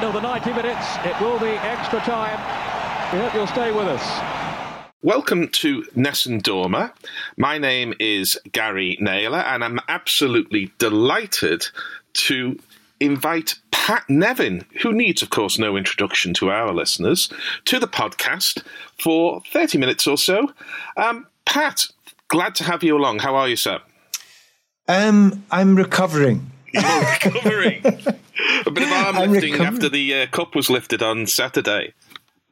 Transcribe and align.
End 0.00 0.16
of 0.16 0.22
the 0.22 0.26
90 0.26 0.54
minutes. 0.54 0.86
It 1.04 1.20
will 1.20 1.38
be 1.38 1.48
extra 1.48 2.00
time. 2.00 2.38
We 3.12 3.18
hope 3.18 3.34
you'll 3.34 3.46
stay 3.46 3.70
with 3.70 3.86
us. 3.86 4.86
Welcome 5.02 5.48
to 5.48 5.84
Nessun 5.94 6.40
Dorma. 6.40 6.92
My 7.36 7.58
name 7.58 7.92
is 8.00 8.38
Gary 8.52 8.96
Naylor, 8.98 9.40
and 9.40 9.62
I'm 9.62 9.78
absolutely 9.88 10.72
delighted 10.78 11.66
to 12.14 12.58
invite 12.98 13.56
Pat 13.72 14.08
Nevin, 14.08 14.64
who 14.80 14.94
needs, 14.94 15.20
of 15.20 15.28
course, 15.28 15.58
no 15.58 15.76
introduction 15.76 16.32
to 16.34 16.50
our 16.50 16.72
listeners, 16.72 17.28
to 17.66 17.78
the 17.78 17.88
podcast 17.88 18.62
for 18.98 19.42
30 19.52 19.76
minutes 19.76 20.06
or 20.06 20.16
so. 20.16 20.50
Um, 20.96 21.26
Pat, 21.44 21.88
glad 22.28 22.54
to 22.54 22.64
have 22.64 22.82
you 22.82 22.96
along. 22.96 23.18
How 23.18 23.36
are 23.36 23.48
you, 23.48 23.56
sir? 23.56 23.80
Um, 24.88 25.44
I'm 25.50 25.76
recovering. 25.76 26.50
You're 26.72 27.00
recovering. 27.22 27.82
A 28.66 28.70
bit 28.70 28.84
of 28.84 28.92
arm 28.92 29.16
I'm 29.18 29.30
lifting 29.32 29.52
recovering. 29.52 29.74
after 29.74 29.88
the 29.88 30.14
uh, 30.14 30.26
cup 30.28 30.54
was 30.54 30.70
lifted 30.70 31.02
on 31.02 31.26
Saturday. 31.26 31.94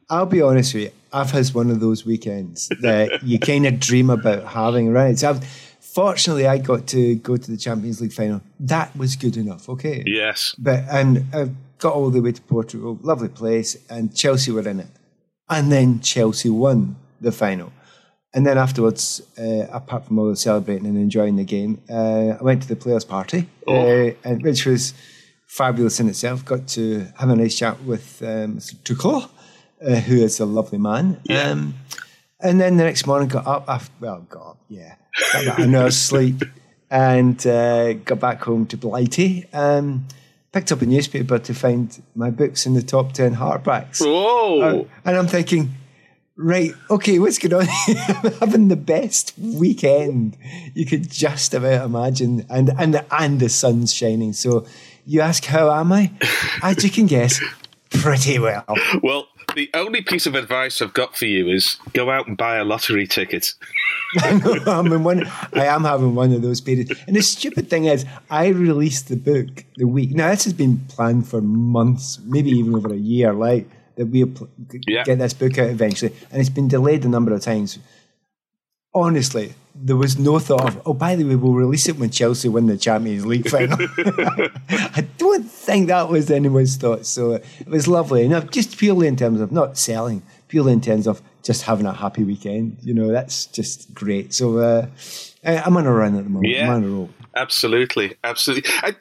I'll 0.09 0.25
be 0.25 0.41
honest 0.41 0.73
with 0.73 0.83
you. 0.83 0.91
I've 1.13 1.31
had 1.31 1.47
one 1.49 1.69
of 1.69 1.79
those 1.79 2.05
weekends 2.05 2.67
that 2.81 3.23
you 3.23 3.39
kind 3.39 3.65
of 3.65 3.79
dream 3.79 4.09
about 4.09 4.45
having, 4.45 4.91
right? 4.91 5.17
So 5.17 5.29
I've, 5.29 5.45
fortunately, 5.79 6.47
I 6.47 6.57
got 6.57 6.87
to 6.87 7.15
go 7.15 7.37
to 7.37 7.51
the 7.51 7.57
Champions 7.57 8.01
League 8.01 8.13
final. 8.13 8.41
That 8.59 8.95
was 8.95 9.15
good 9.15 9.37
enough, 9.37 9.69
okay? 9.69 10.03
Yes. 10.05 10.55
But 10.57 10.83
and 10.89 11.25
I 11.33 11.49
got 11.77 11.93
all 11.93 12.09
the 12.09 12.21
way 12.21 12.31
to 12.31 12.41
Portugal, 12.41 12.99
lovely 13.01 13.29
place, 13.29 13.77
and 13.89 14.15
Chelsea 14.15 14.51
were 14.51 14.67
in 14.67 14.79
it, 14.81 14.87
and 15.49 15.71
then 15.71 15.99
Chelsea 16.01 16.49
won 16.49 16.95
the 17.21 17.31
final. 17.31 17.71
And 18.33 18.45
then 18.45 18.59
afterwards, 18.59 19.21
uh, 19.39 19.65
apart 19.71 20.05
from 20.05 20.19
all 20.19 20.29
the 20.29 20.35
celebrating 20.35 20.85
and 20.85 20.97
enjoying 20.97 21.35
the 21.35 21.43
game, 21.43 21.81
uh, 21.89 22.37
I 22.39 22.43
went 22.43 22.61
to 22.61 22.67
the 22.67 22.75
players' 22.75 23.03
party, 23.03 23.47
uh, 23.67 24.11
and 24.23 24.43
which 24.43 24.67
was 24.67 24.93
fabulous 25.49 25.99
in 25.99 26.07
itself. 26.07 26.45
Got 26.45 26.67
to 26.69 27.07
have 27.17 27.29
a 27.29 27.35
nice 27.35 27.57
chat 27.57 27.83
with 27.83 28.21
um, 28.21 28.57
Mr. 28.57 28.75
Tuchel, 28.83 29.29
uh, 29.85 29.95
who 29.95 30.15
is 30.15 30.39
a 30.39 30.45
lovely 30.45 30.77
man. 30.77 31.19
Um, 31.29 31.73
and 32.39 32.61
then 32.61 32.77
the 32.77 32.85
next 32.85 33.05
morning, 33.05 33.27
got 33.27 33.45
up. 33.45 33.65
After, 33.67 33.91
well, 33.99 34.25
got 34.29 34.41
up, 34.51 34.57
yeah, 34.69 34.95
got 35.33 35.43
about 35.43 35.59
an 35.59 35.75
hour's 35.75 35.97
sleep, 35.97 36.43
and 36.89 37.45
uh, 37.45 37.93
got 37.93 38.21
back 38.21 38.41
home 38.43 38.65
to 38.67 38.77
Blighty. 38.77 39.45
Um, 39.51 40.07
picked 40.53 40.71
up 40.71 40.81
a 40.81 40.85
newspaper 40.85 41.37
to 41.37 41.53
find 41.53 42.01
my 42.15 42.29
books 42.29 42.65
in 42.65 42.75
the 42.75 42.81
top 42.81 43.11
ten 43.11 43.35
hardbacks. 43.35 43.99
Whoa! 43.99 44.61
Uh, 44.61 44.85
and 45.03 45.17
I'm 45.17 45.27
thinking, 45.27 45.71
right, 46.37 46.71
okay, 46.89 47.19
what's 47.19 47.39
going 47.39 47.67
on? 47.67 47.67
I'm 47.87 48.31
having 48.33 48.67
the 48.69 48.77
best 48.77 49.33
weekend 49.37 50.37
you 50.73 50.85
could 50.85 51.11
just 51.11 51.53
about 51.53 51.85
imagine, 51.85 52.45
and 52.49 52.69
and 52.77 53.03
and 53.11 53.39
the 53.41 53.49
sun's 53.49 53.93
shining. 53.93 54.31
So 54.31 54.65
you 55.09 55.21
ask, 55.21 55.43
how 55.45 55.71
am 55.73 55.91
I? 55.91 56.11
As 56.61 56.83
you 56.83 56.89
can 56.89 57.05
guess, 57.07 57.41
pretty 57.89 58.37
well. 58.39 58.63
Well, 59.01 59.27
the 59.55 59.69
only 59.73 60.01
piece 60.01 60.27
of 60.27 60.35
advice 60.35 60.81
I've 60.81 60.93
got 60.93 61.17
for 61.17 61.25
you 61.25 61.47
is 61.49 61.77
go 61.93 62.11
out 62.11 62.27
and 62.27 62.37
buy 62.37 62.57
a 62.57 62.63
lottery 62.63 63.07
ticket. 63.07 63.53
I'm 64.21 64.91
in 64.91 65.03
one. 65.03 65.25
I 65.53 65.65
am 65.65 65.83
having 65.83 66.13
one 66.15 66.31
of 66.33 66.41
those 66.41 66.61
periods. 66.61 66.91
And 67.07 67.15
the 67.15 67.21
stupid 67.21 67.69
thing 67.69 67.85
is, 67.85 68.05
I 68.29 68.47
released 68.47 69.09
the 69.09 69.15
book 69.15 69.65
the 69.77 69.85
week. 69.87 70.11
Now 70.11 70.29
this 70.29 70.43
has 70.43 70.53
been 70.53 70.79
planned 70.89 71.27
for 71.27 71.41
months, 71.41 72.19
maybe 72.25 72.51
even 72.51 72.75
over 72.75 72.93
a 72.93 72.97
year. 72.97 73.33
Like 73.33 73.67
that 73.95 74.07
we 74.07 74.25
Yeah. 74.87 75.03
get 75.03 75.17
this 75.19 75.33
book 75.33 75.57
out 75.57 75.69
eventually, 75.69 76.13
and 76.31 76.39
it's 76.39 76.49
been 76.49 76.67
delayed 76.67 77.03
a 77.05 77.09
number 77.09 77.33
of 77.33 77.41
times. 77.41 77.79
Honestly, 78.93 79.53
there 79.75 79.95
was 79.95 80.17
no 80.17 80.39
thought 80.39 80.75
of. 80.75 80.81
Oh, 80.85 80.93
by 80.93 81.15
the 81.15 81.23
way, 81.23 81.35
we'll 81.35 81.53
release 81.53 81.87
it 81.87 81.97
when 81.97 82.09
Chelsea 82.09 82.49
win 82.49 82.65
the 82.65 82.77
Champions 82.77 83.25
League 83.25 83.49
final. 83.55 83.77
I 84.69 85.07
don't 85.17 85.49
think 85.49 85.87
that 85.87 86.09
was 86.09 86.29
anyone's 86.31 86.75
thought. 86.75 87.05
So 87.05 87.33
it 87.33 87.67
was 87.67 87.87
lovely, 87.87 88.25
and 88.25 88.51
just 88.51 88.77
purely 88.77 89.07
in 89.07 89.15
terms 89.15 89.41
of 89.41 89.51
not 89.51 89.77
selling, 89.77 90.23
purely 90.47 90.73
in 90.73 90.81
terms 90.81 91.07
of 91.07 91.21
just 91.43 91.63
having 91.63 91.85
a 91.85 91.93
happy 91.93 92.23
weekend. 92.23 92.77
You 92.81 92.93
know, 92.93 93.09
that's 93.09 93.45
just 93.45 93.93
great. 93.93 94.33
So 94.33 94.57
uh, 94.57 94.87
I'm 95.43 95.77
on 95.77 95.85
a 95.85 95.93
run 95.93 96.17
at 96.17 96.23
the 96.23 96.29
moment. 96.29 96.53
Yeah. 96.53 96.65
I'm 96.65 96.75
on 96.75 96.83
a 96.83 96.87
roll. 96.87 97.09
Absolutely, 97.35 98.15
absolutely. 98.23 98.69
I, 98.81 98.95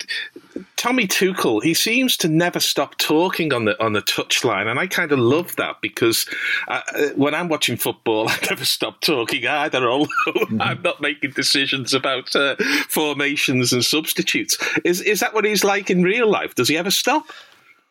Tommy 0.76 1.06
Tuchel, 1.06 1.62
he 1.62 1.74
seems 1.74 2.16
to 2.18 2.28
never 2.28 2.60
stop 2.60 2.96
talking 2.98 3.52
on 3.52 3.64
the 3.64 3.82
on 3.82 3.92
the 3.94 4.02
touchline, 4.02 4.66
and 4.66 4.78
I 4.78 4.86
kind 4.86 5.12
of 5.12 5.18
love 5.18 5.56
that 5.56 5.80
because 5.80 6.28
uh, 6.68 6.80
uh, 6.94 7.08
when 7.16 7.34
I'm 7.34 7.48
watching 7.48 7.76
football, 7.76 8.28
I 8.28 8.38
never 8.48 8.64
stop 8.64 9.00
talking 9.00 9.46
either. 9.46 9.88
Although 9.88 10.10
I'm 10.60 10.82
not 10.82 11.00
making 11.00 11.32
decisions 11.32 11.94
about 11.94 12.34
uh, 12.36 12.56
formations 12.88 13.72
and 13.72 13.84
substitutes. 13.84 14.58
Is 14.84 15.00
is 15.00 15.20
that 15.20 15.34
what 15.34 15.44
he's 15.44 15.64
like 15.64 15.90
in 15.90 16.02
real 16.02 16.28
life? 16.30 16.54
Does 16.54 16.68
he 16.68 16.76
ever 16.76 16.90
stop? 16.90 17.26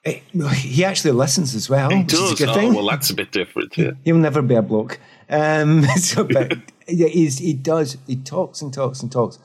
He 0.05 0.85
actually 0.85 1.11
listens 1.11 1.53
as 1.53 1.69
well. 1.69 1.89
He 1.89 2.03
which 2.03 2.13
is 2.13 2.19
a 2.19 2.23
does. 2.29 2.39
good 2.39 2.49
Oh, 2.49 2.53
thing. 2.53 2.73
well, 2.73 2.87
that's 2.87 3.09
a 3.09 3.13
bit 3.13 3.31
different. 3.31 3.77
Yeah. 3.77 3.91
He'll 4.05 4.15
never 4.17 4.41
be 4.41 4.55
a 4.55 4.61
bloke. 4.61 4.99
Um, 5.29 5.83
so, 5.97 6.23
but 6.23 6.57
yeah, 6.87 7.07
he's, 7.09 7.39
he 7.39 7.51
does. 7.53 7.97
He 8.07 8.15
talks 8.15 8.61
and 8.61 8.73
talks 8.73 9.01
and 9.01 9.11
talks. 9.11 9.37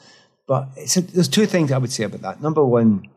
But 0.47 0.69
it's 0.76 0.97
a, 0.97 1.03
there's 1.03 1.28
two 1.28 1.47
things 1.47 1.70
I 1.72 1.78
would 1.78 1.92
say 1.92 2.04
about 2.04 2.22
that. 2.22 2.42
Number 2.42 2.64
one, 2.64 3.08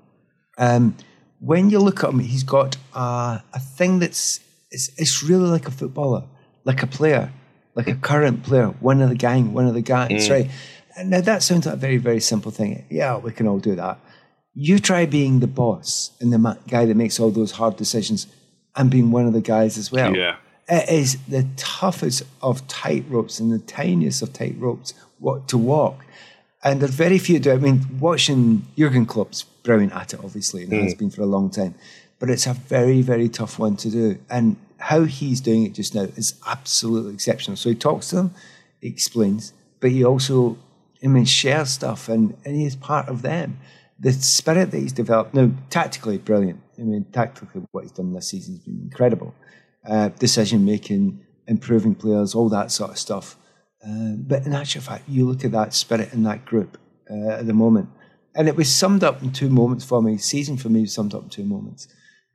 um, 0.58 0.96
when 1.40 1.70
you 1.70 1.80
look 1.80 2.04
at 2.04 2.10
him, 2.12 2.20
he's 2.20 2.44
got 2.44 2.78
a, 2.94 3.44
a 3.54 3.60
thing 3.60 4.00
that's 4.00 4.40
it's, 4.72 4.90
it's 4.98 5.24
really 5.24 5.50
like 5.50 5.68
a 5.68 5.72
footballer, 5.72 6.24
like 6.64 6.82
a 6.84 6.88
player, 6.88 7.32
like 7.76 7.88
a 7.88 7.96
current 7.96 8.44
player, 8.44 8.68
one 8.80 9.02
of 9.02 9.10
the 9.10 9.16
gang, 9.16 9.54
one 9.54 9.68
of 9.68 9.74
the 9.74 9.82
guys, 9.82 10.28
Mm. 10.28 10.30
right? 10.32 10.52
Now 11.06 11.22
that 11.22 11.44
sounds 11.44 11.66
like 11.66 11.76
a 11.76 11.78
very 11.78 11.98
very 11.98 12.22
simple 12.22 12.52
thing. 12.52 12.86
Yeah, 12.90 13.18
we 13.18 13.32
can 13.32 13.48
all 13.48 13.60
do 13.60 13.76
that. 13.76 14.00
You 14.54 14.80
try 14.80 15.06
being 15.06 15.42
the 15.42 15.48
boss 15.48 16.12
and 16.22 16.32
the 16.32 16.38
ma- 16.38 16.56
guy 16.70 16.86
that 16.86 16.96
makes 16.96 17.20
all 17.20 17.32
those 17.32 17.52
hard 17.52 17.76
decisions, 17.76 18.28
and 18.78 18.90
being 18.90 19.12
one 19.12 19.26
of 19.28 19.34
the 19.34 19.42
guys 19.42 19.78
as 19.78 19.92
well. 19.92 20.16
Yeah. 20.16 20.38
It 20.70 20.90
is 20.90 21.18
the 21.28 21.46
toughest 21.58 22.24
of 22.42 22.66
tight 22.68 23.06
ropes 23.10 23.40
and 23.40 23.52
the 23.52 23.60
tiniest 23.60 24.22
of 24.22 24.32
tight 24.34 24.56
ropes 24.58 24.94
what 25.20 25.48
to 25.50 25.58
walk. 25.58 26.06
And 26.66 26.82
there's 26.82 26.96
very 26.96 27.20
few 27.20 27.40
do. 27.40 27.52
it. 27.52 27.54
I 27.54 27.58
mean, 27.58 27.80
watching 28.00 28.66
Jurgen 28.78 29.06
Klopp's 29.06 29.44
brilliant 29.44 29.94
at 29.94 30.14
it, 30.16 30.20
obviously, 30.24 30.64
and 30.64 30.74
has 30.74 30.96
Mm. 30.96 30.98
been 30.98 31.10
for 31.12 31.22
a 31.22 31.28
long 31.28 31.50
time. 31.50 31.76
But 32.20 32.30
it's 32.30 32.48
a 32.48 32.54
very, 32.54 33.02
very 33.04 33.30
tough 33.30 33.60
one 33.60 33.76
to 33.78 33.90
do. 33.90 34.18
And 34.30 34.56
how 34.78 35.04
he's 35.04 35.40
doing 35.42 35.64
it 35.64 35.74
just 35.74 35.94
now 35.94 36.08
is 36.18 36.34
absolutely 36.48 37.14
exceptional. 37.14 37.56
So 37.56 37.70
he 37.70 37.76
talks 37.76 38.10
to 38.10 38.16
them, 38.16 38.32
he 38.82 38.88
explains, 38.88 39.54
but 39.80 39.92
he 39.92 40.04
also, 40.04 40.58
I 41.04 41.08
mean, 41.08 41.26
shares 41.26 41.70
stuff, 41.70 42.10
and, 42.10 42.36
and 42.44 42.56
he's 42.56 42.76
part 42.76 43.08
of 43.10 43.22
them. 43.22 43.60
The 44.00 44.12
spirit 44.12 44.72
that 44.72 44.80
he's 44.80 44.92
developed 44.92 45.34
now, 45.36 45.52
tactically 45.70 46.18
brilliant. 46.18 46.62
I 46.80 46.82
mean, 46.82 47.06
tactically, 47.14 47.62
what 47.72 47.84
he's 47.84 47.92
done 47.92 48.12
this 48.14 48.30
season 48.30 48.56
has 48.56 48.64
been 48.64 48.80
incredible. 48.84 49.34
Uh, 49.88 50.10
decision 50.20 50.66
making, 50.66 51.20
improving 51.48 51.94
players, 51.96 52.34
all 52.34 52.50
that 52.50 52.72
sort 52.72 52.90
of 52.92 52.98
stuff. 52.98 53.38
Uh, 53.88 54.16
but 54.18 54.46
in 54.46 54.54
actual 54.54 54.82
fact, 54.82 55.04
you 55.08 55.26
look 55.28 55.46
at 55.46 55.52
that 55.52 55.74
spirit 55.74 56.12
in 56.14 56.24
that 56.24 56.44
group 56.46 56.78
uh, 57.10 57.30
at 57.40 57.46
the 57.48 57.54
moment, 57.54 57.90
and 58.36 58.48
it 58.48 58.56
was 58.56 58.74
summed 58.74 59.04
up 59.04 59.22
in 59.22 59.32
two 59.32 59.50
moments 59.50 59.86
for 59.86 60.02
me. 60.02 60.18
Season 60.18 60.58
for 60.58 60.70
me 60.70 60.82
was 60.82 60.94
summed 60.94 61.14
up 61.14 61.24
in 61.24 61.30
two 61.30 61.44
moments. 61.46 61.88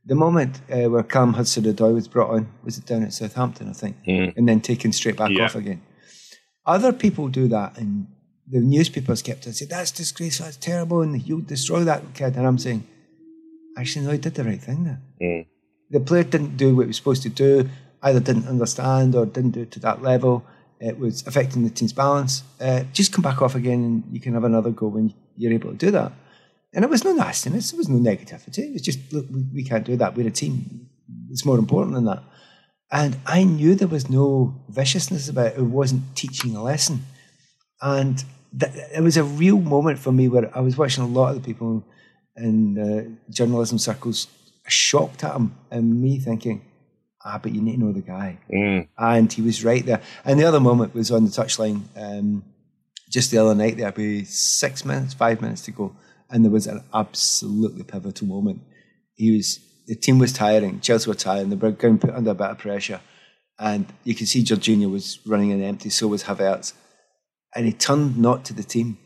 The 0.06 0.14
moment 0.14 0.60
uh, 0.72 0.88
where 0.88 1.02
Callum 1.02 1.34
Hudson-Odoi 1.34 1.92
was 1.92 2.08
brought 2.08 2.30
on 2.30 2.48
was 2.64 2.78
it 2.78 2.86
down 2.86 3.02
at 3.02 3.12
Southampton, 3.12 3.68
I 3.68 3.72
think, 3.72 3.96
and 4.36 4.48
then 4.48 4.60
taken 4.60 4.92
straight 4.92 5.16
back 5.16 5.30
Yeah. 5.30 5.44
off 5.44 5.56
again. 5.56 5.82
Other 6.64 6.92
people 6.92 7.28
do 7.28 7.48
that, 7.48 7.76
and 7.78 8.06
the 8.48 8.60
newspapers 8.60 9.20
kept 9.22 9.46
on 9.46 9.52
saying 9.52 9.68
that's 9.70 9.90
disgraceful, 9.90 10.44
that's 10.46 10.56
terrible, 10.56 11.02
and 11.02 11.20
you'll 11.26 11.40
destroy 11.40 11.84
that 11.84 12.14
kid. 12.14 12.36
And 12.36 12.46
I'm 12.46 12.58
saying, 12.58 12.86
actually, 13.76 14.06
no, 14.06 14.12
he 14.12 14.18
did 14.18 14.34
the 14.34 14.44
right 14.44 14.60
thing 14.60 14.84
there. 14.84 15.00
The 15.90 16.00
player 16.00 16.22
didn't 16.24 16.56
do 16.56 16.76
what 16.76 16.82
he 16.82 16.86
was 16.88 16.96
supposed 16.96 17.22
to 17.24 17.28
do, 17.28 17.68
either 18.02 18.20
didn't 18.20 18.46
understand 18.48 19.14
or 19.14 19.26
didn't 19.26 19.50
do 19.52 19.62
it 19.62 19.70
to 19.72 19.80
that 19.80 20.00
level. 20.02 20.44
It 20.80 20.98
was 20.98 21.26
affecting 21.26 21.62
the 21.62 21.70
team's 21.70 21.92
balance. 21.92 22.42
Uh, 22.60 22.84
just 22.92 23.12
come 23.12 23.22
back 23.22 23.42
off 23.42 23.54
again, 23.54 23.84
and 23.84 24.04
you 24.10 24.20
can 24.20 24.32
have 24.34 24.44
another 24.44 24.70
go 24.70 24.88
when 24.88 25.14
you're 25.36 25.52
able 25.52 25.70
to 25.70 25.76
do 25.76 25.90
that. 25.90 26.12
And 26.72 26.84
it 26.84 26.90
was 26.90 27.04
no 27.04 27.12
nastiness, 27.12 27.70
there 27.70 27.78
was 27.78 27.88
no 27.88 27.98
negativity. 27.98 28.70
It 28.70 28.72
was 28.72 28.82
just, 28.82 29.12
look, 29.12 29.26
we, 29.30 29.44
we 29.52 29.64
can't 29.64 29.84
do 29.84 29.96
that. 29.96 30.16
We're 30.16 30.28
a 30.28 30.30
team. 30.30 30.88
It's 31.30 31.44
more 31.44 31.58
important 31.58 31.94
than 31.94 32.04
that. 32.06 32.22
And 32.92 33.18
I 33.26 33.44
knew 33.44 33.74
there 33.74 33.88
was 33.88 34.08
no 34.08 34.54
viciousness 34.68 35.28
about 35.28 35.52
it. 35.52 35.58
It 35.58 35.62
wasn't 35.62 36.16
teaching 36.16 36.56
a 36.56 36.62
lesson. 36.62 37.04
And 37.82 38.24
th- 38.58 38.72
it 38.94 39.02
was 39.02 39.16
a 39.16 39.24
real 39.24 39.60
moment 39.60 39.98
for 39.98 40.12
me 40.12 40.28
where 40.28 40.56
I 40.56 40.60
was 40.60 40.76
watching 40.76 41.04
a 41.04 41.06
lot 41.06 41.30
of 41.30 41.34
the 41.36 41.46
people 41.46 41.84
in 42.36 42.78
uh, 42.78 43.32
journalism 43.32 43.78
circles 43.78 44.28
shocked 44.66 45.24
at 45.24 45.34
him 45.34 45.56
and 45.70 46.00
me 46.00 46.18
thinking, 46.18 46.64
ah, 47.24 47.38
but 47.42 47.52
you 47.52 47.60
need 47.60 47.76
to 47.76 47.84
know 47.84 47.92
the 47.92 48.00
guy. 48.00 48.38
And 48.98 49.32
he 49.32 49.42
was 49.42 49.64
right 49.64 49.84
there. 49.84 50.00
And 50.24 50.38
the 50.38 50.44
other 50.44 50.60
moment 50.60 50.94
was 50.94 51.10
on 51.10 51.24
the 51.24 51.30
touchline 51.30 51.82
um, 51.96 52.44
just 53.10 53.30
the 53.30 53.38
other 53.38 53.54
night. 53.54 53.76
There'd 53.76 53.94
be 53.94 54.24
six 54.24 54.84
minutes, 54.84 55.14
five 55.14 55.40
minutes 55.40 55.62
to 55.62 55.70
go. 55.70 55.94
And 56.30 56.44
there 56.44 56.52
was 56.52 56.66
an 56.66 56.82
absolutely 56.94 57.82
pivotal 57.82 58.28
moment. 58.28 58.62
He 59.14 59.36
was, 59.36 59.58
the 59.86 59.96
team 59.96 60.18
was 60.18 60.32
tiring, 60.32 60.80
Chelsea 60.80 61.10
were 61.10 61.16
tiring, 61.16 61.50
they 61.50 61.56
were 61.56 61.72
going 61.72 61.98
put 61.98 62.14
under 62.14 62.30
a 62.30 62.34
bit 62.34 62.50
of 62.50 62.58
pressure. 62.58 63.00
And 63.58 63.86
you 64.04 64.14
could 64.14 64.28
see 64.28 64.42
Jorginho 64.42 64.90
was 64.90 65.18
running 65.26 65.50
in 65.50 65.62
empty, 65.62 65.90
so 65.90 66.08
was 66.08 66.24
Havertz. 66.24 66.72
And 67.54 67.66
he 67.66 67.72
turned 67.72 68.16
not 68.16 68.44
to 68.46 68.54
the 68.54 68.62
team, 68.62 68.96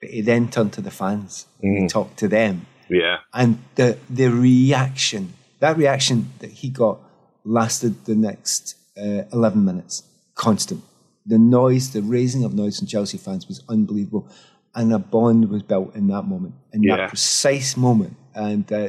but 0.00 0.10
he 0.10 0.22
then 0.22 0.50
turned 0.50 0.72
to 0.72 0.80
the 0.80 0.90
fans 0.90 1.46
and 1.62 1.88
talked 1.88 2.16
to 2.18 2.28
them. 2.28 2.66
Yeah. 2.88 3.18
And 3.32 3.62
the 3.76 3.98
the 4.10 4.28
reaction, 4.28 5.34
that 5.60 5.76
reaction 5.76 6.32
that 6.40 6.50
he 6.50 6.70
got 6.70 7.00
lasted 7.44 8.04
the 8.06 8.14
next 8.14 8.76
uh, 8.96 9.22
11 9.32 9.64
minutes, 9.64 10.02
constant. 10.34 10.82
The 11.26 11.38
noise, 11.38 11.92
the 11.92 12.02
raising 12.02 12.44
of 12.44 12.54
noise 12.54 12.78
from 12.78 12.86
Chelsea 12.86 13.18
fans 13.18 13.48
was 13.48 13.62
unbelievable. 13.68 14.28
And 14.74 14.92
a 14.92 14.98
bond 14.98 15.50
was 15.50 15.62
built 15.62 15.94
in 15.94 16.08
that 16.08 16.22
moment, 16.24 16.54
in 16.72 16.82
Yeah. 16.82 16.96
that 16.96 17.08
precise 17.08 17.76
moment. 17.76 18.16
And 18.34 18.70
uh, 18.72 18.88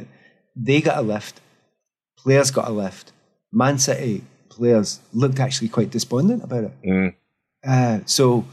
they 0.56 0.80
got 0.80 0.98
a 0.98 1.02
lift, 1.02 1.40
players 2.18 2.50
got 2.50 2.68
a 2.68 2.72
lift. 2.72 3.12
Man 3.52 3.78
City 3.78 4.24
players 4.48 5.00
looked 5.12 5.38
actually 5.38 5.68
quite 5.68 5.90
despondent 5.90 6.42
about 6.42 6.64
it. 6.64 7.14
Uh, 7.66 8.00
so, 8.06 8.44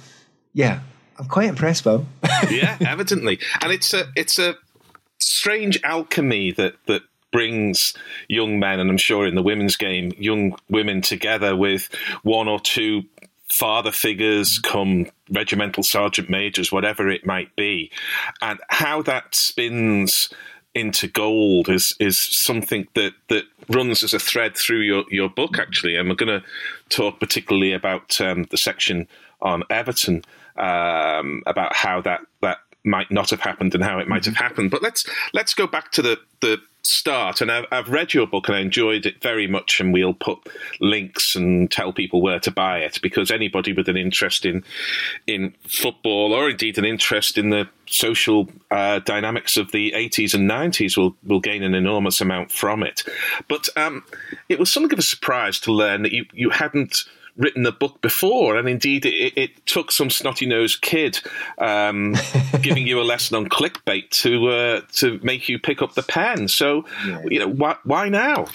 yeah, 0.53 0.81
I'm 1.17 1.25
quite 1.27 1.49
impressed, 1.49 1.85
Will. 1.85 2.05
yeah, 2.49 2.77
evidently, 2.81 3.39
and 3.61 3.71
it's 3.71 3.93
a 3.93 4.05
it's 4.15 4.37
a 4.39 4.55
strange 5.19 5.79
alchemy 5.83 6.51
that 6.51 6.73
that 6.87 7.01
brings 7.33 7.93
young 8.29 8.59
men, 8.59 8.79
and 8.79 8.89
I'm 8.89 8.97
sure 8.97 9.27
in 9.27 9.35
the 9.35 9.43
women's 9.43 9.75
game, 9.75 10.13
young 10.17 10.55
women 10.69 11.01
together 11.01 11.57
with 11.57 11.89
one 12.21 12.47
or 12.47 12.61
two 12.61 13.03
father 13.49 13.91
figures, 13.91 14.59
come 14.59 15.07
regimental 15.29 15.83
sergeant 15.83 16.29
majors, 16.29 16.71
whatever 16.71 17.09
it 17.09 17.25
might 17.25 17.53
be, 17.57 17.91
and 18.41 18.59
how 18.69 19.01
that 19.01 19.35
spins 19.35 20.29
into 20.75 21.07
gold 21.07 21.69
is 21.69 21.95
is 21.99 22.17
something 22.17 22.87
that 22.95 23.13
that 23.27 23.43
runs 23.69 24.03
as 24.03 24.13
a 24.13 24.19
thread 24.19 24.55
through 24.55 24.79
your 24.79 25.03
your 25.09 25.29
book 25.29 25.59
actually. 25.59 25.95
And 25.95 26.09
we're 26.09 26.15
going 26.15 26.41
to 26.41 26.45
talk 26.89 27.19
particularly 27.19 27.73
about 27.73 28.19
um, 28.21 28.45
the 28.49 28.57
section 28.57 29.07
on 29.41 29.63
Everton 29.69 30.23
um, 30.55 31.43
about 31.45 31.75
how 31.75 32.01
that 32.01 32.21
that 32.41 32.59
might 32.83 33.11
not 33.11 33.29
have 33.29 33.41
happened 33.41 33.73
and 33.73 33.83
how 33.83 33.99
it 33.99 34.07
might 34.07 34.25
have 34.25 34.35
happened. 34.35 34.71
But 34.71 34.83
let's 34.83 35.05
let's 35.33 35.53
go 35.53 35.67
back 35.67 35.91
to 35.93 36.01
the 36.01 36.19
the 36.41 36.61
start. 36.83 37.39
And 37.39 37.49
I've, 37.49 37.65
I've 37.71 37.89
read 37.89 38.13
your 38.13 38.27
book 38.27 38.47
and 38.47 38.57
I 38.57 38.59
enjoyed 38.59 39.05
it 39.05 39.21
very 39.21 39.47
much. 39.47 39.79
And 39.79 39.93
we'll 39.93 40.13
put 40.13 40.39
links 40.79 41.35
and 41.35 41.71
tell 41.71 41.93
people 41.93 42.21
where 42.21 42.39
to 42.41 42.51
buy 42.51 42.79
it 42.79 42.99
because 43.01 43.31
anybody 43.31 43.73
with 43.73 43.87
an 43.87 43.97
interest 43.97 44.45
in 44.45 44.63
in 45.25 45.55
football 45.67 46.33
or 46.33 46.49
indeed 46.49 46.77
an 46.77 46.85
interest 46.85 47.37
in 47.37 47.49
the 47.49 47.67
social 47.87 48.49
uh, 48.71 48.99
dynamics 48.99 49.57
of 49.57 49.71
the 49.71 49.91
80s 49.91 50.33
and 50.33 50.49
90s 50.49 50.97
will 50.97 51.15
will 51.23 51.39
gain 51.39 51.63
an 51.63 51.73
enormous 51.73 52.21
amount 52.21 52.51
from 52.51 52.83
it. 52.83 53.03
But 53.47 53.69
um, 53.77 54.03
it 54.49 54.59
was 54.59 54.71
something 54.71 54.93
of 54.93 54.99
a 54.99 55.03
surprise 55.03 55.59
to 55.61 55.71
learn 55.71 56.03
that 56.03 56.11
you 56.11 56.25
you 56.33 56.49
hadn't 56.49 57.05
written 57.37 57.65
a 57.65 57.71
book 57.71 58.01
before, 58.01 58.57
and 58.57 58.67
indeed 58.69 59.05
it, 59.05 59.33
it 59.35 59.65
took 59.65 59.91
some 59.91 60.09
snotty 60.09 60.45
nosed 60.45 60.81
kid 60.81 61.19
um, 61.57 62.15
giving 62.61 62.87
you 62.87 62.99
a 62.99 63.03
lesson 63.03 63.37
on 63.37 63.47
clickbait 63.47 64.09
to 64.09 64.47
uh, 64.49 64.81
to 64.93 65.19
make 65.23 65.49
you 65.49 65.59
pick 65.59 65.81
up 65.81 65.93
the 65.93 66.03
pen. 66.03 66.47
So, 66.47 66.85
you 67.25 67.39
know, 67.39 67.49
why, 67.49 67.75
why 67.83 68.09
now? 68.09 68.47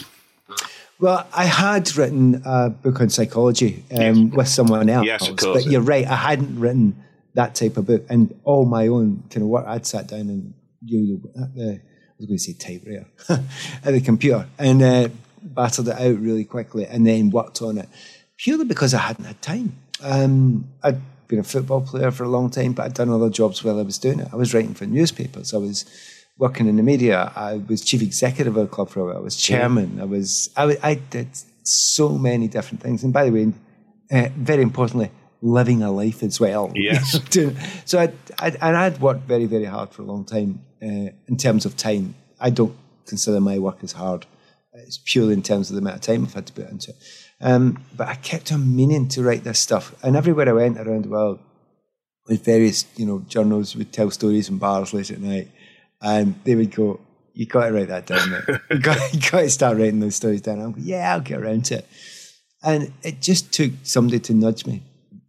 Well, 1.00 1.26
I 1.32 1.44
had 1.44 1.96
written 1.96 2.42
a 2.44 2.70
book 2.70 3.00
on 3.00 3.08
psychology 3.08 3.84
um, 3.96 4.30
with 4.30 4.48
someone 4.48 4.88
else. 4.88 5.06
Yes. 5.06 5.28
But 5.28 5.66
you're 5.66 5.80
right, 5.80 6.06
I 6.06 6.16
hadn't 6.16 6.58
written 6.58 7.04
that 7.34 7.54
type 7.54 7.76
of 7.76 7.86
book 7.86 8.04
and 8.08 8.34
all 8.42 8.64
my 8.64 8.88
own 8.88 9.22
kind 9.30 9.42
of 9.42 9.48
work. 9.48 9.64
I'd 9.66 9.86
sat 9.86 10.08
down 10.08 10.20
and 10.20 10.54
you 10.84 11.20
at 11.40 11.54
the 11.54 11.80
I 11.80 12.22
was 12.22 12.26
going 12.26 12.38
to 12.38 12.42
say 12.42 12.52
typewriter 12.54 13.06
at 13.84 13.92
the 13.92 14.00
computer 14.00 14.48
and 14.58 14.82
uh, 14.82 15.08
battered 15.40 15.86
it 15.86 16.00
out 16.00 16.18
really 16.18 16.44
quickly 16.44 16.84
and 16.84 17.06
then 17.06 17.30
worked 17.30 17.62
on 17.62 17.78
it 17.78 17.88
purely 18.38 18.64
because 18.64 18.94
I 18.94 18.98
hadn't 18.98 19.24
had 19.26 19.42
time. 19.42 19.76
Um, 20.02 20.68
I'd 20.82 21.00
been 21.26 21.40
a 21.40 21.44
football 21.44 21.82
player 21.82 22.10
for 22.10 22.24
a 22.24 22.28
long 22.28 22.50
time, 22.50 22.72
but 22.72 22.86
I'd 22.86 22.94
done 22.94 23.10
other 23.10 23.28
jobs 23.28 23.62
while 23.62 23.78
I 23.78 23.82
was 23.82 23.98
doing 23.98 24.20
it. 24.20 24.28
I 24.32 24.36
was 24.36 24.54
writing 24.54 24.74
for 24.74 24.86
newspapers. 24.86 25.52
I 25.52 25.58
was 25.58 25.84
working 26.38 26.66
in 26.68 26.76
the 26.76 26.82
media. 26.82 27.32
I 27.36 27.58
was 27.68 27.84
chief 27.84 28.00
executive 28.00 28.56
of 28.56 28.64
a 28.64 28.68
club 28.68 28.88
for 28.88 29.00
a 29.00 29.04
while. 29.06 29.16
I 29.16 29.20
was 29.20 29.36
chairman. 29.36 30.00
I 30.00 30.04
was. 30.04 30.50
I, 30.56 30.78
I 30.82 30.94
did 30.94 31.28
so 31.64 32.16
many 32.16 32.48
different 32.48 32.82
things. 32.82 33.04
And 33.04 33.12
by 33.12 33.28
the 33.28 33.32
way, 33.32 33.52
uh, 34.10 34.28
very 34.36 34.62
importantly, 34.62 35.10
living 35.42 35.82
a 35.82 35.90
life 35.90 36.22
as 36.22 36.40
well. 36.40 36.72
Yes. 36.74 37.18
So 37.84 37.98
I, 37.98 38.12
I 38.38 38.48
and 38.62 38.76
I'd 38.76 39.00
worked 39.00 39.26
very 39.26 39.46
very 39.46 39.64
hard 39.64 39.90
for 39.90 40.02
a 40.02 40.04
long 40.04 40.24
time 40.24 40.60
uh, 40.82 41.10
in 41.26 41.36
terms 41.36 41.66
of 41.66 41.76
time. 41.76 42.14
I 42.40 42.50
don't 42.50 42.76
consider 43.06 43.40
my 43.40 43.58
work 43.58 43.78
as 43.82 43.92
hard. 43.92 44.26
It's 44.72 45.00
purely 45.04 45.34
in 45.34 45.42
terms 45.42 45.70
of 45.70 45.74
the 45.74 45.80
amount 45.80 45.96
of 45.96 46.02
time 46.02 46.24
I've 46.24 46.34
had 46.34 46.46
to 46.46 46.52
put 46.52 46.70
into 46.70 46.90
it. 46.90 46.96
Um, 47.40 47.82
but 47.96 48.08
I 48.08 48.14
kept 48.16 48.50
on 48.52 48.74
meaning 48.74 49.08
to 49.08 49.22
write 49.22 49.44
this 49.44 49.58
stuff, 49.58 49.94
and 50.02 50.16
everywhere 50.16 50.48
I 50.48 50.52
went 50.52 50.78
around 50.78 51.04
the 51.04 51.08
world, 51.10 51.38
with 52.26 52.44
various 52.44 52.84
you 52.96 53.06
know 53.06 53.20
journals 53.28 53.76
would 53.76 53.92
tell 53.92 54.10
stories 54.10 54.48
in 54.48 54.58
bars 54.58 54.92
late 54.92 55.10
at 55.10 55.20
night, 55.20 55.48
and 56.02 56.34
they 56.44 56.54
would 56.56 56.74
go, 56.74 57.00
"You 57.34 57.46
got 57.46 57.66
to 57.68 57.72
write 57.72 57.88
that 57.88 58.06
down, 58.06 58.30
mate. 58.30 58.44
you, 58.70 58.78
got, 58.80 59.14
you 59.14 59.20
got 59.30 59.40
to 59.40 59.50
start 59.50 59.76
writing 59.78 60.00
those 60.00 60.16
stories 60.16 60.40
down." 60.40 60.60
I'm 60.60 60.72
going, 60.72 60.84
"Yeah, 60.84 61.12
I'll 61.12 61.20
get 61.20 61.38
around 61.40 61.64
to 61.66 61.76
it." 61.78 61.86
And 62.62 62.92
it 63.04 63.20
just 63.20 63.52
took 63.52 63.70
somebody 63.84 64.18
to 64.18 64.34
nudge 64.34 64.66
me 64.66 64.82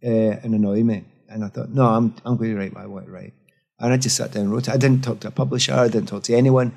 uh, 0.04 0.08
and 0.42 0.52
annoy 0.54 0.82
me, 0.82 1.04
and 1.28 1.44
I 1.44 1.48
thought, 1.48 1.70
"No, 1.70 1.86
I'm 1.86 2.14
I'm 2.24 2.36
going 2.36 2.50
to 2.50 2.56
write 2.58 2.74
what 2.74 2.82
I 2.82 2.86
want 2.86 3.06
to 3.06 3.12
write." 3.12 3.34
And 3.78 3.92
I 3.94 3.96
just 3.96 4.16
sat 4.16 4.32
down 4.32 4.42
and 4.44 4.52
wrote 4.52 4.68
it. 4.68 4.74
I 4.74 4.76
didn't 4.76 5.02
talk 5.04 5.20
to 5.20 5.28
a 5.28 5.30
publisher. 5.30 5.72
I 5.74 5.88
didn't 5.88 6.08
talk 6.08 6.24
to 6.24 6.34
anyone. 6.34 6.72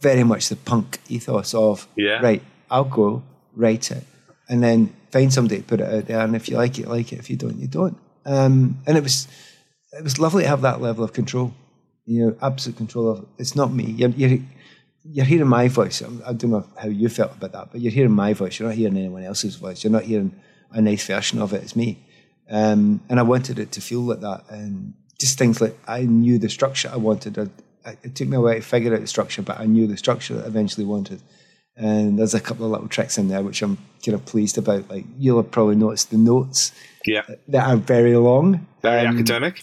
Very 0.00 0.22
much 0.24 0.48
the 0.48 0.56
punk 0.56 0.98
ethos 1.08 1.52
of, 1.52 1.86
Yeah. 1.96 2.20
right, 2.22 2.40
I'll 2.70 2.84
go, 2.84 3.22
write 3.54 3.90
it, 3.90 4.04
and 4.48 4.62
then 4.62 4.94
find 5.10 5.32
somebody 5.32 5.58
to 5.58 5.62
put 5.64 5.80
it 5.80 5.92
out 5.92 6.06
there. 6.06 6.20
And 6.20 6.34
if 6.36 6.48
you 6.48 6.56
like 6.56 6.78
it, 6.78 6.88
like 6.88 7.12
it. 7.12 7.18
If 7.18 7.30
you 7.30 7.36
don't, 7.36 7.58
you 7.58 7.68
don't. 7.68 7.96
Um, 8.24 8.78
and 8.86 8.96
it 8.96 9.02
was 9.02 9.28
it 9.92 10.04
was 10.04 10.18
lovely 10.18 10.42
to 10.42 10.48
have 10.48 10.62
that 10.62 10.80
level 10.80 11.04
of 11.04 11.12
control. 11.12 11.52
You 12.04 12.26
know, 12.26 12.36
absolute 12.42 12.76
control 12.76 13.10
of 13.10 13.26
it's 13.38 13.54
not 13.54 13.72
me. 13.72 13.84
You're, 13.84 14.10
you're, 14.10 14.38
you're 15.04 15.26
hearing 15.26 15.48
my 15.48 15.68
voice. 15.68 16.02
I'm- 16.02 16.22
don't 16.36 16.50
know 16.50 16.66
how 16.76 16.88
you 16.88 17.08
felt 17.08 17.32
about 17.36 17.52
that, 17.52 17.72
but 17.72 17.80
you're 17.80 17.92
hearing 17.92 18.12
my 18.12 18.32
voice. 18.32 18.58
You're 18.58 18.68
not 18.68 18.76
hearing 18.76 18.96
anyone 18.96 19.24
else's 19.24 19.56
voice. 19.56 19.84
You're 19.84 19.92
not 19.92 20.04
hearing 20.04 20.34
a 20.70 20.80
nice 20.80 21.06
version 21.06 21.40
of 21.40 21.52
it. 21.52 21.62
It's 21.62 21.76
me. 21.76 21.98
Um, 22.50 23.00
and 23.08 23.18
I 23.18 23.22
wanted 23.22 23.58
it 23.58 23.72
to 23.72 23.80
feel 23.80 24.00
like 24.00 24.20
that. 24.20 24.44
And 24.50 24.94
just 25.18 25.38
things 25.38 25.60
like 25.60 25.76
I 25.86 26.02
knew 26.02 26.38
the 26.38 26.48
structure 26.48 26.90
I 26.92 26.96
wanted. 26.96 27.38
I, 27.38 27.48
I, 27.88 27.96
it 28.02 28.14
took 28.14 28.28
me 28.28 28.36
a 28.36 28.40
while 28.40 28.54
to 28.54 28.60
figure 28.62 28.94
out 28.94 29.00
the 29.00 29.06
structure, 29.06 29.42
but 29.42 29.60
I 29.60 29.66
knew 29.66 29.86
the 29.86 29.96
structure 29.96 30.34
that 30.34 30.44
I 30.44 30.48
eventually 30.48 30.86
wanted. 30.86 31.20
And 31.80 32.18
there's 32.18 32.34
a 32.34 32.40
couple 32.40 32.64
of 32.66 32.72
little 32.72 32.88
tricks 32.88 33.18
in 33.18 33.28
there 33.28 33.40
which 33.42 33.62
I'm 33.62 33.78
kind 34.04 34.14
of 34.16 34.24
pleased 34.26 34.58
about. 34.58 34.90
Like 34.90 35.04
you'll 35.18 35.40
have 35.42 35.50
probably 35.52 35.76
noticed 35.76 36.10
the 36.10 36.18
notes 36.18 36.72
Yeah, 37.06 37.22
that 37.48 37.68
are 37.68 37.76
very 37.76 38.16
long. 38.16 38.66
very 38.82 39.06
Um, 39.06 39.14
academic. 39.14 39.62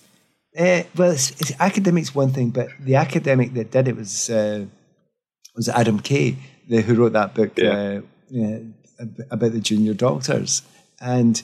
uh, 0.58 0.84
well, 0.96 1.12
it's, 1.12 1.32
it's 1.42 1.52
academic's 1.60 2.16
one 2.16 2.32
thing, 2.32 2.52
but 2.52 2.70
the 2.80 2.96
academic 2.96 3.54
that 3.56 3.72
did 3.72 3.88
it 3.90 3.98
was 3.98 4.30
uh, 4.30 4.66
was 5.58 5.68
Adam 5.70 6.00
Kay, 6.00 6.38
the, 6.70 6.82
who 6.82 6.96
wrote 6.96 7.14
that 7.14 7.34
book 7.36 7.52
Yeah. 7.58 8.00
uh, 8.34 9.06
about 9.30 9.52
the 9.52 9.60
junior 9.60 9.94
doctors. 9.94 10.62
And 11.02 11.42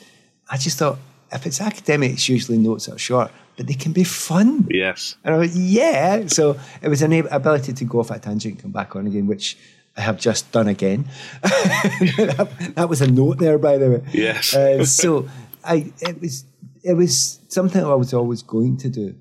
I 0.50 0.58
just 0.58 0.78
thought 0.78 0.98
if 1.34 1.46
it's 1.46 1.60
academic, 1.62 2.12
it's 2.14 2.30
usually 2.30 2.58
notes 2.58 2.86
that 2.86 2.96
are 2.96 2.98
short, 2.98 3.32
but 3.58 3.68
they 3.68 3.74
can 3.74 3.92
be 3.92 4.04
fun. 4.06 4.68
Yes. 4.70 5.16
And 5.24 5.36
I 5.36 5.38
went, 5.38 5.54
yeah. 5.54 6.28
So 6.28 6.58
it 6.82 6.88
was 6.90 7.02
an 7.02 7.12
ability 7.14 7.74
to 7.74 7.86
go 7.86 8.00
off 8.00 8.12
at 8.12 8.24
tangent 8.24 8.54
and 8.56 8.62
come 8.64 8.72
back 8.72 8.96
on 8.96 9.06
again, 9.08 9.28
which 9.28 9.58
have 9.98 10.20
just 10.20 10.52
done 10.52 10.68
again. 10.68 11.06
that, 11.42 12.74
that, 12.76 12.90
was 12.90 13.02
a 13.02 13.12
note 13.12 13.40
there, 13.40 13.58
by 13.58 13.78
the 13.78 13.92
way. 13.92 14.04
Yes. 14.14 14.56
Uh, 14.56 14.86
so 14.86 15.30
I, 15.64 15.92
it 16.00 16.22
was, 16.22 16.46
it 16.84 16.94
was 16.94 17.40
something 17.50 17.84
I 17.84 17.96
was 17.96 18.14
always 18.14 18.42
going 18.42 18.78
to 18.78 18.90
do. 18.90 19.16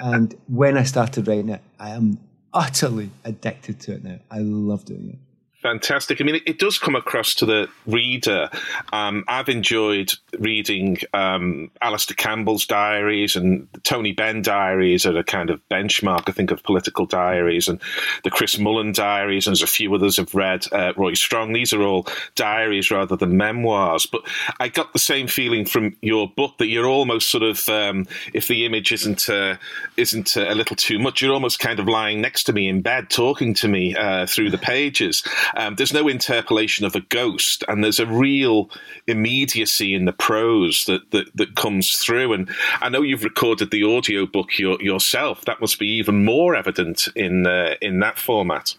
And 0.00 0.34
when 0.46 0.76
I 0.76 0.82
started 0.82 1.26
writing 1.26 1.48
it, 1.50 1.62
I 1.78 1.90
am 1.90 2.18
utterly 2.52 3.10
addicted 3.24 3.80
to 3.80 3.94
it 3.94 4.04
now. 4.04 4.18
I 4.30 4.38
love 4.38 4.84
doing 4.84 5.10
it. 5.10 5.18
Fantastic. 5.62 6.20
I 6.20 6.24
mean, 6.24 6.40
it, 6.46 6.58
does 6.60 6.78
come 6.78 6.94
across 6.94 7.34
to 7.36 7.46
the 7.46 7.68
reader. 7.84 8.48
Um, 8.92 9.24
I've 9.26 9.48
enjoyed 9.48 10.12
reading 10.38 10.98
um, 11.12 11.72
Alastair 11.82 12.14
Campbell's 12.14 12.64
diaries 12.64 13.34
and 13.34 13.66
Tony 13.82 14.12
Benn 14.12 14.40
diaries 14.42 15.04
are 15.04 15.16
a 15.16 15.24
kind 15.24 15.50
of 15.50 15.60
benchmark, 15.68 16.28
I 16.28 16.32
think, 16.32 16.52
of 16.52 16.62
political 16.62 17.06
diaries, 17.06 17.66
and 17.66 17.80
the 18.22 18.30
Chris 18.30 18.56
Mullin 18.58 18.92
diaries, 18.92 19.46
and 19.46 19.52
there's 19.52 19.62
a 19.62 19.66
few 19.66 19.92
others 19.94 20.18
I've 20.18 20.34
read. 20.34 20.64
Uh, 20.70 20.92
Roy 20.96 21.14
Strong. 21.14 21.52
These 21.52 21.72
are 21.72 21.82
all 21.82 22.06
diaries 22.36 22.92
rather 22.92 23.16
than 23.16 23.36
memoirs. 23.36 24.06
But 24.06 24.22
I 24.60 24.68
got 24.68 24.92
the 24.92 25.00
same 25.00 25.26
feeling 25.26 25.64
from 25.64 25.96
your 26.02 26.28
book 26.28 26.58
that 26.58 26.68
you're 26.68 26.86
almost 26.86 27.30
sort 27.30 27.42
of, 27.42 27.68
um, 27.68 28.06
if 28.32 28.46
the 28.46 28.64
image 28.64 28.92
isn't 28.92 29.28
uh, 29.28 29.56
isn't 29.96 30.36
uh, 30.36 30.46
a 30.48 30.54
little 30.54 30.76
too 30.76 31.00
much, 31.00 31.20
you're 31.20 31.34
almost 31.34 31.58
kind 31.58 31.80
of 31.80 31.88
lying 31.88 32.20
next 32.20 32.44
to 32.44 32.52
me 32.52 32.68
in 32.68 32.80
bed, 32.80 33.10
talking 33.10 33.54
to 33.54 33.66
me 33.66 33.96
uh, 33.96 34.24
through 34.26 34.50
the 34.50 34.58
pages. 34.58 35.24
Um, 35.56 35.76
there's 35.76 35.92
no 35.92 36.08
interpolation 36.08 36.84
of 36.84 36.94
a 36.94 37.00
ghost, 37.00 37.64
and 37.68 37.82
there's 37.82 38.00
a 38.00 38.06
real 38.06 38.70
immediacy 39.06 39.94
in 39.94 40.04
the 40.04 40.12
prose 40.12 40.84
that, 40.86 41.10
that, 41.10 41.36
that 41.36 41.56
comes 41.56 41.96
through. 41.96 42.32
And 42.32 42.50
I 42.80 42.88
know 42.88 43.02
you've 43.02 43.24
recorded 43.24 43.70
the 43.70 43.84
audio 43.84 44.26
book 44.26 44.58
your, 44.58 44.80
yourself. 44.82 45.44
That 45.44 45.60
must 45.60 45.78
be 45.78 45.86
even 45.86 46.24
more 46.24 46.54
evident 46.54 47.08
in 47.14 47.46
uh, 47.46 47.74
in 47.80 48.00
that 48.00 48.18
format. 48.18 48.76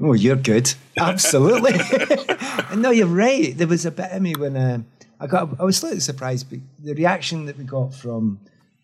Oh, 0.00 0.12
you're 0.12 0.36
good. 0.36 0.72
Absolutely. 0.96 1.72
no, 2.76 2.90
you're 2.90 3.06
right. 3.06 3.56
There 3.56 3.66
was 3.66 3.84
a 3.84 3.90
bit 3.90 4.12
of 4.12 4.22
me 4.22 4.34
when 4.34 4.56
uh, 4.56 4.82
I 5.18 5.26
got. 5.26 5.60
I 5.60 5.64
was 5.64 5.76
slightly 5.76 6.00
surprised, 6.00 6.50
but 6.50 6.60
the 6.78 6.94
reaction 6.94 7.46
that 7.46 7.58
we 7.58 7.64
got 7.64 7.94
from, 7.94 8.38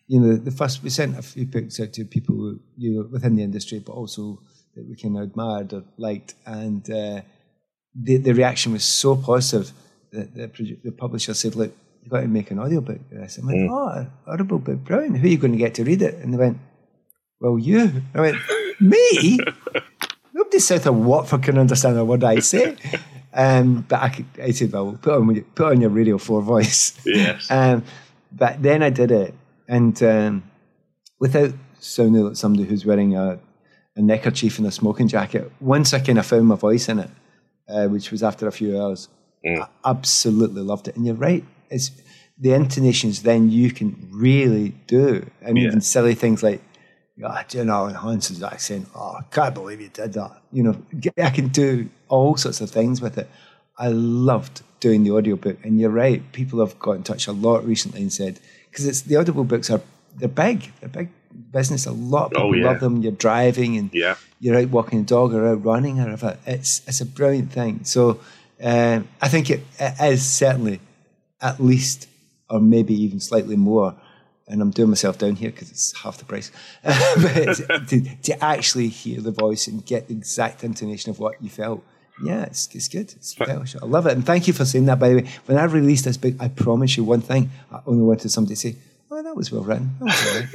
you 0.07 0.19
know, 0.19 0.35
the 0.35 0.51
first 0.51 0.83
we 0.83 0.89
sent 0.89 1.17
a 1.17 1.21
few 1.21 1.45
books 1.45 1.79
out 1.79 1.93
to 1.93 2.05
people 2.05 2.57
you 2.77 2.91
know, 2.91 3.07
within 3.09 3.35
the 3.35 3.43
industry, 3.43 3.79
but 3.79 3.93
also 3.93 4.39
that 4.75 4.87
we 4.87 4.95
kind 4.95 5.17
of 5.17 5.23
admired 5.23 5.73
or 5.73 5.83
liked, 5.97 6.35
and 6.45 6.89
uh, 6.89 7.21
the 7.95 8.17
the 8.17 8.33
reaction 8.33 8.73
was 8.73 8.83
so 8.83 9.15
positive 9.15 9.71
that 10.11 10.33
the, 10.33 10.77
the 10.83 10.91
publisher 10.91 11.33
said, 11.33 11.55
"Look, 11.55 11.73
you've 12.01 12.11
got 12.11 12.21
to 12.21 12.27
make 12.27 12.51
an 12.51 12.59
audiobook 12.59 12.97
of 12.97 13.09
this." 13.09 13.39
I 13.41 13.45
went, 13.45 13.59
mm. 13.59 13.69
"Oh, 13.71 14.31
audible 14.31 14.59
book, 14.59 14.83
brilliant! 14.83 15.17
Who 15.17 15.25
are 15.25 15.29
you 15.29 15.37
going 15.37 15.53
to 15.53 15.57
get 15.57 15.75
to 15.75 15.83
read 15.83 16.01
it?" 16.01 16.15
And 16.15 16.33
they 16.33 16.37
went, 16.37 16.57
"Well, 17.39 17.57
you." 17.57 18.01
I 18.13 18.21
went, 18.21 18.37
"Me." 18.79 19.39
Nobody 20.33 20.59
south 20.59 20.85
of 20.85 20.97
Watford 20.97 21.43
can 21.43 21.57
understand 21.57 21.97
a 21.97 22.03
word 22.03 22.23
I 22.23 22.39
say. 22.39 22.75
Um, 23.37 23.85
but 23.89 24.01
I, 24.01 24.09
could, 24.09 24.25
I 24.41 24.51
said, 24.51 24.71
well, 24.71 24.97
put 25.01 25.13
on, 25.13 25.41
put 25.55 25.71
on 25.73 25.81
your 25.81 25.89
Radio 25.89 26.17
4 26.17 26.41
voice. 26.41 26.97
Yes. 27.05 27.47
Um, 27.51 27.83
but 28.31 28.63
then 28.63 28.81
I 28.81 28.89
did 28.89 29.11
it. 29.11 29.33
And 29.67 30.01
um, 30.03 30.43
without 31.19 31.53
sounding 31.79 32.23
like 32.23 32.37
somebody 32.37 32.63
who's 32.63 32.85
wearing 32.85 33.15
a 33.15 33.39
a 33.95 34.01
neckerchief 34.01 34.57
and 34.57 34.67
a 34.67 34.71
smoking 34.71 35.07
jacket. 35.07 35.51
Once 35.59 35.93
I 35.93 35.99
kind 35.99 36.19
of 36.19 36.25
found 36.25 36.47
my 36.47 36.55
voice 36.55 36.89
in 36.89 36.99
it, 36.99 37.09
uh, 37.67 37.87
which 37.87 38.11
was 38.11 38.23
after 38.23 38.47
a 38.47 38.51
few 38.51 38.79
hours, 38.79 39.07
mm. 39.45 39.61
I 39.61 39.89
absolutely 39.89 40.61
loved 40.61 40.87
it. 40.87 40.95
And 40.95 41.05
you're 41.05 41.15
right, 41.15 41.43
it's 41.69 41.91
the 42.37 42.53
intonations 42.53 43.23
then 43.23 43.49
you 43.49 43.71
can 43.71 44.09
really 44.11 44.69
do. 44.87 45.25
I 45.41 45.53
mean, 45.53 45.63
yeah. 45.63 45.69
even 45.69 45.81
silly 45.81 46.15
things 46.15 46.43
like, 46.43 46.61
oh, 47.23 47.41
you 47.51 47.63
know, 47.63 47.87
Hansen's 47.87 48.43
accent, 48.43 48.87
oh, 48.93 49.15
I 49.19 49.23
can't 49.31 49.55
believe 49.55 49.79
you 49.79 49.89
did 49.89 50.13
that. 50.13 50.41
You 50.51 50.63
know, 50.63 50.83
I 51.17 51.29
can 51.29 51.47
do 51.47 51.89
all 52.09 52.35
sorts 52.35 52.59
of 52.59 52.69
things 52.69 53.01
with 53.01 53.17
it. 53.17 53.29
I 53.77 53.87
loved 53.87 54.61
doing 54.79 55.03
the 55.03 55.11
audiobook. 55.11 55.63
And 55.63 55.79
you're 55.79 55.89
right, 55.89 56.29
people 56.33 56.59
have 56.59 56.77
got 56.79 56.93
in 56.93 57.03
touch 57.03 57.27
a 57.27 57.31
lot 57.31 57.65
recently 57.65 58.01
and 58.01 58.11
said, 58.11 58.39
because 58.69 58.85
it's 58.85 59.01
the 59.01 59.15
audible 59.15 59.45
books 59.45 59.69
are, 59.69 59.81
they're 60.17 60.27
big, 60.27 60.71
they're 60.81 60.89
big 60.89 61.09
business. 61.35 61.85
A 61.85 61.91
lot 61.91 62.25
of 62.25 62.31
people 62.31 62.49
oh, 62.49 62.53
yeah. 62.53 62.65
love 62.65 62.79
them. 62.79 63.01
You're 63.01 63.11
driving 63.11 63.77
and 63.77 63.89
yeah. 63.93 64.15
you're 64.39 64.57
out 64.57 64.69
walking 64.69 64.99
the 64.99 65.05
dog 65.05 65.33
or 65.33 65.47
out 65.47 65.63
running 65.63 65.99
or 65.99 66.03
whatever. 66.03 66.37
It's 66.45 66.81
it's 66.87 67.01
a 67.01 67.05
brilliant 67.05 67.51
thing. 67.51 67.83
So 67.83 68.19
um, 68.61 69.07
I 69.21 69.27
think 69.27 69.49
it, 69.49 69.61
it 69.79 69.93
is 70.01 70.25
certainly 70.25 70.79
at 71.41 71.59
least 71.59 72.07
or 72.49 72.59
maybe 72.59 72.93
even 72.93 73.19
slightly 73.19 73.55
more. 73.55 73.95
And 74.47 74.61
I'm 74.61 74.69
doing 74.69 74.89
myself 74.89 75.17
down 75.17 75.35
here 75.35 75.49
because 75.49 75.71
it's 75.71 75.97
half 75.97 76.19
the 76.19 76.25
price. 76.25 76.51
but 76.83 77.87
to, 77.87 78.15
to 78.23 78.43
actually 78.43 78.89
hear 78.89 79.19
the 79.19 79.31
voice 79.31 79.65
and 79.65 79.83
get 79.83 80.07
the 80.07 80.13
exact 80.13 80.63
intonation 80.63 81.09
of 81.09 81.17
what 81.17 81.41
you 81.41 81.49
felt 81.49 81.83
yeah, 82.23 82.43
it's, 82.43 82.73
it's 82.73 82.87
good. 82.87 83.13
It's 83.13 83.35
I 83.41 83.85
love 83.85 84.05
it. 84.07 84.13
And 84.13 84.25
thank 84.25 84.47
you 84.47 84.53
for 84.53 84.63
saying 84.65 84.85
that, 84.85 84.99
by 84.99 85.09
the 85.09 85.15
way. 85.17 85.29
When 85.45 85.57
I 85.57 85.65
released 85.65 86.05
this 86.05 86.17
book, 86.17 86.35
I 86.39 86.47
promise 86.47 86.95
you 86.95 87.03
one 87.03 87.21
thing. 87.21 87.51
I 87.71 87.81
only 87.85 88.03
wanted 88.03 88.29
somebody 88.29 88.55
to 88.55 88.61
say, 88.61 88.75
oh, 89.15 89.23
that 89.23 89.35
was 89.35 89.51
well 89.51 89.63
written. 89.63 89.91
That 89.99 90.47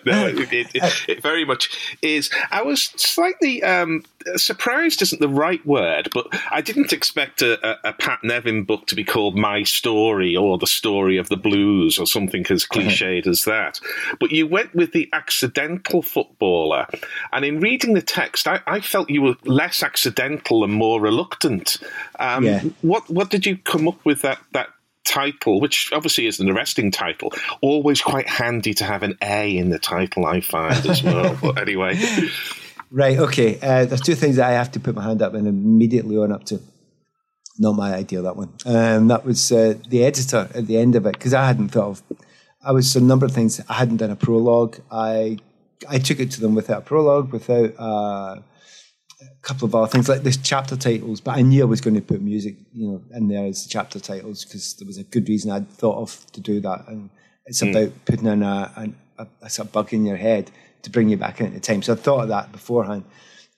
no, 0.06 0.26
it, 0.26 0.52
it, 0.52 1.08
it, 1.08 1.22
very 1.22 1.44
much 1.44 1.96
is. 2.02 2.30
I 2.50 2.62
was 2.62 2.82
slightly 2.96 3.62
um, 3.62 4.04
surprised, 4.36 5.02
isn't 5.02 5.20
the 5.20 5.28
right 5.28 5.64
word, 5.66 6.08
but 6.12 6.26
I 6.50 6.60
didn't 6.60 6.92
expect 6.92 7.42
a, 7.42 7.58
a, 7.66 7.90
a, 7.90 7.92
Pat 7.92 8.20
Nevin 8.22 8.64
book 8.64 8.86
to 8.86 8.94
be 8.94 9.04
called 9.04 9.36
My 9.36 9.62
Story 9.62 10.36
or 10.36 10.56
The 10.56 10.66
Story 10.66 11.18
of 11.18 11.28
the 11.28 11.36
Blues 11.36 11.98
or 11.98 12.06
something 12.06 12.46
as 12.48 12.64
uh-huh. 12.64 12.80
cliched 12.80 13.26
as 13.26 13.44
that. 13.44 13.80
But 14.20 14.30
you 14.30 14.46
went 14.46 14.74
with 14.74 14.92
the 14.92 15.08
accidental 15.12 16.02
footballer, 16.02 16.86
and 17.32 17.44
in 17.44 17.60
reading 17.60 17.94
the 17.94 18.02
text, 18.02 18.48
I, 18.48 18.60
I 18.66 18.80
felt 18.80 19.10
you 19.10 19.22
were 19.22 19.36
less 19.44 19.82
accidental 19.82 20.64
and 20.64 20.72
more 20.72 21.00
reluctant. 21.00 21.76
Um, 22.18 22.44
yeah. 22.44 22.62
What 22.82 23.08
what 23.10 23.30
did 23.30 23.46
you 23.46 23.58
come 23.58 23.86
up 23.86 24.04
with 24.04 24.22
that 24.22 24.38
that 24.52 24.68
title, 25.08 25.60
which 25.60 25.90
obviously 25.92 26.26
is 26.26 26.38
an 26.38 26.50
arresting 26.50 26.90
title, 26.90 27.32
always 27.60 28.00
quite 28.00 28.28
handy 28.28 28.74
to 28.74 28.84
have 28.84 29.02
an 29.02 29.16
A 29.22 29.56
in 29.56 29.70
the 29.70 29.78
title, 29.78 30.26
I 30.26 30.40
find 30.40 30.86
as 30.86 31.02
well. 31.02 31.36
but 31.40 31.58
anyway. 31.58 31.98
Right, 32.90 33.18
okay. 33.18 33.58
Uh, 33.60 33.84
there's 33.84 34.00
two 34.00 34.14
things 34.14 34.36
that 34.36 34.48
I 34.48 34.52
have 34.52 34.72
to 34.72 34.80
put 34.80 34.94
my 34.94 35.02
hand 35.02 35.20
up 35.20 35.34
and 35.34 35.46
immediately 35.46 36.16
on 36.16 36.32
up 36.32 36.44
to. 36.44 36.58
Not 37.58 37.72
my 37.72 37.94
idea, 37.94 38.22
that 38.22 38.36
one. 38.36 38.50
Um, 38.64 39.08
that 39.08 39.26
was 39.26 39.52
uh, 39.52 39.74
the 39.90 40.04
editor 40.04 40.48
at 40.54 40.66
the 40.66 40.78
end 40.78 40.96
of 40.96 41.04
it, 41.04 41.12
because 41.12 41.34
I 41.34 41.46
hadn't 41.46 41.68
thought 41.68 41.90
of. 41.90 42.02
I 42.64 42.72
was 42.72 42.96
a 42.96 43.02
number 43.02 43.26
of 43.26 43.32
things. 43.32 43.60
I 43.68 43.74
hadn't 43.74 43.98
done 43.98 44.10
a 44.10 44.16
prologue. 44.16 44.78
I 44.90 45.38
I 45.88 45.98
took 45.98 46.18
it 46.18 46.30
to 46.32 46.40
them 46.40 46.54
without 46.54 46.78
a 46.78 46.84
prologue, 46.84 47.30
without 47.30 47.74
uh, 47.78 48.40
couple 49.48 49.66
of 49.66 49.74
other 49.74 49.86
things 49.86 50.10
like 50.10 50.22
this 50.22 50.36
chapter 50.36 50.76
titles, 50.76 51.22
but 51.22 51.36
I 51.36 51.40
knew 51.40 51.62
I 51.62 51.64
was 51.64 51.80
going 51.80 51.94
to 51.94 52.02
put 52.02 52.20
music, 52.20 52.56
you 52.74 52.86
know, 52.86 53.02
in 53.14 53.28
there 53.28 53.46
as 53.46 53.66
chapter 53.66 53.98
titles 53.98 54.44
because 54.44 54.74
there 54.74 54.86
was 54.86 54.98
a 54.98 55.04
good 55.04 55.26
reason 55.26 55.50
I'd 55.50 55.70
thought 55.70 56.02
of 56.02 56.26
to 56.32 56.40
do 56.40 56.60
that, 56.60 56.86
and 56.86 57.08
it's 57.46 57.62
mm. 57.62 57.70
about 57.70 57.92
putting 58.04 58.26
in 58.26 58.42
a, 58.42 58.92
a, 59.18 59.26
a, 59.40 59.48
sort 59.48 59.68
of 59.68 59.72
bug 59.72 59.94
in 59.94 60.04
your 60.04 60.18
head 60.18 60.50
to 60.82 60.90
bring 60.90 61.08
you 61.08 61.16
back 61.16 61.40
into 61.40 61.58
time. 61.60 61.80
So 61.80 61.94
I 61.94 61.96
thought 61.96 62.24
of 62.24 62.28
that 62.28 62.52
beforehand. 62.52 63.04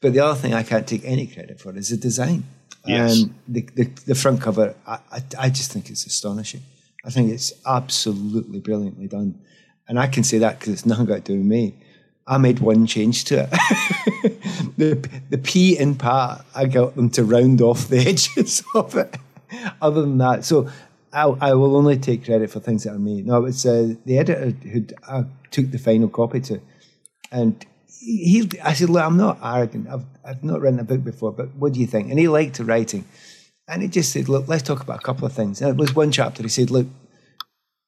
But 0.01 0.13
the 0.13 0.21
other 0.21 0.39
thing 0.39 0.55
I 0.55 0.63
can't 0.63 0.87
take 0.87 1.05
any 1.05 1.27
credit 1.27 1.61
for 1.61 1.77
is 1.77 1.91
the 1.91 1.97
design. 1.97 2.45
Yes. 2.87 3.25
Um, 3.25 3.35
the, 3.49 3.69
the, 3.75 3.85
the 4.07 4.15
front 4.15 4.41
cover, 4.41 4.75
I, 4.87 4.99
I, 5.13 5.23
I 5.39 5.51
just 5.51 5.73
think 5.73 5.91
it's 5.91 6.07
astonishing. 6.07 6.63
I 7.05 7.11
think 7.11 7.31
it's 7.31 7.53
absolutely 7.67 8.61
brilliantly 8.61 9.09
done. 9.09 9.41
And 9.89 9.99
I 9.99 10.07
can 10.07 10.23
say 10.23 10.39
that 10.39 10.59
because 10.59 10.73
it's 10.73 10.87
nothing 10.87 11.07
got 11.07 11.25
to 11.25 11.33
do 11.33 11.39
with 11.39 11.47
me. 11.47 11.75
I 12.31 12.39
made 12.39 12.61
one 12.61 12.87
change 12.87 13.25
to 13.25 13.43
it. 13.43 13.51
the 14.79 14.95
the 15.31 15.39
P 15.39 15.77
in 15.77 15.97
part, 15.97 16.43
I 16.55 16.67
got 16.67 16.95
them 16.95 17.11
to 17.11 17.25
round 17.25 17.61
off 17.61 17.89
the 17.89 17.99
edges 18.07 18.63
of 18.75 18.95
it. 18.95 19.17
Other 19.83 20.03
than 20.03 20.19
that, 20.19 20.45
so 20.45 20.71
I, 21.13 21.25
I 21.25 21.55
will 21.55 21.77
only 21.77 21.99
take 21.99 22.25
credit 22.25 22.51
for 22.51 22.61
things 22.61 22.85
that 22.85 22.95
are 22.95 22.99
me. 23.01 23.23
No, 23.23 23.39
it 23.39 23.41
was 23.41 23.67
uh, 23.67 23.95
the 24.05 24.19
editor 24.19 24.51
who 24.51 24.87
I 25.09 25.25
took 25.51 25.73
the 25.73 25.79
final 25.79 26.09
copy 26.09 26.41
to, 26.43 26.61
and 27.33 27.67
he. 27.89 28.49
I 28.63 28.75
said, 28.75 28.91
"Look, 28.91 29.03
I'm 29.03 29.17
not 29.17 29.41
arrogant. 29.43 29.89
I've 29.89 30.05
I've 30.25 30.45
not 30.45 30.61
written 30.61 30.79
a 30.79 30.85
book 30.85 31.03
before, 31.03 31.33
but 31.33 31.53
what 31.57 31.73
do 31.73 31.81
you 31.81 31.87
think?" 31.89 32.11
And 32.11 32.19
he 32.21 32.29
liked 32.29 32.59
the 32.59 32.65
writing, 32.65 33.07
and 33.67 33.83
he 33.83 33.89
just 33.89 34.13
said, 34.13 34.29
"Look, 34.29 34.47
let's 34.47 34.63
talk 34.63 34.81
about 34.81 35.01
a 35.01 35.03
couple 35.03 35.27
of 35.27 35.33
things." 35.33 35.61
And 35.61 35.71
it 35.71 35.77
was 35.77 35.97
one 35.97 36.13
chapter. 36.13 36.45
He 36.45 36.49
said, 36.49 36.71
"Look, 36.71 36.87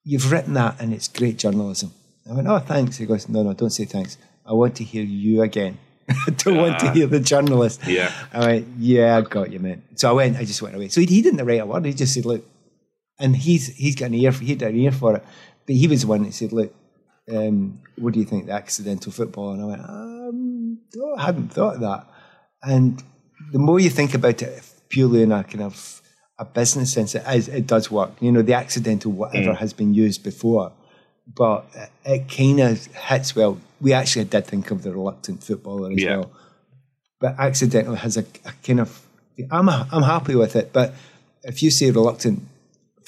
you've 0.03 0.33
written 0.33 0.55
that, 0.55 0.81
and 0.81 0.93
it's 0.93 1.07
great 1.07 1.37
journalism." 1.37 1.93
I 2.29 2.35
went, 2.35 2.49
"Oh, 2.49 2.59
thanks." 2.59 2.97
He 2.97 3.07
goes, 3.07 3.29
"No, 3.29 3.45
no, 3.45 3.53
don't 3.53 3.71
say 3.71 3.85
thanks." 3.85 4.19
I 4.47 4.53
want 4.53 4.77
to 4.77 4.85
hear 4.85 5.05
you 5.05 5.43
again. 5.43 5.79
I 6.09 6.31
don't 6.31 6.59
uh, 6.59 6.63
want 6.63 6.79
to 6.81 6.91
hear 6.93 7.07
the 7.07 7.21
journalist. 7.21 7.81
Yeah. 7.87 8.13
I 8.33 8.39
went, 8.47 8.69
yeah, 8.79 9.17
I 9.17 9.21
got 9.23 9.53
you, 9.53 9.61
man. 9.61 9.83
So 9.95 10.09
I 10.11 10.13
went, 10.13 10.37
I 10.37 10.45
just 10.45 10.61
went 10.63 10.75
away. 10.75 10.89
So 10.89 11.01
he, 11.01 11.07
he 11.07 11.23
didn't 11.23 11.45
write 11.47 11.61
a 11.61 11.67
word. 11.67 11.85
He 11.85 11.93
just 11.95 12.15
said, 12.15 12.25
look, 12.25 12.45
and 13.19 13.37
he's 13.37 13.69
he's 13.69 13.95
got 13.95 14.07
an 14.07 14.15
ear, 14.15 14.33
he 14.33 14.49
had 14.49 14.63
an 14.63 14.77
ear 14.77 14.91
for 14.93 15.17
it. 15.17 15.25
But 15.67 15.77
he 15.77 15.87
was 15.87 16.01
the 16.03 16.09
one 16.09 16.25
that 16.25 16.35
said, 16.35 16.53
look, 16.53 16.75
um, 17.33 17.81
what 17.97 18.15
do 18.15 18.19
you 18.19 18.27
think, 18.27 18.47
the 18.47 18.53
accidental 18.53 19.13
football? 19.13 19.53
And 19.53 19.63
I 19.63 19.67
went, 19.67 19.81
um, 19.83 20.79
oh, 20.99 21.15
I 21.17 21.23
hadn't 21.27 21.53
thought 21.53 21.77
of 21.77 21.81
that. 21.83 22.07
And 22.63 23.03
the 23.53 23.59
more 23.61 23.79
you 23.79 23.91
think 23.91 24.15
about 24.15 24.43
it 24.43 24.63
purely 24.89 25.23
in 25.23 25.31
a 25.31 25.45
kind 25.45 25.63
of 25.63 26.03
a 26.39 26.45
business 26.45 26.93
sense, 26.93 27.15
it, 27.15 27.23
is, 27.33 27.49
it 27.49 27.67
does 27.69 27.91
work. 27.91 28.11
You 28.21 28.33
know, 28.33 28.43
the 28.43 28.55
accidental 28.55 29.13
whatever 29.13 29.53
Mm. 29.53 29.59
has 29.59 29.73
been 29.73 29.95
used 29.95 30.25
before, 30.25 30.73
but 31.33 31.67
it, 31.75 31.91
it 32.05 32.29
kind 32.29 32.61
of 32.61 32.87
hits 32.87 33.37
well. 33.37 33.59
We 33.83 33.93
actually 33.93 34.25
did 34.27 34.47
think 34.47 34.71
of 34.71 34.83
the 34.85 34.93
reluctant 34.93 35.43
footballer 35.45 35.91
as 35.93 35.99
Yeah. 36.03 36.17
well, 36.19 36.31
but 37.21 37.35
accidentally 37.39 37.99
has 37.99 38.17
a, 38.17 38.25
a 38.45 38.53
kind 38.67 38.81
of. 38.81 38.91
I'm 39.51 39.69
a, 39.69 39.89
I'm 39.95 40.03
happy 40.15 40.35
with 40.43 40.55
it, 40.57 40.73
but 40.73 40.95
if 41.43 41.63
you 41.63 41.71
say 41.71 41.91
reluctant, 41.91 42.39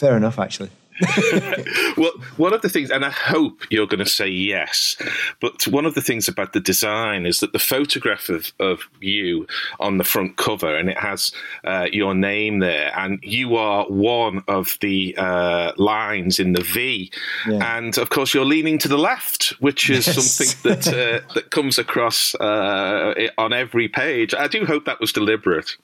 fair 0.01 0.17
enough. 0.17 0.39
Actually, 0.39 0.71
well, 1.97 2.13
one 2.37 2.53
of 2.53 2.63
the 2.63 2.69
things, 2.69 2.91
and 2.91 3.05
I 3.05 3.11
hope 3.11 3.63
you're 3.71 3.87
going 3.87 4.05
to 4.05 4.07
say 4.11 4.29
yes, 4.29 4.97
but 5.41 5.67
one 5.67 5.87
of 5.87 5.95
the 5.95 6.01
things 6.01 6.29
about 6.29 6.53
the 6.53 6.61
design 6.61 7.27
is 7.27 7.41
that 7.41 7.53
the 7.53 7.59
photograph 7.59 8.29
of, 8.29 8.53
of 8.61 8.81
you 9.01 9.47
on 9.81 9.99
the 9.99 10.05
front 10.05 10.37
cover, 10.37 10.75
and 10.77 10.89
it 10.89 10.99
has 10.99 11.33
uh, 11.65 11.87
your 11.93 12.15
name 12.15 12.61
there, 12.61 12.93
and 12.97 13.19
you 13.23 13.57
are 13.57 13.87
one 13.87 14.43
of 14.49 14.79
the 14.81 15.15
uh, 15.19 15.73
lines 15.77 16.39
in 16.39 16.53
the 16.53 16.63
V, 16.63 17.11
Yeah. 17.49 17.77
and 17.77 17.97
of 17.99 18.11
course 18.11 18.33
you're 18.35 18.45
leaning 18.45 18.79
to 18.79 18.89
the 18.89 18.99
left, 18.99 19.55
which 19.61 19.91
is 19.91 20.07
Yes. 20.07 20.15
something 20.33 20.71
that 20.71 20.89
uh, 20.89 21.27
that 21.35 21.51
comes 21.51 21.79
across 21.79 22.35
uh, 22.37 23.15
on 23.39 23.53
every 23.53 23.89
page. 23.89 24.35
I 24.35 24.47
do 24.49 24.65
hope 24.65 24.85
that 24.85 25.01
was 25.01 25.13
deliberate. 25.13 25.77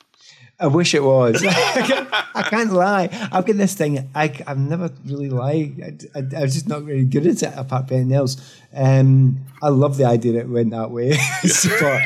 I 0.61 0.67
wish 0.67 0.95
it 0.95 1.03
was. 1.03 1.45
I, 1.45 1.53
can't, 1.87 2.09
I 2.13 2.43
can't 2.43 2.73
lie. 2.73 3.09
I've 3.33 3.47
got 3.47 3.57
this 3.57 3.75
thing. 3.75 4.11
I, 4.15 4.27
have 4.47 4.59
never 4.59 4.91
really 5.07 5.31
lied. 5.31 6.09
I, 6.15 6.19
I, 6.19 6.23
I 6.39 6.43
was 6.43 6.55
just 6.55 6.69
not 6.69 6.83
very 6.83 7.05
good 7.05 7.27
at 7.27 7.43
it, 7.43 7.53
apart 7.57 7.89
from 7.89 7.97
anything 7.97 8.15
else. 8.15 8.37
Um, 8.75 9.45
I 9.63 9.69
love 9.69 9.97
the 9.97 10.05
idea 10.05 10.33
that 10.35 10.41
it 10.41 10.49
went 10.49 10.71
that 10.71 10.91
way, 10.91 11.17
but, 11.81 12.03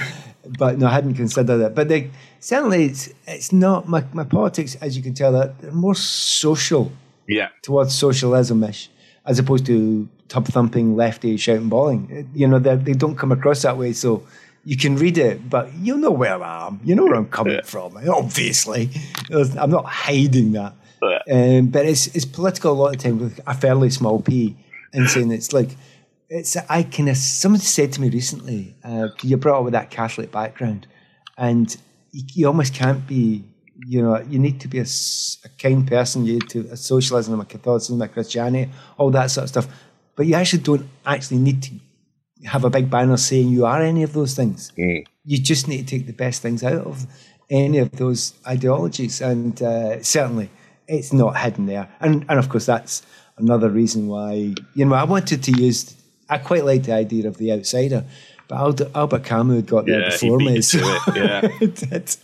but 0.58 0.78
no, 0.78 0.86
I 0.86 0.92
hadn't 0.92 1.14
considered 1.14 1.60
it. 1.60 1.74
But 1.74 1.88
they, 1.88 2.10
certainly, 2.40 2.84
it's 2.86 3.10
it's 3.26 3.52
not 3.52 3.88
my, 3.88 4.04
my 4.12 4.24
politics, 4.24 4.76
as 4.80 4.96
you 4.96 5.02
can 5.02 5.14
tell. 5.14 5.32
That 5.32 5.58
they're 5.60 5.72
more 5.72 5.94
social 5.96 6.92
Yeah. 7.26 7.48
towards 7.62 7.94
socialism-ish, 7.94 8.88
as 9.26 9.38
opposed 9.38 9.66
to 9.66 10.08
tub 10.28 10.46
thumping 10.46 10.96
lefty 10.96 11.36
shouting 11.36 11.68
bowling. 11.68 12.30
You 12.34 12.46
know, 12.48 12.58
they 12.60 12.76
they 12.76 12.92
don't 12.92 13.16
come 13.16 13.32
across 13.32 13.62
that 13.62 13.76
way. 13.76 13.92
So 13.92 14.22
you 14.64 14.76
can 14.76 14.96
read 14.96 15.18
it, 15.18 15.48
but 15.48 15.72
you 15.74 15.96
know 15.96 16.10
where 16.10 16.42
I 16.42 16.66
am. 16.66 16.80
You 16.84 16.94
know 16.94 17.04
where 17.04 17.16
I'm 17.16 17.28
coming 17.28 17.60
from. 17.64 17.96
Obviously, 18.08 18.90
I'm 19.30 19.70
not 19.70 19.84
hiding 19.84 20.52
that. 20.52 20.74
Um, 21.30 21.66
but 21.66 21.84
it's 21.84 22.06
it's 22.08 22.24
political 22.24 22.72
a 22.72 22.74
lot 22.74 22.94
of 22.94 23.00
times 23.00 23.20
with 23.20 23.40
a 23.46 23.54
fairly 23.54 23.90
small 23.90 24.22
p, 24.22 24.56
and 24.92 25.08
saying 25.08 25.30
it's 25.32 25.52
like 25.52 25.70
it's 26.30 26.56
I 26.56 26.82
can. 26.82 27.14
somebody 27.14 27.64
said 27.64 27.92
to 27.92 28.00
me 28.00 28.08
recently, 28.08 28.74
uh, 28.82 29.08
you 29.22 29.36
brought 29.36 29.58
up 29.58 29.64
with 29.64 29.74
that 29.74 29.90
Catholic 29.90 30.32
background, 30.32 30.86
and 31.36 31.76
you, 32.12 32.22
you 32.32 32.46
almost 32.46 32.74
can't 32.74 33.06
be. 33.06 33.44
You 33.86 34.00
know, 34.02 34.18
you 34.20 34.38
need 34.38 34.60
to 34.60 34.68
be 34.68 34.78
a 34.78 34.86
kind 35.58 35.86
person. 35.86 36.24
You 36.24 36.34
need 36.34 36.48
to 36.50 36.60
a 36.70 36.76
socialism, 36.76 37.38
a 37.38 37.44
Catholicism, 37.44 38.00
a 38.00 38.08
Christianity, 38.08 38.72
all 38.96 39.10
that 39.10 39.30
sort 39.30 39.44
of 39.44 39.48
stuff. 39.50 39.66
But 40.16 40.26
you 40.26 40.34
actually 40.36 40.62
don't 40.62 40.88
actually 41.04 41.38
need 41.38 41.62
to 41.64 41.72
have 42.44 42.64
a 42.64 42.70
big 42.70 42.90
banner 42.90 43.16
saying 43.16 43.48
you 43.48 43.64
are 43.66 43.80
any 43.82 44.02
of 44.02 44.12
those 44.12 44.34
things. 44.34 44.72
You 45.24 45.38
just 45.38 45.68
need 45.68 45.86
to 45.88 45.98
take 45.98 46.06
the 46.06 46.12
best 46.12 46.42
things 46.42 46.62
out 46.62 46.86
of 46.86 47.06
any 47.50 47.78
of 47.78 47.92
those 47.92 48.34
ideologies, 48.46 49.20
and 49.20 49.60
uh, 49.62 50.02
certainly 50.02 50.50
it's 50.88 51.12
not 51.12 51.36
hidden 51.38 51.66
there. 51.66 51.88
And 52.00 52.24
and 52.28 52.38
of 52.38 52.48
course 52.48 52.66
that's 52.66 53.02
another 53.38 53.68
reason 53.70 54.06
why 54.08 54.54
you 54.74 54.84
know 54.84 54.94
I 54.94 55.04
wanted 55.04 55.42
to 55.44 55.52
use. 55.52 55.94
I 56.28 56.38
quite 56.38 56.64
like 56.64 56.84
the 56.84 56.92
idea 56.92 57.28
of 57.28 57.36
the 57.36 57.52
outsider, 57.52 58.04
but 58.48 58.56
Albert, 58.56 58.90
Albert 58.94 59.24
Camus 59.24 59.56
had 59.56 59.66
got 59.66 59.86
there 59.86 60.00
Yeah, 60.00 60.16
he 60.16 60.26
before 60.26 60.38
beat 60.38 60.44
me. 60.50 60.60
so 60.62 60.78
it, 60.80 61.16
yeah. 61.16 61.98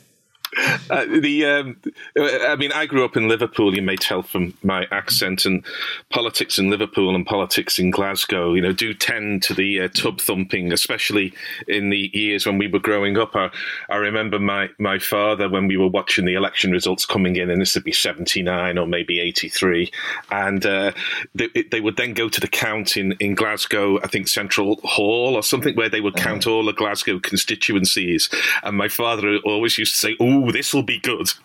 Uh, 0.91 1.05
the 1.05 1.45
um, 1.47 1.77
I 2.19 2.57
mean, 2.57 2.73
I 2.73 2.85
grew 2.85 3.05
up 3.05 3.17
in 3.17 3.29
Liverpool. 3.29 3.77
You 3.77 3.83
may 3.83 3.95
tell 3.95 4.23
from 4.23 4.55
my 4.65 4.89
accent 4.91 5.47
and 5.47 5.65
politics 6.09 6.59
in 6.59 6.69
Liverpool 6.69 7.15
and 7.15 7.25
politics 7.25 7.79
in 7.79 7.93
Glasgow. 7.93 8.55
You 8.55 8.63
know, 8.63 8.73
do 8.73 8.93
tend 8.93 9.45
to 9.45 9.55
the 9.55 9.83
uh, 9.83 9.89
tub 9.89 10.21
thumping, 10.21 10.73
especially 10.73 11.33
in 11.69 11.91
the 11.91 12.11
years 12.13 12.45
when 12.45 12.59
we 12.59 12.67
were 12.67 12.81
growing 12.81 13.17
up. 13.17 13.37
I, 13.37 13.51
I 13.89 13.97
remember 13.97 14.41
my 14.41 14.71
my 14.79 14.99
father 14.99 15.49
when 15.49 15.69
we 15.69 15.77
were 15.77 15.89
watching 15.89 16.25
the 16.25 16.35
election 16.35 16.73
results 16.73 17.07
coming 17.07 17.37
in, 17.37 17.51
and 17.51 17.63
this 17.63 17.77
would 17.77 17.85
be 17.85 17.93
seventy 17.93 18.43
nine 18.43 18.77
or 18.77 18.87
maybe 18.87 19.21
eighty 19.21 19.49
three, 19.49 19.93
and 20.33 20.67
uh, 20.67 20.91
they, 21.37 21.49
they 21.71 21.81
would 21.81 21.97
then 21.97 22.15
go 22.15 22.29
to 22.29 22.41
the 22.41 22.49
count 22.49 22.97
in 22.97 23.13
in 23.21 23.37
Glasgow. 23.37 24.01
I 24.03 24.09
think 24.09 24.27
Central 24.27 24.81
Hall 24.83 25.37
or 25.37 25.45
something 25.45 25.77
where 25.77 25.89
they 25.89 26.01
would 26.01 26.17
count 26.17 26.49
all 26.49 26.65
the 26.65 26.73
Glasgow 26.73 27.21
constituencies, 27.21 28.29
and 28.65 28.77
my 28.77 28.89
father 28.89 29.37
always 29.45 29.79
used 29.79 29.95
to 29.95 30.01
say, 30.01 30.17
"Oh, 30.19 30.40
this 30.53 30.75
will 30.75 30.83
be 30.83 30.99
good," 30.99 31.33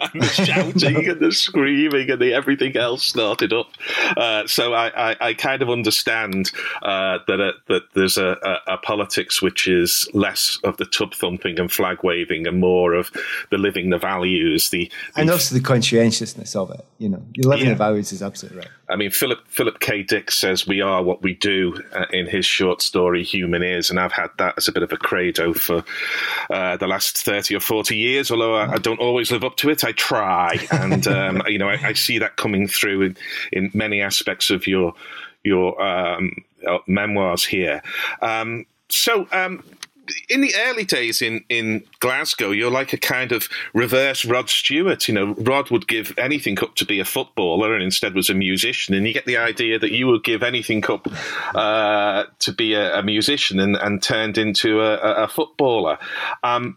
and 0.00 0.22
the 0.22 0.26
shouting 0.26 1.08
and 1.08 1.20
the 1.20 1.32
screaming 1.32 2.10
and 2.10 2.20
the 2.20 2.32
everything 2.32 2.76
else 2.76 3.04
started 3.04 3.52
up. 3.52 3.68
Uh, 4.16 4.46
so 4.46 4.74
I, 4.74 5.12
I, 5.12 5.16
I 5.20 5.34
kind 5.34 5.62
of 5.62 5.70
understand 5.70 6.50
uh, 6.82 7.18
that 7.26 7.40
uh, 7.40 7.52
that 7.68 7.82
there's 7.94 8.18
a, 8.18 8.36
a, 8.42 8.74
a 8.74 8.78
politics 8.78 9.42
which 9.42 9.68
is 9.68 10.08
less 10.12 10.58
of 10.64 10.76
the 10.76 10.84
tub 10.84 11.14
thumping 11.14 11.58
and 11.58 11.70
flag 11.70 11.98
waving 12.02 12.46
and 12.46 12.60
more 12.60 12.94
of 12.94 13.10
the 13.50 13.58
living 13.58 13.90
the 13.90 13.98
values. 13.98 14.70
The, 14.70 14.90
the 15.14 15.20
And 15.20 15.30
also 15.30 15.54
the 15.54 15.60
conscientiousness 15.60 16.56
of 16.56 16.70
it. 16.70 16.84
You 17.02 17.08
know, 17.08 17.22
living 17.38 17.64
Yeah. 17.64 17.70
the 17.70 17.76
values 17.76 18.12
is 18.12 18.22
absolutely 18.22 18.60
right. 18.60 18.68
I 18.88 18.94
mean, 18.94 19.10
Philip 19.10 19.40
Philip 19.48 19.80
K. 19.80 20.04
Dick 20.04 20.30
says 20.30 20.68
we 20.68 20.80
are 20.80 21.02
what 21.02 21.20
we 21.20 21.34
do 21.34 21.82
uh, 21.92 22.06
in 22.12 22.26
his 22.26 22.46
short 22.46 22.80
story 22.80 23.24
"Human 23.24 23.62
Is," 23.64 23.90
and 23.90 23.98
I've 23.98 24.12
had 24.12 24.30
that 24.38 24.54
as 24.56 24.68
a 24.68 24.72
bit 24.72 24.84
of 24.84 24.92
a 24.92 24.96
credo 24.96 25.52
for 25.52 25.82
uh, 26.48 26.76
the 26.76 26.86
last 26.86 27.18
thirty 27.18 27.56
or 27.56 27.60
forty 27.60 27.96
years. 27.96 28.30
Although 28.30 28.54
I, 28.54 28.74
I 28.74 28.78
don't 28.78 29.00
always 29.00 29.32
live 29.32 29.42
up 29.42 29.56
to 29.56 29.70
it, 29.70 29.82
I 29.82 29.90
try, 29.92 30.58
and 30.70 31.06
um, 31.08 31.42
you 31.48 31.58
know, 31.58 31.68
I, 31.68 31.88
I 31.88 31.92
see 31.94 32.18
that 32.18 32.36
coming 32.36 32.68
through 32.68 33.02
in, 33.02 33.16
in 33.50 33.70
many 33.74 34.00
aspects 34.00 34.50
of 34.50 34.68
your 34.68 34.94
your 35.42 35.82
um, 35.82 36.36
uh, 36.64 36.78
memoirs 36.86 37.44
here. 37.44 37.82
Um, 38.20 38.64
so. 38.88 39.26
In 40.28 40.40
the 40.40 40.52
early 40.66 40.84
days 40.84 41.22
in, 41.22 41.44
in 41.48 41.84
Glasgow, 42.00 42.50
you're 42.50 42.70
like 42.70 42.92
a 42.92 42.98
kind 42.98 43.30
of 43.30 43.48
reverse 43.72 44.24
Rod 44.24 44.50
Stewart. 44.50 45.06
You 45.06 45.14
know, 45.14 45.34
Rod 45.34 45.70
would 45.70 45.86
give 45.86 46.12
anything 46.18 46.58
up 46.60 46.74
to 46.76 46.84
be 46.84 46.98
a 46.98 47.04
footballer 47.04 47.72
and 47.74 47.82
instead 47.82 48.14
was 48.14 48.28
a 48.28 48.34
musician. 48.34 48.94
And 48.94 49.06
you 49.06 49.12
get 49.12 49.26
the 49.26 49.36
idea 49.36 49.78
that 49.78 49.92
you 49.92 50.08
would 50.08 50.24
give 50.24 50.42
anything 50.42 50.84
up 50.88 51.06
uh, 51.54 52.24
to 52.40 52.52
be 52.52 52.74
a, 52.74 52.98
a 52.98 53.02
musician 53.02 53.60
and, 53.60 53.76
and 53.76 54.02
turned 54.02 54.38
into 54.38 54.80
a- 54.80 55.24
a 55.24 55.28
footballer. 55.28 55.98
Um, 56.42 56.76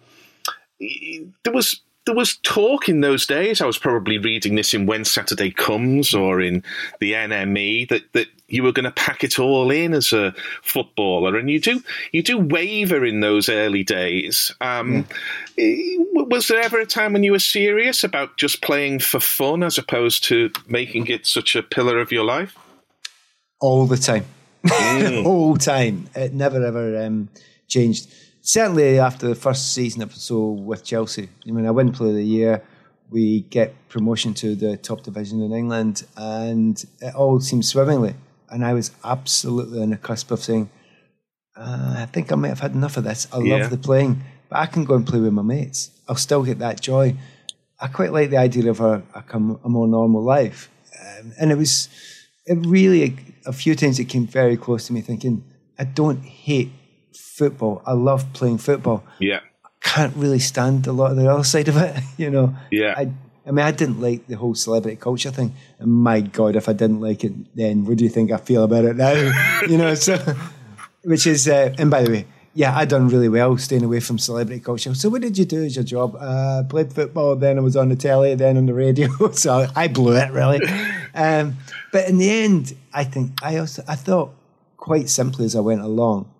there 0.79 1.53
was 1.53 1.81
there 2.05 2.15
was 2.15 2.37
talk 2.37 2.87
in 2.87 3.01
those 3.01 3.25
days. 3.25 3.61
I 3.61 3.65
was 3.65 3.77
probably 3.77 4.17
reading 4.17 4.55
this 4.55 4.73
in 4.73 4.85
When 4.85 5.05
Saturday 5.05 5.51
Comes 5.51 6.13
or 6.13 6.39
in 6.39 6.63
the 6.99 7.13
NME 7.13 7.89
that, 7.89 8.13
that 8.13 8.27
you 8.47 8.63
were 8.63 8.71
going 8.71 8.85
to 8.85 8.91
pack 8.91 9.23
it 9.23 9.39
all 9.39 9.71
in 9.71 9.93
as 9.93 10.13
a 10.13 10.33
footballer, 10.61 11.35
and 11.35 11.49
you 11.49 11.59
do 11.59 11.81
you 12.11 12.21
do 12.21 12.37
waver 12.37 13.03
in 13.03 13.21
those 13.21 13.49
early 13.49 13.83
days. 13.83 14.53
Um, 14.61 15.07
eh, 15.57 15.97
Was 16.13 16.47
there 16.47 16.61
ever 16.61 16.79
a 16.79 16.85
time 16.85 17.13
when 17.13 17.23
you 17.23 17.31
were 17.31 17.39
serious 17.39 18.03
about 18.03 18.37
just 18.37 18.61
playing 18.61 18.99
for 18.99 19.19
fun 19.19 19.63
as 19.63 19.77
opposed 19.77 20.23
to 20.25 20.51
making 20.67 21.07
it 21.07 21.25
such 21.25 21.55
a 21.55 21.63
pillar 21.63 21.99
of 21.99 22.11
your 22.11 22.23
life? 22.23 22.55
all 23.65 23.87
the 23.87 23.97
time, 23.97 24.25
all 25.25 25.53
the 25.53 25.59
time. 25.59 26.07
It 26.15 26.33
never 26.33 26.63
ever 26.63 27.05
um, 27.05 27.29
changed. 27.67 28.13
Certainly 28.47 28.99
after 28.99 29.27
the 29.27 29.33
first 29.33 29.73
season 29.73 30.03
or 30.03 30.09
so 30.11 30.49
with 30.49 30.83
Chelsea, 30.83 31.29
I 31.47 31.51
mean, 31.51 31.65
I 31.65 31.71
win 31.71 31.91
Player 31.91 32.11
of 32.11 32.15
the 32.15 32.23
Year. 32.23 32.61
We 33.09 33.41
get 33.41 33.73
promotion 33.89 34.35
to 34.35 34.53
the 34.55 34.77
top 34.77 35.01
division 35.01 35.41
in 35.41 35.51
England, 35.51 36.05
and 36.15 36.77
it 37.01 37.15
all 37.15 37.39
seemed 37.39 37.65
swimmingly. 37.65 38.13
And 38.51 38.63
I 38.63 38.73
was 38.73 38.91
absolutely 39.03 39.81
on 39.81 39.89
the 39.89 39.97
cusp 39.97 40.29
of 40.29 40.43
saying, 40.43 40.69
uh, 41.57 41.95
"I 41.97 42.05
think 42.05 42.31
I 42.31 42.35
might 42.35 42.49
have 42.49 42.59
had 42.59 42.73
enough 42.73 42.97
of 42.97 43.03
this. 43.03 43.27
I 43.33 43.39
Yeah. 43.39 43.55
love 43.55 43.71
the 43.71 43.79
playing, 43.79 44.21
but 44.47 44.59
I 44.59 44.67
can 44.67 44.85
go 44.85 44.93
and 44.93 45.07
play 45.07 45.19
with 45.19 45.33
my 45.33 45.41
mates. 45.41 45.89
I'll 46.07 46.15
still 46.15 46.43
get 46.43 46.59
that 46.59 46.79
joy." 46.81 47.17
I 47.79 47.87
quite 47.87 48.13
like 48.13 48.29
the 48.29 48.37
idea 48.37 48.69
of 48.69 48.79
a, 48.79 49.01
a, 49.15 49.23
a 49.65 49.69
more 49.69 49.87
normal 49.87 50.23
life, 50.23 50.69
um, 51.01 51.33
and 51.39 51.51
it 51.51 51.57
was 51.57 51.89
it 52.45 52.59
really 52.63 53.17
a 53.47 53.53
few 53.53 53.73
times 53.73 53.97
it 53.97 54.05
came 54.05 54.27
very 54.27 54.55
close 54.55 54.85
to 54.85 54.93
me 54.93 55.01
thinking 55.01 55.43
I 55.79 55.83
don't 55.85 56.23
hate 56.23 56.71
football. 57.35 57.81
I 57.85 57.93
love 57.93 58.31
playing 58.33 58.59
football. 58.59 59.03
Yeah, 59.19 59.41
I 59.63 59.69
Can't 59.81 60.15
really 60.15 60.39
stand 60.39 60.87
a 60.87 60.93
lot 60.93 61.11
of 61.11 61.17
the 61.17 61.29
other 61.29 61.43
side 61.53 61.67
of 61.67 61.77
it. 61.77 61.95
You 62.17 62.29
know. 62.29 62.55
Yeah. 62.71 62.93
I, 62.97 63.11
I 63.47 63.51
mean, 63.51 63.63
I 63.65 63.71
didn't 63.71 64.01
like 64.01 64.25
the 64.25 64.37
whole 64.37 64.55
celebrity 64.55 64.95
culture 64.95 65.29
thing. 65.29 65.53
And 65.77 65.91
my 65.91 66.21
God, 66.21 66.55
if 66.55 66.67
I 66.67 66.73
didn't 66.73 67.01
like 67.01 67.23
it 67.23 67.33
then, 67.55 67.85
what 67.85 67.97
do 67.97 68.03
you 68.03 68.09
think 68.09 68.31
I 68.31 68.37
feel 68.37 68.63
about 68.63 68.85
it 68.85 68.95
now? 68.95 69.13
you 69.69 69.77
know, 69.77 69.93
so 69.93 70.17
which 71.03 71.27
is, 71.27 71.47
uh, 71.47 71.75
and 71.77 71.91
by 71.91 72.03
the 72.03 72.11
way, 72.11 72.25
yeah, 72.55 72.75
I 72.75 72.85
done 72.85 73.09
really 73.09 73.29
well 73.29 73.57
staying 73.57 73.83
away 73.83 73.99
from 73.99 74.17
celebrity 74.17 74.61
culture. 74.61 74.95
So 74.95 75.09
what 75.09 75.21
did 75.21 75.37
you 75.37 75.45
do 75.45 75.63
as 75.63 75.75
your 75.75 75.83
job? 75.83 76.15
Uh, 76.17 76.63
played 76.63 76.91
football, 76.91 77.35
then 77.35 77.57
I 77.57 77.61
was 77.61 77.75
on 77.75 77.89
the 77.89 77.95
telly, 77.97 78.33
then 78.33 78.57
on 78.57 78.65
the 78.65 78.73
radio. 78.73 79.09
so 79.33 79.67
I 79.75 79.89
blew 79.89 80.15
it 80.15 80.31
really. 80.31 80.61
Um, 81.13 81.57
but 81.91 82.09
in 82.09 82.17
the 82.17 82.31
end, 82.31 82.75
I 82.93 83.03
think 83.03 83.43
I 83.43 83.57
also 83.57 83.83
I 83.87 83.95
thought 83.95 84.33
quite 84.77 85.09
simply 85.09 85.45
as 85.45 85.55
I 85.55 85.59
went 85.59 85.81
along, 85.81 86.31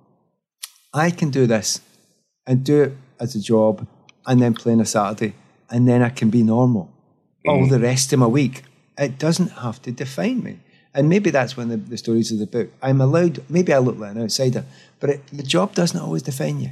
I 0.95 1.11
can 1.11 1.29
do 1.29 1.45
this 1.45 1.81
and 2.47 2.63
do 2.63 2.83
it 2.83 2.93
as 3.19 3.35
a 3.35 3.39
job, 3.39 3.87
and 4.25 4.41
then 4.41 4.53
play 4.53 4.73
on 4.73 4.79
a 4.79 4.85
Saturday, 4.85 5.33
and 5.69 5.87
then 5.87 6.01
I 6.01 6.09
can 6.09 6.29
be 6.29 6.43
normal. 6.43 6.91
all 7.47 7.65
mm. 7.65 7.69
the 7.69 7.79
rest 7.79 8.11
of 8.13 8.19
my 8.19 8.27
week. 8.27 8.63
It 8.97 9.19
doesn't 9.19 9.49
have 9.49 9.81
to 9.83 9.91
define 9.91 10.43
me. 10.43 10.59
And 10.93 11.09
maybe 11.09 11.29
that's 11.29 11.57
one 11.57 11.71
of 11.71 11.83
the, 11.83 11.89
the 11.91 11.97
stories 11.97 12.31
of 12.31 12.39
the 12.39 12.47
book. 12.47 12.69
I'm 12.81 13.01
allowed, 13.01 13.43
maybe 13.49 13.73
I 13.73 13.79
look 13.79 13.97
like 13.97 14.15
an 14.15 14.23
outsider, 14.23 14.63
but 14.99 15.09
it, 15.09 15.27
the 15.27 15.43
job 15.43 15.75
doesn't 15.75 15.99
always 15.99 16.23
define 16.23 16.61
you. 16.61 16.71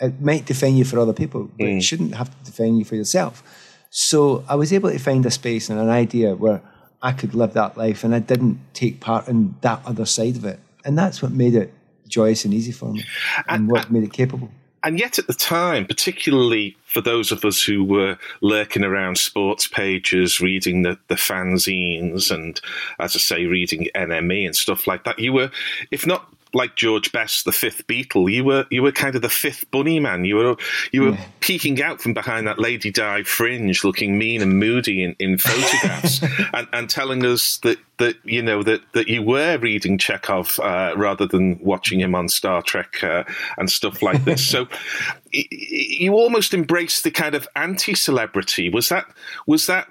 It 0.00 0.20
might 0.20 0.46
define 0.46 0.76
you 0.76 0.84
for 0.84 0.98
other 1.00 1.12
people, 1.12 1.50
but 1.58 1.66
it 1.66 1.78
mm. 1.78 1.82
shouldn't 1.82 2.14
have 2.14 2.30
to 2.30 2.50
define 2.50 2.76
you 2.76 2.84
for 2.84 2.94
yourself. 2.94 3.42
So 3.90 4.44
I 4.48 4.54
was 4.54 4.72
able 4.72 4.90
to 4.90 4.98
find 4.98 5.26
a 5.26 5.30
space 5.30 5.68
and 5.68 5.80
an 5.80 5.88
idea 5.88 6.34
where 6.34 6.62
I 7.02 7.12
could 7.12 7.34
live 7.34 7.54
that 7.54 7.76
life 7.76 8.04
and 8.04 8.14
I 8.14 8.20
didn't 8.20 8.60
take 8.72 9.00
part 9.00 9.26
in 9.28 9.56
that 9.62 9.80
other 9.84 10.06
side 10.06 10.36
of 10.36 10.44
it. 10.44 10.60
And 10.84 10.96
that's 10.96 11.20
what 11.20 11.32
made 11.32 11.54
it 11.54 11.72
joyous 12.08 12.44
and 12.44 12.54
easy 12.54 12.72
for 12.72 12.92
me 12.92 13.04
and 13.48 13.68
what 13.68 13.90
made 13.90 14.04
it 14.04 14.12
capable. 14.12 14.50
And 14.82 15.00
yet, 15.00 15.18
at 15.18 15.26
the 15.26 15.34
time, 15.34 15.84
particularly 15.84 16.76
for 16.84 17.00
those 17.00 17.32
of 17.32 17.44
us 17.44 17.60
who 17.60 17.82
were 17.82 18.16
lurking 18.40 18.84
around 18.84 19.18
sports 19.18 19.66
pages, 19.66 20.40
reading 20.40 20.82
the, 20.82 20.96
the 21.08 21.16
fanzines, 21.16 22.30
and 22.30 22.60
as 23.00 23.16
I 23.16 23.18
say, 23.18 23.46
reading 23.46 23.88
NME 23.96 24.46
and 24.46 24.54
stuff 24.54 24.86
like 24.86 25.02
that, 25.02 25.18
you 25.18 25.32
were, 25.32 25.50
if 25.90 26.06
not 26.06 26.32
like 26.56 26.74
George 26.74 27.12
Best, 27.12 27.44
the 27.44 27.52
fifth 27.52 27.86
Beatle, 27.86 28.32
you 28.32 28.42
were 28.44 28.64
you 28.70 28.82
were 28.82 28.92
kind 28.92 29.14
of 29.14 29.22
the 29.22 29.28
fifth 29.28 29.70
bunny 29.70 30.00
man. 30.00 30.24
You 30.24 30.36
were 30.36 30.56
you 30.92 31.02
were 31.02 31.10
Yeah. 31.10 31.24
peeking 31.40 31.82
out 31.82 32.00
from 32.00 32.14
behind 32.14 32.46
that 32.46 32.58
Lady 32.58 32.90
Di 32.90 33.22
fringe, 33.24 33.84
looking 33.84 34.16
mean 34.18 34.40
and 34.42 34.58
moody 34.58 35.02
in, 35.04 35.14
in 35.18 35.38
photographs, 35.46 36.22
and, 36.54 36.66
and 36.72 36.88
telling 36.88 37.24
us 37.26 37.58
that 37.58 37.78
that 37.98 38.16
you 38.24 38.42
know 38.42 38.62
that 38.62 38.80
that 38.94 39.08
you 39.08 39.22
were 39.22 39.58
reading 39.58 39.98
Chekhov 39.98 40.58
uh, 40.60 40.92
rather 40.96 41.26
than 41.26 41.58
watching 41.60 42.00
him 42.00 42.14
on 42.14 42.28
Star 42.28 42.62
Trek 42.62 43.04
uh, 43.04 43.24
and 43.58 43.70
stuff 43.70 44.00
like 44.02 44.24
this. 44.24 44.44
so 44.46 44.64
y- 45.34 45.44
y- 45.52 45.58
you 46.00 46.12
almost 46.14 46.54
embraced 46.54 47.04
the 47.04 47.10
kind 47.10 47.34
of 47.34 47.46
anti-celebrity. 47.56 48.70
Was 48.70 48.88
that 48.88 49.04
was 49.46 49.66
that 49.66 49.88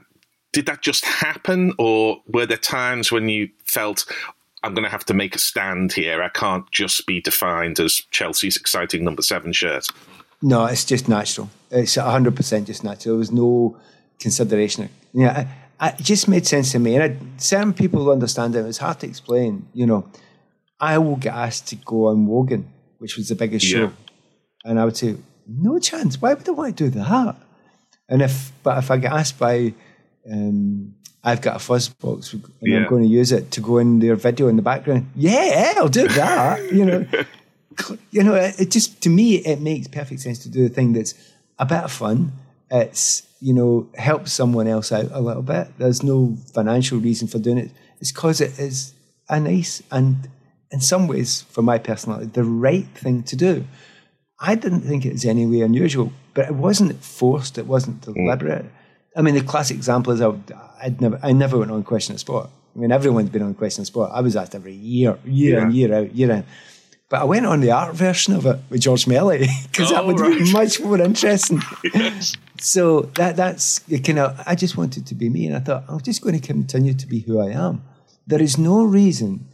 did 0.53 0.65
that 0.67 0.81
just 0.81 1.05
happen, 1.05 1.73
or 1.77 2.21
were 2.27 2.45
there 2.45 2.57
times 2.57 3.11
when 3.11 3.27
you 3.29 3.49
felt 3.65 4.05
I'm 4.65 4.73
going 4.73 4.83
to 4.83 4.89
have 4.89 5.05
to 5.05 5.13
make 5.13 5.35
a 5.35 5.39
stand 5.39 5.93
here? 5.93 6.23
I 6.23 6.29
can't 6.29 6.69
just 6.71 7.05
be 7.05 7.21
defined 7.21 7.79
as 7.79 8.01
Chelsea's 8.11 8.57
exciting 8.57 9.03
number 9.03 9.21
seven 9.21 9.53
shirt. 9.53 9.87
No, 10.41 10.65
it's 10.65 10.83
just 10.83 11.07
natural. 11.07 11.49
It's 11.71 11.95
hundred 11.95 12.35
percent 12.35 12.67
just 12.67 12.83
natural. 12.83 13.13
There 13.15 13.19
was 13.19 13.31
no 13.31 13.77
consideration. 14.19 14.89
Yeah, 15.13 15.47
I, 15.79 15.87
I, 15.87 15.89
it 15.91 16.03
just 16.03 16.27
made 16.27 16.45
sense 16.47 16.71
to 16.71 16.79
me, 16.79 16.95
and 16.95 17.03
I, 17.03 17.17
certain 17.37 17.73
people 17.73 18.09
understand 18.11 18.55
it. 18.55 18.65
It's 18.65 18.79
hard 18.79 18.99
to 19.01 19.07
explain. 19.07 19.67
You 19.73 19.85
know, 19.85 20.09
I 20.79 20.97
will 20.97 21.15
get 21.17 21.33
asked 21.33 21.67
to 21.69 21.75
go 21.75 22.07
on 22.07 22.25
Wogan, 22.27 22.67
which 22.97 23.17
was 23.17 23.29
the 23.29 23.35
biggest 23.35 23.65
Yeah. 23.65 23.77
show, 23.87 23.93
and 24.65 24.79
I 24.79 24.85
would 24.85 24.97
say, 24.97 25.15
no 25.47 25.79
chance. 25.79 26.21
Why 26.21 26.33
would 26.33 26.47
I 26.49 26.51
want 26.51 26.77
to 26.77 26.89
do 26.89 26.99
that? 26.99 27.35
And 28.09 28.21
if, 28.21 28.51
but 28.63 28.77
if 28.79 28.89
I 28.91 28.97
get 28.97 29.11
asked 29.13 29.37
by, 29.39 29.73
um, 30.31 30.95
I've 31.25 31.41
got 31.41 31.55
a 31.55 31.59
fuzz 31.59 31.89
box 31.89 32.33
and 32.33 32.43
Yeah. 32.61 32.77
I'm 32.77 32.89
going 32.89 33.03
to 33.03 33.09
use 33.09 33.31
it 33.31 33.51
to 33.51 33.61
go 33.61 33.79
in 33.79 33.99
their 33.99 34.15
video 34.15 34.47
in 34.47 34.55
the 34.55 34.61
background. 34.61 35.11
Yeah, 35.15 35.73
I'll 35.77 35.89
do 35.89 36.07
that. 36.07 36.71
you 36.71 36.85
know, 36.85 37.05
you 38.11 38.23
know, 38.23 38.35
it, 38.35 38.59
it 38.61 38.71
just 38.71 39.01
to 39.01 39.09
me 39.09 39.35
it 39.37 39.59
makes 39.59 39.87
perfect 39.87 40.21
sense 40.21 40.39
to 40.39 40.49
do 40.49 40.65
a 40.65 40.69
thing 40.69 40.93
that's 40.93 41.15
a 41.59 41.65
bit 41.65 41.83
of 41.83 41.91
fun. 41.91 42.31
It's 42.71 43.23
you 43.41 43.53
know 43.53 43.89
helps 43.95 44.31
someone 44.31 44.67
else 44.67 44.91
out 44.91 45.09
a 45.11 45.19
little 45.19 45.43
bit. 45.43 45.67
There's 45.77 46.03
no 46.03 46.37
financial 46.53 46.99
reason 46.99 47.27
for 47.27 47.39
doing 47.39 47.57
it. 47.57 47.71
It's 47.99 48.11
because 48.11 48.39
it 48.39 48.59
is 48.59 48.93
a 49.27 49.39
nice 49.39 49.81
and 49.91 50.29
in 50.71 50.81
some 50.81 51.07
ways, 51.07 51.41
for 51.41 51.61
my 51.61 51.77
personality, 51.77 52.27
the 52.27 52.43
right 52.43 52.87
thing 52.95 53.23
to 53.23 53.35
do. 53.35 53.65
I 54.39 54.55
didn't 54.55 54.81
think 54.81 55.05
it 55.05 55.13
was 55.13 55.25
any 55.25 55.45
way 55.45 55.61
unusual, 55.61 56.11
but 56.33 56.47
it 56.47 56.55
wasn't 56.55 57.01
forced. 57.03 57.57
It 57.57 57.65
wasn't 57.65 58.01
mm. 58.01 58.13
deliberate. 58.13 58.65
I 59.15 59.21
mean, 59.21 59.35
the 59.35 59.41
classic 59.43 59.77
example 59.77 60.13
is 60.13 60.21
I, 60.21 60.33
I'd 60.81 60.99
never, 61.01 61.19
I 61.23 61.31
never 61.31 61.57
went 61.57 61.71
on 61.71 61.83
Question 61.83 62.15
of 62.15 62.19
Sport. 62.19 62.49
I 62.75 62.79
mean, 62.79 62.91
everyone's 62.91 63.29
been 63.29 63.41
on 63.43 63.53
Question 63.53 63.81
of 63.83 63.87
Sport. 63.87 64.11
I 64.13 64.21
was 64.21 64.35
asked 64.35 64.55
every 64.55 64.73
year, 64.73 65.17
year 65.25 65.59
in, 65.61 65.71
year 65.71 65.93
out, 65.93 66.13
year 66.15 66.31
in. 66.31 66.43
But 67.07 67.21
I 67.21 67.23
went 67.23 67.45
on 67.45 67.61
the 67.61 67.71
art 67.71 67.95
version 67.95 68.33
of 68.33 68.45
it 68.45 68.59
with 68.69 68.81
George 68.81 69.07
Melly 69.07 69.47
because 69.71 69.91
that 69.91 70.03
Oh, 70.03 70.07
would 70.07 70.19
right. 70.19 70.39
be 70.39 70.51
much 70.51 70.81
more 70.81 70.99
interesting. 70.99 71.61
So 72.59 73.01
that 73.15 73.35
that's 73.35 73.79
kind 73.79 74.19
of 74.19 74.41
I 74.45 74.55
just 74.55 74.75
wanted 74.77 75.05
to 75.07 75.15
be 75.15 75.29
me, 75.29 75.45
and 75.47 75.55
I 75.55 75.59
thought 75.59 75.83
I'm 75.87 76.01
just 76.01 76.21
going 76.21 76.39
to 76.39 76.45
continue 76.45 76.93
to 76.93 77.07
be 77.07 77.19
who 77.19 77.39
I 77.39 77.51
am. 77.51 77.83
There 78.27 78.41
is 78.41 78.57
no 78.57 78.83
reason, 78.83 79.47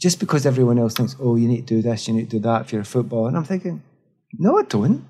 just 0.00 0.18
because 0.20 0.46
everyone 0.46 0.78
else 0.78 0.94
thinks, 0.94 1.16
oh, 1.20 1.36
you 1.36 1.48
need 1.48 1.66
to 1.66 1.74
do 1.76 1.82
this, 1.82 2.08
you 2.08 2.14
need 2.14 2.30
to 2.30 2.36
do 2.38 2.42
that 2.44 2.62
if 2.62 2.72
you're 2.72 2.80
a 2.82 2.84
footballer, 2.84 3.28
and 3.28 3.36
I'm 3.36 3.44
thinking, 3.44 3.82
no, 4.38 4.58
I 4.58 4.62
don't. 4.62 5.04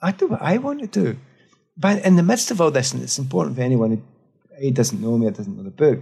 I 0.00 0.12
do 0.12 0.28
what 0.28 0.40
I 0.42 0.58
want 0.58 0.80
to 0.80 0.86
do. 0.86 1.16
But 1.76 2.04
in 2.04 2.16
the 2.16 2.22
midst 2.22 2.50
of 2.50 2.60
all 2.60 2.70
this, 2.70 2.92
and 2.92 3.02
it's 3.02 3.18
important 3.18 3.56
for 3.56 3.62
anyone 3.62 3.90
who 3.90 4.02
A 4.58 4.70
doesn't 4.70 5.00
know 5.00 5.18
me, 5.18 5.26
or 5.26 5.30
doesn't 5.30 5.56
know 5.56 5.64
the 5.64 5.70
book, 5.70 6.00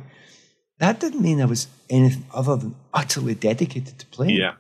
that 0.78 1.00
didn't 1.00 1.22
mean 1.22 1.40
I 1.40 1.46
was 1.46 1.68
anything 1.88 2.26
other 2.34 2.56
than 2.56 2.74
utterly 2.92 3.34
dedicated 3.34 3.98
to 3.98 4.06
playing. 4.06 4.36
Yeah. 4.36 4.54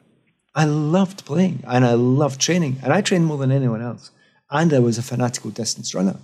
I 0.54 0.64
loved 0.64 1.24
playing 1.24 1.64
and 1.66 1.84
I 1.84 1.94
loved 1.94 2.40
training, 2.40 2.78
and 2.82 2.92
I 2.92 3.00
trained 3.00 3.26
more 3.26 3.38
than 3.38 3.50
anyone 3.50 3.82
else. 3.82 4.10
And 4.50 4.72
I 4.72 4.78
was 4.78 4.98
a 4.98 5.02
fanatical 5.02 5.50
distance 5.50 5.94
runner. 5.94 6.18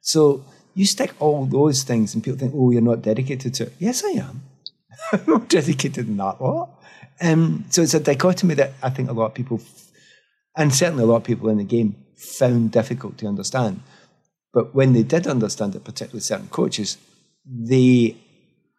So 0.00 0.44
you 0.74 0.84
stick 0.86 1.14
all 1.18 1.46
those 1.46 1.82
things, 1.82 2.14
and 2.14 2.22
people 2.22 2.38
think, 2.38 2.52
"Oh, 2.54 2.70
you're 2.70 2.82
not 2.82 3.02
dedicated 3.02 3.54
to 3.54 3.64
it." 3.64 3.74
Yes, 3.78 4.04
I 4.04 4.10
am. 4.10 4.42
I'm 5.12 5.24
not 5.26 5.48
dedicated 5.48 6.08
in 6.08 6.16
that 6.18 6.40
lot. 6.40 6.70
Um, 7.20 7.64
so 7.70 7.82
it's 7.82 7.94
a 7.94 8.00
dichotomy 8.00 8.54
that 8.54 8.72
I 8.82 8.90
think 8.90 9.10
a 9.10 9.12
lot 9.12 9.26
of 9.26 9.34
people, 9.34 9.60
and 10.56 10.74
certainly 10.74 11.04
a 11.04 11.06
lot 11.06 11.16
of 11.16 11.24
people 11.24 11.48
in 11.48 11.58
the 11.58 11.64
game, 11.64 11.96
found 12.16 12.70
difficult 12.72 13.18
to 13.18 13.26
understand. 13.26 13.82
But 14.52 14.74
when 14.74 14.92
they 14.92 15.02
did 15.02 15.26
understand 15.26 15.74
it, 15.74 15.84
particularly 15.84 16.20
certain 16.20 16.48
coaches, 16.48 16.98
they 17.46 18.16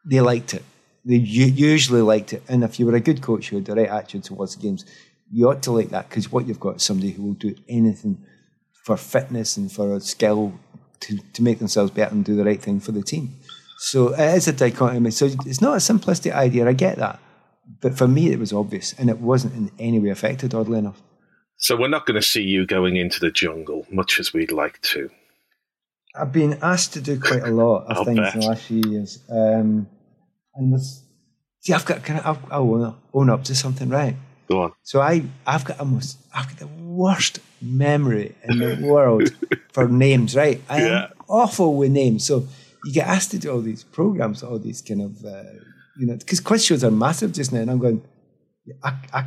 they 0.05 0.21
liked 0.21 0.53
it. 0.53 0.63
They 1.05 1.15
usually 1.15 2.01
liked 2.01 2.33
it. 2.33 2.43
And 2.47 2.63
if 2.63 2.79
you 2.79 2.85
were 2.85 2.95
a 2.95 2.99
good 2.99 3.21
coach 3.21 3.49
who 3.49 3.57
had 3.57 3.65
the 3.65 3.75
right 3.75 3.89
attitude 3.89 4.23
towards 4.23 4.55
the 4.55 4.61
games, 4.61 4.85
you 5.31 5.49
ought 5.49 5.63
to 5.63 5.71
like 5.71 5.89
that 5.89 6.09
because 6.09 6.31
what 6.31 6.47
you've 6.47 6.59
got 6.59 6.77
is 6.77 6.83
somebody 6.83 7.11
who 7.11 7.23
will 7.23 7.33
do 7.33 7.55
anything 7.67 8.23
for 8.83 8.97
fitness 8.97 9.57
and 9.57 9.71
for 9.71 9.95
a 9.95 9.99
skill 9.99 10.53
to, 10.99 11.17
to 11.33 11.41
make 11.41 11.59
themselves 11.59 11.91
better 11.91 12.13
and 12.13 12.25
do 12.25 12.35
the 12.35 12.43
right 12.43 12.61
thing 12.61 12.79
for 12.79 12.91
the 12.91 13.01
team. 13.01 13.35
So 13.79 14.13
it 14.13 14.35
is 14.35 14.47
a 14.47 14.53
dichotomy. 14.53 15.11
So 15.11 15.25
it's 15.45 15.61
not 15.61 15.73
a 15.73 15.77
simplistic 15.77 16.33
idea. 16.33 16.67
I 16.67 16.73
get 16.73 16.97
that. 16.97 17.19
But 17.79 17.97
for 17.97 18.07
me, 18.07 18.31
it 18.31 18.39
was 18.39 18.53
obvious 18.53 18.93
and 18.93 19.09
it 19.09 19.19
wasn't 19.19 19.55
in 19.55 19.71
any 19.79 19.99
way 19.99 20.09
affected, 20.09 20.53
oddly 20.53 20.79
enough. 20.79 21.01
So 21.57 21.75
we're 21.75 21.87
not 21.87 22.05
going 22.05 22.19
to 22.19 22.27
see 22.27 22.41
you 22.41 22.65
going 22.65 22.95
into 22.95 23.19
the 23.19 23.31
jungle, 23.31 23.87
much 23.91 24.19
as 24.19 24.33
we'd 24.33 24.51
like 24.51 24.81
to. 24.81 25.09
I've 26.15 26.31
been 26.33 26.57
asked 26.61 26.93
to 26.93 27.01
do 27.01 27.19
quite 27.19 27.43
a 27.43 27.47
lot 27.51 27.85
of 27.87 28.05
things 28.05 28.19
bet. 28.19 28.35
in 28.35 28.41
the 28.41 28.47
last 28.47 28.63
few 28.63 28.81
years. 28.89 29.19
Um, 29.29 29.87
and 30.55 30.73
this, 30.73 31.03
see, 31.59 31.73
I've 31.73 31.85
got, 31.85 32.03
can 32.03 32.17
I, 32.17 32.23
I'll, 32.25 32.39
I'll 32.51 32.97
own, 33.13 33.29
up, 33.29 33.43
to 33.45 33.55
something, 33.55 33.89
right? 33.89 34.15
Go 34.49 34.61
on. 34.63 34.73
So 34.83 34.99
I, 35.01 35.23
I've 35.47 35.63
got 35.63 35.79
almost, 35.79 36.17
I've 36.35 36.47
got 36.49 36.57
the 36.57 36.67
worst 36.67 37.39
memory 37.61 38.35
in 38.43 38.59
the 38.59 38.77
world 38.81 39.31
for 39.71 39.87
names, 39.87 40.35
right? 40.35 40.61
I 40.69 40.81
Yeah. 40.81 41.03
am 41.05 41.11
awful 41.29 41.75
with 41.77 41.91
names. 41.91 42.25
So 42.25 42.47
you 42.83 42.93
get 42.93 43.07
asked 43.07 43.31
to 43.31 43.39
do 43.39 43.49
all 43.51 43.61
these 43.61 43.83
programs, 43.83 44.43
all 44.43 44.59
these 44.59 44.81
kind 44.81 45.01
of, 45.01 45.23
uh, 45.23 45.43
you 45.97 46.07
know, 46.07 46.17
because 46.17 46.39
quiz 46.41 46.65
shows 46.65 46.83
are 46.83 46.91
massive 46.91 47.31
just 47.31 47.53
now, 47.53 47.59
and 47.61 47.69
I'm 47.71 47.79
going, 47.79 48.01
I, 48.83 48.93
I, 49.13 49.25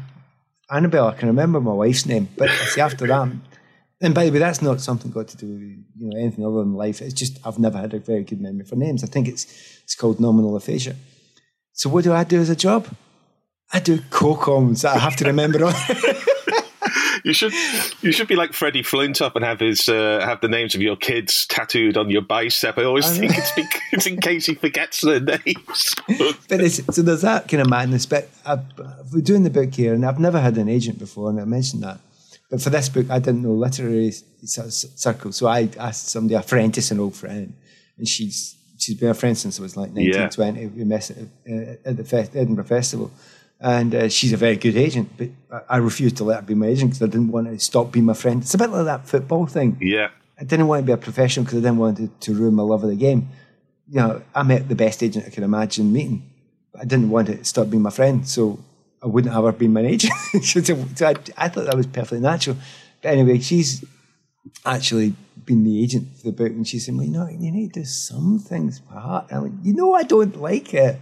Annabelle, 0.71 1.09
I 1.09 1.15
can 1.15 1.29
remember 1.29 1.61
my 1.61 1.73
wife's 1.73 2.05
name, 2.07 2.29
but 2.37 2.51
see 2.51 2.81
after 2.81 3.07
that. 3.07 3.31
And 4.05 4.15
by 4.15 4.27
the 4.27 4.33
way, 4.33 4.39
that's 4.39 4.61
not 4.61 4.83
something 4.83 5.11
got 5.11 5.29
to 5.29 5.37
do 5.37 5.47
with 5.47 5.63
you 5.63 6.11
know 6.11 6.19
anything 6.19 6.45
other 6.45 6.59
than 6.59 6.75
life. 6.75 7.01
It's 7.01 7.15
just 7.15 7.39
I've 7.45 7.59
never 7.59 7.79
had 7.79 7.95
a 7.95 7.99
very 7.99 8.23
good 8.23 8.41
memory 8.41 8.67
for 8.67 8.77
names. 8.77 9.03
I 9.03 9.07
think 9.07 9.27
it's 9.27 9.45
it's 9.83 9.95
called 9.95 10.21
nominal 10.21 10.55
aphasia. 10.57 10.95
So 11.73 11.89
what 11.89 12.05
do 12.05 12.13
I 12.13 12.23
do 12.25 12.39
as 12.39 12.51
a 12.51 12.57
job? 12.57 12.87
I 13.73 13.81
do 13.81 14.01
co-coms 14.11 14.83
that 14.83 14.95
I 14.95 14.99
have 14.99 15.17
to 15.17 15.25
remember 15.25 15.65
on. 15.65 15.75
You 17.25 17.33
should 17.33 17.55
you 18.03 18.13
should 18.13 18.29
be 18.29 18.37
like 18.37 18.53
Freddie 18.53 18.83
Flintoff 18.83 19.35
and 19.35 19.43
have 19.43 19.61
his 19.61 19.89
uh, 19.89 20.21
have 20.23 20.43
the 20.43 20.49
names 20.49 20.75
of 20.75 20.83
your 20.83 20.95
kids 20.95 21.47
tattooed 21.47 21.97
on 21.97 22.11
your 22.11 22.21
bicep. 22.21 22.77
I 22.77 22.85
always 22.85 23.19
think 23.19 23.33
it's, 23.35 23.51
be- 23.53 23.65
it's 23.93 24.07
in 24.07 24.21
case 24.21 24.45
he 24.45 24.55
forgets 24.55 25.01
their 25.01 25.21
names. 25.21 25.95
but 26.49 26.61
it's, 26.61 26.85
so 26.95 27.01
there's 27.01 27.23
that 27.23 27.49
kind 27.49 27.63
of 27.63 27.71
madness. 27.71 28.05
But 28.05 28.29
I, 28.45 28.59
we're 29.11 29.23
doing 29.23 29.43
the 29.43 29.49
book 29.49 29.73
here, 29.73 29.95
and 29.95 30.05
I've 30.05 30.21
never 30.21 30.39
had 30.39 30.59
an 30.59 30.69
agent 30.69 30.99
before, 30.99 31.31
and 31.31 31.41
I 31.41 31.47
mentioned 31.47 31.83
that. 31.83 31.99
For 32.59 32.71
this 32.71 32.89
book, 32.89 33.07
I 33.11 33.19
didn't 33.19 33.43
know 33.43 33.53
literary 33.53 34.13
circles, 34.45 35.37
so 35.37 35.47
I 35.47 35.69
asked 35.79 36.09
somebody, 36.09 36.35
a 36.35 36.43
friend, 36.43 36.73
just 36.75 36.91
an 36.91 37.01
old 37.01 37.15
friend, 37.17 37.55
and 37.99 38.07
she's 38.09 38.57
she's 38.79 38.97
been 38.99 39.11
a 39.11 39.15
friend 39.15 39.37
since 39.39 39.59
I 39.59 39.63
was 39.63 39.77
like 39.77 39.91
1920. 39.93 40.61
Yeah. 40.63 40.69
We 40.77 40.85
met 40.85 41.11
at, 41.11 41.19
uh, 41.19 41.89
at 41.89 41.97
the 41.97 42.05
Fe- 42.05 42.29
Edinburgh 42.35 42.65
Festival. 42.65 43.11
And 43.61 43.95
uh, 43.95 44.09
she's 44.09 44.33
a 44.33 44.37
very 44.37 44.57
good 44.57 44.77
agent, 44.77 45.09
but 45.17 45.29
I- 45.71 45.77
refused 45.79 46.17
to 46.19 46.25
let 46.25 46.37
her 46.41 46.43
be 46.43 46.55
my 46.55 46.67
agent 46.67 46.91
because 46.91 47.03
I 47.03 47.07
didn't 47.07 47.31
want 47.31 47.47
to 47.47 47.59
stop 47.61 47.93
being 47.93 48.05
my 48.05 48.13
friend. 48.13 48.43
It's 48.43 48.53
a 48.53 48.59
bit 48.59 48.69
like 48.69 48.85
that 48.85 49.07
football 49.09 49.47
thing. 49.47 49.79
yeah. 49.81 50.09
I 50.39 50.43
didn't 50.43 50.67
want 50.67 50.83
to 50.83 50.87
be 50.87 50.93
a 50.93 50.97
professional 50.97 51.45
because 51.45 51.59
I 51.59 51.63
didn't 51.63 51.79
want 51.79 51.97
to, 51.99 52.09
to 52.09 52.35
ruin 52.35 52.55
my 52.55 52.65
love 52.65 52.83
of 52.83 52.91
the 52.91 52.97
game. 52.97 53.29
You 53.89 54.01
know, 54.01 54.23
I 54.35 54.43
met 54.43 54.69
the 54.69 54.75
best 54.75 55.01
agent 55.03 55.25
I 55.27 55.31
could 55.31 55.45
imagine 55.45 55.93
meeting, 55.93 56.29
but 56.73 56.83
I 56.83 56.85
didn't 56.85 57.09
want 57.11 57.29
to 57.29 57.45
stop 57.45 57.71
being 57.71 57.83
my 57.85 57.91
friend, 57.91 58.27
so 58.29 58.59
I 59.05 59.07
wouldn't 59.07 59.35
have 59.35 59.45
her 59.45 59.53
been 59.53 59.75
my 59.75 59.83
agent. 59.83 60.15
so 60.43 60.61
I, 61.07 61.15
I 61.37 61.49
thought 61.49 61.67
that 61.67 61.77
was 61.77 61.87
perfectly 61.87 62.21
natural. 62.21 62.57
But 63.03 63.13
anyway, 63.13 63.39
she's 63.39 63.85
actually 64.65 65.15
been 65.45 65.63
the 65.63 65.83
agent 65.83 66.09
for 66.17 66.31
the 66.31 66.33
book, 66.33 66.53
and 66.53 66.67
she 66.67 66.79
said, 66.79 66.95
"Well, 66.95 67.05
you 67.05 67.13
know, 67.13 67.29
you 67.29 67.51
need 67.51 67.75
to 67.75 67.81
do 67.81 67.87
some 67.87 68.39
things, 68.39 68.81
Pat." 68.81 69.27
I'm 69.31 69.43
like, 69.43 69.53
"You 69.63 69.75
know, 69.75 69.95
I 69.95 70.05
don't 70.05 70.41
like 70.41 70.73
it." 70.73 70.99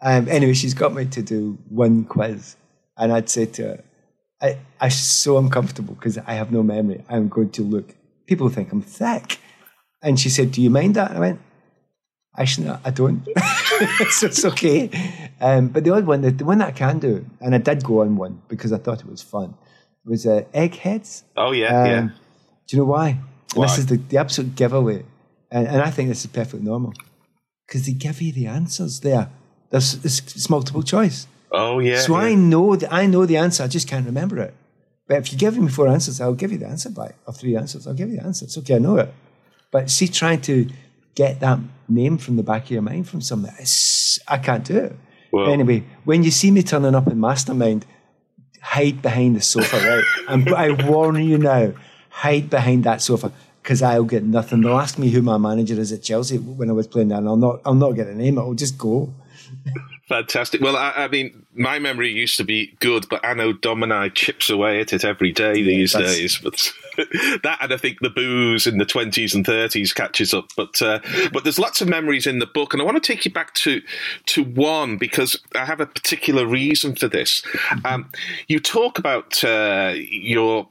Um, 0.00 0.28
anyway, 0.28 0.52
she's 0.52 0.74
got 0.74 0.94
me 0.94 1.06
to 1.06 1.22
do 1.22 1.58
one 1.68 2.04
quiz, 2.04 2.54
and 2.96 3.12
I'd 3.12 3.28
say 3.28 3.46
to 3.46 3.62
her, 3.62 3.84
I, 4.40 4.58
"I'm 4.80 4.90
so 4.90 5.38
uncomfortable 5.38 5.94
because 5.94 6.18
I 6.18 6.34
have 6.34 6.52
no 6.52 6.62
memory. 6.62 7.04
I'm 7.08 7.28
going 7.28 7.50
to 7.50 7.62
look. 7.62 7.94
People 8.26 8.48
think 8.48 8.70
I'm 8.70 8.82
thick." 8.82 9.40
And 10.02 10.20
she 10.20 10.28
said, 10.28 10.52
"Do 10.52 10.62
you 10.62 10.70
mind 10.70 10.94
that?" 10.94 11.10
And 11.10 11.18
I 11.18 11.20
went, 11.20 11.40
"Actually, 12.36 12.66
no, 12.68 12.78
I 12.84 12.90
don't. 12.90 13.24
so 14.10 14.26
it's 14.26 14.44
okay." 14.44 14.90
Um, 15.40 15.68
but 15.68 15.84
the 15.84 15.90
odd 15.90 16.06
one, 16.06 16.22
the, 16.22 16.30
the 16.30 16.44
one 16.44 16.58
that 16.58 16.68
I 16.68 16.72
can 16.72 16.98
do, 16.98 17.26
and 17.40 17.54
I 17.54 17.58
did 17.58 17.84
go 17.84 18.02
on 18.02 18.16
one 18.16 18.42
because 18.48 18.72
I 18.72 18.78
thought 18.78 19.00
it 19.00 19.08
was 19.08 19.22
fun, 19.22 19.54
was 20.04 20.26
uh, 20.26 20.44
eggheads. 20.52 21.24
Oh 21.36 21.52
yeah, 21.52 21.82
Um, 21.82 21.86
yeah. 21.86 22.08
Do 22.66 22.76
you 22.76 22.82
know 22.82 22.88
why? 22.88 23.08
And 23.08 23.20
Why? 23.54 23.66
This 23.66 23.78
is 23.78 23.86
the, 23.86 23.96
the 23.96 24.16
absolute 24.18 24.54
giveaway. 24.56 25.04
And, 25.50 25.66
and 25.68 25.82
I 25.82 25.90
think 25.90 26.08
this 26.08 26.24
is 26.24 26.30
perfectly 26.30 26.62
normal. 26.62 26.92
Because 27.66 27.86
they 27.86 27.92
give 27.92 28.20
you 28.20 28.32
the 28.32 28.46
answers 28.46 29.00
there. 29.00 29.30
There's, 29.70 29.94
it's, 30.04 30.18
it's 30.20 30.50
multiple 30.50 30.82
choice. 30.82 31.26
Oh 31.52 31.78
yeah. 31.78 32.00
so 32.00 32.14
yeah. 32.16 32.24
I 32.24 32.34
know 32.34 32.74
the, 32.74 32.92
I 32.92 33.06
know 33.06 33.26
the 33.26 33.36
answer, 33.36 33.62
I 33.62 33.68
just 33.68 33.88
can't 33.88 34.06
remember 34.06 34.38
it. 34.38 34.54
But 35.06 35.18
if 35.18 35.32
you 35.32 35.38
give 35.38 35.56
me 35.56 35.68
four 35.68 35.86
answers, 35.86 36.20
I'll 36.20 36.34
give 36.34 36.50
you 36.50 36.58
the 36.58 36.66
answer 36.66 36.90
by, 36.90 37.12
Or 37.26 37.34
three 37.34 37.56
answers, 37.56 37.86
I'll 37.86 37.94
give 37.94 38.08
you 38.10 38.16
the 38.16 38.24
answer. 38.24 38.46
It's 38.46 38.58
okay, 38.58 38.76
I 38.76 38.78
know 38.78 38.96
it. 38.96 39.12
But 39.70 39.90
see, 39.90 40.08
trying 40.08 40.40
to 40.42 40.68
get 41.14 41.40
that 41.40 41.58
name 41.88 42.18
from 42.18 42.36
the 42.36 42.42
back 42.42 42.64
of 42.64 42.70
your 42.70 42.82
mind 42.82 43.08
from 43.08 43.20
something, 43.20 43.52
it's, 43.58 44.18
I 44.28 44.38
can't 44.38 44.64
do 44.64 44.76
it. 44.76 44.96
Well- 45.32 45.50
anyway, 45.50 45.84
when 46.04 46.22
you 46.22 46.30
see 46.30 46.50
me 46.50 46.62
turning 46.62 46.94
up 46.94 47.06
in 47.08 47.20
Mastermind, 47.20 47.86
hide 48.60 49.02
behind 49.02 49.36
the 49.36 49.42
sofa, 49.42 49.76
right? 49.76 50.04
and 50.28 50.48
I 50.54 50.70
warn 50.88 51.16
you 51.22 51.38
now, 51.38 51.72
hide 52.08 52.48
behind 52.50 52.84
that 52.84 53.02
sofa 53.02 53.32
because 53.62 53.82
I'll 53.82 54.04
get 54.04 54.22
nothing. 54.24 54.60
They'll 54.60 54.78
ask 54.78 54.98
me 54.98 55.08
who 55.10 55.22
my 55.22 55.38
manager 55.38 55.80
is 55.80 55.90
at 55.90 56.02
Chelsea 56.02 56.38
when 56.38 56.68
I 56.68 56.72
was 56.72 56.86
playing 56.86 57.08
there, 57.08 57.18
and 57.18 57.26
I'll 57.26 57.36
not, 57.36 57.60
I'll 57.64 57.74
not 57.74 57.92
get 57.92 58.06
a 58.06 58.14
name. 58.14 58.38
I'll 58.38 58.54
just 58.54 58.76
go. 58.78 59.12
Fantastic. 60.08 60.60
Well, 60.60 60.76
I, 60.76 60.92
I 60.96 61.08
mean, 61.08 61.46
my 61.54 61.78
memory 61.78 62.10
used 62.10 62.36
to 62.36 62.44
be 62.44 62.76
good, 62.80 63.08
but 63.08 63.24
Anno 63.24 63.54
Domini 63.54 64.10
chips 64.10 64.50
away 64.50 64.80
at 64.80 64.92
it 64.92 65.02
every 65.02 65.32
day 65.32 65.62
these 65.62 65.94
days. 65.94 66.38
But 66.38 66.70
that, 67.42 67.58
and 67.60 67.72
I 67.72 67.76
think 67.76 68.00
the 68.00 68.10
booze 68.10 68.66
in 68.66 68.78
the 68.78 68.84
twenties 68.84 69.34
and 69.34 69.44
thirties 69.44 69.92
catches 69.92 70.34
up. 70.34 70.50
But 70.56 70.80
uh, 70.80 71.00
but 71.32 71.44
there's 71.44 71.58
lots 71.58 71.80
of 71.80 71.88
memories 71.88 72.26
in 72.26 72.38
the 72.38 72.46
book, 72.46 72.72
and 72.72 72.80
I 72.80 72.84
want 72.84 73.02
to 73.02 73.12
take 73.12 73.24
you 73.24 73.30
back 73.30 73.54
to 73.54 73.82
to 74.26 74.44
one 74.44 74.96
because 74.96 75.40
I 75.54 75.64
have 75.64 75.80
a 75.80 75.86
particular 75.86 76.46
reason 76.46 76.94
for 76.96 77.08
this. 77.08 77.42
Um, 77.84 78.10
you 78.48 78.60
talk 78.60 78.98
about 78.98 79.42
uh, 79.44 79.94
your, 79.96 80.68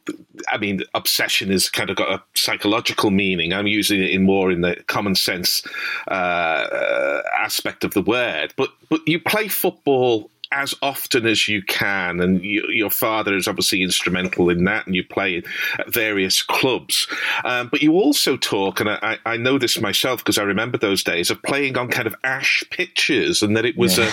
I 0.52 0.58
mean, 0.58 0.82
obsession 0.94 1.50
has 1.52 1.70
kind 1.70 1.90
of 1.90 1.96
got 1.96 2.10
a 2.10 2.22
psychological 2.36 3.12
meaning. 3.12 3.54
I'm 3.54 3.68
using 3.68 4.02
it 4.02 4.12
in 4.12 4.24
more 4.24 4.52
in 4.52 4.62
the 4.62 4.76
common 4.88 5.16
sense 5.16 5.64
uh, 6.08 7.22
aspect 7.38 7.84
of 7.84 7.94
the 7.94 8.02
word, 8.02 8.54
but 8.56 8.70
but 8.90 9.02
you 9.08 9.20
play 9.20 9.48
football 9.48 10.30
as 10.54 10.76
often 10.84 11.26
as 11.26 11.48
you 11.48 11.64
can, 11.64 12.20
and 12.20 12.44
you, 12.44 12.66
your 12.70 12.92
father 12.92 13.36
is 13.36 13.48
obviously 13.48 13.82
instrumental 13.82 14.50
in 14.50 14.64
that, 14.66 14.86
and 14.86 14.96
you 14.96 15.04
play 15.04 15.38
at 15.38 15.92
various 15.92 16.44
clubs. 16.44 17.08
Um, 17.44 17.70
but 17.70 17.82
you 17.82 17.94
also 17.94 18.38
talk, 18.38 18.80
and 18.80 18.90
I, 18.90 19.18
I 19.26 19.36
know 19.36 19.58
this 19.58 19.82
myself 19.82 20.20
because 20.20 20.38
I 20.38 20.44
remember 20.44 20.78
those 20.78 21.04
days 21.04 21.32
of 21.32 21.42
playing 21.42 21.78
on 21.78 21.90
kind 21.90 22.08
of 22.08 22.16
ash 22.24 22.64
pitches, 22.70 23.42
and 23.42 23.58
that 23.58 23.66
it 23.66 23.76
was 23.78 23.98
a 23.98 24.12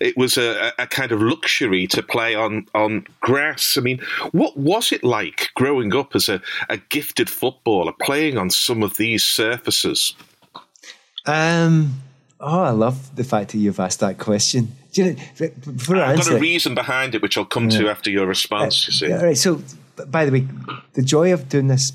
it 0.00 0.16
was 0.16 0.36
a, 0.36 0.72
a 0.78 0.86
kind 0.86 1.10
of 1.10 1.20
luxury 1.20 1.86
to 1.88 2.02
play 2.02 2.34
on 2.36 2.66
on 2.74 3.06
grass. 3.20 3.76
I 3.76 3.80
mean, 3.80 3.98
what 4.30 4.56
was 4.56 4.92
it 4.92 5.02
like 5.02 5.50
growing 5.54 5.94
up 5.94 6.14
as 6.14 6.28
a, 6.28 6.40
a 6.68 6.76
gifted 6.76 7.28
footballer, 7.28 7.92
playing 8.00 8.38
on 8.38 8.50
some 8.50 8.84
of 8.84 8.96
these 8.96 9.24
surfaces? 9.24 10.14
Um, 11.26 12.00
oh, 12.38 12.62
I 12.62 12.70
love 12.70 13.16
the 13.16 13.24
fact 13.24 13.50
that 13.50 13.58
you've 13.58 13.80
asked 13.80 14.00
that 14.00 14.18
question. 14.18 14.76
Do 14.92 15.04
you 15.04 15.12
know, 15.12 15.22
I 15.40 15.44
I've 15.44 16.18
answer 16.18 16.30
got 16.30 16.36
a 16.36 16.40
reason 16.40 16.74
behind 16.74 17.14
it, 17.14 17.22
which 17.22 17.38
I'll 17.38 17.44
come 17.44 17.68
to 17.70 17.88
after 17.88 18.10
your 18.10 18.26
response. 18.26 18.86
You 18.86 18.92
see. 18.92 19.08
Yeah, 19.08 19.18
all 19.18 19.24
right. 19.24 19.36
So, 19.36 19.62
by 20.06 20.24
the 20.24 20.32
way, 20.32 20.46
the 20.94 21.02
joy 21.02 21.32
of 21.32 21.48
doing 21.48 21.68
this, 21.68 21.92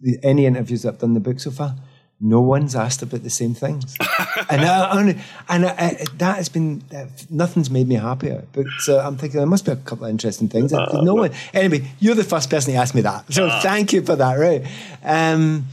the, 0.00 0.18
any 0.22 0.46
interviews 0.46 0.86
I've 0.86 0.98
done 0.98 1.10
in 1.10 1.14
the 1.14 1.20
book 1.20 1.40
so 1.40 1.50
far, 1.50 1.74
no 2.20 2.40
one's 2.40 2.74
asked 2.74 3.02
about 3.02 3.22
the 3.22 3.30
same 3.30 3.54
things, 3.54 3.96
and 4.50 4.62
I, 4.62 5.00
and 5.00 5.20
and 5.48 5.66
I, 5.66 5.70
I, 5.70 6.04
that 6.16 6.36
has 6.36 6.48
been 6.48 6.82
uh, 6.94 7.06
nothing's 7.30 7.70
made 7.70 7.86
me 7.86 7.94
happier. 7.94 8.44
But 8.52 8.66
uh, 8.88 8.98
I'm 8.98 9.16
thinking 9.16 9.38
there 9.38 9.46
must 9.46 9.64
be 9.64 9.72
a 9.72 9.76
couple 9.76 10.04
of 10.04 10.10
interesting 10.10 10.48
things. 10.48 10.72
Uh, 10.72 11.00
no 11.02 11.14
one. 11.14 11.32
Anyway, 11.52 11.88
you're 12.00 12.16
the 12.16 12.24
first 12.24 12.50
person 12.50 12.72
to 12.72 12.78
ask 12.78 12.94
me 12.94 13.02
that, 13.02 13.32
so 13.32 13.48
thank 13.62 13.92
you 13.92 14.02
for 14.02 14.16
that. 14.16 14.34
Right. 14.34 14.66
Um, 15.04 15.66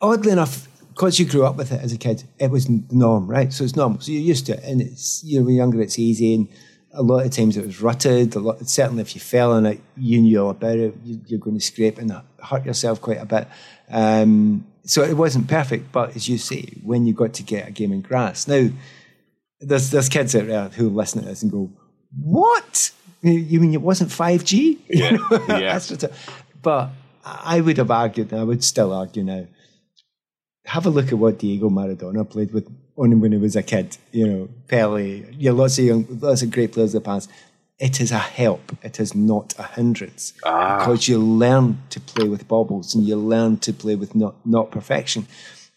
oddly 0.00 0.32
enough, 0.32 0.68
because 0.90 1.18
you 1.18 1.24
grew 1.26 1.44
up 1.44 1.56
with 1.56 1.72
it 1.72 1.80
as 1.80 1.92
a 1.92 1.98
kid, 1.98 2.24
it 2.38 2.50
was 2.50 2.66
the 2.66 2.82
norm, 2.90 3.26
right? 3.26 3.52
So 3.52 3.64
it's 3.64 3.76
normal. 3.76 4.00
So 4.00 4.12
you're 4.12 4.20
used 4.22 4.46
to 4.46 4.52
it, 4.52 4.64
and 4.64 4.80
it's 4.80 5.22
you 5.24 5.38
know 5.38 5.44
when 5.46 5.54
you're 5.54 5.62
younger, 5.64 5.80
it's 5.82 5.98
easy, 5.98 6.34
and 6.34 6.48
a 6.92 7.02
lot 7.02 7.24
of 7.24 7.32
times 7.32 7.56
it 7.56 7.64
was 7.64 7.80
rutted. 7.80 8.34
A 8.34 8.40
lot, 8.40 8.68
certainly, 8.68 9.00
if 9.02 9.14
you 9.14 9.20
fell 9.20 9.52
on 9.52 9.66
it, 9.66 9.80
you 9.96 10.20
knew 10.20 10.42
all 10.42 10.50
about 10.50 10.76
it. 10.76 10.94
You, 11.04 11.20
you're 11.26 11.38
going 11.40 11.56
to 11.58 11.64
scrape 11.64 11.98
and 11.98 12.12
hurt 12.42 12.64
yourself 12.66 13.00
quite 13.00 13.18
a 13.20 13.26
bit. 13.26 13.46
Um, 13.90 14.66
so 14.84 15.02
it 15.02 15.16
wasn't 15.16 15.46
perfect, 15.48 15.92
but 15.92 16.16
as 16.16 16.28
you 16.28 16.38
say, 16.38 16.62
when 16.82 17.06
you 17.06 17.12
got 17.12 17.34
to 17.34 17.42
get 17.42 17.68
a 17.68 17.70
game 17.70 17.92
in 17.92 18.00
grass, 18.00 18.48
now 18.48 18.68
there's 19.60 19.90
there's 19.90 20.08
kids 20.08 20.34
out 20.34 20.46
there 20.46 20.68
who 20.70 20.88
listen 20.88 21.20
to 21.22 21.28
this 21.28 21.42
and 21.42 21.52
go, 21.52 21.70
"What? 22.20 22.90
You- 23.22 23.60
mean 23.60 23.74
it 23.74 23.82
wasn't 23.82 24.10
five 24.10 24.44
G?" 24.44 24.78
Yeah, 24.88 25.18
yeah. 25.30 25.72
That's 25.72 25.90
what. 25.90 26.04
I- 26.04 26.10
But 26.62 26.90
I 27.24 27.60
would 27.60 27.76
have 27.78 27.90
argued, 27.90 28.32
and 28.32 28.40
I 28.40 28.44
would 28.44 28.64
still 28.64 28.92
argue 28.92 29.22
now. 29.24 29.46
Have 30.66 30.86
a 30.86 30.90
look 30.90 31.08
at 31.08 31.18
what 31.18 31.38
Diego 31.38 31.68
Maradona 31.68 32.28
played 32.28 32.52
with 32.52 32.70
on 32.96 33.12
him 33.12 33.20
when 33.20 33.32
he 33.32 33.38
was 33.38 33.56
a 33.56 33.62
kid. 33.62 33.96
You 34.12 34.28
know, 34.28 34.48
Pele. 34.68 35.24
Yeah, 35.32 35.52
lots 35.52 35.78
of 35.78 35.84
young, 35.84 36.06
lots 36.20 36.42
of 36.42 36.50
great 36.50 36.72
players 36.72 36.94
of 36.94 37.02
the 37.02 37.06
past. 37.08 37.30
It 37.78 38.00
is 38.00 38.12
a 38.12 38.18
help. 38.18 38.76
It 38.82 39.00
is 39.00 39.14
not 39.14 39.54
a 39.58 39.62
hindrance 39.62 40.32
because 40.32 41.08
you 41.08 41.18
learn 41.18 41.78
to 41.88 41.98
play 41.98 42.28
with 42.28 42.46
bobbles 42.46 42.94
and 42.94 43.06
you 43.06 43.16
learn 43.16 43.56
to 43.58 43.72
play 43.72 43.96
with 43.96 44.14
not 44.14 44.34
not 44.44 44.70
perfection. 44.70 45.26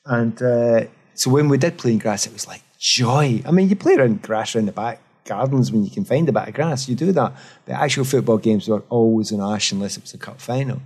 And 0.06 0.42
uh, 0.42 0.86
so 1.14 1.32
when 1.32 1.48
we 1.48 1.58
did 1.58 1.78
play 1.78 1.94
in 1.94 2.00
grass, 2.00 2.28
it 2.28 2.34
was 2.34 2.46
like 2.46 2.62
joy. 2.78 3.42
I 3.46 3.52
mean, 3.52 3.70
you 3.70 3.78
play 3.78 3.96
around 3.96 4.22
grass 4.22 4.54
around 4.54 4.66
the 4.66 4.74
back 4.74 5.00
gardens 5.26 5.72
when 5.72 5.86
you 5.86 5.92
can 5.92 6.04
find 6.04 6.28
a 6.28 6.34
bit 6.34 6.50
of 6.50 6.54
grass. 6.54 6.90
You 6.90 6.96
do 6.96 7.14
that. 7.14 7.34
But 7.66 7.74
actual 7.76 8.04
football 8.04 8.38
games 8.38 8.68
were 8.68 8.84
always 8.90 9.32
on 9.32 9.40
ash 9.40 9.72
unless 9.72 9.98
it 9.98 10.04
was 10.04 10.14
a 10.14 10.18
cup 10.18 10.42
final. 10.42 10.82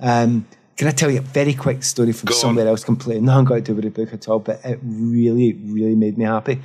Um, 0.00 0.46
can 0.76 0.88
I 0.88 0.90
tell 0.92 1.10
you 1.10 1.18
a 1.18 1.22
very 1.22 1.54
quick 1.54 1.82
story 1.82 2.12
from 2.12 2.26
Go 2.28 2.34
on. 2.34 2.40
somewhere 2.40 2.66
else 2.68 2.84
completely? 2.84 3.20
Nothing 3.26 3.44
got 3.44 3.54
to 3.56 3.60
do 3.60 3.74
with 3.74 3.84
the 3.84 3.90
book 3.90 4.12
at 4.12 4.28
all, 4.28 4.38
but 4.38 4.60
it 4.64 4.78
really, 4.82 5.52
really 5.52 5.94
made 5.94 6.16
me 6.18 6.24
happy. 6.24 6.60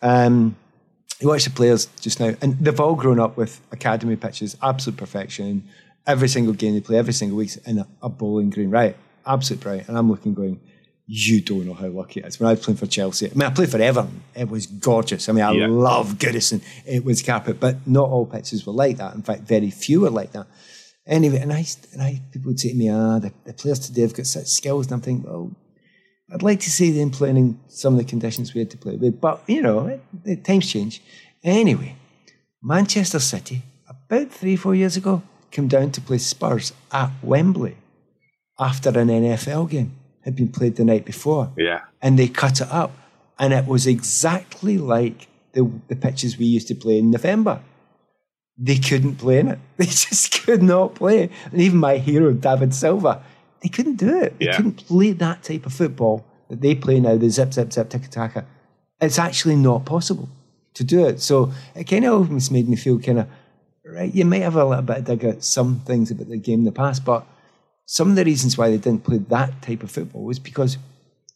Um, 0.00 0.56
you 1.20 1.28
watch 1.28 1.44
the 1.44 1.50
players 1.50 1.86
just 2.00 2.18
now, 2.18 2.34
and 2.42 2.58
they've 2.58 2.80
all 2.80 2.94
grown 2.96 3.20
up 3.20 3.36
with 3.36 3.60
academy 3.70 4.16
pitches, 4.16 4.56
absolute 4.62 4.96
perfection. 4.96 5.68
Every 6.06 6.28
single 6.28 6.52
game 6.54 6.74
they 6.74 6.80
play, 6.80 6.98
every 6.98 7.12
single 7.12 7.38
week 7.38 7.52
in 7.66 7.78
a, 7.78 7.86
a 8.02 8.08
bowling 8.08 8.50
green, 8.50 8.70
right? 8.70 8.96
Absolute 9.24 9.60
brilliant. 9.60 9.88
And 9.88 9.96
I'm 9.96 10.10
looking, 10.10 10.34
going, 10.34 10.58
you 11.06 11.40
don't 11.40 11.64
know 11.66 11.74
how 11.74 11.86
lucky 11.86 12.18
it 12.20 12.26
is. 12.26 12.40
When 12.40 12.48
I 12.48 12.52
was 12.54 12.60
playing 12.64 12.78
for 12.78 12.86
Chelsea, 12.86 13.30
I 13.30 13.34
mean, 13.34 13.42
I 13.42 13.50
played 13.50 13.70
for 13.70 13.80
Everton. 13.80 14.22
It 14.34 14.48
was 14.48 14.66
gorgeous. 14.66 15.28
I 15.28 15.32
mean, 15.32 15.44
I 15.44 15.52
Yeah. 15.52 15.66
love 15.68 16.14
Goodison. 16.14 16.60
It 16.84 17.04
was 17.04 17.22
carpet, 17.22 17.60
but 17.60 17.86
not 17.86 18.08
all 18.08 18.26
pitches 18.26 18.66
were 18.66 18.72
like 18.72 18.96
that. 18.96 19.14
In 19.14 19.22
fact, 19.22 19.42
very 19.42 19.70
few 19.70 20.00
were 20.00 20.10
like 20.10 20.32
that. 20.32 20.46
Anyway, 21.06 21.38
and 21.38 21.52
I, 21.52 21.64
and 21.92 22.02
I 22.02 22.22
people 22.32 22.50
would 22.50 22.60
say 22.60 22.70
to 22.70 22.74
me, 22.74 22.88
ah, 22.88 23.18
the, 23.18 23.32
the 23.44 23.52
players 23.52 23.80
today 23.80 24.02
have 24.02 24.14
got 24.14 24.26
such 24.26 24.46
skills. 24.46 24.86
And 24.86 24.94
I'm 24.94 25.00
thinking, 25.00 25.28
well, 25.28 25.50
I'd 26.32 26.42
like 26.42 26.60
to 26.60 26.70
see 26.70 26.90
them 26.90 27.10
playing 27.10 27.36
in 27.36 27.60
some 27.68 27.94
of 27.94 27.98
the 27.98 28.04
conditions 28.04 28.54
we 28.54 28.60
had 28.60 28.70
to 28.70 28.78
play 28.78 28.96
with, 28.96 29.20
but 29.20 29.42
you 29.46 29.62
know, 29.62 29.86
it, 29.86 30.00
it, 30.24 30.44
times 30.44 30.70
change. 30.70 31.02
Anyway, 31.42 31.96
Manchester 32.62 33.18
City, 33.18 33.62
about 33.88 34.30
three, 34.30 34.56
four 34.56 34.74
years 34.74 34.96
ago, 34.96 35.22
came 35.50 35.68
down 35.68 35.90
to 35.92 36.00
play 36.00 36.18
Spurs 36.18 36.72
at 36.92 37.10
Wembley 37.22 37.76
after 38.58 38.90
an 38.90 39.08
NFL 39.08 39.70
game 39.70 39.96
had 40.22 40.36
been 40.36 40.48
played 40.48 40.76
the 40.76 40.84
night 40.84 41.04
before. 41.04 41.52
Yeah. 41.56 41.80
And 42.00 42.18
they 42.18 42.28
cut 42.28 42.60
it 42.60 42.70
up. 42.70 42.92
And 43.38 43.52
it 43.52 43.66
was 43.66 43.86
exactly 43.86 44.78
like 44.78 45.26
the, 45.52 45.70
the 45.88 45.96
pitches 45.96 46.38
we 46.38 46.46
used 46.46 46.68
to 46.68 46.74
play 46.74 46.98
in 46.98 47.10
November. 47.10 47.60
They 48.64 48.76
couldn't 48.76 49.16
play 49.16 49.38
in 49.40 49.48
it. 49.48 49.58
They 49.76 49.86
just 49.86 50.44
could 50.44 50.62
not 50.62 50.94
play. 50.94 51.30
And 51.50 51.60
even 51.60 51.78
my 51.78 51.96
hero, 51.98 52.32
David 52.32 52.72
Silva, 52.74 53.22
they 53.62 53.68
couldn't 53.68 53.96
do 53.96 54.22
it. 54.22 54.38
They 54.38 54.46
Yeah. 54.46 54.56
couldn't 54.56 54.86
play 54.86 55.10
that 55.12 55.42
type 55.42 55.66
of 55.66 55.72
football 55.72 56.24
that 56.48 56.60
they 56.60 56.74
play 56.76 57.00
now, 57.00 57.16
the 57.16 57.28
zip, 57.30 57.52
zip, 57.52 57.72
zip, 57.72 57.88
tiki 57.90 58.08
taka. 58.08 58.44
It's 59.00 59.18
actually 59.18 59.56
not 59.56 59.84
possible 59.84 60.28
to 60.74 60.84
do 60.84 61.04
it. 61.06 61.20
So 61.20 61.52
it 61.74 61.84
kind 61.90 62.04
of 62.04 62.12
almost 62.12 62.52
made 62.52 62.68
me 62.68 62.76
feel 62.76 62.98
kind 63.00 63.18
of, 63.20 63.26
right, 63.84 64.14
you 64.14 64.24
might 64.24 64.42
have 64.42 64.56
a 64.56 64.64
little 64.64 64.82
bit 64.84 64.98
of 64.98 65.04
dig 65.06 65.24
at 65.24 65.42
some 65.44 65.80
things 65.80 66.10
about 66.12 66.28
the 66.28 66.38
game 66.38 66.60
in 66.60 66.64
the 66.64 66.72
past, 66.72 67.04
but 67.04 67.26
some 67.86 68.10
of 68.10 68.16
the 68.16 68.24
reasons 68.24 68.56
why 68.56 68.70
they 68.70 68.78
didn't 68.78 69.04
play 69.04 69.18
that 69.18 69.60
type 69.62 69.82
of 69.82 69.90
football 69.90 70.22
was 70.24 70.38
because 70.38 70.78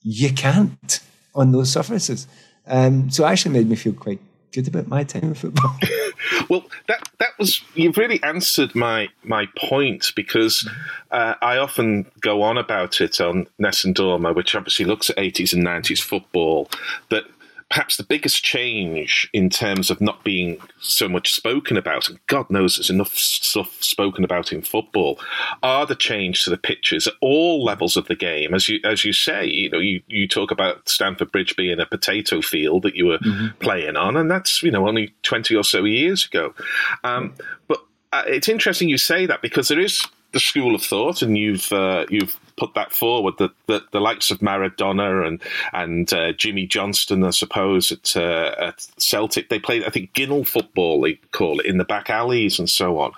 you 0.03 0.33
can't 0.33 1.01
on 1.35 1.51
those 1.53 1.73
surfaces. 1.73 2.29
Um, 2.69 3.11
so 3.11 3.25
it 3.27 3.31
actually 3.31 3.53
made 3.59 3.69
me 3.69 3.77
feel 3.77 3.93
quite 3.95 4.21
good 4.57 4.69
about 4.69 4.89
my 4.89 5.05
time 5.05 5.25
in 5.25 5.35
football. 5.35 5.77
well, 6.49 6.65
that 6.89 7.09
that 7.19 7.39
was 7.39 7.63
you've 7.75 7.99
really 7.99 8.23
answered 8.23 8.75
my 8.75 9.09
my 9.23 9.47
point 9.57 10.13
because 10.17 10.69
uh, 11.11 11.35
I 11.43 11.59
often 11.59 12.11
go 12.21 12.43
on 12.43 12.57
about 12.57 13.01
it 13.03 13.21
on 13.21 13.47
Nessun 13.59 13.93
Dorma, 13.93 14.35
which 14.35 14.55
obviously 14.55 14.87
looks 14.87 15.11
at 15.11 15.19
eighties 15.19 15.53
and 15.53 15.63
nineties 15.63 16.01
football. 16.01 16.71
That 17.11 17.25
perhaps 17.69 17.97
the 17.97 18.05
biggest 18.05 18.45
change 18.45 19.29
in 19.33 19.51
terms 19.51 19.91
of 19.91 20.01
not 20.01 20.23
being 20.23 20.59
so 20.81 21.09
much 21.09 21.35
spoken 21.35 21.77
about, 21.77 22.09
and 22.09 22.19
God 22.29 22.49
knows 22.49 22.77
there's 22.77 22.91
enough 22.91 23.15
stuff 23.15 23.83
spoken 23.83 24.23
about 24.23 24.53
in 24.53 24.63
football, 24.63 25.19
are 25.63 25.85
the 25.85 25.97
change 25.97 26.45
to 26.45 26.51
the 26.51 26.57
pitches 26.57 27.07
at 27.07 27.15
all 27.21 27.65
levels 27.65 27.97
of 27.97 28.07
the 28.07 28.15
game. 28.15 28.55
As 28.55 28.69
you 28.69 28.79
as 28.85 29.05
you 29.05 29.13
say, 29.13 29.47
you 29.47 29.71
know, 29.71 29.79
you, 29.79 30.01
you 30.07 30.29
talk 30.29 30.51
about 30.51 30.89
Stamford 30.89 31.33
Bridge 31.33 31.57
being 31.57 31.81
a 31.81 31.87
potato 31.87 32.41
field 32.41 32.83
that 32.85 32.95
you 32.95 33.07
were 33.07 33.19
mm-hmm. 33.19 33.59
playing 33.59 33.97
on, 33.97 34.17
and 34.17 34.31
that's 34.31 34.63
you 34.63 34.71
know 34.71 34.87
only 34.87 35.15
twenty 35.23 35.57
or 35.57 35.65
so 35.65 35.85
years 35.85 36.25
ago. 36.25 36.55
Um, 37.03 37.35
but 37.67 37.81
uh, 38.13 38.23
it's 38.27 38.49
interesting 38.49 38.89
you 38.89 38.99
say 38.99 39.27
that 39.27 39.43
because 39.43 39.69
there 39.69 39.81
is 39.81 40.07
the 40.33 40.41
school 40.41 40.75
of 40.75 40.83
thought, 40.83 41.21
and 41.23 41.37
you've 41.37 41.73
uh, 41.73 42.07
you've 42.11 42.39
put 42.57 42.75
that 42.75 42.93
forward. 42.93 43.35
The, 43.39 43.51
the, 43.67 43.83
the 43.93 44.01
likes 44.01 44.31
of 44.31 44.39
Maradona 44.39 45.27
and 45.27 45.43
and 45.73 46.13
uh, 46.13 46.33
Jimmy 46.33 46.67
Johnstone, 46.67 47.25
I 47.25 47.31
suppose, 47.31 47.93
at, 47.93 48.17
uh, 48.17 48.55
at 48.59 48.87
Celtic, 48.99 49.49
they 49.49 49.59
played 49.59 49.85
I 49.85 49.91
think 49.91 50.13
Ginnel 50.15 50.47
football 50.47 51.01
they 51.03 51.15
call 51.33 51.61
it 51.61 51.67
in 51.67 51.79
the 51.79 51.85
back 51.85 52.11
alleys 52.11 52.59
and 52.59 52.69
so 52.69 52.99
on. 52.99 53.13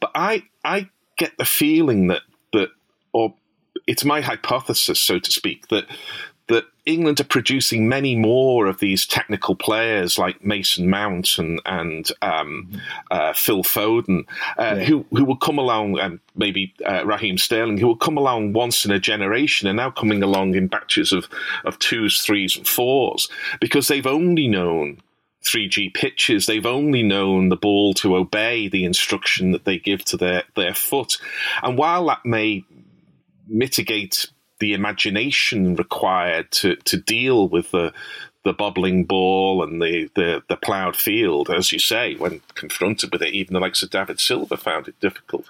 But 0.00 0.10
I 0.14 0.44
I 0.64 0.88
get 1.16 1.36
the 1.38 1.44
feeling 1.44 2.08
that 2.08 2.22
that 2.52 2.70
or 3.12 3.34
it's 3.86 4.04
my 4.04 4.20
hypothesis, 4.20 5.00
so 5.00 5.18
to 5.18 5.32
speak, 5.32 5.68
that 5.68 5.86
that 6.52 6.64
England 6.84 7.20
are 7.20 7.24
producing 7.24 7.88
many 7.88 8.14
more 8.14 8.66
of 8.66 8.78
these 8.78 9.06
technical 9.06 9.54
players 9.54 10.18
like 10.18 10.44
Mason 10.44 10.88
Mount 10.90 11.38
and 11.38 11.60
and 11.64 12.10
um, 12.20 12.80
uh, 13.10 13.32
Phil 13.32 13.62
Foden, 13.62 14.24
uh, 14.58 14.76
yeah. 14.76 14.84
who 14.84 15.06
who 15.10 15.24
will 15.24 15.36
come 15.36 15.58
along, 15.58 15.98
and 15.98 16.20
maybe 16.36 16.74
uh, 16.86 17.04
Raheem 17.04 17.38
Sterling, 17.38 17.78
who 17.78 17.86
will 17.86 17.96
come 17.96 18.16
along 18.16 18.52
once 18.52 18.84
in 18.84 18.90
a 18.90 19.00
generation, 19.00 19.68
and 19.68 19.76
now 19.76 19.90
coming 19.90 20.22
along 20.22 20.54
in 20.54 20.68
batches 20.68 21.12
of 21.12 21.28
of 21.64 21.78
twos, 21.78 22.20
threes, 22.20 22.56
and 22.56 22.68
fours 22.68 23.28
because 23.60 23.88
they've 23.88 24.06
only 24.06 24.46
known 24.46 25.00
3G 25.42 25.94
pitches. 25.94 26.46
They've 26.46 26.66
only 26.66 27.02
known 27.02 27.48
the 27.48 27.56
ball 27.56 27.94
to 27.94 28.16
obey 28.16 28.68
the 28.68 28.84
instruction 28.84 29.52
that 29.52 29.64
they 29.64 29.78
give 29.78 30.04
to 30.06 30.16
their, 30.16 30.44
their 30.54 30.74
foot. 30.74 31.18
And 31.62 31.76
while 31.76 32.06
that 32.06 32.24
may 32.24 32.64
mitigate 33.48 34.30
the 34.62 34.74
imagination 34.74 35.74
required 35.74 36.48
to, 36.52 36.76
to 36.76 36.96
deal 36.96 37.48
with 37.48 37.72
the 37.72 37.92
the 38.44 38.52
bobbling 38.52 39.04
ball 39.04 39.62
and 39.62 39.80
the, 39.80 40.10
the, 40.16 40.42
the 40.48 40.56
ploughed 40.56 40.96
field, 40.96 41.48
as 41.48 41.70
you 41.70 41.78
say, 41.78 42.16
when 42.16 42.40
confronted 42.54 43.12
with 43.12 43.22
it, 43.22 43.32
even 43.32 43.54
the 43.54 43.60
likes 43.60 43.84
of 43.84 43.90
David 43.90 44.18
Silva 44.18 44.56
found 44.56 44.88
it 44.88 44.98
difficult. 44.98 45.44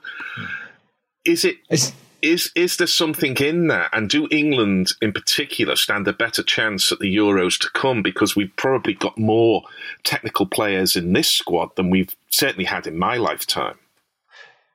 Is 1.25 1.43
it 1.45 1.57
it's, 1.71 1.93
is 2.21 2.51
is 2.55 2.77
there 2.77 2.87
something 2.87 3.37
in 3.37 3.69
that? 3.69 3.91
And 3.93 4.11
do 4.11 4.29
England 4.31 4.93
in 5.01 5.13
particular 5.13 5.77
stand 5.77 6.07
a 6.09 6.13
better 6.13 6.43
chance 6.43 6.93
at 6.93 6.99
the 6.99 7.15
Euros 7.15 7.59
to 7.61 7.71
come 7.71 8.03
because 8.03 8.37
we've 8.37 8.55
probably 8.57 8.95
got 8.95 9.17
more 9.17 9.63
technical 10.05 10.47
players 10.47 10.97
in 10.97 11.13
this 11.13 11.31
squad 11.31 11.75
than 11.77 11.91
we've 11.91 12.15
certainly 12.31 12.67
had 12.67 12.87
in 12.87 12.99
my 12.99 13.17
lifetime? 13.17 13.79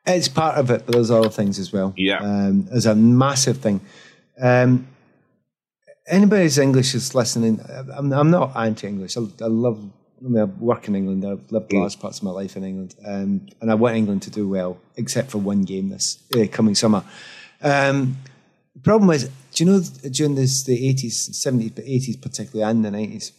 It's 0.08 0.30
part 0.30 0.58
of 0.58 0.72
it, 0.72 0.86
but 0.86 0.94
there's 0.94 1.12
other 1.12 1.30
things 1.30 1.60
as 1.60 1.74
well. 1.74 1.94
Yeah. 1.98 2.20
Um, 2.20 2.66
there's 2.66 2.86
a 2.86 2.96
massive 2.96 3.58
thing. 3.58 3.82
Um, 4.40 4.88
anybody 6.08 6.44
who's 6.44 6.58
English 6.58 6.96
is 6.96 7.14
listening. 7.16 7.60
I'm, 7.96 8.12
I'm 8.14 8.32
not 8.32 8.56
anti-English. 8.56 9.18
I, 9.18 9.22
I 9.42 9.48
love. 9.48 9.84
I 10.20 10.28
mean, 10.28 10.42
I 10.42 10.46
work 10.46 10.88
in 10.88 10.96
England. 10.96 11.26
I've 11.26 11.52
lived 11.52 11.70
mm. 11.70 11.80
large 11.80 12.00
parts 12.00 12.18
of 12.18 12.24
my 12.24 12.32
life 12.32 12.58
in 12.58 12.64
England, 12.64 12.96
um, 13.06 13.48
and 13.62 13.72
I 13.72 13.76
want 13.76 13.96
England 13.96 14.24
to 14.24 14.32
do 14.32 14.48
well, 14.48 14.80
except 14.96 15.30
for 15.30 15.38
one 15.38 15.64
game 15.64 15.90
this 15.90 16.24
uh, 16.36 16.48
coming 16.52 16.74
summer. 16.74 17.04
Um, 17.62 18.18
the 18.74 18.82
problem 18.82 19.10
is, 19.12 19.30
do 19.54 19.64
you 19.64 19.72
know 19.72 19.80
during 20.12 20.36
this, 20.36 20.64
the 20.64 20.94
80s, 20.94 21.32
70s, 21.32 21.76
but 21.76 21.86
80s 21.86 22.22
particularly, 22.22 22.70
and 22.70 22.86
the 22.86 22.90
90s, 22.90 23.32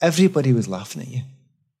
everybody 0.00 0.52
was 0.52 0.68
laughing 0.68 1.02
at 1.02 1.08
you. 1.08 1.22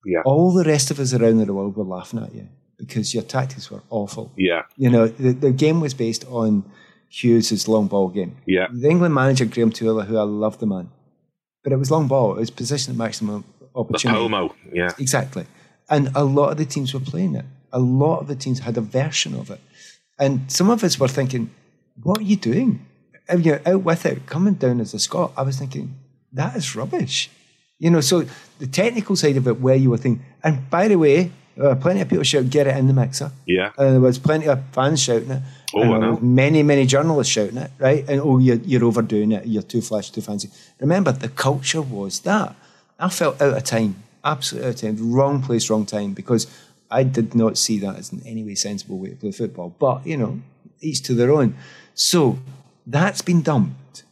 Yeah. 0.04 0.22
All 0.24 0.52
the 0.52 0.64
rest 0.64 0.90
of 0.90 0.98
us 0.98 1.12
around 1.12 1.38
the 1.38 1.52
world 1.52 1.76
were 1.76 1.84
laughing 1.84 2.20
at 2.20 2.34
you 2.34 2.48
because 2.78 3.14
your 3.14 3.22
tactics 3.22 3.70
were 3.70 3.82
awful. 3.90 4.32
Yeah. 4.36 4.62
You 4.76 4.90
know, 4.90 5.06
the, 5.06 5.32
the 5.32 5.52
game 5.52 5.80
was 5.80 5.94
based 5.94 6.24
on 6.26 6.64
Hughes' 7.12 7.68
long 7.68 7.88
ball 7.88 8.08
game. 8.08 8.36
Yeah. 8.46 8.68
The 8.72 8.88
England 8.88 9.14
manager, 9.14 9.44
Graham 9.44 9.70
Taylor, 9.70 10.04
who 10.04 10.16
I 10.16 10.22
love 10.22 10.58
the 10.58 10.66
man, 10.66 10.90
but 11.62 11.72
it 11.72 11.76
was 11.76 11.90
long 11.90 12.08
ball. 12.08 12.36
It 12.36 12.40
was 12.40 12.50
position 12.50 12.92
at 12.92 12.96
maximum 12.96 13.44
opportunity. 13.74 14.18
The 14.18 14.28
Pomo, 14.28 14.54
yeah. 14.72 14.90
Exactly. 14.98 15.44
And 15.90 16.10
a 16.14 16.24
lot 16.24 16.50
of 16.52 16.56
the 16.56 16.64
teams 16.64 16.94
were 16.94 17.00
playing 17.00 17.34
it. 17.34 17.44
A 17.70 17.78
lot 17.78 18.20
of 18.20 18.28
the 18.28 18.36
teams 18.36 18.60
had 18.60 18.78
a 18.78 18.80
version 18.80 19.34
of 19.34 19.50
it. 19.50 19.60
And 20.18 20.50
some 20.50 20.70
of 20.70 20.82
us 20.82 20.98
were 20.98 21.08
thinking, 21.08 21.50
what 22.02 22.18
are 22.18 22.22
you 22.22 22.36
doing? 22.36 22.86
If 23.28 23.44
you're 23.44 23.60
out 23.66 23.82
with 23.82 24.06
it, 24.06 24.26
coming 24.26 24.54
down 24.54 24.80
as 24.80 24.94
a 24.94 24.98
Scot, 24.98 25.32
I 25.36 25.42
was 25.42 25.58
thinking, 25.58 25.94
that 26.32 26.56
is 26.56 26.74
rubbish. 26.74 27.30
You 27.78 27.90
know, 27.90 28.00
so 28.00 28.24
the 28.58 28.66
technical 28.66 29.16
side 29.16 29.36
of 29.36 29.46
it, 29.46 29.60
where 29.60 29.76
you 29.76 29.90
were 29.90 29.98
thinking, 29.98 30.24
and 30.42 30.70
by 30.70 30.88
the 30.88 30.96
way, 30.96 31.30
there 31.56 31.68
were 31.68 31.76
plenty 31.76 32.00
of 32.00 32.08
people 32.08 32.24
shouting, 32.24 32.48
get 32.48 32.66
it 32.66 32.76
in 32.76 32.86
the 32.86 32.94
mixer. 32.94 33.32
Yeah. 33.46 33.72
And 33.76 33.92
there 33.94 34.00
was 34.00 34.18
plenty 34.18 34.48
of 34.48 34.62
fans 34.72 35.02
shouting 35.02 35.30
it. 35.30 35.42
Oh, 35.74 35.94
I 35.94 35.98
know. 35.98 36.18
Many, 36.20 36.62
many 36.62 36.86
journalists 36.86 37.32
shouting 37.32 37.56
it, 37.56 37.70
right? 37.78 38.08
And 38.08 38.20
oh, 38.20 38.38
you're, 38.38 38.56
you're 38.56 38.84
overdoing 38.84 39.32
it. 39.32 39.46
You're 39.46 39.62
too 39.62 39.80
flash, 39.80 40.10
too 40.10 40.20
fancy. 40.20 40.50
Remember, 40.80 41.12
the 41.12 41.28
culture 41.28 41.82
was 41.82 42.20
that. 42.20 42.54
I 42.98 43.08
felt 43.08 43.40
out 43.40 43.56
of 43.56 43.64
time, 43.64 44.02
absolutely 44.24 44.68
out 44.68 44.74
of 44.74 44.80
time. 44.80 45.12
Wrong 45.12 45.42
place, 45.42 45.68
wrong 45.70 45.86
time, 45.86 46.12
because 46.12 46.46
I 46.90 47.02
did 47.02 47.34
not 47.34 47.58
see 47.58 47.78
that 47.80 47.96
as 47.96 48.12
in 48.12 48.22
any 48.26 48.44
way 48.44 48.54
sensible 48.54 48.98
way 48.98 49.10
to 49.10 49.16
play 49.16 49.32
football. 49.32 49.74
But, 49.78 50.06
you 50.06 50.16
know, 50.16 50.40
each 50.80 51.02
to 51.04 51.14
their 51.14 51.32
own. 51.32 51.56
So 51.94 52.38
that's 52.86 53.22
been 53.22 53.42
dumped, 53.42 54.04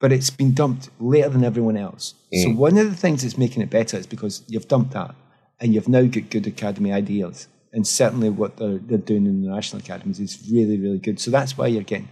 but 0.00 0.12
it's 0.12 0.30
been 0.30 0.52
dumped 0.52 0.90
later 0.98 1.28
than 1.28 1.44
everyone 1.44 1.76
else. 1.76 2.14
Mm. 2.32 2.42
So 2.42 2.50
one 2.50 2.78
of 2.78 2.88
the 2.88 2.96
things 2.96 3.22
that's 3.22 3.38
making 3.38 3.62
it 3.62 3.70
better 3.70 3.96
is 3.96 4.06
because 4.06 4.42
you've 4.48 4.68
dumped 4.68 4.92
that 4.92 5.14
and 5.60 5.74
you've 5.74 5.88
now 5.88 6.02
got 6.02 6.30
good 6.30 6.46
academy 6.46 6.92
ideas 6.92 7.48
and 7.74 7.86
certainly 7.86 8.30
what 8.30 8.56
they're, 8.56 8.78
they're 8.78 8.98
doing 8.98 9.26
in 9.26 9.42
the 9.42 9.50
national 9.50 9.82
academies 9.82 10.20
is 10.20 10.48
really, 10.50 10.78
really 10.78 10.98
good. 10.98 11.18
So 11.18 11.30
that's 11.30 11.58
why 11.58 11.66
you're 11.66 11.82
getting, 11.82 12.08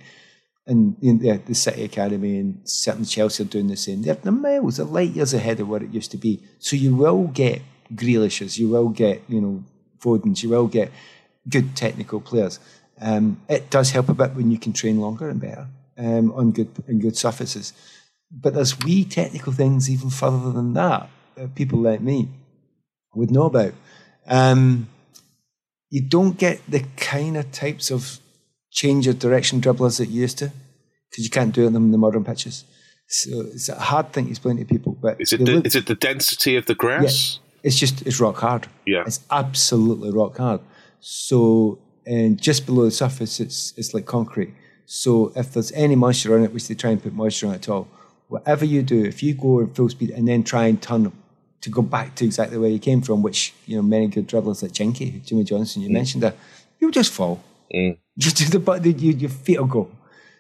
and 0.67 0.97
the, 1.01 1.41
the 1.47 1.55
City 1.55 1.85
Academy 1.85 2.39
and 2.39 2.61
certainly 2.69 3.07
Chelsea 3.07 3.45
are 3.45 3.47
doing 3.47 3.69
the 3.69 3.77
same. 3.77 4.03
They're, 4.03 4.17
they're 4.17 4.33
miles, 4.33 4.77
they're 4.77 4.87
light 4.87 5.11
years 5.11 5.33
ahead 5.33 5.61
of 5.61 5.69
what 5.69 5.83
it 5.83 5.95
used 5.95 6.11
to 6.11 6.17
be. 6.17 6.43
So 6.59 6.77
you 6.77 6.97
will 6.97 7.29
get 7.29 7.63
Grealishes, 7.95 8.59
you 8.59 8.69
will 8.69 8.89
get, 8.89 9.23
you 9.29 9.41
know, 9.41 9.65
Fodens, 9.99 10.43
you 10.43 10.49
will 10.49 10.67
get 10.67 10.91
good 11.49 11.77
technical 11.77 12.21
players. 12.21 12.59
Um, 13.01 13.41
it 13.49 13.71
does 13.71 13.91
help 13.93 14.09
a 14.09 14.15
bit 14.15 14.35
when 14.35 14.51
you 14.51 14.59
can 14.59 14.73
train 14.73 15.01
longer 15.01 15.29
and 15.29 15.41
better 15.41 15.69
um, 15.97 16.33
on 16.33 16.51
good 16.51 16.71
and 16.89 17.01
good 17.01 17.17
surfaces. 17.17 17.73
But 18.31 18.55
there's 18.55 18.79
wee 18.81 19.05
technical 19.05 19.53
things 19.53 19.89
even 19.89 20.11
further 20.11 20.51
than 20.51 20.75
that 20.75 21.09
that 21.37 21.55
people 21.55 21.79
like 21.81 22.01
me 22.01 22.29
would 23.15 23.31
know 23.31 23.45
about. 23.45 23.75
Um, 24.27 24.89
you 25.93 26.01
don't 26.01 26.39
get 26.39 26.59
the 26.67 26.83
kind 26.97 27.37
of 27.37 27.53
types 27.53 27.91
of 27.91 28.19
change 28.71 29.07
of 29.07 29.19
direction 29.19 29.61
dribblers 29.61 29.99
that 29.99 30.09
you 30.09 30.23
used 30.23 30.39
to 30.39 30.51
because 31.11 31.23
you 31.23 31.31
can't 31.31 31.55
do 31.55 31.69
them 31.69 31.85
in 31.85 31.93
the 31.93 31.99
modern 31.99 32.25
pitches. 32.25 32.65
So 33.09 33.43
it's 33.43 33.69
a 33.69 33.79
hard 33.79 34.11
thing 34.11 34.25
to 34.25 34.31
explain 34.31 34.57
to 34.57 34.65
people. 34.65 34.97
But 34.99 35.21
is 35.21 35.35
it 35.35 35.45
the, 35.45 35.57
look, 35.57 35.67
is 35.67 35.77
it 35.77 35.85
the 35.85 35.95
density 35.95 36.57
of 36.57 36.65
the 36.65 36.75
grass? 36.75 37.39
Yeah, 37.39 37.61
it's 37.65 37.79
just 37.79 38.07
it's 38.07 38.19
rock 38.21 38.39
hard. 38.39 38.69
Yeah, 38.87 39.05
it's 39.07 39.21
absolutely 39.31 40.11
rock 40.11 40.39
hard. 40.39 40.63
So 41.01 41.79
and 42.07 42.41
just 42.41 42.65
below 42.65 42.87
the 42.87 42.91
surface, 42.91 43.39
it's 43.39 43.75
it's 43.77 43.93
like 43.93 44.07
concrete. 44.07 44.55
So 44.87 45.31
if 45.37 45.53
there's 45.53 45.73
any 45.73 45.95
moisture 45.95 46.35
on 46.35 46.43
it, 46.43 46.55
which 46.55 46.69
they 46.69 46.75
try 46.75 46.91
and 46.91 47.03
put 47.03 47.13
moisture 47.13 47.49
on 47.49 47.55
at 47.55 47.69
all, 47.69 47.87
whatever 48.29 48.65
you 48.65 48.83
do, 48.83 49.05
if 49.05 49.23
you 49.23 49.35
go 49.35 49.61
in 49.61 49.75
full 49.75 49.91
speed 49.91 50.09
and 50.09 50.27
then 50.27 50.43
try 50.43 50.65
and 50.69 50.81
turn 50.81 51.13
to 51.63 51.71
go 51.71 51.81
back 51.81 52.15
to 52.17 52.25
exactly 52.25 52.59
where 52.59 52.69
you 52.69 52.79
came 52.79 53.01
from, 53.01 53.23
which 53.23 53.55
you 53.67 53.77
know 53.77 53.83
many 53.83 54.09
good 54.09 54.29
dribblers 54.29 54.63
like 54.63 54.73
Jinky, 54.73 55.23
Jimmy 55.25 55.45
Johnstone, 55.45 55.83
you 55.83 55.89
mm. 55.89 55.95
mentioned 55.95 56.23
that, 56.23 56.37
you'll 56.79 56.91
just 56.91 57.13
fall. 57.13 57.43
Mm. 57.75 57.99
Just 58.19 58.37
do 58.37 58.45
the 58.45 58.59
but 58.59 58.85
you, 58.85 59.13
your 59.13 59.31
feet 59.31 59.59
will 59.59 59.67
go. 59.67 59.91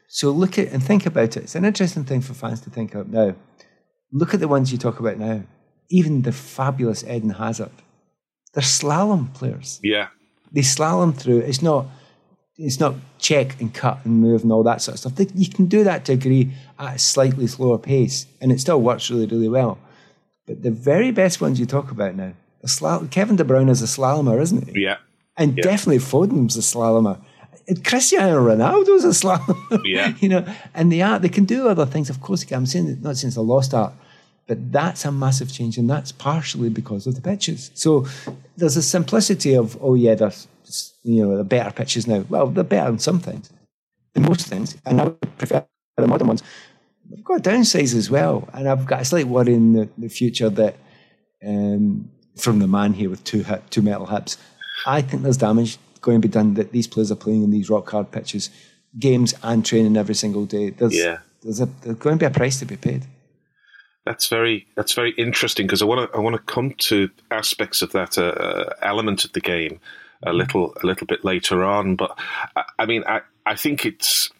So 0.06 0.30
look 0.30 0.58
at 0.58 0.68
and 0.68 0.82
think 0.82 1.06
about 1.06 1.38
it. 1.38 1.44
It's 1.44 1.54
an 1.54 1.64
interesting 1.64 2.04
thing 2.04 2.20
for 2.20 2.34
fans 2.34 2.60
to 2.60 2.70
think 2.70 2.94
about 2.94 3.08
now. 3.08 3.34
Look 4.12 4.34
at 4.34 4.40
the 4.40 4.48
ones 4.48 4.70
you 4.70 4.76
talk 4.76 5.00
about 5.00 5.16
now. 5.16 5.44
Even 5.88 6.20
the 6.20 6.32
fabulous 6.32 7.02
Eden 7.04 7.30
Hazard. 7.30 7.70
They're 8.52 8.62
slalom 8.62 9.32
players. 9.32 9.80
Yeah. 9.82 10.08
They 10.52 10.60
slalom 10.60 11.16
through. 11.16 11.38
It's 11.38 11.62
not 11.62 11.86
it's 12.58 12.78
not 12.78 12.94
check 13.18 13.58
and 13.60 13.72
cut 13.72 14.04
and 14.04 14.20
move 14.20 14.42
and 14.42 14.52
all 14.52 14.62
that 14.64 14.82
sort 14.82 14.96
of 14.96 15.00
stuff. 15.00 15.14
They, 15.14 15.28
you 15.34 15.48
can 15.48 15.66
do 15.66 15.84
that 15.84 16.04
to 16.04 16.12
a 16.12 16.16
degree 16.16 16.52
at 16.78 16.96
a 16.96 16.98
slightly 16.98 17.46
slower 17.46 17.78
pace, 17.78 18.26
and 18.40 18.52
it 18.52 18.60
still 18.60 18.80
works 18.80 19.10
really, 19.10 19.26
really 19.26 19.48
well. 19.48 19.78
But 20.46 20.62
the 20.62 20.70
very 20.70 21.10
best 21.10 21.40
ones 21.40 21.60
you 21.60 21.66
talk 21.66 21.90
about 21.90 22.14
now, 22.16 22.32
Kevin 23.10 23.36
De 23.36 23.44
Bruyne 23.44 23.70
is 23.70 23.82
a 23.82 23.86
slalomer, 23.86 24.40
isn't 24.40 24.68
he? 24.68 24.82
Yeah. 24.82 24.98
And 25.36 25.56
yeah. 25.56 25.62
definitely 25.62 25.98
Foden's 25.98 26.56
a 26.56 26.60
slalomer. 26.60 27.20
And 27.68 27.84
Cristiano 27.84 28.44
Ronaldo's 28.44 29.04
a 29.04 29.08
slalomer. 29.08 29.82
Yeah. 29.84 30.14
you 30.20 30.28
know, 30.28 30.44
and 30.74 30.90
they 30.92 31.02
are, 31.02 31.18
they 31.18 31.28
can 31.28 31.44
do 31.44 31.68
other 31.68 31.86
things. 31.86 32.10
Of 32.10 32.20
course, 32.20 32.50
I'm 32.50 32.66
saying, 32.66 32.98
not 33.02 33.16
since 33.16 33.34
the 33.34 33.42
lost 33.42 33.72
art, 33.74 33.92
But 34.46 34.72
that's 34.72 35.04
a 35.04 35.12
massive 35.12 35.52
change, 35.52 35.78
and 35.78 35.88
that's 35.88 36.12
partially 36.12 36.68
because 36.68 37.06
of 37.06 37.14
the 37.14 37.20
pitches. 37.20 37.70
So 37.74 38.06
there's 38.56 38.76
a 38.76 38.82
simplicity 38.82 39.54
of, 39.54 39.78
oh 39.80 39.94
yeah, 39.94 40.14
there's 40.14 40.48
you 41.04 41.24
know 41.24 41.36
the 41.36 41.44
better 41.44 41.70
pitches 41.70 42.06
now. 42.06 42.24
Well, 42.28 42.48
they're 42.48 42.64
better 42.64 42.90
in 42.90 42.98
some 42.98 43.20
things, 43.20 43.50
in 44.14 44.22
most 44.22 44.46
things, 44.46 44.76
and 44.84 45.00
I 45.00 45.04
would 45.04 45.38
prefer 45.38 45.64
the 45.96 46.06
modern 46.06 46.28
ones. 46.28 46.42
They've 47.14 47.24
got 47.24 47.42
downsides 47.42 47.94
as 47.94 48.10
well, 48.10 48.48
and 48.54 48.68
I've 48.68 48.86
got 48.86 49.02
a 49.02 49.04
slight 49.04 49.26
worry 49.26 49.54
in 49.54 49.74
the, 49.74 49.88
the 49.98 50.08
future 50.08 50.48
that 50.48 50.76
um, 51.46 52.10
from 52.36 52.58
the 52.58 52.66
man 52.66 52.94
here 52.94 53.10
with 53.10 53.22
two 53.24 53.42
hip, 53.42 53.68
two 53.70 53.82
metal 53.82 54.06
hips, 54.06 54.38
I 54.86 55.02
think 55.02 55.22
there's 55.22 55.36
damage 55.36 55.78
going 56.00 56.20
to 56.20 56.26
be 56.26 56.32
done 56.32 56.54
that 56.54 56.72
these 56.72 56.86
players 56.86 57.12
are 57.12 57.16
playing 57.16 57.42
in 57.42 57.50
these 57.50 57.68
rock 57.68 57.90
hard 57.90 58.10
pitches, 58.10 58.50
games 58.98 59.34
and 59.42 59.64
training 59.64 59.96
every 59.96 60.14
single 60.14 60.46
day. 60.46 60.70
There's, 60.70 60.96
Yeah. 60.96 61.18
there's, 61.42 61.60
a, 61.60 61.66
there's 61.82 61.96
going 61.96 62.18
to 62.18 62.22
be 62.22 62.26
a 62.26 62.30
price 62.30 62.58
to 62.60 62.64
be 62.64 62.76
paid. 62.76 63.04
That's 64.04 64.26
very 64.26 64.66
that's 64.74 64.94
very 64.94 65.12
interesting 65.12 65.66
because 65.68 65.80
I 65.80 65.84
want 65.84 66.10
to 66.10 66.18
I 66.18 66.20
want 66.20 66.34
to 66.34 66.42
come 66.42 66.72
to 66.72 67.08
aspects 67.30 67.82
of 67.82 67.92
that 67.92 68.18
uh, 68.18 68.22
uh, 68.22 68.74
element 68.82 69.24
of 69.24 69.32
the 69.32 69.40
game 69.40 69.78
a 70.24 70.32
little 70.32 70.74
a 70.82 70.84
little 70.84 71.06
bit 71.06 71.24
later 71.24 71.62
on. 71.62 71.94
But 71.94 72.18
I, 72.56 72.64
I 72.80 72.86
mean, 72.86 73.04
I 73.06 73.20
I 73.46 73.54
think 73.54 73.86
it's. 73.86 74.30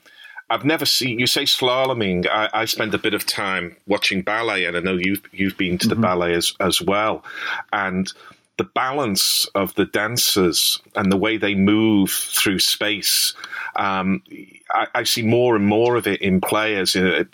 I've 0.53 0.67
never 0.67 0.85
seen 0.85 1.19
you 1.19 1.27
say 1.27 1.45
slaloming. 1.45 2.29
I, 2.29 2.51
I 2.53 2.65
spend 2.67 2.93
a 2.93 2.99
bit 2.99 3.15
of 3.15 3.25
time 3.25 3.75
watching 3.87 4.21
ballet, 4.21 4.67
and 4.67 4.77
I 4.77 4.81
know 4.81 4.99
you've 4.99 5.23
you've 5.33 5.57
been 5.57 5.79
to 5.79 5.89
the 5.89 5.97
ballet 5.97 6.35
as 6.35 6.53
as 6.61 6.83
well, 6.83 7.25
and 7.73 8.13
the 8.59 8.65
balance 8.65 9.47
of 9.55 9.75
the 9.77 9.87
dancers 9.87 10.79
and 10.95 11.11
the 11.11 11.17
way 11.17 11.39
they 11.39 11.55
move 11.55 12.11
through 12.11 12.59
space. 12.59 13.33
Um, 13.77 14.23
I, 14.71 14.89
I 14.95 15.03
see 15.05 15.23
more 15.23 15.57
and 15.57 15.65
more 15.65 15.97
of 15.97 16.07
it 16.07 16.21
in 16.21 16.43
players. 16.43 16.95
Uh, 16.95 17.25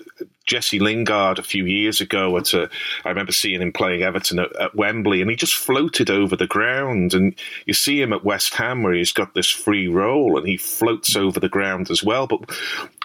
Jesse 0.49 0.81
Lingard 0.81 1.39
a 1.39 1.43
few 1.45 1.67
years 1.67 2.01
ago 2.01 2.37
at 2.39 2.55
a, 2.55 2.69
I 3.05 3.11
remember 3.11 3.33
seeing 3.33 3.63
him 3.63 3.73
playing 3.73 4.03
Everton 4.03 4.41
at, 4.41 4.57
at 4.57 4.75
Wembley, 4.75 5.21
and 5.21 5.31
he 5.31 5.37
just 5.37 5.55
floated 5.55 6.11
over 6.11 6.35
the 6.35 6.47
ground. 6.47 7.15
And 7.15 7.35
you 7.67 7.75
see 7.75 8.01
him 8.01 8.13
at 8.13 8.25
West 8.25 8.55
Ham 8.55 8.83
where 8.83 8.95
he's 8.95 9.13
got 9.13 9.35
this 9.35 9.51
free 9.51 9.87
role 9.87 10.37
and 10.37 10.49
he 10.49 10.57
floats 10.57 11.15
over 11.15 11.39
the 11.39 11.49
ground 11.49 11.91
as 11.91 12.03
well. 12.03 12.27
But 12.27 12.51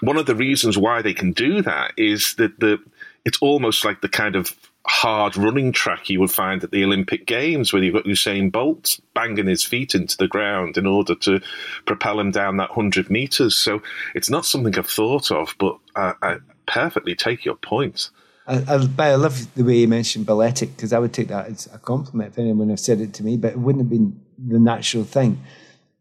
one 0.02 0.18
of 0.18 0.26
the 0.26 0.36
reasons 0.36 0.78
why 0.78 1.02
they 1.02 1.14
can 1.14 1.34
do 1.34 1.62
that 1.62 1.94
is 1.98 2.34
that 2.36 2.60
the 2.60 2.80
it's 3.26 3.40
almost 3.42 3.86
like 3.86 4.02
the 4.02 4.10
kind 4.10 4.36
of 4.36 4.54
hard 4.86 5.38
running 5.38 5.72
track 5.72 6.10
you 6.10 6.20
would 6.20 6.32
find 6.32 6.62
at 6.64 6.72
the 6.72 6.84
Olympic 6.84 7.26
Games, 7.26 7.72
where 7.72 7.82
you've 7.82 7.94
got 7.94 8.04
Usain 8.04 8.52
Bolt 8.52 9.00
banging 9.14 9.48
his 9.48 9.64
feet 9.64 9.96
into 9.96 10.18
the 10.18 10.28
ground 10.28 10.78
in 10.78 10.86
order 10.86 11.16
to 11.16 11.40
propel 11.86 12.20
him 12.20 12.32
down 12.32 12.58
that 12.58 12.76
100 12.76 13.10
metres. 13.10 13.56
So 13.56 13.82
it's 14.14 14.30
not 14.30 14.46
something 14.46 14.78
I've 14.78 14.90
thought 14.90 15.32
of, 15.32 15.56
but 15.58 15.78
I, 15.96 16.14
I 16.22 16.38
perfectly 16.66 17.16
take 17.16 17.46
your 17.46 17.56
point. 17.56 18.10
I, 18.48 18.56
I, 18.68 18.86
but 18.86 19.04
I 19.04 19.16
love 19.16 19.54
the 19.56 19.64
way 19.64 19.78
you 19.78 19.88
mentioned 19.88 20.26
balletic 20.26 20.76
because 20.76 20.92
I 20.92 21.00
would 21.00 21.14
take 21.14 21.30
that 21.30 21.48
as 21.48 21.70
a 21.74 21.78
compliment 21.78 22.34
if 22.34 22.40
anyone 22.40 22.70
had 22.70 22.80
said 22.80 23.00
it 23.00 23.14
to 23.16 23.24
me, 23.24 23.38
but 23.38 23.54
it 23.54 23.60
wouldn't 23.60 23.84
have 23.84 23.90
been 23.90 24.20
the 24.38 24.60
natural 24.60 25.04
thing. 25.06 25.42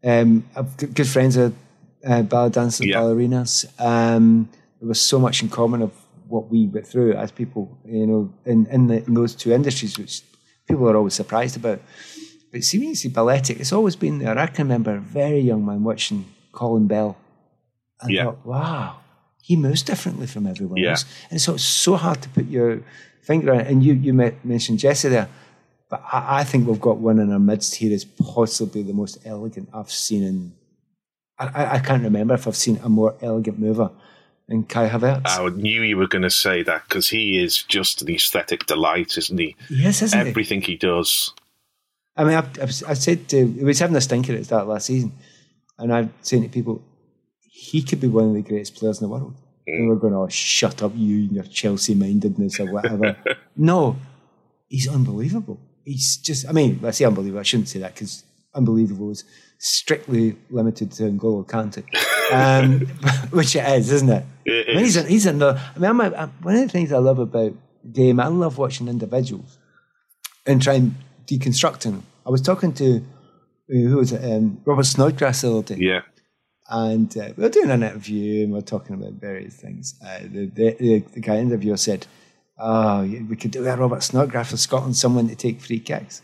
Um, 0.03 0.45
I've 0.55 0.75
got 0.75 0.93
good 0.93 1.07
friends 1.07 1.37
are 1.37 1.53
uh, 2.05 2.21
ballet 2.23 2.49
dancers, 2.49 2.87
Yeah. 2.87 2.97
ballerinas. 2.97 3.65
Um, 3.79 4.49
there 4.79 4.89
was 4.89 4.99
so 4.99 5.19
much 5.19 5.41
in 5.41 5.47
common 5.49 5.81
of 5.81 5.93
what 6.27 6.49
we 6.49 6.67
went 6.67 6.85
through 6.85 7.13
as 7.13 7.31
people, 7.31 7.77
you 7.85 8.05
know, 8.05 8.33
in, 8.45 8.65
in, 8.67 8.87
the, 8.87 9.05
in 9.05 9.13
those 9.13 9.35
two 9.35 9.53
industries, 9.53 9.97
which 9.97 10.21
people 10.67 10.89
are 10.89 10.97
always 10.97 11.13
surprised 11.13 11.55
about. 11.55 11.79
But 12.51 12.63
see, 12.65 12.79
when 12.79 12.89
you 12.89 12.95
see 12.95 13.07
balletic, 13.09 13.59
it's 13.61 13.71
always 13.71 13.95
been 13.95 14.19
there. 14.19 14.37
I 14.37 14.47
can 14.47 14.65
remember 14.65 14.95
a 14.95 14.99
very 14.99 15.39
young 15.39 15.65
man 15.65 15.83
watching 15.83 16.25
Colin 16.51 16.87
Bell 16.87 17.15
and 18.01 18.11
Yeah. 18.11 18.25
thought, 18.25 18.45
wow, 18.45 18.97
he 19.47 19.55
moves 19.57 19.83
differently 19.83 20.25
from 20.25 20.47
everyone 20.47 20.77
Yeah. 20.77 20.91
else. 20.91 21.03
And 21.29 21.39
so 21.41 21.55
it's 21.55 21.63
so 21.65 21.95
hard 21.97 22.21
to 22.23 22.29
put 22.29 22.47
your 22.47 22.79
finger 23.21 23.53
on 23.53 23.59
it. 23.61 23.67
And 23.67 23.83
you, 23.83 23.93
you 23.93 24.13
me- 24.13 24.37
mentioned 24.43 24.79
Jesse 24.79 25.09
there, 25.09 25.27
but 25.89 26.01
I, 26.11 26.39
I 26.39 26.43
think 26.45 26.65
we've 26.67 26.79
got 26.89 26.97
one 26.97 27.19
in 27.19 27.29
our 27.31 27.39
midst 27.51 27.75
here 27.75 27.91
is 27.91 28.05
possibly 28.05 28.83
the 28.83 28.93
most 28.93 29.17
elegant 29.25 29.67
I've 29.73 29.91
seen 29.91 30.23
in. 30.23 30.53
I, 31.37 31.45
I- 31.63 31.73
I 31.75 31.79
can't 31.79 32.03
remember 32.03 32.33
if 32.35 32.47
I've 32.47 32.55
seen 32.55 32.79
a 32.83 32.87
more 32.89 33.15
elegant 33.21 33.59
mover 33.59 33.91
than 34.47 34.63
Kai 34.63 34.87
Havertz. 34.89 35.21
I 35.27 35.49
knew 35.49 35.81
you 35.81 35.97
were 35.97 36.07
going 36.07 36.21
to 36.23 36.29
say 36.29 36.63
that 36.63 36.83
because 36.87 37.09
he 37.09 37.37
is 37.43 37.63
just 37.63 38.01
an 38.01 38.09
aesthetic 38.09 38.65
delight, 38.65 39.17
isn't 39.17 39.37
he? 39.37 39.55
yes, 39.69 40.01
isn't? 40.01 40.27
Everything 40.27 40.61
he 40.61 40.75
does. 40.77 41.33
I 42.15 42.23
mean, 42.23 42.35
I've, 42.35 42.49
I've, 42.61 42.83
I 42.87 42.93
said 42.93 43.27
to, 43.29 43.47
he 43.47 43.63
was 43.63 43.79
having 43.79 43.95
a 43.95 44.01
stinker 44.01 44.33
at 44.33 44.39
the 44.39 44.45
start 44.45 44.67
last 44.67 44.85
season, 44.85 45.11
and 45.79 45.91
I'm 45.93 46.13
saying 46.21 46.43
to 46.43 46.49
people, 46.49 46.81
he 47.55 47.83
could 47.83 48.01
be 48.01 48.07
one 48.07 48.25
of 48.29 48.33
the 48.33 48.41
greatest 48.41 48.75
players 48.75 48.99
in 48.99 49.07
the 49.07 49.13
world. 49.13 49.35
And 49.67 49.87
we're 49.87 49.95
going, 49.95 50.15
oh, 50.15 50.27
shut 50.27 50.81
up, 50.81 50.91
you 50.95 51.19
and 51.27 51.31
your 51.33 51.43
Chelsea 51.45 51.93
mindedness 51.93 52.59
or 52.59 52.71
whatever. 52.71 53.15
no, 53.55 53.95
he's 54.67 54.87
unbelievable. 54.89 55.59
He's 55.85 56.17
just, 56.17 56.47
I 56.49 56.51
mean, 56.51 56.79
I 56.83 56.91
say 56.91 57.05
unbelievable, 57.05 57.39
I 57.39 57.43
shouldn't 57.43 57.69
say 57.69 57.79
that 57.79 57.93
because 57.93 58.23
unbelievable 58.55 59.11
is 59.11 59.23
strictly 59.59 60.35
limited 60.49 60.91
to 60.93 61.03
N'Golo 61.03 61.47
Kante, 61.47 61.83
um, 62.33 62.79
which 63.29 63.55
it 63.55 63.65
is, 63.77 63.91
isn't 63.91 64.09
it? 64.09 64.25
It 64.45 64.65
I 64.69 64.73
mean, 64.75 64.83
he's, 64.85 64.97
is. 64.97 65.05
a, 65.05 65.07
he's 65.07 65.25
another, 65.27 65.61
I 65.75 65.79
mean, 65.79 65.89
I'm 65.91 66.01
a, 66.01 66.09
I'm- 66.15 66.33
one 66.41 66.55
of 66.55 66.61
the 66.61 66.69
things 66.69 66.91
I 66.91 66.97
love 66.97 67.19
about 67.19 67.53
game, 67.91 68.19
I 68.19 68.27
love 68.27 68.57
watching 68.57 68.87
individuals 68.87 69.59
and 70.47 70.61
trying 70.61 70.95
deconstructing. 71.27 71.91
Them. 71.91 72.03
I 72.25 72.31
was 72.31 72.41
talking 72.41 72.73
to 72.73 72.97
uh, 72.97 73.01
who 73.67 73.97
was 73.97 74.11
it? 74.11 74.23
Um, 74.23 74.59
Robert 74.65 74.85
Snodgrass 74.85 75.41
the 75.41 75.51
other 75.55 75.75
day, 75.75 75.77
Yeah. 75.85 76.01
And 76.69 77.15
uh, 77.17 77.29
we 77.35 77.43
were 77.43 77.49
doing 77.49 77.69
an 77.69 77.83
interview 77.83 78.43
and 78.43 78.53
we 78.53 78.59
are 78.59 78.63
talking 78.63 78.95
about 78.95 79.13
various 79.13 79.55
things. 79.55 79.95
Uh, 80.05 80.19
the, 80.21 80.45
the, 80.45 80.75
the, 80.79 80.99
the 81.13 81.19
guy 81.19 81.37
interviewer 81.37 81.77
said, 81.77 82.07
"Oh, 82.57 83.01
we 83.03 83.35
could 83.35 83.51
do 83.51 83.67
a 83.67 83.75
Robert 83.75 84.03
Snodgrass 84.03 84.51
for 84.51 84.57
Scotland, 84.57 84.95
someone 84.95 85.27
to 85.27 85.35
take 85.35 85.61
free 85.61 85.79
kicks." 85.79 86.21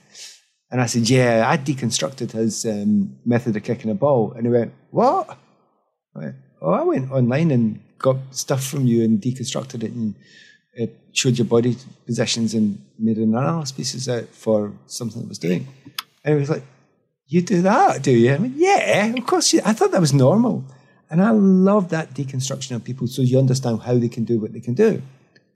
And 0.71 0.81
I 0.81 0.85
said, 0.85 1.09
"Yeah, 1.09 1.45
I 1.47 1.57
deconstructed 1.57 2.31
his 2.31 2.65
um, 2.65 3.17
method 3.25 3.55
of 3.55 3.63
kicking 3.63 3.91
a 3.91 3.95
ball." 3.95 4.33
And 4.33 4.45
he 4.45 4.51
went, 4.51 4.73
"What?" 4.91 5.37
I 6.15 6.19
went, 6.19 6.35
"Oh, 6.61 6.71
I 6.71 6.83
went 6.83 7.11
online 7.11 7.51
and 7.51 7.81
got 7.97 8.17
stuff 8.31 8.63
from 8.63 8.85
you 8.85 9.03
and 9.03 9.21
deconstructed 9.21 9.83
it 9.83 9.91
and." 9.91 10.15
It 10.75 10.97
showed 11.11 11.37
your 11.37 11.47
body 11.47 11.75
positions 12.05 12.53
and 12.53 12.81
made 12.97 13.17
an 13.17 13.35
analysis 13.35 14.07
out 14.07 14.29
for 14.29 14.71
something 14.85 15.23
it 15.23 15.27
was 15.27 15.39
doing. 15.39 15.67
And 16.23 16.35
he 16.35 16.39
was 16.39 16.49
like, 16.49 16.63
you 17.29 17.41
do 17.41 17.61
that, 17.61 18.01
do 18.03 18.11
you? 18.11 18.33
I 18.33 18.37
mean, 18.39 18.53
yeah, 18.57 19.05
of 19.05 19.25
course. 19.25 19.53
You, 19.53 19.61
I 19.65 19.73
thought 19.73 19.91
that 19.91 20.01
was 20.01 20.13
normal. 20.13 20.65
And 21.11 21.21
I 21.23 21.31
love 21.31 21.89
that 21.89 22.13
deconstruction 22.13 22.75
of 22.75 22.83
people 22.83 23.07
so 23.07 23.21
you 23.21 23.39
understand 23.39 23.81
how 23.81 23.95
they 23.97 24.09
can 24.09 24.25
do 24.25 24.39
what 24.39 24.51
they 24.53 24.59
can 24.59 24.73
do. 24.73 25.01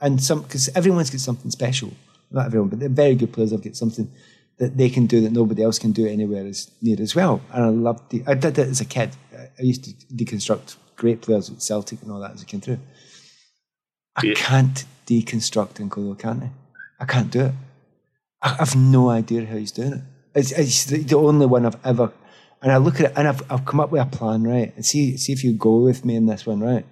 And 0.02 0.22
some, 0.22 0.42
because 0.44 0.70
everyone's 0.76 1.10
got 1.10 1.20
something 1.20 1.52
special. 1.52 1.92
Not 2.32 2.46
everyone, 2.48 2.70
but 2.70 2.80
they're 2.80 2.90
very 2.90 3.16
good 3.16 3.32
players 3.34 3.52
have 3.52 3.64
got 3.64 3.76
something 3.76 4.10
that 4.58 4.78
they 4.78 4.90
can 4.90 5.06
do 5.08 5.22
that 5.22 5.32
nobody 5.32 5.62
else 5.64 5.78
can 5.80 5.92
do 5.92 6.08
anywhere 6.08 6.46
as 6.46 6.70
near 6.82 7.00
as 7.02 7.16
well. 7.16 7.42
And 7.52 7.64
I 7.64 7.70
love, 7.70 8.08
de- 8.10 8.24
I 8.26 8.34
did 8.34 8.56
that 8.56 8.68
as 8.68 8.82
a 8.82 8.86
kid. 8.86 9.12
I 9.60 9.62
used 9.62 9.84
to 9.86 9.92
deconstruct 10.16 10.76
great 10.96 11.22
players 11.22 11.50
with 11.50 11.62
Celtic 11.62 12.02
and 12.02 12.12
all 12.12 12.20
that 12.22 12.34
as 12.34 12.42
a 12.42 12.46
came 12.46 12.62
through. 12.62 12.80
I 14.16 14.28
Yeah. 14.28 14.34
can't 14.36 14.86
deconstruct 15.08 15.74
N'Golo 15.76 16.16
Kante. 16.18 16.50
I 17.00 17.04
I 17.04 17.06
can't 17.06 17.32
do 17.32 17.42
it. 17.46 17.54
I've 18.42 18.76
no 18.76 19.10
idea 19.10 19.46
how 19.46 19.58
he's 19.58 19.72
doing 19.72 19.94
it. 19.94 20.02
It's, 20.36 20.52
it's 20.52 20.86
the, 20.86 20.98
the 21.00 21.16
only 21.18 21.46
one 21.46 21.66
I've 21.66 21.78
ever. 21.86 22.12
And 22.62 22.72
I 22.72 22.78
look 22.78 22.96
at 23.00 23.08
it 23.12 23.14
and 23.16 23.28
I've, 23.28 23.52
I've 23.52 23.66
come 23.66 23.80
up 23.80 23.92
with 23.92 24.02
a 24.02 24.06
plan, 24.06 24.44
right? 24.44 24.74
And 24.76 24.86
see, 24.86 25.18
see 25.18 25.34
if 25.34 25.44
you 25.44 25.54
go 25.54 25.78
with 25.80 26.06
me 26.06 26.16
in 26.16 26.26
this 26.28 26.46
one, 26.46 26.60
right? 26.62 26.86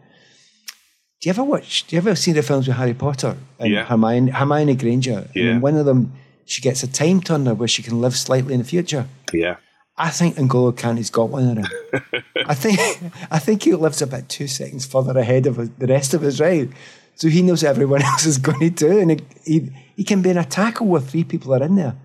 Do 1.22 1.28
you 1.28 1.32
ever 1.32 1.44
watch? 1.44 1.86
Do 1.88 1.96
you 1.96 2.02
ever 2.02 2.16
see 2.16 2.32
the 2.32 2.42
films 2.44 2.68
with 2.68 2.78
Harry 2.78 2.94
Potter 2.94 3.38
and 3.60 3.72
Yeah. 3.72 3.86
Hermione, 3.86 4.32
Hermione 4.32 4.76
Granger? 4.76 5.28
And 5.34 5.36
Yeah. 5.36 5.52
in 5.52 5.62
one 5.62 5.78
of 5.78 5.86
them, 5.86 6.14
she 6.46 6.62
gets 6.62 6.84
a 6.84 6.88
time 6.92 7.22
turner 7.22 7.54
where 7.54 7.68
she 7.68 7.84
can 7.84 8.02
live 8.02 8.16
slightly 8.16 8.54
in 8.54 8.60
the 8.60 8.66
future. 8.66 9.06
Yeah. 9.32 9.58
I 9.98 10.10
think 10.10 10.36
N'Golo 10.36 10.76
Kante's 10.76 11.10
got 11.12 11.30
one 11.30 11.48
of 11.50 11.56
them. 11.56 12.04
I 12.48 12.56
think 12.56 12.80
I 13.32 13.38
think 13.39 13.64
he 13.64 13.74
lives 13.76 14.02
about 14.02 14.28
two 14.30 14.48
seconds 14.48 14.86
further 14.86 15.18
ahead 15.18 15.46
of 15.46 15.78
the 15.80 15.88
rest 15.88 16.14
of 16.14 16.24
us, 16.24 16.39
right? 16.39 16.70
So 17.16 17.28
he 17.28 17.42
knows 17.44 17.64
everyone 17.64 18.02
else 18.12 18.26
is 18.26 18.38
going 18.39 18.60
to 18.62 18.70
do, 18.72 19.00
and 19.00 19.12
he, 19.12 19.20
he 19.46 19.70
he 19.98 20.04
can 20.04 20.22
be 20.24 20.32
in 20.32 20.38
a 20.38 20.44
tackle 20.46 20.88
where 20.88 21.02
three 21.02 21.24
people 21.24 21.54
are 21.54 21.62
in 21.64 21.76
there, 21.76 21.96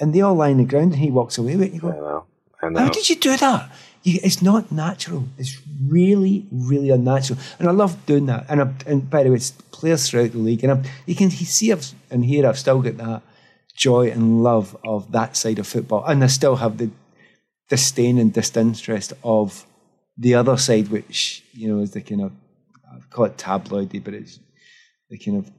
and 0.00 0.14
they 0.14 0.20
all 0.20 0.34
lie 0.34 0.50
on 0.50 0.58
the 0.58 0.64
ground, 0.64 0.92
and 0.92 1.02
he 1.02 1.10
walks 1.10 1.38
away 1.38 1.56
with 1.56 1.68
it. 1.68 1.74
You 1.74 1.88
I 1.88 1.92
go, 1.92 2.00
know. 2.00 2.24
I 2.62 2.68
know. 2.68 2.80
how 2.80 2.88
did 2.88 3.08
you 3.08 3.16
do 3.16 3.36
that? 3.36 3.70
You, 4.02 4.20
it's 4.22 4.42
not 4.42 4.70
natural. 4.70 5.24
It's 5.38 5.60
really, 5.88 6.46
really 6.50 6.90
unnatural, 6.90 7.38
and 7.58 7.68
I 7.68 7.72
love 7.72 8.04
doing 8.06 8.26
that. 8.26 8.46
And 8.48 8.62
I, 8.62 8.72
and 8.86 9.08
by 9.08 9.22
the 9.22 9.30
way, 9.30 9.36
it's 9.36 9.50
players 9.50 10.08
throughout 10.08 10.32
the 10.32 10.38
league, 10.38 10.64
and 10.64 10.72
i 10.72 10.90
you 11.06 11.14
can 11.14 11.30
see 11.30 11.72
I've, 11.72 11.92
and 12.10 12.24
here 12.24 12.46
I've 12.46 12.58
still 12.58 12.80
got 12.82 12.96
that 12.98 13.22
joy 13.74 14.10
and 14.10 14.42
love 14.42 14.76
of 14.84 15.12
that 15.12 15.36
side 15.36 15.58
of 15.58 15.66
football, 15.66 16.04
and 16.04 16.22
I 16.22 16.28
still 16.28 16.56
have 16.56 16.78
the 16.78 16.90
disdain 17.68 18.18
and 18.18 18.32
disinterest 18.32 19.12
of 19.24 19.66
the 20.16 20.34
other 20.34 20.56
side, 20.56 20.88
which 20.88 21.44
you 21.52 21.68
know 21.68 21.80
is 21.80 21.92
the 21.92 22.00
kind 22.00 22.22
of 22.22 22.32
I 22.90 22.98
call 23.10 23.26
it 23.26 23.36
tabloidy, 23.36 24.02
but 24.02 24.14
it's 24.14 24.38
the 25.10 25.18
kind 25.18 25.38
of 25.38 25.50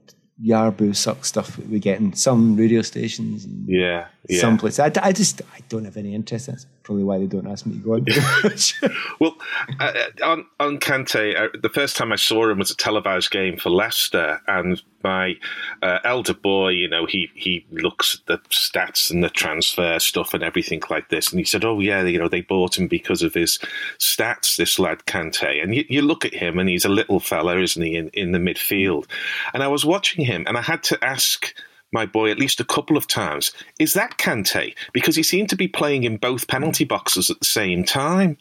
yarbu 0.44 0.96
suck 0.96 1.26
stuff 1.26 1.56
that 1.58 1.68
we 1.70 1.80
get 1.80 2.00
in 2.00 2.14
some 2.14 2.56
radio 2.56 2.82
stations 2.82 3.46
and 3.46 3.68
Yeah. 3.68 4.06
Yeah. 4.30 4.42
some 4.42 4.58
places. 4.58 4.80
I, 4.80 4.92
I 5.02 5.12
just 5.12 5.42
I 5.56 5.60
don't 5.70 5.86
have 5.86 5.98
any 5.98 6.14
interest 6.14 6.48
in 6.50 6.56
it. 6.56 6.66
Probably 6.88 7.04
why 7.04 7.18
they 7.20 7.28
don't 7.28 7.48
ask 7.48 7.66
me 7.66 7.74
to 7.74 7.80
go 7.80 7.94
on. 7.96 8.06
well, 9.20 9.36
uh, 9.78 9.94
on 10.24 10.46
on 10.58 10.80
Kante, 10.80 11.38
uh, 11.38 11.50
the 11.62 11.70
first 11.70 11.98
time 11.98 12.14
I 12.14 12.16
saw 12.16 12.50
him 12.50 12.60
was 12.60 12.72
a 12.72 12.78
televised 12.78 13.30
game 13.30 13.58
for 13.58 13.70
Leicester, 13.70 14.42
and 14.48 14.82
my 15.04 15.36
uh, 15.84 16.00
elder 16.06 16.34
boy, 16.34 16.70
you 16.70 16.88
know, 16.88 17.06
he 17.06 17.30
he 17.36 17.66
looks 17.72 18.16
at 18.16 18.26
the 18.26 18.38
stats 18.50 19.12
and 19.12 19.22
the 19.22 19.30
transfer 19.30 20.00
stuff 20.00 20.34
and 20.34 20.44
everything 20.44 20.82
like 20.90 21.10
this, 21.10 21.30
and 21.30 21.40
he 21.40 21.46
said, 21.46 21.66
"Oh 21.66 21.82
yeah, 21.82 22.04
you 22.04 22.20
know, 22.20 22.30
they 22.30 22.42
bought 22.42 22.78
him 22.78 22.88
because 22.88 23.22
of 23.22 23.34
his 23.34 23.60
stats, 24.00 24.56
this 24.56 24.80
lad 24.80 25.00
Kante." 25.06 25.62
And 25.62 25.76
you, 25.76 25.84
you 25.90 26.02
look 26.02 26.24
at 26.24 26.34
him, 26.34 26.58
and 26.58 26.70
he's 26.70 26.86
a 26.86 26.90
little 26.90 27.20
fella, 27.20 27.60
isn't 27.60 27.84
he, 27.84 27.98
in, 27.98 28.08
in 28.14 28.32
the 28.32 28.40
midfield? 28.40 29.08
And 29.54 29.62
I 29.62 29.68
was 29.68 29.86
watching 29.86 30.24
him, 30.24 30.46
and 30.48 30.58
I 30.58 30.62
had 30.62 30.84
to 30.84 31.04
ask 31.04 31.54
my 31.92 32.06
boy 32.06 32.30
at 32.30 32.40
least 32.40 32.60
a 32.60 32.66
couple 32.66 32.98
of 32.98 33.08
times, 33.08 33.52
is 33.80 33.94
that 33.94 34.18
Kante? 34.18 34.76
Because 34.94 35.16
he 35.16 35.24
seemed 35.24 35.50
to 35.50 35.56
be 35.56 35.68
playing 35.68 36.04
in 36.04 36.18
both 36.18 36.48
penalty 36.48 36.84
boxes 36.84 37.30
at 37.30 37.40
the 37.40 37.46
same 37.46 37.84
time. 37.84 38.38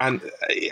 And 0.00 0.22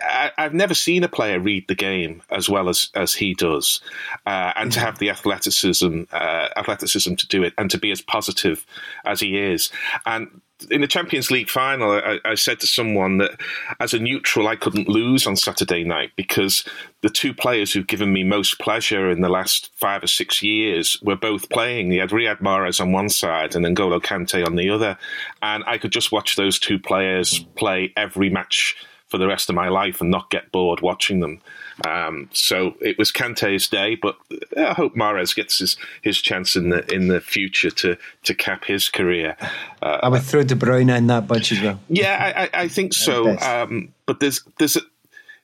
I, 0.02 0.32
have 0.38 0.54
never 0.54 0.72
seen 0.72 1.04
a 1.04 1.08
player 1.08 1.38
read 1.38 1.68
the 1.68 1.74
game 1.74 2.22
as 2.30 2.48
well 2.48 2.70
as, 2.70 2.88
as 2.94 3.12
he 3.12 3.34
does, 3.34 3.80
uh, 4.26 4.52
and 4.56 4.72
to 4.72 4.80
have 4.80 4.98
the 4.98 5.10
athleticism 5.10 6.04
uh, 6.12 6.48
athleticism 6.56 7.14
to 7.14 7.26
do 7.28 7.42
it, 7.42 7.52
and 7.58 7.70
to 7.70 7.78
be 7.78 7.90
as 7.90 8.00
positive 8.00 8.64
as 9.04 9.20
he 9.20 9.38
is. 9.38 9.70
And 10.06 10.40
in 10.70 10.80
the 10.80 10.86
Champions 10.86 11.30
League 11.30 11.48
final, 11.48 11.92
I, 11.92 12.18
I, 12.24 12.34
said 12.34 12.60
to 12.60 12.66
someone 12.66 13.18
that 13.18 13.40
as 13.80 13.94
a 13.94 13.98
neutral, 13.98 14.48
I 14.48 14.56
couldn't 14.56 14.88
lose 14.88 15.26
on 15.26 15.36
Saturday 15.36 15.84
night 15.84 16.10
because 16.16 16.64
the 17.02 17.10
two 17.10 17.32
players 17.32 17.72
who've 17.72 17.86
given 17.86 18.12
me 18.12 18.24
most 18.24 18.58
pleasure 18.58 19.10
in 19.10 19.20
the 19.20 19.28
last 19.28 19.70
five 19.74 20.02
or 20.02 20.08
six 20.08 20.42
years 20.42 21.00
were 21.02 21.16
both 21.16 21.48
playing. 21.48 21.92
You 21.92 22.00
had 22.00 22.10
Riyad 22.10 22.40
Mahrez 22.40 22.80
on 22.80 22.92
one 22.92 23.08
side 23.08 23.54
and 23.54 23.64
N'Golo 23.64 24.00
Kante 24.00 24.44
on 24.44 24.56
the 24.56 24.70
other. 24.70 24.98
And 25.42 25.62
I 25.66 25.78
could 25.78 25.92
just 25.92 26.12
watch 26.12 26.36
those 26.36 26.58
two 26.58 26.78
players 26.78 27.40
play 27.54 27.92
every 27.96 28.30
match 28.30 28.76
for 29.06 29.18
the 29.18 29.26
rest 29.26 29.48
of 29.48 29.54
my 29.54 29.68
life 29.68 30.00
and 30.00 30.10
not 30.10 30.30
get 30.30 30.52
bored 30.52 30.80
watching 30.80 31.20
them. 31.20 31.40
Um, 31.86 32.28
so 32.32 32.74
it 32.80 32.98
was 32.98 33.12
Kante's 33.12 33.68
day, 33.68 33.94
but 33.94 34.16
I 34.56 34.72
hope 34.72 34.94
Mahrez 34.94 35.34
gets 35.34 35.58
his, 35.58 35.76
his 36.02 36.20
chance 36.20 36.56
in 36.56 36.70
the 36.70 36.84
in 36.92 37.08
the 37.08 37.20
future 37.20 37.70
to 37.70 37.96
to 38.24 38.34
cap 38.34 38.64
his 38.64 38.88
career. 38.88 39.36
Uh, 39.80 39.98
I 40.02 40.08
would 40.08 40.22
throw 40.22 40.42
De 40.42 40.56
Bruyne 40.56 40.96
in 40.96 41.06
that 41.06 41.28
bunch 41.28 41.52
as 41.52 41.60
well. 41.60 41.80
Yeah, 41.88 42.48
I, 42.52 42.62
I 42.62 42.68
think 42.68 42.94
so. 42.94 43.38
Um, 43.38 43.94
but 44.06 44.20
there's 44.20 44.42
there's 44.58 44.76
a, 44.76 44.80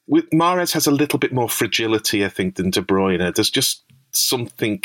with 0.07 0.29
Mahrez 0.31 0.73
has 0.73 0.87
a 0.87 0.91
little 0.91 1.19
bit 1.19 1.33
more 1.33 1.49
fragility, 1.49 2.25
I 2.25 2.29
think, 2.29 2.57
than 2.57 2.71
De 2.71 2.83
Bruyne. 2.83 3.35
There's 3.35 3.51
just 3.51 3.83
something. 4.11 4.83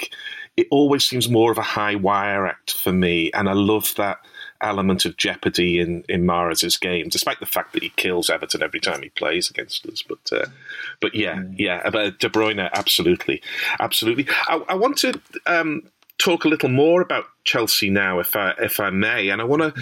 It 0.55 0.67
always 0.71 1.05
seems 1.05 1.29
more 1.29 1.51
of 1.51 1.57
a 1.57 1.63
high 1.63 1.95
wire 1.95 2.45
act 2.45 2.73
for 2.73 2.91
me, 2.91 3.31
and 3.31 3.49
I 3.49 3.53
love 3.53 3.93
that 3.95 4.19
element 4.61 5.05
of 5.05 5.17
jeopardy 5.17 5.79
in 5.79 6.03
in 6.09 6.25
Mahrez's 6.25 6.77
game, 6.77 7.09
despite 7.09 7.39
the 7.39 7.45
fact 7.45 7.73
that 7.73 7.83
he 7.83 7.89
kills 7.89 8.29
Everton 8.29 8.63
every 8.63 8.79
time 8.79 9.01
he 9.01 9.09
plays 9.09 9.49
against 9.49 9.85
us. 9.87 10.01
But 10.01 10.31
uh, 10.31 10.47
but 10.99 11.15
yeah, 11.15 11.37
mm. 11.37 11.55
yeah, 11.57 11.89
but 11.89 12.19
De 12.19 12.29
Bruyne, 12.29 12.69
absolutely, 12.73 13.41
absolutely. 13.79 14.27
I, 14.47 14.61
I 14.69 14.75
want 14.75 14.97
to 14.99 15.19
um, 15.45 15.83
talk 16.17 16.45
a 16.45 16.49
little 16.49 16.69
more 16.69 17.01
about 17.01 17.25
Chelsea 17.43 17.89
now, 17.89 18.19
if 18.19 18.35
I 18.35 18.53
if 18.59 18.79
I 18.79 18.89
may, 18.89 19.29
and 19.29 19.41
I 19.41 19.45
want 19.45 19.61
to. 19.61 19.81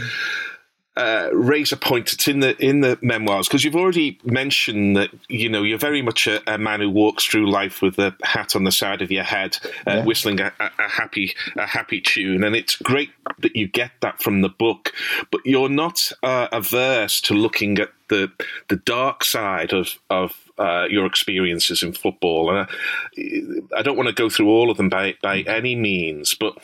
Uh, 0.98 1.30
raise 1.32 1.72
a 1.72 1.78
point 1.78 2.08
that's 2.08 2.28
in 2.28 2.40
the 2.40 2.58
in 2.58 2.80
the 2.82 2.98
memoirs 3.04 3.48
because 3.48 3.64
you've 3.64 3.76
already 3.76 4.18
mentioned 4.24 4.98
that 4.98 5.12
you 5.30 5.48
know 5.48 5.62
you're 5.62 5.78
very 5.78 6.02
much 6.02 6.26
a, 6.26 6.42
a, 6.52 6.58
man 6.58 6.80
who 6.80 6.90
walks 6.90 7.24
through 7.24 7.48
life 7.48 7.84
with 7.84 8.00
a 8.00 8.16
hat 8.24 8.56
on 8.56 8.64
the 8.64 8.72
side 8.72 9.04
of 9.04 9.12
your 9.12 9.24
head, 9.24 9.58
uh, 9.86 9.92
yeah. 9.92 10.04
whistling 10.04 10.40
a, 10.42 10.52
a, 10.60 10.90
happy 10.90 11.36
a 11.56 11.68
happy 11.68 12.02
tune, 12.02 12.44
and 12.44 12.56
it's 12.56 12.78
great 12.78 13.12
that 13.38 13.56
you 13.56 13.68
get 13.68 13.92
that 14.02 14.24
from 14.24 14.42
the 14.42 14.50
book. 14.50 14.92
But 15.32 15.42
you're 15.46 15.70
not 15.70 16.12
uh, 16.24 16.48
averse 16.52 17.22
to 17.22 17.36
looking 17.36 17.78
at 17.78 17.92
the 18.10 18.32
the 18.68 18.78
dark 18.78 19.24
side 19.24 19.74
of 19.74 20.00
of 20.10 20.47
uh, 20.58 20.88
your 20.90 21.06
experiences 21.06 21.84
in 21.84 21.94
football. 21.94 22.50
And 22.50 22.68
I, 22.68 23.80
I, 23.80 23.82
don't 23.82 23.98
want 23.98 24.08
to 24.08 24.14
go 24.14 24.30
through 24.30 24.50
all 24.50 24.72
of 24.72 24.78
them 24.78 24.90
by, 24.90 25.16
by 25.22 25.42
any 25.42 25.76
means, 25.76 26.34
but 26.34 26.58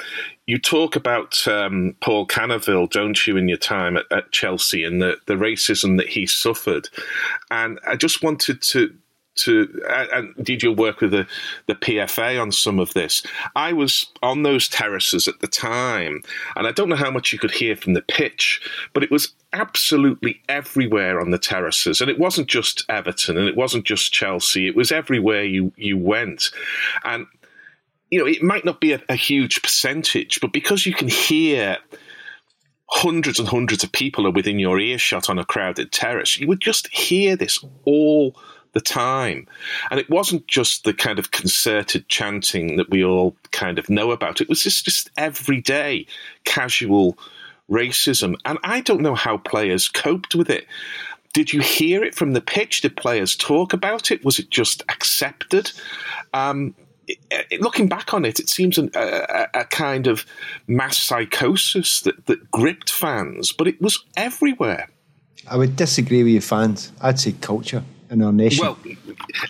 you 0.48 0.58
talk 0.58 0.96
about 0.96 1.48
um, 1.48 1.96
Paul 2.02 2.26
Canoville, 2.28 2.90
don't 2.90 3.28
you, 3.28 3.38
in 3.38 3.48
your 3.48 3.58
time 3.58 3.98
at, 3.98 4.06
at 4.12 4.32
Chelsea 4.32 4.84
and 4.84 5.02
the, 5.02 5.18
the 5.28 5.36
racism 5.36 5.98
that 5.98 6.10
he 6.10 6.26
suffered. 6.26 6.90
And 7.52 7.80
I 7.88 7.96
just 7.96 8.24
wanted 8.24 8.62
to 8.64 8.94
to 9.36 9.82
and 9.90 10.34
did 10.44 10.62
your 10.62 10.74
work 10.74 11.02
with 11.02 11.12
the, 11.12 11.28
the 11.68 11.76
PFA 11.76 12.42
on 12.42 12.52
some 12.52 12.80
of 12.80 12.94
this. 12.94 13.24
I 13.56 13.74
was 13.74 14.06
on 14.22 14.44
those 14.44 14.68
terraces 14.68 15.28
at 15.28 15.40
the 15.40 15.48
time, 15.48 16.22
and 16.56 16.68
I 16.68 16.72
don't 16.72 16.90
know 16.90 16.96
how 16.96 17.12
much 17.12 17.34
you 17.34 17.40
could 17.40 17.52
hear 17.52 17.76
from 17.76 17.94
the 17.94 18.02
pitch, 18.02 18.62
but 18.94 19.04
it 19.04 19.12
was 19.12 19.34
absolutely 19.54 20.42
everywhere 20.50 21.20
on 21.20 21.32
the 21.32 21.38
terraces. 21.38 22.02
And 22.02 22.10
it 22.10 22.20
wasn't 22.20 22.48
just 22.48 22.86
Everton 22.90 23.38
and 23.38 23.48
it 23.48 23.56
wasn't 23.56 23.86
just 23.86 24.14
Chelsea, 24.14 24.68
it 24.68 24.76
was 24.76 24.92
everywhere 24.92 25.44
you, 25.44 25.72
you 25.76 25.98
went. 25.98 26.52
And 27.04 27.28
you 28.10 28.20
know, 28.20 28.28
it 28.28 28.44
might 28.44 28.66
not 28.66 28.80
be 28.80 28.94
a, 28.94 29.02
a 29.10 29.16
huge 29.16 29.62
percentage, 29.64 30.40
but 30.40 30.54
because 30.54 30.86
you 30.86 30.94
can 30.94 31.08
hear 31.08 31.78
hundreds 32.88 33.40
and 33.40 33.48
hundreds 33.48 33.84
of 33.84 33.92
people 33.92 34.28
are 34.28 34.32
within 34.32 34.60
your 34.60 34.80
earshot 34.80 35.32
on 35.32 35.40
a 35.40 35.46
crowded 35.46 35.92
terrace, 35.92 36.38
you 36.38 36.46
would 36.48 36.62
just 36.62 36.88
hear 36.90 37.36
this 37.36 37.64
all 37.86 38.36
the 38.74 38.82
time. 38.82 39.48
And 39.90 40.00
it 40.00 40.10
wasn't 40.10 40.48
just 40.48 40.84
the 40.84 40.94
kind 40.94 41.20
of 41.20 41.32
concerted 41.32 42.10
chanting 42.10 42.78
that 42.78 42.90
we 42.90 43.04
all 43.04 43.36
kind 43.52 43.80
of 43.80 43.90
know 43.90 44.12
about. 44.12 44.42
It 44.42 44.50
was 44.50 44.64
just, 44.64 44.86
just 44.86 45.10
everyday 45.16 46.06
casual 46.44 47.18
racism. 47.70 48.36
And 48.46 48.58
I 48.64 48.82
don't 48.82 49.02
know 49.02 49.16
how 49.16 49.38
players 49.38 49.88
coped 49.88 50.36
with 50.36 50.50
it. 50.50 50.68
Did 51.34 51.54
you 51.54 51.62
hear 51.62 52.04
it 52.04 52.14
from 52.14 52.34
the 52.34 52.42
pitch? 52.42 52.82
Did 52.82 52.98
players 52.98 53.36
talk 53.36 53.74
about 53.74 54.12
it? 54.12 54.24
Was 54.24 54.38
it 54.38 54.50
just 54.50 54.84
accepted? 54.90 55.72
Um, 56.34 56.76
looking 57.60 57.88
back 57.88 58.14
on 58.14 58.26
it, 58.26 58.40
it 58.40 58.50
seems 58.50 58.78
an, 58.78 58.92
a, 58.94 59.48
a, 59.54 59.66
kind 59.66 60.08
of 60.08 60.26
mass 60.68 60.98
psychosis 60.98 62.02
that, 62.02 62.26
that 62.28 62.52
gripped 62.52 62.92
fans, 62.92 63.52
but 63.52 63.68
it 63.68 63.82
was 63.82 64.04
everywhere. 64.16 64.90
I 65.48 65.58
would 65.58 65.76
disagree 65.76 66.24
with 66.24 66.34
your 66.34 66.42
fans. 66.42 66.92
I'd 67.02 67.20
say 67.20 67.34
culture 67.34 67.84
in 68.10 68.22
our 68.22 68.32
nation. 68.32 68.66
Well, 68.66 68.78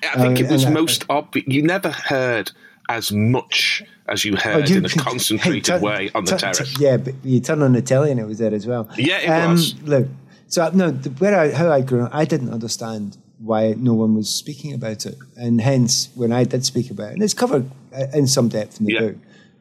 I 0.03 0.17
think 0.17 0.39
uh, 0.39 0.43
it 0.43 0.51
was 0.51 0.65
most 0.65 1.05
obvious. 1.09 1.45
You 1.47 1.63
never 1.63 1.89
heard 1.89 2.51
as 2.89 3.11
much 3.11 3.83
as 4.07 4.25
you 4.25 4.35
heard 4.35 4.69
oh, 4.69 4.73
you, 4.73 4.77
in 4.77 4.85
a 4.85 4.89
concentrated 4.89 5.65
hey, 5.65 5.73
turn, 5.73 5.81
way 5.81 6.11
on 6.13 6.25
the 6.25 6.31
turn, 6.31 6.39
terrace. 6.39 6.79
yeah, 6.79 6.97
but 6.97 7.13
you 7.23 7.39
turn 7.39 7.61
on 7.61 7.73
the 7.73 7.81
telly 7.81 8.11
and 8.11 8.19
it 8.19 8.25
was 8.25 8.39
there 8.39 8.53
as 8.53 8.67
well. 8.67 8.89
Yeah, 8.97 9.19
it 9.19 9.29
um, 9.29 9.51
was. 9.51 9.81
Look, 9.83 10.07
so 10.47 10.69
no, 10.73 10.91
where 10.91 11.39
I, 11.39 11.51
how 11.51 11.71
I 11.71 11.81
grew 11.81 12.03
up, 12.03 12.13
I 12.13 12.25
didn't 12.25 12.51
understand 12.51 13.17
why 13.39 13.73
no 13.77 13.93
one 13.93 14.15
was 14.15 14.29
speaking 14.29 14.73
about 14.73 15.05
it, 15.05 15.15
and 15.35 15.59
hence 15.61 16.09
when 16.15 16.31
I 16.31 16.43
did 16.43 16.65
speak 16.65 16.91
about 16.91 17.09
it, 17.09 17.13
and 17.13 17.23
it's 17.23 17.33
covered 17.33 17.69
uh, 17.95 18.05
in 18.13 18.27
some 18.27 18.49
depth 18.49 18.79
in 18.79 18.85
the 18.85 18.93
yeah. 18.93 18.99
book, 18.99 19.15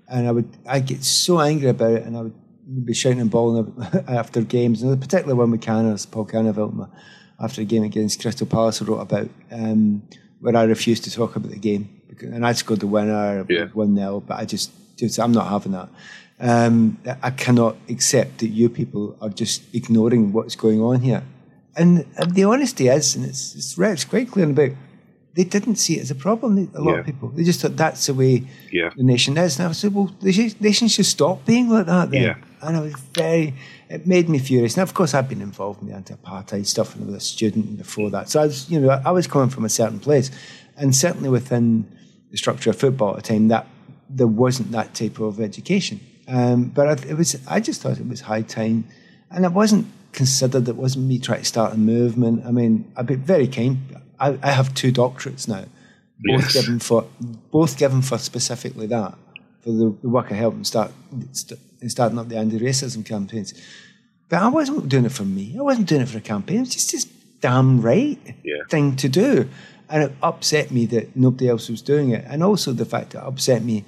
and 0.09 0.29
I 0.29 0.33
would 0.33 0.49
I 0.67 0.81
get 0.81 1.05
so 1.05 1.41
angry 1.41 1.69
about 1.69 1.93
it, 1.93 2.05
and 2.05 2.17
I 2.17 2.23
would 2.23 2.87
be 2.87 2.95
shouting 2.95 3.21
and 3.21 3.31
bawling 3.31 3.73
after 4.09 4.43
games, 4.43 4.83
and 4.83 5.01
particularly 5.01 5.39
when 5.39 5.51
we 5.51 5.59
Canners, 5.59 6.07
Paul 6.07 6.27
Canoville, 6.27 6.91
after 7.43 7.61
a 7.61 7.65
game 7.65 7.83
against 7.83 8.21
Crystal 8.21 8.47
Palace, 8.47 8.81
I 8.81 8.85
wrote 8.85 9.01
about 9.01 9.29
um, 9.51 10.03
where 10.41 10.57
I 10.57 10.63
refused 10.65 11.05
to 11.05 11.11
talk 11.11 11.37
about 11.37 11.51
the 11.51 11.59
game, 11.59 12.01
and 12.21 12.47
I 12.47 12.53
scored 12.53 12.81
the 12.81 12.87
winner, 12.87 13.45
one 13.73 13.97
yeah. 13.97 14.05
0 14.05 14.21
but 14.21 14.39
I 14.39 14.45
just, 14.45 14.71
just 14.97 15.19
I'm 15.19 15.33
not 15.33 15.49
having 15.49 15.73
that. 15.73 15.89
Um, 16.41 16.99
I 17.23 17.31
cannot 17.31 17.77
accept 17.89 18.39
that 18.39 18.49
you 18.49 18.69
people 18.69 19.17
are 19.21 19.29
just 19.29 19.63
ignoring 19.75 20.33
what's 20.33 20.57
going 20.57 20.81
on 20.81 21.01
here. 21.01 21.23
And, 21.77 22.05
and 22.17 22.35
the 22.35 22.45
honesty 22.45 22.89
is, 22.89 23.17
and 23.17 23.25
it's, 23.25 23.55
it's, 23.55 23.79
it's 23.79 24.05
quite 24.05 24.31
clear 24.31 24.45
in 24.47 24.55
the 24.55 24.69
book, 24.69 24.79
they 25.35 25.45
didn't 25.45 25.77
see 25.77 25.99
it 25.99 26.03
as 26.03 26.11
a 26.11 26.15
problem. 26.15 26.71
A 26.75 26.81
lot 26.81 26.93
yeah. 26.93 26.99
of 27.01 27.07
people 27.07 27.29
they 27.31 27.45
just 27.45 27.61
thought 27.61 27.77
that's 27.77 28.07
the 28.07 28.15
way 28.15 28.45
yeah. 28.71 28.91
the 28.97 29.03
nation 29.03 29.39
is. 29.39 29.59
And 29.59 29.69
I 29.69 29.73
said, 29.73 29.95
well, 29.95 30.11
the 30.21 30.55
nation 30.61 30.89
should 30.89 31.07
stop 31.07 31.47
being 31.47 31.71
like 31.71 31.87
that. 31.87 32.11
Then. 32.11 32.23
Yeah. 32.23 32.35
And 32.63 32.77
I 32.77 32.81
was 32.81 32.95
very. 33.13 33.55
It 33.89 34.07
made 34.07 34.29
me 34.29 34.39
furious. 34.39 34.77
Now, 34.77 34.85
of 34.85 34.95
course, 34.95 35.15
I've 35.15 35.29
been 35.29 35.43
involved 35.43 35.83
in 35.83 35.89
the 35.89 35.95
anti-apartheid 35.95 36.65
stuff 36.65 36.95
and 36.95 37.03
I 37.05 37.07
was 37.07 37.17
a 37.17 37.21
student 37.21 37.77
before 37.77 38.09
that. 38.11 38.31
So 38.31 38.41
I 38.41 38.47
was, 38.47 38.71
you 38.71 38.81
know, 38.81 39.03
I 39.05 39.11
was 39.11 39.27
coming 39.27 39.51
from 39.51 39.65
a 39.65 39.69
certain 39.69 39.99
place, 39.99 40.31
and 40.77 40.95
certainly 40.95 41.29
within 41.29 41.91
the 42.31 42.37
structure 42.37 42.71
of 42.71 42.77
football 42.77 43.11
at 43.11 43.17
the 43.17 43.23
time, 43.23 43.49
that 43.49 43.67
there 44.09 44.27
wasn't 44.27 44.71
that 44.73 44.95
type 44.95 45.19
of 45.19 45.41
education. 45.41 46.01
Um, 46.29 46.67
but 46.67 47.05
it 47.05 47.17
was. 47.17 47.37
I 47.49 47.61
just 47.61 47.83
thought 47.83 47.99
it 47.99 48.09
was 48.09 48.23
high 48.23 48.43
time, 48.43 48.85
and 49.31 49.45
it 49.45 49.53
wasn't 49.53 49.87
considered. 50.13 50.69
It 50.69 50.77
wasn't 50.77 51.07
me 51.07 51.19
trying 51.19 51.41
to 51.41 51.45
start 51.45 51.75
a 51.75 51.77
movement. 51.77 52.47
I 52.47 52.53
mean, 52.53 52.91
I've 52.97 53.07
been 53.07 53.23
very 53.23 53.49
kind. 53.49 53.79
I, 54.21 54.39
I 54.41 54.53
have 54.53 54.73
two 54.73 54.93
doctorates 54.93 55.49
now, 55.49 55.65
both 56.21 56.45
yes. 56.45 56.53
given 56.53 56.79
for 56.79 57.09
both 57.51 57.77
given 57.77 58.03
for 58.03 58.19
specifically 58.19 58.87
that 58.87 59.15
for 59.63 59.73
the, 59.73 59.97
the 60.03 60.09
work 60.09 60.31
I 60.31 60.35
helped 60.35 60.57
them 60.57 60.65
start 60.65 60.93
in 61.83 61.91
starting 61.91 62.19
up 62.19 62.29
the 62.29 62.37
anti-racism 62.37 63.05
campaigns. 63.05 63.55
But 64.29 64.43
I 64.43 64.49
wasn't 64.49 64.89
doing 64.89 65.05
it 65.05 65.13
for 65.13 65.25
me. 65.25 65.57
I 65.59 65.63
wasn't 65.63 65.89
doing 65.89 66.01
it 66.01 66.09
for 66.09 66.19
a 66.19 66.23
campaign. 66.23 66.59
It 66.59 66.61
was 66.61 66.75
just 66.75 66.93
this 66.93 67.05
damn 67.41 67.81
right 67.81 68.19
yeah. 68.45 68.63
thing 68.71 68.97
to 68.97 69.09
do. 69.09 69.49
And 69.91 70.05
it 70.05 70.13
upset 70.23 70.71
me 70.71 70.87
that 70.87 71.15
nobody 71.15 71.49
else 71.49 71.69
was 71.69 71.83
doing 71.83 72.11
it. 72.11 72.25
And 72.27 72.43
also 72.43 72.73
the 72.73 72.87
fact 72.87 73.11
that 73.11 73.19
it 73.19 73.27
upset 73.27 73.63
me. 73.63 73.85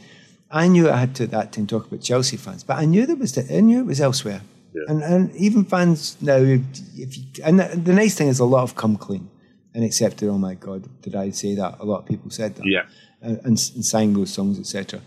I 0.50 0.68
knew 0.68 0.90
I 0.90 0.96
had 0.96 1.14
to 1.16 1.24
at 1.24 1.30
that 1.30 1.52
time 1.52 1.66
talk 1.66 1.86
about 1.86 2.02
Chelsea 2.02 2.36
fans, 2.36 2.62
but 2.62 2.76
I 2.76 2.84
knew 2.84 3.06
there 3.06 3.16
was 3.16 3.32
the, 3.34 3.56
I 3.56 3.60
knew 3.60 3.80
it 3.80 3.86
was 3.86 4.00
elsewhere 4.00 4.42
And 4.88 5.02
and 5.02 5.34
even 5.36 5.64
fans 5.64 6.16
now, 6.20 6.36
if, 6.36 6.60
if 6.96 7.16
you, 7.16 7.24
and 7.44 7.60
the, 7.60 7.76
the 7.76 7.92
nice 7.92 8.16
thing 8.16 8.28
is 8.28 8.40
a 8.40 8.44
lot 8.44 8.60
have 8.66 8.74
come 8.74 8.96
clean 8.96 9.28
and 9.72 9.84
accepted. 9.84 10.28
Oh 10.28 10.38
my 10.38 10.54
God, 10.54 10.88
did 11.00 11.14
I 11.14 11.30
say 11.30 11.54
that? 11.54 11.78
A 11.78 11.84
lot 11.84 12.00
of 12.00 12.06
people 12.06 12.30
said 12.30 12.56
that. 12.56 12.66
Yeah. 12.66 12.86
And, 13.22 13.38
and, 13.38 13.70
and 13.74 13.84
sang 13.84 14.12
those 14.12 14.32
songs, 14.32 14.58
etc. 14.58 15.00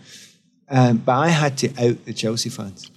Um, 0.70 0.98
but 0.98 1.12
I 1.12 1.28
had 1.28 1.56
to 1.58 1.68
out 1.88 2.04
the 2.04 2.12
Chelsea 2.12 2.50
fans, 2.50 2.90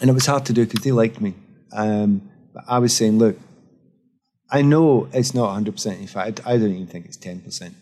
and 0.00 0.10
it 0.10 0.12
was 0.12 0.26
hard 0.26 0.44
to 0.46 0.52
do 0.52 0.64
because 0.64 0.84
they 0.84 0.92
liked 0.92 1.20
me. 1.20 1.34
Um, 1.72 2.30
but 2.52 2.64
I 2.66 2.78
was 2.78 2.94
saying, 2.94 3.18
look, 3.18 3.38
I 4.50 4.62
know 4.62 5.08
it's 5.12 5.34
not 5.34 5.62
100%. 5.62 6.00
In 6.00 6.06
fact, 6.06 6.40
I 6.46 6.56
don't 6.56 6.72
even 6.72 6.86
think 6.86 7.06
it's 7.06 7.18
10%. 7.18 7.72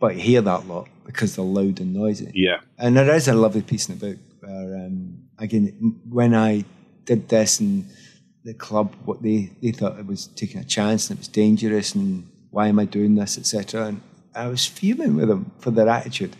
But 0.00 0.12
I 0.12 0.14
hear 0.14 0.40
that 0.40 0.66
lot 0.66 0.88
because 1.06 1.36
they're 1.36 1.44
loud 1.44 1.80
and 1.80 1.94
noisy. 1.94 2.30
Yeah. 2.34 2.60
And 2.78 2.96
there 2.96 3.14
is 3.14 3.28
a 3.28 3.34
lovely 3.34 3.62
piece 3.62 3.88
in 3.88 3.98
the 3.98 4.06
book 4.06 4.18
where, 4.40 4.76
um, 4.86 5.28
again, 5.38 6.00
when 6.08 6.34
I 6.34 6.64
did 7.04 7.28
this 7.28 7.60
and 7.60 7.86
the 8.42 8.54
club, 8.54 8.94
what 9.04 9.22
they, 9.22 9.50
they 9.62 9.70
thought 9.70 9.98
it 9.98 10.06
was 10.06 10.26
taking 10.26 10.60
a 10.60 10.64
chance 10.64 11.08
and 11.08 11.18
it 11.18 11.20
was 11.20 11.28
dangerous 11.28 11.94
and 11.94 12.28
why 12.50 12.68
am 12.68 12.78
I 12.78 12.86
doing 12.86 13.14
this, 13.14 13.38
etc. 13.38 13.86
And 13.86 14.00
I 14.34 14.48
was 14.48 14.66
fuming 14.66 15.14
with 15.14 15.28
them 15.28 15.52
for 15.58 15.70
their 15.70 15.88
attitude. 15.88 16.36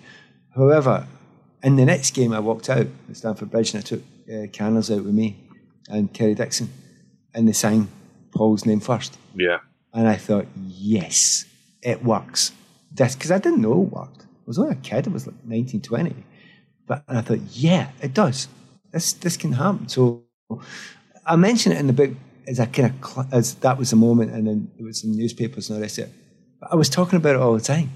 However, 0.55 1.07
in 1.65 1.77
the 1.77 1.85
next 1.85 2.13
game, 2.13 2.33
I 2.33 2.41
walked 2.41 2.69
out 2.69 2.87
at 3.09 3.17
Stamford 3.17 3.51
Bridge 3.51 3.75
and 3.75 3.83
I 3.83 3.87
took 3.87 4.03
uh, 4.33 4.47
Canners 4.53 4.91
out 4.91 5.05
with 5.05 5.15
me 5.15 5.39
and 5.89 6.13
Kerry 6.13 6.35
Dixon, 6.35 6.71
and 7.35 7.49
they 7.49 7.53
sang 7.53 7.89
Paul's 8.31 8.67
name 8.67 8.81
first. 8.81 9.19
Yeah. 9.35 9.59
And 9.93 10.07
I 10.07 10.17
thought, 10.17 10.47
yes, 10.57 11.47
it 11.83 12.05
works. 12.05 12.53
That's 12.93 13.15
Because 13.15 13.31
I 13.31 13.39
didn't 13.39 13.63
know 13.63 13.83
it 13.83 13.93
worked. 13.93 14.23
I 14.23 14.47
was 14.47 14.59
only 14.59 14.73
a 14.73 14.77
kid, 14.77 15.07
it 15.07 15.13
was 15.13 15.27
like 15.27 15.37
1920. 15.45 16.15
But 16.87 17.03
and 17.09 17.19
I 17.19 17.23
thought, 17.23 17.41
yeah, 17.53 17.91
it 18.03 18.13
does. 18.13 18.49
This 18.93 19.15
this 19.15 19.39
can 19.39 19.53
happen. 19.53 19.89
So 19.89 20.25
I 21.27 21.37
mentioned 21.37 21.75
it 21.75 21.79
in 21.79 21.87
the 21.87 21.95
book 21.95 22.11
as 22.47 22.59
a 22.59 22.67
kind 22.67 22.93
of 22.93 23.09
cl- 23.09 23.29
as 23.33 23.55
that 23.57 23.79
was 23.79 23.93
a 23.93 23.97
moment, 23.97 24.33
and 24.33 24.47
then 24.47 24.71
it 24.79 24.83
was 24.83 25.03
in 25.03 25.17
newspapers 25.17 25.71
and 25.71 25.77
all 25.77 25.83
this. 25.83 25.99
But 26.61 26.71
I 26.71 26.77
was 26.77 26.91
talking 26.91 27.17
about 27.17 27.37
it 27.37 27.41
all 27.41 27.55
the 27.55 27.63
time. 27.63 27.91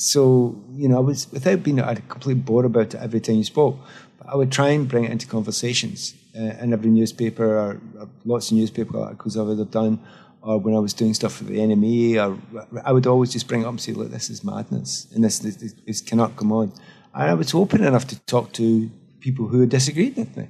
So 0.00 0.56
you 0.72 0.88
know, 0.88 0.96
I 0.96 1.00
was 1.00 1.30
without 1.30 1.62
being 1.62 1.78
a 1.78 1.94
complete 1.94 2.42
bore 2.42 2.64
about 2.64 2.94
it 2.94 3.02
every 3.02 3.20
time 3.20 3.36
you 3.36 3.44
spoke. 3.44 3.76
But 4.18 4.32
I 4.32 4.34
would 4.34 4.50
try 4.50 4.68
and 4.70 4.88
bring 4.88 5.04
it 5.04 5.10
into 5.10 5.26
conversations 5.26 6.14
uh, 6.34 6.62
in 6.62 6.72
every 6.72 6.90
newspaper 6.90 7.44
or, 7.44 7.80
or 7.98 8.08
lots 8.24 8.50
of 8.50 8.56
newspaper 8.56 8.98
articles 8.98 9.36
I 9.36 9.42
would 9.42 9.58
have 9.58 9.70
done, 9.70 10.00
or 10.40 10.56
when 10.56 10.74
I 10.74 10.78
was 10.78 10.94
doing 10.94 11.12
stuff 11.12 11.34
for 11.34 11.44
the 11.44 11.58
NME, 11.58 12.16
or 12.16 12.38
I 12.82 12.92
would 12.92 13.06
always 13.06 13.30
just 13.30 13.46
bring 13.46 13.60
it 13.60 13.64
up 13.64 13.72
and 13.72 13.80
say, 13.80 13.92
"Look, 13.92 14.10
this 14.10 14.30
is 14.30 14.42
madness, 14.42 15.06
and 15.14 15.22
this 15.22 15.38
this, 15.40 15.56
this, 15.56 15.74
this 15.86 16.00
cannot 16.00 16.34
come 16.34 16.50
on." 16.50 16.72
And 17.12 17.30
I 17.30 17.34
was 17.34 17.52
open 17.52 17.84
enough 17.84 18.06
to 18.06 18.18
talk 18.20 18.54
to 18.54 18.90
people 19.20 19.48
who 19.48 19.66
disagreed 19.66 20.16
with 20.16 20.34
me, 20.34 20.48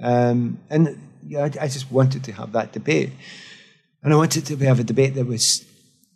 um, 0.00 0.58
and 0.70 0.98
yeah, 1.26 1.40
I, 1.42 1.64
I 1.64 1.68
just 1.68 1.92
wanted 1.92 2.24
to 2.24 2.32
have 2.32 2.52
that 2.52 2.72
debate, 2.72 3.12
and 4.02 4.14
I 4.14 4.16
wanted 4.16 4.46
to 4.46 4.56
have 4.64 4.80
a 4.80 4.84
debate 4.84 5.16
that 5.16 5.26
was 5.26 5.66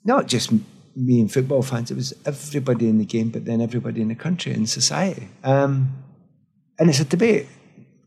not 0.03 0.29
just 0.29 0.51
me 0.97 1.21
and 1.21 1.33
football 1.33 1.63
fans; 1.63 1.91
it 1.91 1.95
was 1.95 2.15
everybody 2.25 2.89
in 2.89 2.99
the 2.99 3.05
game, 3.05 3.31
but 3.31 3.45
then 3.45 3.61
everybody 3.61 4.01
in 4.01 4.09
the 4.09 4.15
country 4.15 4.53
and 4.53 4.69
society. 4.69 5.29
Um, 5.45 5.97
and 6.79 6.89
it's 6.89 7.01
a 7.01 7.05
debate, 7.05 7.47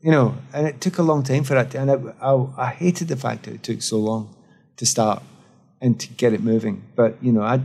you 0.02 0.12
know, 0.12 0.36
and 0.54 0.68
it 0.68 0.82
took 0.82 0.98
a 0.98 1.04
long 1.04 1.24
time 1.24 1.44
for 1.44 1.54
that. 1.54 1.72
To, 1.72 1.80
and 1.80 1.92
I, 1.92 1.98
I, 2.22 2.48
I 2.58 2.70
hated 2.72 3.08
the 3.08 3.16
fact 3.16 3.44
that 3.44 3.54
it 3.54 3.64
took 3.64 3.82
so 3.82 3.98
long 3.98 4.36
to 4.78 4.86
start 4.86 5.22
and 5.82 6.00
to 6.00 6.08
get 6.10 6.34
it 6.34 6.42
moving. 6.42 6.84
But 6.96 7.24
you 7.24 7.32
know, 7.32 7.44
I 7.44 7.62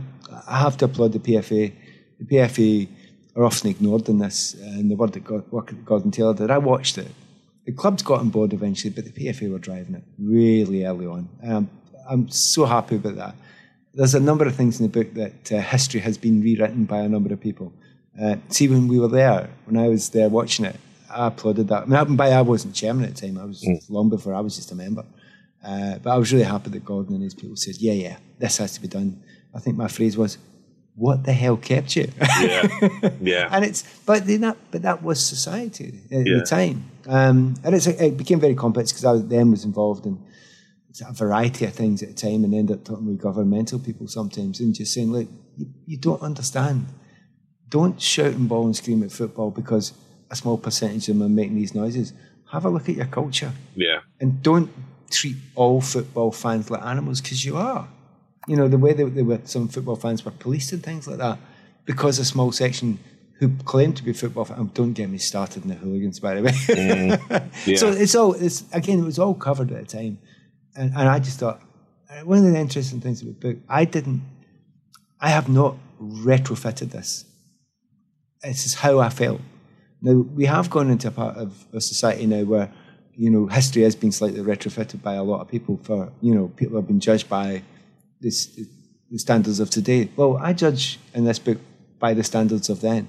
I 0.47 0.59
have 0.59 0.77
to 0.77 0.85
applaud 0.85 1.13
the 1.13 1.19
PFA. 1.19 1.73
The 2.19 2.25
PFA 2.25 2.87
are 3.35 3.45
often 3.45 3.69
ignored 3.69 4.09
in 4.09 4.19
this, 4.19 4.53
and 4.53 4.91
the 4.91 4.95
work 4.95 5.13
that 5.13 5.23
God, 5.23 5.51
work 5.51 5.67
that 5.67 5.85
Gordon 5.85 6.11
Taylor 6.11 6.33
did. 6.33 6.51
I 6.51 6.57
watched 6.57 6.97
it. 6.97 7.11
The 7.65 7.71
clubs 7.71 8.03
got 8.03 8.19
on 8.19 8.29
board 8.29 8.53
eventually, 8.53 8.91
but 8.93 9.05
the 9.05 9.11
PFA 9.11 9.51
were 9.51 9.59
driving 9.59 9.95
it 9.95 10.03
really 10.17 10.85
early 10.85 11.05
on. 11.05 11.29
Um, 11.43 11.69
I'm 12.09 12.29
so 12.29 12.65
happy 12.65 12.95
about 12.95 13.15
that. 13.15 13.35
There's 13.93 14.13
a 14.15 14.19
number 14.19 14.45
of 14.45 14.55
things 14.55 14.79
in 14.79 14.89
the 14.89 15.03
book 15.03 15.13
that 15.15 15.51
uh, 15.51 15.61
history 15.61 15.99
has 16.01 16.17
been 16.17 16.41
rewritten 16.41 16.85
by 16.85 16.99
a 16.99 17.09
number 17.09 17.33
of 17.33 17.39
people. 17.41 17.73
Uh, 18.21 18.35
see, 18.49 18.67
when 18.67 18.87
we 18.87 18.99
were 18.99 19.07
there, 19.07 19.49
when 19.65 19.77
I 19.77 19.87
was 19.87 20.09
there 20.09 20.29
watching 20.29 20.65
it, 20.65 20.75
I 21.09 21.27
applauded 21.27 21.67
that. 21.69 21.83
I 21.83 22.03
mean, 22.03 22.15
by 22.15 22.29
I 22.31 22.41
wasn't 22.41 22.75
chairman 22.75 23.05
at 23.05 23.15
the 23.15 23.21
time. 23.27 23.37
I 23.37 23.45
was 23.45 23.63
Mm. 23.63 23.89
long 23.89 24.09
before 24.09 24.33
I 24.35 24.41
was 24.41 24.55
just 24.55 24.71
a 24.71 24.75
member. 24.75 25.05
Uh, 25.63 25.97
but 26.03 26.11
I 26.11 26.17
was 26.17 26.31
really 26.31 26.45
happy 26.45 26.69
that 26.69 26.85
Gordon 26.85 27.15
and 27.15 27.23
his 27.23 27.33
people 27.33 27.55
said, 27.55 27.75
"Yeah, 27.79 27.93
yeah, 27.93 28.17
this 28.37 28.57
has 28.57 28.73
to 28.73 28.81
be 28.81 28.87
done." 28.87 29.21
I 29.53 29.59
think 29.59 29.75
my 29.75 29.87
phrase 29.87 30.15
was, 30.17 30.37
"What 30.95 31.23
the 31.25 31.33
hell 31.33 31.57
kept 31.57 31.95
you?" 31.95 32.07
Yeah. 32.41 32.67
Yeah. 33.21 33.49
and 33.51 33.65
it's 33.65 33.83
but 34.05 34.27
not 34.27 34.57
but 34.71 34.83
that 34.83 35.01
was 35.03 35.19
society 35.19 35.99
at 36.11 36.25
Yeah. 36.27 36.37
the 36.39 36.45
time, 36.45 36.83
um, 37.07 37.55
and 37.63 37.75
it's, 37.75 37.87
it 37.87 38.15
became 38.17 38.39
very 38.39 38.55
complex 38.55 38.91
because 38.91 39.05
I 39.05 39.11
was, 39.11 39.25
then 39.25 39.51
was 39.51 39.65
involved 39.65 40.05
in 40.05 40.17
a 41.01 41.13
variety 41.13 41.65
of 41.65 41.73
things 41.73 42.01
at 42.03 42.09
a 42.09 42.13
time, 42.13 42.43
and 42.43 42.53
end 42.53 42.71
up 42.71 42.83
talking 42.83 43.07
with 43.07 43.21
governmental 43.21 43.79
people 43.79 44.07
sometimes 44.07 44.59
and 44.59 44.73
just 44.73 44.93
saying, 44.93 45.11
"Look, 45.11 45.27
you, 45.57 45.67
you 45.85 45.97
don't 45.97 46.21
understand. 46.21 46.87
Don't 47.69 48.01
shout 48.01 48.33
and 48.33 48.49
ball 48.49 48.65
and 48.65 48.75
scream 48.75 49.03
at 49.03 49.11
football 49.11 49.51
because 49.51 49.93
a 50.31 50.35
small 50.35 50.57
percentage 50.57 51.07
of 51.09 51.17
them 51.17 51.25
are 51.25 51.29
making 51.29 51.55
these 51.55 51.75
noises. 51.75 52.13
Have 52.51 52.65
a 52.65 52.69
look 52.69 52.89
at 52.89 52.95
your 52.95 53.05
culture." 53.05 53.51
Yeah. 53.75 53.99
and 54.19 54.41
don't 54.41 54.69
treat 55.09 55.37
all 55.55 55.81
football 55.81 56.31
fans 56.31 56.69
like 56.69 56.83
animals 56.83 57.21
because 57.21 57.43
you 57.45 57.57
are. 57.57 57.87
You 58.47 58.55
know 58.55 58.67
the 58.67 58.77
way 58.77 58.93
that 58.93 59.15
they 59.15 59.21
were, 59.21 59.39
some 59.45 59.67
football 59.67 59.95
fans 59.95 60.25
were 60.25 60.31
policed 60.31 60.71
and 60.71 60.83
things 60.83 61.07
like 61.07 61.17
that 61.17 61.37
because 61.85 62.19
a 62.19 62.25
small 62.25 62.51
section 62.51 62.99
who 63.39 63.49
claim 63.63 63.93
to 63.93 64.03
be 64.03 64.13
football 64.13 64.45
fans. 64.45 64.71
Don't 64.73 64.93
get 64.93 65.09
me 65.09 65.17
started 65.17 65.63
in 65.63 65.69
the 65.69 65.75
hooligans, 65.75 66.19
by 66.19 66.35
the 66.35 66.43
way. 66.43 66.51
Mm. 66.51 67.51
yeah. 67.65 67.77
So 67.77 67.89
it's 67.89 68.15
all 68.15 68.33
it's 68.33 68.63
again 68.73 68.99
it 68.99 69.05
was 69.05 69.17
all 69.19 69.33
covered 69.33 69.71
at 69.71 69.87
the 69.87 69.97
time, 69.97 70.19
and, 70.79 70.91
and 70.95 71.07
I 71.09 71.19
just 71.19 71.39
thought 71.39 71.61
uh, 72.09 72.21
one 72.25 72.39
of 72.39 72.51
the 72.51 72.59
interesting 72.59 73.01
things 73.01 73.21
about 73.21 73.39
the 73.39 73.53
book 73.53 73.63
I 73.67 73.85
didn't 73.85 74.21
I 75.21 75.29
have 75.29 75.49
not 75.49 75.75
retrofitted 76.01 76.91
this. 76.91 77.25
This 78.41 78.65
is 78.65 78.73
how 78.75 78.99
I 78.99 79.09
felt. 79.09 79.41
Now 80.01 80.13
we 80.13 80.45
have 80.45 80.69
gone 80.69 80.89
into 80.89 81.09
a 81.09 81.11
part 81.11 81.35
of 81.37 81.65
a 81.73 81.81
society 81.81 82.25
now 82.25 82.43
where 82.43 82.71
you 83.13 83.29
know 83.29 83.47
history 83.47 83.83
has 83.83 83.95
been 83.95 84.13
slightly 84.13 84.39
retrofitted 84.39 85.01
by 85.03 85.15
a 85.15 85.23
lot 85.23 85.41
of 85.41 85.47
people 85.49 85.77
for 85.83 86.11
you 86.21 86.33
know 86.33 86.47
people 86.55 86.77
have 86.77 86.87
been 86.87 87.01
judged 87.01 87.27
by 87.27 87.61
this 88.21 88.57
the 89.11 89.17
standards 89.19 89.59
of 89.59 89.69
today. 89.69 90.09
Well, 90.15 90.37
I 90.37 90.53
judge 90.53 90.99
in 91.13 91.25
this 91.25 91.39
book 91.39 91.57
by 91.99 92.13
the 92.13 92.23
standards 92.23 92.69
of 92.69 92.79
then 92.79 93.07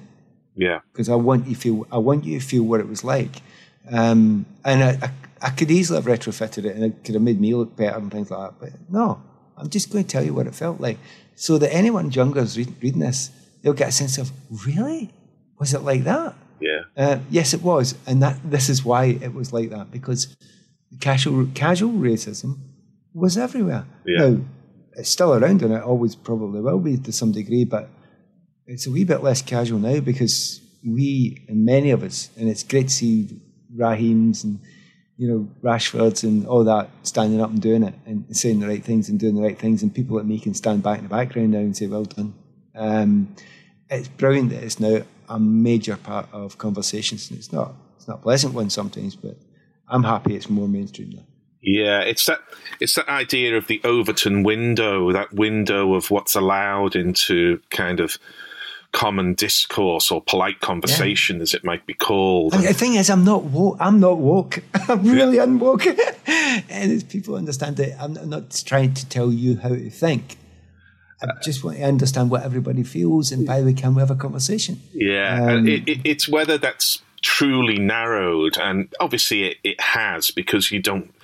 Yeah. 0.56 0.80
because 0.92 1.08
I 1.08 1.14
want 1.14 1.46
you 1.46 1.54
to 1.54 1.60
feel 1.60 1.86
I 1.92 1.98
want 1.98 2.24
you 2.24 2.40
to 2.40 2.44
feel 2.44 2.64
what 2.64 2.80
it 2.80 2.88
was 2.88 3.04
like. 3.04 3.42
Um, 3.90 4.46
and 4.64 4.82
I, 4.82 4.90
I, 5.06 5.10
I 5.42 5.50
could 5.50 5.70
easily 5.70 5.96
have 5.96 6.06
retrofitted 6.06 6.64
it 6.64 6.76
and 6.76 6.84
it 6.84 7.04
could 7.04 7.14
have 7.14 7.22
made 7.22 7.40
me 7.40 7.54
look 7.54 7.76
better 7.76 7.98
and 7.98 8.10
things 8.10 8.30
like 8.30 8.50
that. 8.50 8.60
But 8.60 8.90
no, 8.90 9.22
I'm 9.56 9.70
just 9.70 9.90
going 9.90 10.04
to 10.04 10.10
tell 10.10 10.24
you 10.24 10.34
what 10.34 10.46
it 10.46 10.54
felt 10.54 10.80
like. 10.80 10.98
So 11.34 11.56
that 11.58 11.74
anyone 11.74 12.10
younger 12.10 12.40
is 12.40 12.58
read, 12.58 12.74
reading 12.82 13.00
this, 13.00 13.30
they'll 13.62 13.72
get 13.72 13.88
a 13.88 13.92
sense 13.92 14.18
of, 14.18 14.30
really? 14.66 15.10
Was 15.58 15.72
it 15.72 15.80
like 15.80 16.04
that? 16.04 16.34
Yeah. 16.60 16.80
Uh, 16.96 17.18
yes, 17.30 17.54
it 17.54 17.62
was. 17.62 17.94
And 18.06 18.22
that 18.22 18.38
this 18.44 18.68
is 18.68 18.84
why 18.84 19.04
it 19.04 19.32
was 19.32 19.52
like 19.52 19.70
that, 19.70 19.90
because 19.90 20.36
casual, 21.00 21.48
casual 21.54 21.92
racism 21.92 22.58
was 23.14 23.38
everywhere. 23.38 23.86
Yeah. 24.04 24.28
Now, 24.28 24.40
it's 24.92 25.08
still 25.08 25.32
around 25.32 25.62
and 25.62 25.72
it 25.72 25.82
always 25.82 26.14
probably 26.14 26.60
will 26.60 26.80
be 26.80 26.98
to 26.98 27.12
some 27.12 27.32
degree, 27.32 27.64
but 27.64 27.88
it's 28.66 28.86
a 28.86 28.90
wee 28.90 29.04
bit 29.04 29.22
less 29.22 29.40
casual 29.40 29.78
now 29.78 30.00
because 30.00 30.60
we, 30.86 31.44
and 31.48 31.64
many 31.64 31.90
of 31.90 32.02
us, 32.02 32.30
and 32.36 32.48
it's 32.48 32.62
great 32.62 32.88
to 32.88 32.94
see 32.94 33.40
Raheem's 33.74 34.44
and 34.44 34.60
you 35.20 35.28
know 35.28 35.46
Rashfords 35.62 36.22
and 36.22 36.46
all 36.46 36.64
that 36.64 36.88
standing 37.02 37.42
up 37.42 37.50
and 37.50 37.60
doing 37.60 37.82
it 37.82 37.92
and 38.06 38.24
saying 38.34 38.60
the 38.60 38.66
right 38.66 38.82
things 38.82 39.10
and 39.10 39.20
doing 39.20 39.34
the 39.34 39.42
right 39.42 39.58
things, 39.58 39.82
and 39.82 39.94
people 39.94 40.16
like 40.16 40.24
me 40.24 40.40
can 40.40 40.54
stand 40.54 40.82
back 40.82 40.96
in 40.96 41.04
the 41.04 41.10
background 41.10 41.50
now 41.50 41.58
and 41.58 41.76
say, 41.76 41.88
"Well 41.88 42.04
done." 42.04 42.32
Um, 42.74 43.36
it's 43.90 44.08
brilliant 44.08 44.48
that 44.48 44.62
it's 44.62 44.80
now 44.80 45.02
a 45.28 45.38
major 45.38 45.98
part 45.98 46.26
of 46.32 46.56
conversations, 46.56 47.28
and 47.28 47.38
it's 47.38 47.52
not 47.52 47.74
it's 47.96 48.08
not 48.08 48.20
a 48.20 48.22
pleasant 48.22 48.54
one 48.54 48.70
sometimes, 48.70 49.14
but 49.14 49.36
I'm 49.88 50.04
happy 50.04 50.36
it's 50.36 50.48
more 50.48 50.66
mainstream 50.66 51.10
now. 51.10 51.24
Yeah, 51.60 52.00
it's 52.00 52.24
that 52.24 52.40
it's 52.80 52.94
that 52.94 53.10
idea 53.10 53.58
of 53.58 53.66
the 53.66 53.82
Overton 53.84 54.42
window, 54.42 55.12
that 55.12 55.34
window 55.34 55.92
of 55.92 56.10
what's 56.10 56.34
allowed 56.34 56.96
into 56.96 57.60
kind 57.68 58.00
of 58.00 58.16
common 58.92 59.34
discourse 59.34 60.10
or 60.10 60.20
polite 60.20 60.60
conversation, 60.60 61.40
as 61.40 61.54
it 61.54 61.64
might 61.64 61.86
be 61.86 61.94
called. 61.94 62.54
And 62.54 62.64
the 62.64 62.74
thing 62.74 62.94
is, 62.94 63.08
I'm 63.10 63.24
not 63.24 63.44
woke. 63.44 63.76
I'm 63.80 64.00
not 64.00 64.18
woke. 64.18 64.62
I'm 64.88 65.02
really 65.02 65.38
unwoke. 65.38 65.86
and 66.26 66.92
as 66.92 67.04
people 67.04 67.36
understand 67.36 67.78
it, 67.80 67.94
I'm 68.00 68.14
not- 68.28 68.62
trying 68.66 68.94
to 68.94 69.08
tell 69.08 69.32
you 69.32 69.58
how 69.58 69.68
to 69.70 69.90
think. 69.90 70.36
I 71.22 71.26
just 71.42 71.62
want 71.62 71.76
to 71.76 71.82
understand 71.84 72.30
what 72.30 72.42
everybody 72.44 72.82
feels, 72.82 73.30
and 73.30 73.46
by 73.46 73.60
the 73.60 73.66
way, 73.66 73.74
can 73.74 73.94
we 73.94 74.00
have 74.00 74.10
a 74.10 74.14
conversation? 74.14 74.80
Yeah, 74.94 75.52
Um, 75.52 75.68
it, 75.68 75.86
it, 75.86 75.98
it's 76.02 76.26
whether 76.26 76.56
that's 76.56 77.02
truly 77.22 77.78
narrowed, 77.78 78.58
and 78.58 78.92
obviously 79.00 79.44
it, 79.44 79.56
it 79.62 79.80
has 79.80 80.30
because 80.30 80.70
you 80.70 80.80
don't. 80.80 81.14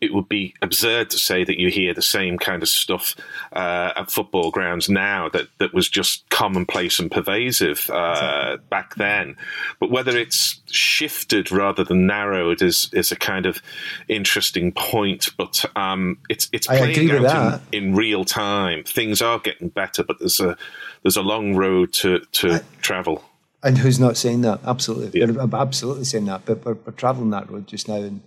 It 0.00 0.12
would 0.12 0.28
be 0.28 0.54
absurd 0.60 1.10
to 1.10 1.18
say 1.18 1.44
that 1.44 1.58
you 1.58 1.70
hear 1.70 1.94
the 1.94 2.02
same 2.02 2.38
kind 2.38 2.62
of 2.62 2.68
stuff 2.68 3.14
uh, 3.52 3.92
at 3.96 4.10
football 4.10 4.50
grounds 4.50 4.88
now 4.88 5.30
that, 5.30 5.48
that 5.58 5.72
was 5.72 5.88
just 5.88 6.28
commonplace 6.28 6.98
and 6.98 7.10
pervasive 7.10 7.88
uh, 7.90 8.58
back 8.68 8.96
then. 8.96 9.36
But 9.80 9.90
whether 9.90 10.16
it's 10.16 10.60
shifted 10.66 11.50
rather 11.50 11.84
than 11.84 12.06
narrowed 12.06 12.60
is 12.60 12.90
is 12.92 13.12
a 13.12 13.16
kind 13.16 13.46
of 13.46 13.62
interesting 14.08 14.72
point. 14.72 15.30
But 15.36 15.64
um, 15.76 16.18
it's 16.28 16.48
it's 16.52 16.66
playing 16.66 17.10
out 17.26 17.60
in, 17.72 17.84
in 17.86 17.94
real 17.94 18.24
time. 18.24 18.84
Things 18.84 19.22
are 19.22 19.38
getting 19.38 19.68
better, 19.68 20.04
but 20.04 20.18
there's 20.18 20.40
a 20.40 20.56
there's 21.02 21.16
a 21.16 21.22
long 21.22 21.56
road 21.56 21.92
to 21.94 22.20
to 22.32 22.62
travel. 22.82 23.24
And 23.64 23.78
who's 23.78 23.98
not 23.98 24.16
saying 24.16 24.42
that? 24.42 24.60
Absolutely, 24.64 25.20
Yeah. 25.20 25.26
They're 25.26 25.48
absolutely 25.60 26.04
saying 26.04 26.26
that. 26.26 26.44
But 26.44 26.64
we're, 26.64 26.74
we're 26.74 26.92
traveling 26.92 27.30
that 27.30 27.50
road 27.50 27.66
just 27.66 27.88
now, 27.88 27.96
and 27.96 28.20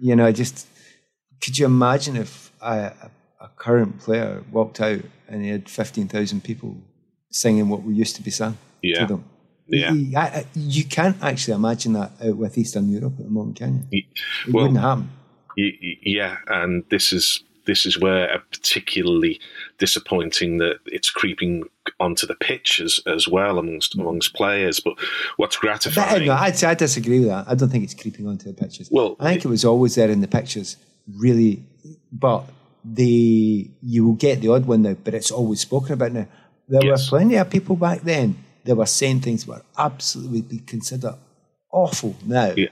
you 0.00 0.16
know, 0.16 0.26
I 0.26 0.32
just 0.32 0.66
could 1.42 1.58
you 1.58 1.66
imagine 1.66 2.16
if 2.16 2.50
a, 2.60 2.92
current 3.56 3.98
player 4.00 4.42
walked 4.50 4.80
out 4.80 5.00
and 5.28 5.42
he 5.42 5.50
had 5.50 5.68
fifteen 5.68 6.08
thousand 6.08 6.42
people 6.42 6.76
singing 7.30 7.68
what 7.68 7.82
we 7.82 7.92
used 7.94 8.16
to 8.16 8.22
be 8.22 8.30
sung 8.30 8.56
Yeah. 8.82 9.00
to 9.00 9.06
them? 9.06 9.24
Yeah. 9.68 9.92
You, 9.92 10.16
I- 10.16 10.46
you 10.54 10.84
can't 10.84 11.16
actually 11.22 11.54
imagine 11.54 11.92
that 11.92 12.12
out 12.24 12.36
with 12.36 12.56
Eastern 12.58 12.88
Europe 12.90 13.14
at 13.18 13.24
the 13.24 13.30
moment, 13.30 13.56
can 13.58 13.86
you? 13.90 13.98
It 14.00 14.04
well- 14.52 14.64
wouldn't 14.64 14.80
happen. 14.80 15.10
Yeah, 15.56 16.38
and 16.46 16.82
this 16.90 17.12
is 17.12 17.42
this 17.66 17.84
is 17.84 18.00
where 18.00 18.28
a 18.34 18.38
particularly 18.38 19.38
disappointing 19.78 20.58
that 20.58 20.76
it's 20.86 21.10
creeping 21.10 21.64
onto 21.98 22.26
the 22.26 22.34
pitch 22.34 22.80
as, 22.80 23.00
as 23.06 23.26
well 23.28 23.58
amongst 23.58 23.94
amongst 23.94 24.34
players. 24.34 24.80
But 24.80 24.94
what's 25.36 25.56
gratifying? 25.56 26.26
no, 26.26 26.32
I, 26.32 26.52
I 26.64 26.74
disagree 26.74 27.20
with 27.20 27.28
that. 27.28 27.46
I 27.48 27.54
don't 27.54 27.68
think 27.68 27.84
it's 27.84 27.94
creeping 27.94 28.26
onto 28.28 28.46
the 28.52 28.54
pictures. 28.54 28.88
Well, 28.90 29.16
I 29.20 29.32
think 29.32 29.44
it 29.44 29.48
was 29.48 29.64
always 29.64 29.94
there 29.94 30.10
in 30.10 30.20
the 30.20 30.28
pictures, 30.28 30.76
really. 31.16 31.62
But 32.12 32.44
the 32.84 33.70
you 33.82 34.04
will 34.06 34.14
get 34.14 34.40
the 34.40 34.48
odd 34.48 34.66
one 34.66 34.82
now, 34.82 34.94
but 35.04 35.14
it's 35.14 35.30
always 35.30 35.60
spoken 35.60 35.92
about 35.94 36.12
now. 36.12 36.26
There 36.68 36.84
Yes. 36.84 37.10
were 37.10 37.18
plenty 37.18 37.36
of 37.36 37.50
people 37.50 37.76
back 37.76 38.02
then 38.02 38.36
that 38.64 38.76
were 38.76 38.86
saying 38.86 39.20
things 39.20 39.44
that 39.44 39.50
were 39.52 39.62
absolutely 39.78 40.42
be 40.42 40.58
considered 40.60 41.14
awful. 41.70 42.16
Now 42.24 42.52
Yeah. 42.56 42.68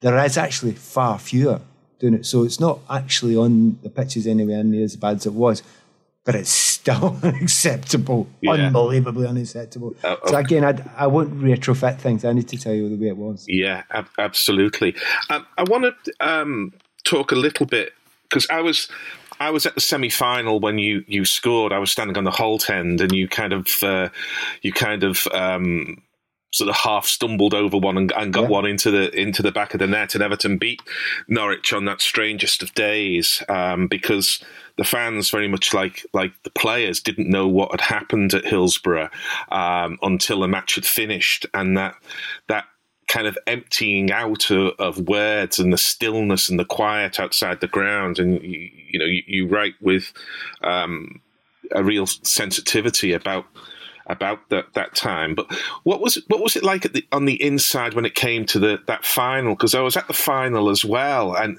there 0.00 0.22
is 0.24 0.36
actually 0.36 0.72
far 0.72 1.18
fewer 1.18 1.60
doing 1.98 2.14
it, 2.14 2.26
so 2.26 2.42
it's 2.44 2.60
not 2.60 2.80
actually 2.90 3.36
on 3.36 3.78
the 3.82 3.88
pictures 3.90 4.26
anywhere 4.26 4.62
near 4.64 4.84
as 4.84 4.96
bad 4.96 5.16
as 5.16 5.26
it 5.26 5.32
was. 5.32 5.62
But 6.24 6.36
it's 6.36 6.50
still 6.50 7.18
unacceptable, 7.22 8.28
Yeah. 8.40 8.52
unbelievably 8.52 9.26
unacceptable. 9.26 9.96
Uh, 10.04 10.16
so 10.26 10.36
again, 10.36 10.64
I, 10.64 11.04
I 11.04 11.06
won't 11.08 11.34
retrofit 11.40 11.98
things. 11.98 12.24
I 12.24 12.32
need 12.32 12.46
to 12.48 12.56
tell 12.58 12.72
you 12.72 12.88
the 12.88 12.96
way 12.96 13.08
it 13.08 13.16
was. 13.16 13.44
Yeah, 13.48 13.82
ab- 13.90 14.08
absolutely. 14.18 14.94
Um, 15.30 15.46
I 15.58 15.64
want 15.64 15.84
to 16.04 16.12
um, 16.20 16.72
talk 17.04 17.32
a 17.32 17.34
little 17.34 17.66
bit 17.66 17.92
because 18.28 18.46
I 18.50 18.60
was 18.60 18.88
I 19.40 19.50
was 19.50 19.66
at 19.66 19.74
the 19.74 19.80
semi 19.80 20.08
final 20.10 20.60
when 20.60 20.78
you 20.78 21.04
you 21.08 21.24
scored. 21.24 21.72
I 21.72 21.78
was 21.78 21.90
standing 21.90 22.16
on 22.16 22.22
the 22.22 22.30
Holte 22.30 22.70
end, 22.70 23.00
and 23.00 23.10
you 23.12 23.26
kind 23.26 23.52
of 23.52 23.66
uh, 23.82 24.08
you 24.62 24.72
kind 24.72 25.02
of. 25.02 25.26
Um, 25.32 26.02
Sort 26.52 26.68
of 26.68 26.76
half 26.76 27.06
stumbled 27.06 27.54
over 27.54 27.78
one 27.78 27.96
and, 27.96 28.12
and 28.12 28.32
got 28.32 28.42
Yeah. 28.42 28.48
one 28.48 28.66
into 28.66 28.90
the 28.90 29.10
into 29.18 29.40
the 29.42 29.52
back 29.52 29.72
of 29.74 29.80
the 29.80 29.86
net, 29.86 30.14
and 30.14 30.22
Everton 30.22 30.58
beat 30.58 30.82
Norwich 31.26 31.72
on 31.72 31.86
that 31.86 32.02
strangest 32.02 32.62
of 32.62 32.74
days 32.74 33.42
um, 33.48 33.86
because 33.86 34.38
the 34.76 34.84
fans, 34.84 35.30
very 35.30 35.48
much 35.48 35.72
like 35.72 36.04
like 36.12 36.32
the 36.42 36.50
players, 36.50 37.00
didn't 37.00 37.30
know 37.30 37.48
what 37.48 37.70
had 37.70 37.80
happened 37.80 38.34
at 38.34 38.44
Hillsborough 38.44 39.08
um, 39.50 39.98
until 40.02 40.40
the 40.40 40.48
match 40.48 40.74
had 40.74 40.84
finished, 40.86 41.46
and 41.54 41.76
that 41.78 41.94
that 42.48 42.66
kind 43.08 43.26
of 43.26 43.36
emptying 43.46 44.10
out 44.12 44.50
of, 44.50 44.72
of 44.78 44.98
words 45.08 45.58
and 45.58 45.72
the 45.72 45.78
stillness 45.78 46.48
and 46.48 46.58
the 46.58 46.64
quiet 46.64 47.18
outside 47.20 47.60
the 47.60 47.66
ground. 47.68 48.18
And 48.18 48.42
you, 48.42 48.70
you 48.90 48.98
know, 48.98 49.04
you, 49.04 49.22
you 49.26 49.46
write 49.48 49.74
with 49.80 50.12
um, 50.62 51.20
a 51.72 51.82
real 51.82 52.06
sensitivity 52.06 53.12
about 53.12 53.44
about 54.06 54.48
that 54.50 54.72
that 54.74 54.94
time. 54.94 55.34
But 55.34 55.46
what 55.84 56.00
was 56.00 56.16
it, 56.16 56.24
what 56.28 56.40
was 56.42 56.56
it 56.56 56.62
like 56.62 56.84
at 56.84 56.92
the, 56.92 57.06
on 57.12 57.24
the 57.24 57.40
inside 57.42 57.94
when 57.94 58.04
it 58.04 58.14
came 58.14 58.44
to 58.46 58.58
the 58.58 58.78
that 58.86 59.04
final? 59.04 59.54
Because 59.54 59.74
I 59.74 59.80
was 59.80 59.96
at 59.96 60.06
the 60.08 60.12
final 60.14 60.68
as 60.70 60.84
well, 60.84 61.34
and 61.36 61.58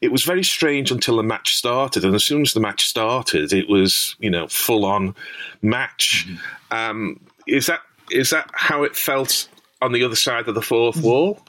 it 0.00 0.12
was 0.12 0.22
very 0.24 0.42
strange 0.44 0.90
until 0.90 1.16
the 1.16 1.22
match 1.22 1.54
started. 1.56 2.04
And 2.04 2.14
as 2.14 2.24
soon 2.24 2.42
as 2.42 2.52
the 2.54 2.60
match 2.60 2.86
started, 2.86 3.52
it 3.52 3.68
was 3.68 4.16
you 4.18 4.30
know 4.30 4.48
full 4.48 4.84
on 4.84 5.14
match. 5.62 6.26
Um, 6.70 7.20
is 7.46 7.66
that 7.66 7.80
is 8.10 8.30
that 8.30 8.50
how 8.52 8.82
it 8.82 8.96
felt 8.96 9.48
on 9.80 9.92
the 9.92 10.04
other 10.04 10.16
side 10.16 10.48
of 10.48 10.54
the 10.54 10.62
fourth 10.62 11.02
wall? 11.02 11.40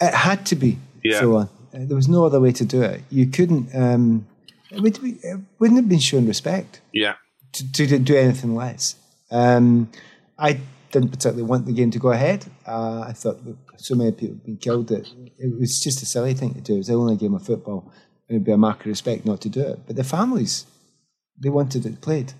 It 0.00 0.12
had 0.14 0.44
to 0.46 0.56
be 0.56 0.78
Yeah. 1.04 1.20
so 1.20 1.36
on. 1.36 1.48
Uh, 1.74 1.78
There 1.86 1.96
was 1.96 2.08
no 2.08 2.24
other 2.24 2.40
way 2.40 2.52
to 2.52 2.64
do 2.64 2.82
it. 2.82 3.02
You 3.10 3.26
couldn't. 3.26 3.74
Um, 3.74 4.26
it, 4.70 4.80
would 4.80 4.98
it 5.02 5.40
wouldn't 5.58 5.78
have 5.78 5.88
been 5.88 6.00
shown 6.00 6.26
respect 6.26 6.80
Yeah, 6.92 7.14
to, 7.52 7.72
to 7.72 7.98
do 7.98 8.16
anything 8.16 8.54
less. 8.54 8.96
Um, 9.30 9.90
I 10.38 10.60
didn't 10.92 11.10
particularly 11.10 11.42
want 11.42 11.66
the 11.66 11.72
game 11.72 11.90
to 11.90 11.98
go 11.98 12.10
ahead. 12.12 12.44
Uh, 12.66 13.04
I 13.08 13.12
thought 13.12 13.38
so 13.76 13.94
many 13.94 14.12
people 14.12 14.34
had 14.36 14.44
been 14.44 14.56
killed 14.56 14.88
that 14.88 15.06
it 15.38 15.58
was 15.58 15.80
just 15.80 16.02
a 16.02 16.06
silly 16.06 16.34
thing 16.34 16.54
to 16.54 16.60
do. 16.60 16.74
It 16.74 16.78
was 16.78 16.86
the 16.86 16.94
only 16.94 17.16
game 17.16 17.34
of 17.34 17.44
football, 17.44 17.92
and 18.28 18.36
it'd 18.36 18.44
be 18.44 18.52
a 18.52 18.56
mark 18.58 18.80
of 18.80 18.86
respect 18.86 19.24
not 19.26 19.40
to 19.42 19.48
do 19.48 19.60
it. 19.60 19.80
But 19.86 19.96
the 19.96 20.04
families, 20.04 20.66
they 21.38 21.48
wanted 21.50 21.84
it 21.86 22.00
played, 22.00 22.32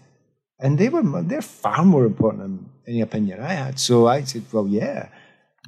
and 0.61 0.79
they 0.79 0.89
were 0.89 1.03
they're 1.23 1.43
far 1.43 1.85
more 1.85 2.07
important 2.07 2.43
than 2.43 2.69
any 2.87 3.01
opinion 3.01 3.41
I 3.41 3.53
had. 3.53 3.79
So 3.79 4.07
I 4.07 4.23
said, 4.23 4.45
well, 4.53 4.67
yeah, 4.69 5.09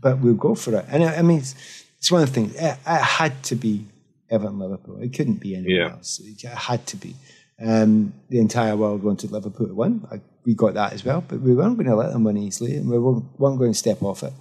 but 0.00 0.18
we'll 0.20 0.34
go 0.34 0.54
for 0.54 0.74
it. 0.76 0.84
And 0.88 1.02
I, 1.04 1.16
I 1.16 1.22
mean, 1.22 1.38
it's, 1.38 1.54
it's 1.98 2.12
one 2.12 2.22
of 2.22 2.28
the 2.28 2.34
things. 2.34 2.54
It, 2.54 2.76
it 2.86 3.02
had 3.20 3.42
to 3.44 3.56
be 3.56 3.84
Everton 4.30 4.58
Liverpool. 4.58 4.98
It 5.02 5.12
couldn't 5.14 5.40
be 5.40 5.54
anyone 5.56 5.74
Yeah. 5.74 5.90
else. 5.92 6.20
It 6.24 6.40
had 6.46 6.86
to 6.86 6.96
be. 6.96 7.16
Um, 7.64 8.14
the 8.28 8.38
entire 8.38 8.76
world 8.76 9.02
wanted 9.02 9.32
Liverpool 9.32 9.66
to 9.66 9.74
win. 9.74 10.06
I, 10.10 10.20
we 10.44 10.54
got 10.54 10.74
that 10.74 10.92
as 10.92 11.04
well, 11.04 11.24
but 11.26 11.40
we 11.40 11.54
weren't 11.54 11.76
going 11.76 11.88
to 11.88 11.96
let 11.96 12.12
them 12.12 12.24
win 12.24 12.36
easily, 12.36 12.76
and 12.76 12.88
we 12.88 12.98
weren't, 12.98 13.24
weren't 13.38 13.58
going 13.58 13.72
to 13.72 13.78
step 13.78 14.02
off 14.02 14.22
it. 14.22 14.32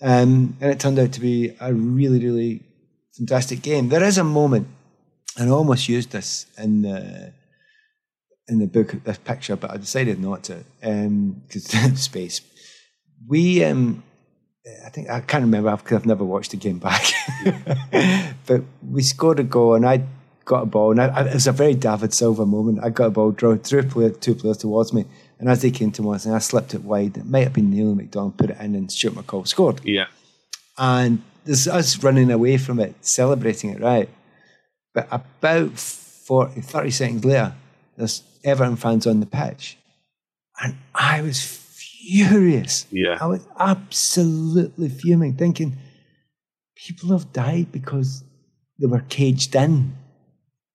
Um, 0.00 0.56
and 0.60 0.70
it 0.70 0.80
turned 0.80 0.98
out 0.98 1.12
to 1.12 1.20
be 1.20 1.54
a 1.60 1.74
really, 1.74 2.24
really 2.24 2.62
fantastic 3.16 3.62
game. 3.62 3.88
There 3.88 4.04
is 4.04 4.18
a 4.18 4.24
moment, 4.24 4.68
and 5.36 5.50
I 5.50 5.52
almost 5.52 5.88
used 5.88 6.12
this 6.12 6.46
in 6.56 6.82
the 6.82 7.32
in 8.48 8.58
the 8.58 8.66
book, 8.66 8.94
this 9.04 9.18
picture, 9.18 9.56
but 9.56 9.70
I 9.70 9.76
decided 9.76 10.20
not 10.20 10.44
to 10.44 10.64
because 10.80 11.64
space. 12.00 12.40
We, 13.28 13.62
um, 13.64 14.02
I 14.84 14.88
think 14.88 15.08
I 15.08 15.20
can't 15.20 15.42
remember 15.42 15.76
because 15.76 15.98
I've 15.98 16.06
never 16.06 16.24
watched 16.24 16.50
the 16.50 16.56
game 16.56 16.78
back, 16.78 17.04
but 18.46 18.62
we 18.82 19.02
scored 19.02 19.40
a 19.40 19.44
goal, 19.44 19.74
and 19.74 19.86
I 19.86 20.04
got 20.52 20.62
a 20.64 20.66
ball, 20.66 20.90
and 20.92 21.00
I, 21.00 21.06
I- 21.18 21.28
it 21.28 21.34
was 21.34 21.46
a 21.46 21.52
very 21.52 21.74
David 21.74 22.12
Silva 22.12 22.44
moment. 22.44 22.80
I 22.82 22.90
got 22.90 23.06
a 23.06 23.10
ball, 23.10 23.30
drew, 23.30 23.56
drew 23.58 23.80
a 23.80 23.82
player, 23.84 24.10
two 24.10 24.34
players 24.34 24.58
towards 24.58 24.92
me, 24.92 25.04
and 25.38 25.48
as 25.48 25.62
they 25.62 25.70
came 25.70 25.92
towards 25.92 26.26
me, 26.26 26.32
I 26.34 26.38
slipped 26.40 26.74
it 26.74 26.82
wide. 26.84 27.16
It 27.16 27.26
might 27.26 27.44
have 27.44 27.52
been 27.58 27.70
Neil 27.70 27.94
McDonald, 27.94 28.36
put 28.36 28.50
it 28.50 28.58
in, 28.60 28.74
and 28.74 28.90
Stuart 28.90 29.14
McCall 29.14 29.46
scored. 29.46 29.80
yeah, 29.84 30.06
And 30.76 31.22
there's 31.44 31.66
us 31.68 32.02
running 32.02 32.30
away 32.30 32.56
from 32.58 32.80
it, 32.80 32.94
celebrating 33.00 33.70
it, 33.70 33.80
right? 33.80 34.08
But 34.94 35.06
about 35.10 35.78
40, 35.78 36.60
30 36.60 36.90
seconds 36.90 37.24
later, 37.24 37.54
there's 37.96 38.22
Everton 38.44 38.76
fans 38.76 39.06
on 39.06 39.20
the 39.20 39.26
pitch. 39.26 39.78
And 40.62 40.74
I 40.94 41.22
was 41.22 41.40
furious. 41.42 42.86
Yeah. 42.90 43.16
I 43.20 43.26
was 43.26 43.46
absolutely 43.58 44.88
fuming, 44.88 45.34
thinking 45.36 45.76
people 46.76 47.10
have 47.16 47.32
died 47.32 47.70
because 47.72 48.24
they 48.78 48.86
were 48.86 49.04
caged 49.08 49.54
in. 49.54 49.94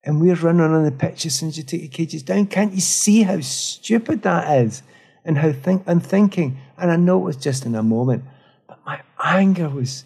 And 0.05 0.21
we're 0.21 0.35
running 0.35 0.61
on 0.61 0.83
the 0.85 0.91
pitch 0.91 1.25
as 1.25 1.35
soon 1.35 1.49
as 1.49 1.57
you 1.57 1.63
take 1.63 1.81
the 1.81 1.87
cages 1.87 2.21
down. 2.23 2.45
Can't 2.45 2.73
you 2.73 2.81
see 2.81 3.23
how 3.23 3.39
stupid 3.41 4.21
that 4.21 4.59
is? 4.59 4.83
And 5.25 5.39
how 5.39 5.51
think 5.51 5.83
unthinking. 5.87 6.57
And 6.77 6.91
I 6.91 6.95
know 6.95 7.19
it 7.21 7.23
was 7.25 7.37
just 7.37 7.65
in 7.65 7.73
a 7.73 7.81
moment, 7.81 8.23
but 8.67 8.79
my 8.85 9.01
anger 9.23 9.67
was. 9.69 10.05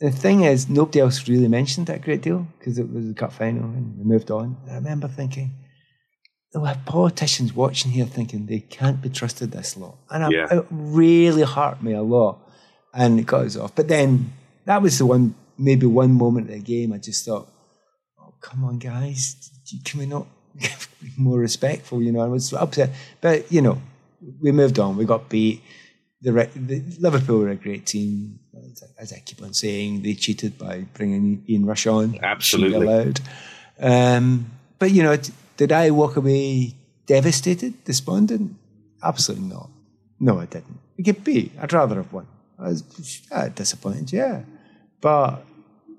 The 0.00 0.10
thing 0.10 0.42
is, 0.44 0.68
nobody 0.68 0.98
else 1.00 1.28
really 1.28 1.46
mentioned 1.46 1.86
that 1.88 2.00
great 2.00 2.22
deal 2.22 2.48
because 2.58 2.78
it 2.78 2.90
was 2.90 3.06
the 3.06 3.14
cup 3.14 3.32
final 3.34 3.64
and 3.64 3.98
we 3.98 4.04
moved 4.04 4.30
on. 4.30 4.56
I 4.68 4.74
remember 4.76 5.08
thinking, 5.08 5.52
there 6.52 6.62
were 6.62 6.74
politicians 6.86 7.54
watching 7.54 7.92
here 7.92 8.06
thinking 8.06 8.46
they 8.46 8.60
can't 8.60 9.00
be 9.02 9.10
trusted 9.10 9.52
this 9.52 9.76
lot. 9.76 9.98
And 10.10 10.24
I, 10.24 10.30
Yeah. 10.30 10.46
it 10.58 10.66
really 10.70 11.42
hurt 11.42 11.82
me 11.82 11.92
a 11.92 12.02
lot. 12.02 12.38
And 12.94 13.20
it 13.20 13.26
got 13.26 13.44
us 13.44 13.56
off. 13.56 13.74
But 13.76 13.88
then 13.88 14.32
that 14.64 14.82
was 14.82 14.98
the 14.98 15.06
one, 15.06 15.34
maybe 15.58 15.86
one 15.86 16.12
moment 16.14 16.48
of 16.48 16.54
the 16.54 16.60
game 16.60 16.92
I 16.92 16.98
just 16.98 17.24
thought, 17.24 17.48
come 18.40 18.64
on, 18.64 18.78
guys, 18.78 19.50
can 19.84 20.00
we 20.00 20.06
not 20.06 20.26
be 20.58 21.08
more 21.16 21.38
respectful? 21.38 22.02
You 22.02 22.12
know, 22.12 22.20
I 22.20 22.26
was 22.26 22.52
upset. 22.52 22.90
But, 23.20 23.50
you 23.52 23.62
know, 23.62 23.80
we 24.40 24.52
moved 24.52 24.78
on. 24.78 24.96
We 24.96 25.04
got 25.04 25.28
beat. 25.28 25.62
The, 26.22 26.32
the 26.54 26.82
Liverpool 26.98 27.38
were 27.40 27.48
a 27.50 27.56
great 27.56 27.86
team. 27.86 28.38
As 28.98 29.12
I- 29.12 29.20
keep 29.24 29.42
on 29.42 29.54
saying, 29.54 30.02
they 30.02 30.14
cheated 30.14 30.58
by 30.58 30.80
bringing 30.94 31.44
Ian 31.48 31.64
Rush 31.66 31.86
on. 31.86 32.18
Absolutely. 32.22 32.86
Allowed. 32.86 33.20
Um, 33.78 34.50
but, 34.78 34.90
you 34.90 35.02
know, 35.02 35.16
did 35.56 35.72
I 35.72 35.90
walk 35.90 36.16
away 36.16 36.74
devastated, 37.06 37.82
despondent? 37.84 38.56
Absolutely 39.02 39.48
not. 39.48 39.70
No, 40.18 40.38
I 40.38 40.44
didn't. 40.46 40.78
We 40.98 41.04
get 41.04 41.24
beat. 41.24 41.52
I'd 41.60 41.72
rather 41.72 41.96
have 41.96 42.12
won. 42.12 42.26
I 42.58 42.68
was 42.68 43.22
uh, 43.32 43.48
disappointed, 43.48 44.12
yeah. 44.12 44.42
But 45.00 45.42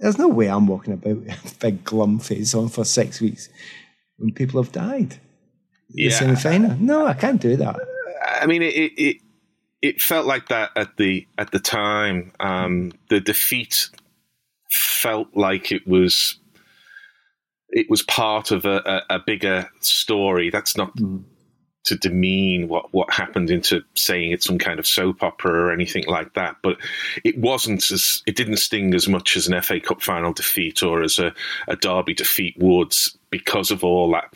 there's 0.02 0.18
no 0.18 0.28
way 0.28 0.48
I'm 0.48 0.68
walking 0.68 0.94
about 0.94 1.18
with 1.18 1.54
a 1.56 1.60
big 1.60 1.84
glum 1.86 2.20
face 2.20 2.54
on 2.54 2.68
for 2.70 2.84
six 2.84 3.22
weeks 3.22 3.48
when 4.18 4.34
people 4.34 4.62
have 4.62 4.72
died. 4.74 5.12
The 5.92 6.04
Yeah. 6.04 6.10
semi 6.12 6.36
final. 6.36 6.76
No, 6.78 7.06
I 7.06 7.14
can't 7.14 7.40
do 7.42 7.56
that. 7.58 7.80
I 8.42 8.46
mean, 8.48 8.62
it, 8.62 8.92
it 8.98 9.18
it 9.82 10.02
felt 10.02 10.26
like 10.26 10.50
that 10.50 10.72
at 10.76 10.98
the 10.98 11.26
at 11.38 11.52
the 11.52 11.60
time. 11.60 12.32
Um, 12.40 12.92
the 13.10 13.20
defeat 13.20 13.90
felt 14.70 15.28
like 15.36 15.72
it 15.72 15.88
was 15.88 16.38
it 17.70 17.90
was 17.90 18.02
part 18.04 18.52
of 18.52 18.66
a, 18.66 19.04
a, 19.10 19.16
a 19.16 19.20
bigger 19.26 19.70
story. 19.80 20.50
That's 20.50 20.76
not 20.78 20.94
to 21.84 21.96
demean 21.96 22.68
what 22.68 22.94
what 22.94 23.12
happened 23.12 23.50
into 23.50 23.82
saying 23.96 24.32
it's 24.32 24.46
some 24.46 24.60
kind 24.60 24.80
of 24.80 24.86
soap 24.86 25.24
opera 25.24 25.52
or 25.52 25.72
anything 25.72 26.06
like 26.08 26.34
that. 26.34 26.58
But 26.62 26.78
it 27.24 27.38
wasn't 27.38 27.90
as 27.92 28.22
it 28.26 28.36
didn't 28.36 28.58
sting 28.58 28.94
as 28.94 29.08
much 29.08 29.36
as 29.36 29.48
an 29.48 29.60
FA 29.62 29.80
Cup 29.80 30.02
final 30.02 30.34
defeat 30.34 30.84
or 30.84 31.02
as 31.02 31.20
a, 31.20 31.34
a 31.68 31.76
Derby 31.76 32.14
defeat 32.14 32.56
would 32.60 32.94
because 33.30 33.72
of 33.72 33.84
all 33.84 34.12
that 34.12 34.34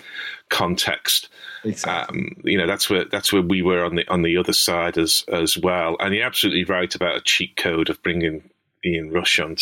context. 0.50 1.30
Exactly. 1.64 2.20
Um, 2.20 2.36
you 2.43 2.58
know, 2.58 2.68
that's 2.68 2.89
where 2.89 3.06
that's 3.06 3.32
where 3.32 3.41
we 3.41 3.62
were 3.62 3.84
on 3.84 3.96
the 3.96 4.08
on 4.08 4.22
the 4.22 4.38
other 4.38 4.54
side 4.54 4.98
as 4.98 5.24
as 5.32 5.58
well. 5.58 5.98
And 6.00 6.16
you're 6.16 6.26
absolutely 6.26 6.64
right 6.66 6.93
about 6.93 7.18
a 7.18 7.22
cheat 7.22 7.56
code 7.56 7.89
of 7.89 8.02
bringing 8.02 8.50
Ian 8.84 9.12
Rush 9.12 9.39
on 9.39 9.56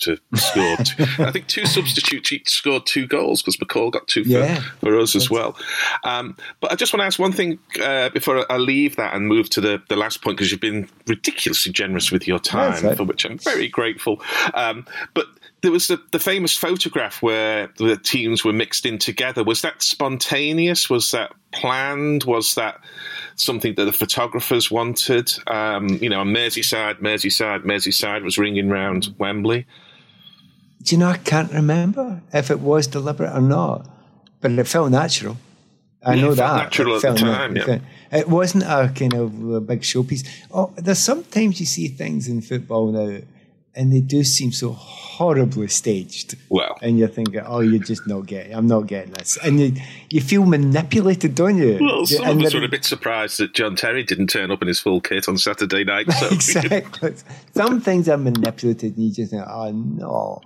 to 0.00 0.18
score. 0.34 0.76
two, 0.76 1.04
I 1.22 1.30
think 1.30 1.46
two 1.46 1.66
substitutes 1.66 2.32
each 2.32 2.48
scored 2.50 2.86
two 2.86 3.06
goals 3.06 3.42
because 3.42 3.56
McCall 3.56 3.90
got 3.92 4.06
two 4.08 4.24
for, 4.24 4.30
Yeah. 4.30 4.60
for 4.80 4.98
us 4.98 5.14
as 5.16 5.30
well. 5.30 5.56
Um, 6.04 6.36
but 6.60 6.72
I 6.72 6.74
just 6.76 6.92
want 6.92 7.00
to 7.02 7.06
ask 7.06 7.18
one 7.18 7.32
thing 7.32 7.58
uh, 7.82 8.10
before 8.10 8.50
I 8.50 8.56
leave 8.58 8.96
that 8.96 9.14
and 9.14 9.26
move 9.26 9.50
to 9.50 9.60
the, 9.60 9.82
the 9.88 9.96
last 9.96 10.22
point 10.22 10.36
because 10.36 10.50
you've 10.50 10.60
been 10.60 10.88
ridiculously 11.06 11.72
generous 11.72 12.10
with 12.12 12.26
your 12.26 12.38
time, 12.38 12.84
right. 12.84 12.96
for 12.96 13.04
which 13.04 13.24
I'm 13.24 13.38
very 13.38 13.68
grateful. 13.68 14.20
Um, 14.54 14.86
but 15.14 15.26
there 15.62 15.72
was 15.72 15.86
the, 15.88 15.98
the 16.12 16.18
famous 16.18 16.54
photograph 16.54 17.22
where 17.22 17.70
the 17.78 17.96
teams 17.96 18.44
were 18.44 18.52
mixed 18.52 18.84
in 18.84 18.98
together. 18.98 19.42
Was 19.42 19.62
that 19.62 19.82
spontaneous? 19.82 20.90
Was 20.90 21.10
that 21.12 21.32
planned? 21.52 22.24
Was 22.24 22.54
that 22.56 22.80
something 23.36 23.74
that 23.76 23.86
the 23.86 23.92
photographers 23.92 24.70
wanted? 24.70 25.32
Um, 25.46 25.88
you 25.88 26.10
know, 26.10 26.22
Merseyside, 26.22 27.00
Merseyside, 27.00 27.64
Merseyside 27.64 28.22
was 28.24 28.36
ringing 28.36 28.68
round 28.68 29.14
Wembley. 29.18 29.66
Do 30.84 30.94
you 30.94 30.98
know, 31.00 31.08
I 31.08 31.16
can't 31.16 31.50
remember 31.52 32.20
if 32.32 32.50
it 32.50 32.60
was 32.60 32.86
deliberate 32.86 33.32
or 33.34 33.40
not, 33.40 33.86
but 34.40 34.52
it 34.52 34.66
felt 34.68 34.90
natural. 34.90 35.38
I 36.04 36.14
Yeah, 36.14 36.20
know 36.22 36.32
it 36.32 36.36
felt 36.36 36.56
that. 36.56 36.62
natural 36.64 36.94
It 36.96 37.04
at 37.04 37.14
the 37.14 37.20
time, 37.20 37.56
yeah. 37.56 37.78
It 38.12 38.28
wasn't 38.28 38.64
a 38.64 38.92
kind 38.94 39.14
of 39.14 39.50
a 39.50 39.60
big 39.60 39.80
showpiece. 39.80 40.26
Oh, 40.52 40.72
there's 40.76 40.98
sometimes 40.98 41.58
you 41.58 41.66
see 41.66 41.88
things 41.88 42.28
in 42.28 42.42
football 42.42 42.92
now, 42.92 43.18
and 43.74 43.92
they 43.92 44.00
do 44.00 44.22
seem 44.22 44.52
so 44.52 44.72
horribly 44.72 45.68
staged. 45.68 46.36
Well, 46.50 46.76
And 46.82 46.98
you're 46.98 47.08
thinking, 47.08 47.40
oh, 47.40 47.60
you're 47.60 47.82
just 47.82 48.06
not 48.06 48.26
getting, 48.26 48.54
I'm 48.54 48.66
not 48.68 48.86
getting 48.86 49.12
this. 49.14 49.38
And 49.42 49.58
you, 49.58 49.72
you 50.10 50.20
feel 50.20 50.44
manipulated, 50.44 51.34
don't 51.34 51.56
you? 51.56 51.78
Well, 51.80 52.04
some 52.06 52.24
And 52.26 52.40
of 52.40 52.46
us 52.48 52.54
were 52.54 52.62
a 52.62 52.68
bit 52.68 52.84
surprised 52.84 53.38
that 53.40 53.54
John 53.54 53.74
Terry 53.74 54.02
didn't 54.04 54.26
turn 54.28 54.50
up 54.50 54.60
in 54.60 54.68
his 54.68 54.78
full 54.80 55.00
kit 55.00 55.28
on 55.28 55.38
Saturday 55.38 55.82
night. 55.84 56.12
So 56.12 56.28
exactly. 56.30 57.14
Some 57.54 57.80
things 57.80 58.08
are 58.10 58.18
manipulated, 58.18 58.96
and 58.96 59.06
you 59.06 59.12
just 59.12 59.30
think, 59.32 59.44
"Oh 59.48 59.70
no," 59.72 60.40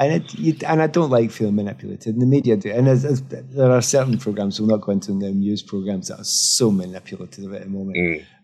and 0.00 0.14
it, 0.14 0.34
you, 0.34 0.56
and 0.66 0.80
I 0.80 0.86
don't 0.86 1.10
like 1.10 1.30
feeling 1.30 1.56
manipulated. 1.56 2.14
And 2.14 2.22
the 2.22 2.26
media 2.26 2.56
do, 2.56 2.70
and 2.70 2.86
there's, 2.86 3.02
there's, 3.02 3.20
there 3.20 3.70
are 3.70 3.82
certain 3.82 4.16
programs. 4.16 4.58
We'll 4.58 4.70
not 4.70 4.80
go 4.80 4.92
into 4.92 5.12
the 5.12 5.30
news 5.30 5.62
programs 5.62 6.08
that 6.08 6.18
are 6.18 6.24
so 6.24 6.70
manipulative 6.70 7.52
at 7.52 7.64
the 7.64 7.68
moment, 7.68 7.96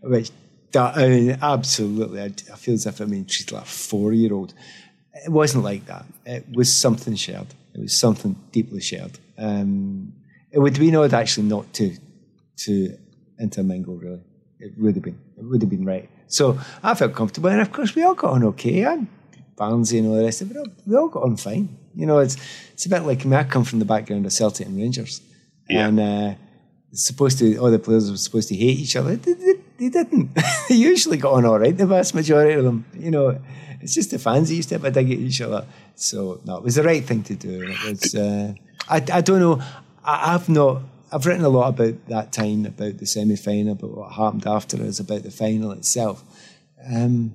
which 0.02 0.30
that, 0.72 0.98
I 0.98 1.08
mean, 1.08 1.38
absolutely, 1.40 2.20
I, 2.20 2.26
I 2.26 2.56
feel 2.56 2.74
as 2.74 2.84
if 2.84 3.00
I'm 3.00 3.08
being 3.08 3.24
treated 3.24 3.52
like 3.52 3.62
a 3.62 3.66
four-year-old. 3.66 4.52
It 5.14 5.32
wasn't 5.32 5.64
like 5.64 5.86
that. 5.86 6.04
It 6.26 6.44
was 6.54 6.70
something 6.70 7.14
shared. 7.14 7.46
It 7.74 7.80
was 7.80 7.98
something 7.98 8.36
deeply 8.52 8.82
shared. 8.82 9.18
Um, 9.38 10.12
it 10.52 10.58
would 10.58 10.78
be 10.78 10.94
odd 10.94 11.14
actually 11.14 11.46
not 11.46 11.72
to 11.74 11.96
to 12.58 12.98
intermingle. 13.40 13.96
Really, 13.96 14.20
it 14.58 14.72
would 14.78 14.94
have 14.94 15.04
been. 15.04 15.18
It 15.38 15.44
would 15.44 15.62
have 15.62 15.70
been 15.70 15.86
right. 15.86 16.08
So 16.26 16.58
I 16.82 16.94
felt 16.94 17.14
comfortable, 17.14 17.48
and 17.48 17.60
of 17.60 17.72
course 17.72 17.94
we 17.94 18.02
all 18.02 18.14
got 18.14 18.32
on 18.32 18.44
okay. 18.44 18.82
And 18.84 19.08
Barnsley 19.56 19.98
and 19.98 20.08
all 20.08 20.16
the 20.16 20.24
rest 20.24 20.42
of 20.42 20.50
it, 20.50 20.56
we 20.86 20.96
all- 20.96 21.08
got 21.08 21.22
on 21.24 21.36
fine. 21.36 21.68
You 21.94 22.06
know, 22.06 22.18
it's 22.18 22.36
it's 22.74 22.86
a 22.86 22.88
bit 22.90 23.02
like 23.04 23.22
I, 23.22 23.24
mean, 23.24 23.34
I 23.34 23.44
come 23.44 23.64
from 23.64 23.78
the 23.78 23.84
background 23.86 24.26
of 24.26 24.32
Celtic 24.32 24.66
and 24.66 24.76
Rangers, 24.76 25.22
Yeah. 25.68 25.88
and 25.88 25.98
uh, 26.00 26.34
it's 26.92 27.04
supposed 27.06 27.38
to 27.38 27.56
all 27.56 27.70
the 27.70 27.78
players 27.78 28.10
were 28.10 28.16
supposed 28.18 28.48
to 28.50 28.56
hate 28.56 28.78
each 28.78 28.96
other. 28.96 29.16
They, 29.16 29.32
they, 29.32 29.54
they 29.78 29.88
didn't. 29.88 30.34
they 30.68 30.74
usually 30.74 31.16
got 31.16 31.32
on 31.32 31.44
all 31.46 31.58
right. 31.58 31.76
The 31.76 31.86
vast 31.86 32.14
majority 32.14 32.52
of 32.54 32.64
them, 32.64 32.84
you 32.94 33.10
know, 33.10 33.40
it's 33.80 33.94
just 33.94 34.10
the 34.10 34.18
fans 34.18 34.48
that 34.48 34.54
used 34.56 34.68
to 34.70 34.74
have 34.76 34.84
a 34.84 34.90
dig 34.90 35.10
at 35.10 35.18
each 35.18 35.40
other. 35.40 35.64
So 35.94 36.40
no, 36.44 36.58
it 36.58 36.62
was 36.62 36.74
the 36.74 36.82
right 36.82 37.02
thing 37.04 37.22
to 37.24 37.34
do. 37.34 37.62
It 37.66 37.82
was. 37.90 38.14
Uh, 38.14 38.52
I 38.88 38.96
I 39.18 39.20
don't 39.22 39.40
know. 39.40 39.62
I, 40.04 40.34
I've 40.34 40.48
not. 40.50 40.82
I've 41.10 41.24
written 41.24 41.44
a 41.44 41.48
lot 41.48 41.68
about 41.68 42.06
that 42.08 42.32
time, 42.32 42.66
about 42.66 42.98
the 42.98 43.06
semi 43.06 43.36
final, 43.36 43.72
about 43.72 43.96
what 43.96 44.12
happened 44.12 44.46
after 44.46 44.82
us, 44.82 45.00
about 45.00 45.22
the 45.22 45.30
final 45.30 45.70
itself. 45.72 46.22
Um, 46.92 47.34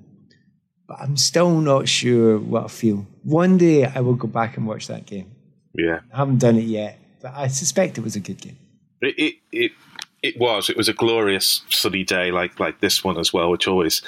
but 0.92 1.00
I'm 1.00 1.16
still 1.16 1.62
not 1.62 1.88
sure 1.88 2.38
what 2.38 2.66
I 2.66 2.68
feel. 2.68 3.08
One 3.24 3.58
day 3.58 3.86
I 3.86 4.02
will 4.02 4.16
go 4.16 4.28
back 4.28 4.58
and 4.58 4.68
watch 4.68 4.88
that 4.88 5.06
game. 5.06 5.32
yeah, 5.74 6.02
I 6.14 6.18
haven't 6.18 6.40
done 6.40 6.58
it 6.58 6.66
yet, 6.66 7.00
but 7.22 7.32
I 7.34 7.48
suspect 7.48 7.98
it 7.98 8.04
was 8.04 8.18
a 8.18 8.20
good 8.20 8.42
game. 8.42 8.58
it, 9.02 9.16
it 9.18 9.36
it 9.54 9.72
it 10.22 10.38
was. 10.38 10.70
It 10.70 10.76
was 10.76 10.90
a 10.90 10.94
glorious 10.94 11.62
sunny 11.70 12.04
day, 12.04 12.32
like 12.32 12.60
like 12.60 12.82
this 12.82 13.06
one 13.06 13.18
as 13.18 13.32
well, 13.32 13.50
which 13.50 13.70
always 13.70 14.02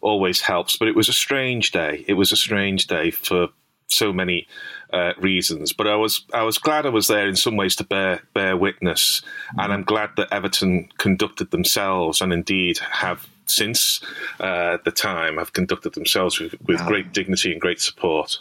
always 0.00 0.40
helps. 0.40 0.76
But 0.76 0.86
it 0.86 0.94
was 0.94 1.08
a 1.08 1.12
strange 1.12 1.72
day. 1.72 2.04
It 2.06 2.14
was 2.14 2.30
a 2.30 2.36
strange 2.36 2.86
day 2.86 3.10
for 3.10 3.48
so 3.88 4.12
many 4.12 4.46
uh, 4.92 5.14
reasons. 5.18 5.72
But 5.72 5.88
I 5.88 5.96
was 5.96 6.24
I 6.32 6.42
was 6.42 6.56
glad 6.56 6.86
I 6.86 6.90
was 6.90 7.08
there 7.08 7.26
in 7.26 7.34
some 7.34 7.56
ways 7.56 7.74
to 7.76 7.84
bear 7.84 8.22
bear 8.32 8.56
witness, 8.56 9.22
and 9.56 9.72
I'm 9.72 9.82
glad 9.82 10.10
that 10.18 10.32
Everton 10.32 10.88
conducted 10.98 11.50
themselves, 11.50 12.20
and 12.20 12.32
indeed 12.32 12.78
have 12.78 13.26
since 13.50 14.00
uh, 14.40 14.78
the 14.84 14.90
time 14.90 15.36
have 15.38 15.52
conducted 15.52 15.94
themselves 15.94 16.38
with, 16.40 16.54
with 16.66 16.84
great 16.86 17.12
dignity 17.12 17.52
and 17.52 17.60
great 17.60 17.80
support. 17.80 18.38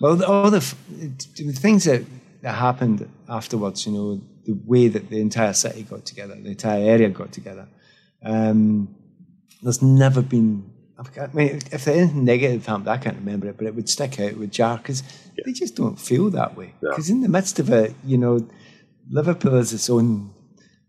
Well, 0.00 0.22
all 0.24 0.50
the, 0.50 0.74
the 1.36 1.52
things 1.52 1.84
that, 1.84 2.04
that 2.42 2.52
happened 2.52 3.08
afterwards, 3.28 3.86
you 3.86 3.92
know, 3.92 4.20
the 4.44 4.52
way 4.64 4.88
that 4.88 5.08
the 5.10 5.20
entire 5.20 5.52
city 5.52 5.82
got 5.82 6.04
together, 6.04 6.34
the 6.34 6.50
entire 6.50 6.84
area 6.84 7.08
got 7.08 7.32
together. 7.32 7.66
Um, 8.22 8.94
there's 9.62 9.82
never 9.82 10.22
been. 10.22 10.70
I 10.98 11.26
mean, 11.34 11.56
if 11.72 11.84
there's 11.84 11.88
anything 11.88 12.24
negative 12.24 12.64
happened, 12.64 12.88
I 12.88 12.96
can't 12.96 13.16
remember 13.16 13.48
it, 13.48 13.56
but 13.58 13.66
it 13.66 13.74
would 13.74 13.88
stick 13.88 14.18
out, 14.20 14.30
it 14.30 14.38
would 14.38 14.52
jar, 14.52 14.78
because 14.78 15.02
they 15.44 15.52
just 15.52 15.76
don't 15.76 15.98
feel 15.98 16.30
that 16.30 16.56
way. 16.56 16.72
Yeah. 16.82 16.90
Because 16.90 17.10
in 17.10 17.20
the 17.20 17.28
midst 17.28 17.58
of 17.58 17.70
it, 17.70 17.94
you 18.04 18.16
know, 18.16 18.48
Liverpool 19.10 19.56
is 19.56 19.72
its 19.72 19.90
own 19.90 20.32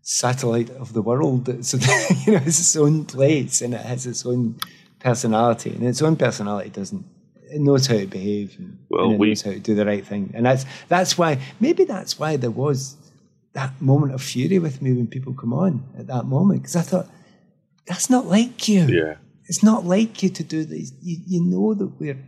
satellite 0.08 0.70
of 0.70 0.94
the 0.94 1.02
world. 1.02 1.48
It's, 1.50 1.74
you 2.26 2.32
know, 2.32 2.38
it's 2.46 2.58
its 2.58 2.76
own 2.76 3.04
place 3.04 3.60
and 3.60 3.74
it 3.74 3.82
has 3.82 4.06
its 4.06 4.24
own 4.24 4.58
personality. 5.00 5.70
And 5.70 5.86
its 5.86 6.00
own 6.00 6.16
personality 6.16 6.70
doesn't, 6.70 7.04
it 7.50 7.60
knows 7.60 7.86
how 7.86 7.98
to 7.98 8.06
behave 8.06 8.56
and, 8.58 8.78
Well, 8.88 9.10
and 9.10 9.18
we- 9.18 9.28
knows 9.28 9.42
how 9.42 9.50
to 9.52 9.58
do 9.58 9.74
the 9.74 9.84
right 9.84 10.04
thing. 10.04 10.30
And 10.34 10.46
that's, 10.46 10.64
that's 10.88 11.18
why, 11.18 11.38
maybe 11.60 11.84
that's 11.84 12.18
why 12.18 12.36
there 12.38 12.50
was 12.50 12.96
that 13.52 13.78
moment 13.82 14.14
of 14.14 14.22
fury 14.22 14.58
with 14.58 14.80
me 14.80 14.94
when 14.94 15.08
people 15.08 15.34
come 15.34 15.52
on 15.52 15.84
at 15.98 16.06
that 16.06 16.24
moment. 16.24 16.62
Because 16.62 16.76
I 16.76 16.82
thought, 16.82 17.08
that's 17.86 18.08
not 18.08 18.24
like 18.26 18.66
you. 18.66 18.86
Yeah. 18.86 19.16
It's 19.44 19.62
not 19.62 19.84
like 19.84 20.22
you 20.22 20.30
to 20.30 20.42
do 20.42 20.64
this. 20.64 20.90
You, 21.02 21.18
you 21.26 21.44
know 21.44 21.74
that 21.74 22.00
we're, 22.00 22.18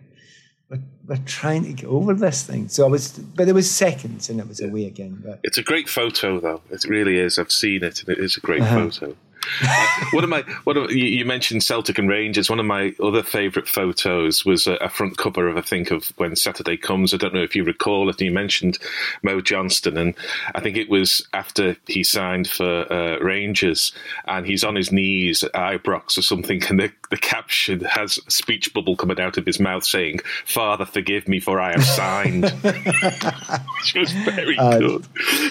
we're 0.71 0.81
we're 1.07 1.17
trying 1.27 1.65
to 1.65 1.73
get 1.73 1.87
over 1.87 2.15
this 2.15 2.43
thing. 2.45 2.69
So 2.69 2.87
I 2.87 2.89
was, 2.89 3.11
but 3.19 3.49
it 3.49 3.53
was 3.55 3.69
seconds, 3.71 4.31
and 4.31 4.39
it 4.41 4.47
was 4.49 4.61
away 4.61 4.87
again. 4.87 5.21
But 5.25 5.41
It's 5.43 5.59
a 5.59 5.63
great 5.63 5.89
photo, 5.89 6.39
though. 6.41 6.63
It 6.71 6.85
really 6.85 7.19
is. 7.19 7.39
I've 7.39 7.51
seen 7.53 7.83
it, 7.83 8.01
and 8.01 8.09
it 8.17 8.19
is 8.23 8.37
a 8.37 8.41
great 8.41 8.63
Uh-huh. 8.63 8.89
photo. 8.91 9.17
Uh, 9.63 9.87
one 10.13 10.25
of 10.25 10.31
my, 10.31 10.43
one 10.65 10.77
of 10.77 10.91
you, 10.91 11.25
mentioned 11.25 11.63
Celtic 11.63 11.99
and 11.99 12.09
Rangers. 12.09 12.51
One 12.51 12.61
of 12.61 12.67
my 12.67 12.95
other 13.03 13.23
favourite 13.23 13.69
photos 13.69 14.45
was 14.45 14.67
a, 14.67 14.75
a 14.75 14.89
front 14.89 15.17
cover 15.17 15.49
of 15.49 15.57
I 15.57 15.61
think 15.61 15.91
of 15.91 16.13
when 16.17 16.35
Saturday 16.37 16.77
comes. 16.77 17.15
I 17.15 17.19
don't 17.19 17.35
know 17.35 17.43
if 17.43 17.55
you 17.55 17.65
recall 17.65 18.09
it. 18.09 18.21
You 18.21 18.33
mentioned 18.33 18.79
Mo 19.23 19.41
Johnston, 19.41 19.97
and 19.97 20.15
I 20.55 20.61
think 20.61 20.77
it 20.77 20.89
was 20.89 21.27
after 21.33 21.77
he 21.87 22.03
signed 22.03 22.49
for 22.49 22.93
uh, 22.93 23.19
Rangers, 23.19 23.93
and 24.27 24.47
he's 24.47 24.65
on 24.65 24.75
his 24.75 24.91
knees 24.91 25.43
at 25.43 25.53
Ibrox 25.53 26.19
or 26.19 26.23
something, 26.23 26.63
and 26.69 26.81
the, 26.81 26.93
the 27.11 27.17
caption 27.17 27.81
has 27.81 28.19
a 28.27 28.31
speech 28.31 28.73
bubble 28.75 28.97
coming 28.97 29.21
out 29.21 29.37
of 29.37 29.47
his 29.47 29.61
mouth 29.61 29.85
saying, 29.85 30.21
"Father, 30.45 30.85
forgive 30.85 31.29
me, 31.29 31.41
for 31.41 31.61
I 31.61 31.73
have 31.73 31.85
signed." 31.85 32.45
Which 32.63 33.95
was 33.95 34.13
very 34.13 34.57
good, 34.57 35.07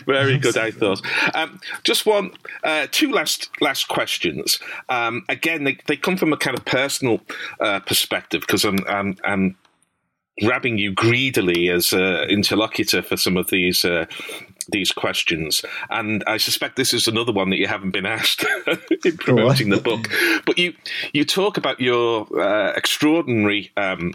very 0.05 0.37
good. 0.37 0.57
I 0.57 0.71
thought. 0.71 1.01
Um, 1.33 1.59
just 1.83 2.05
one, 2.05 2.31
uh, 2.63 2.87
two 2.91 3.11
last 3.11 3.49
last 3.61 3.78
questions. 3.83 4.59
Um, 4.89 5.23
again, 5.29 5.63
they, 5.63 5.77
they 5.87 5.97
come 5.97 6.17
from 6.17 6.33
a 6.33 6.37
kind 6.37 6.57
of 6.57 6.65
personal 6.65 7.21
uh, 7.59 7.79
perspective 7.81 8.41
because 8.41 8.65
I'm, 8.65 8.79
I'm 8.87 9.17
I'm 9.23 9.57
grabbing 10.41 10.77
you 10.77 10.93
greedily 10.93 11.69
as 11.69 11.93
an 11.93 12.29
interlocutor 12.29 13.01
for 13.01 13.17
some 13.17 13.37
of 13.37 13.49
these 13.49 13.85
uh, 13.85 14.05
these 14.71 14.91
questions, 14.91 15.63
and 15.89 16.23
I 16.27 16.37
suspect 16.37 16.75
this 16.75 16.93
is 16.93 17.07
another 17.07 17.31
one 17.31 17.49
that 17.49 17.57
you 17.57 17.67
haven't 17.67 17.91
been 17.91 18.05
asked 18.05 18.45
in 19.05 19.17
promoting 19.17 19.69
the 19.69 19.81
book. 19.81 20.07
But 20.45 20.57
you 20.57 20.73
you 21.13 21.25
talk 21.25 21.57
about 21.57 21.79
your 21.79 22.27
uh, 22.39 22.73
extraordinary. 22.73 23.71
Um, 23.77 24.13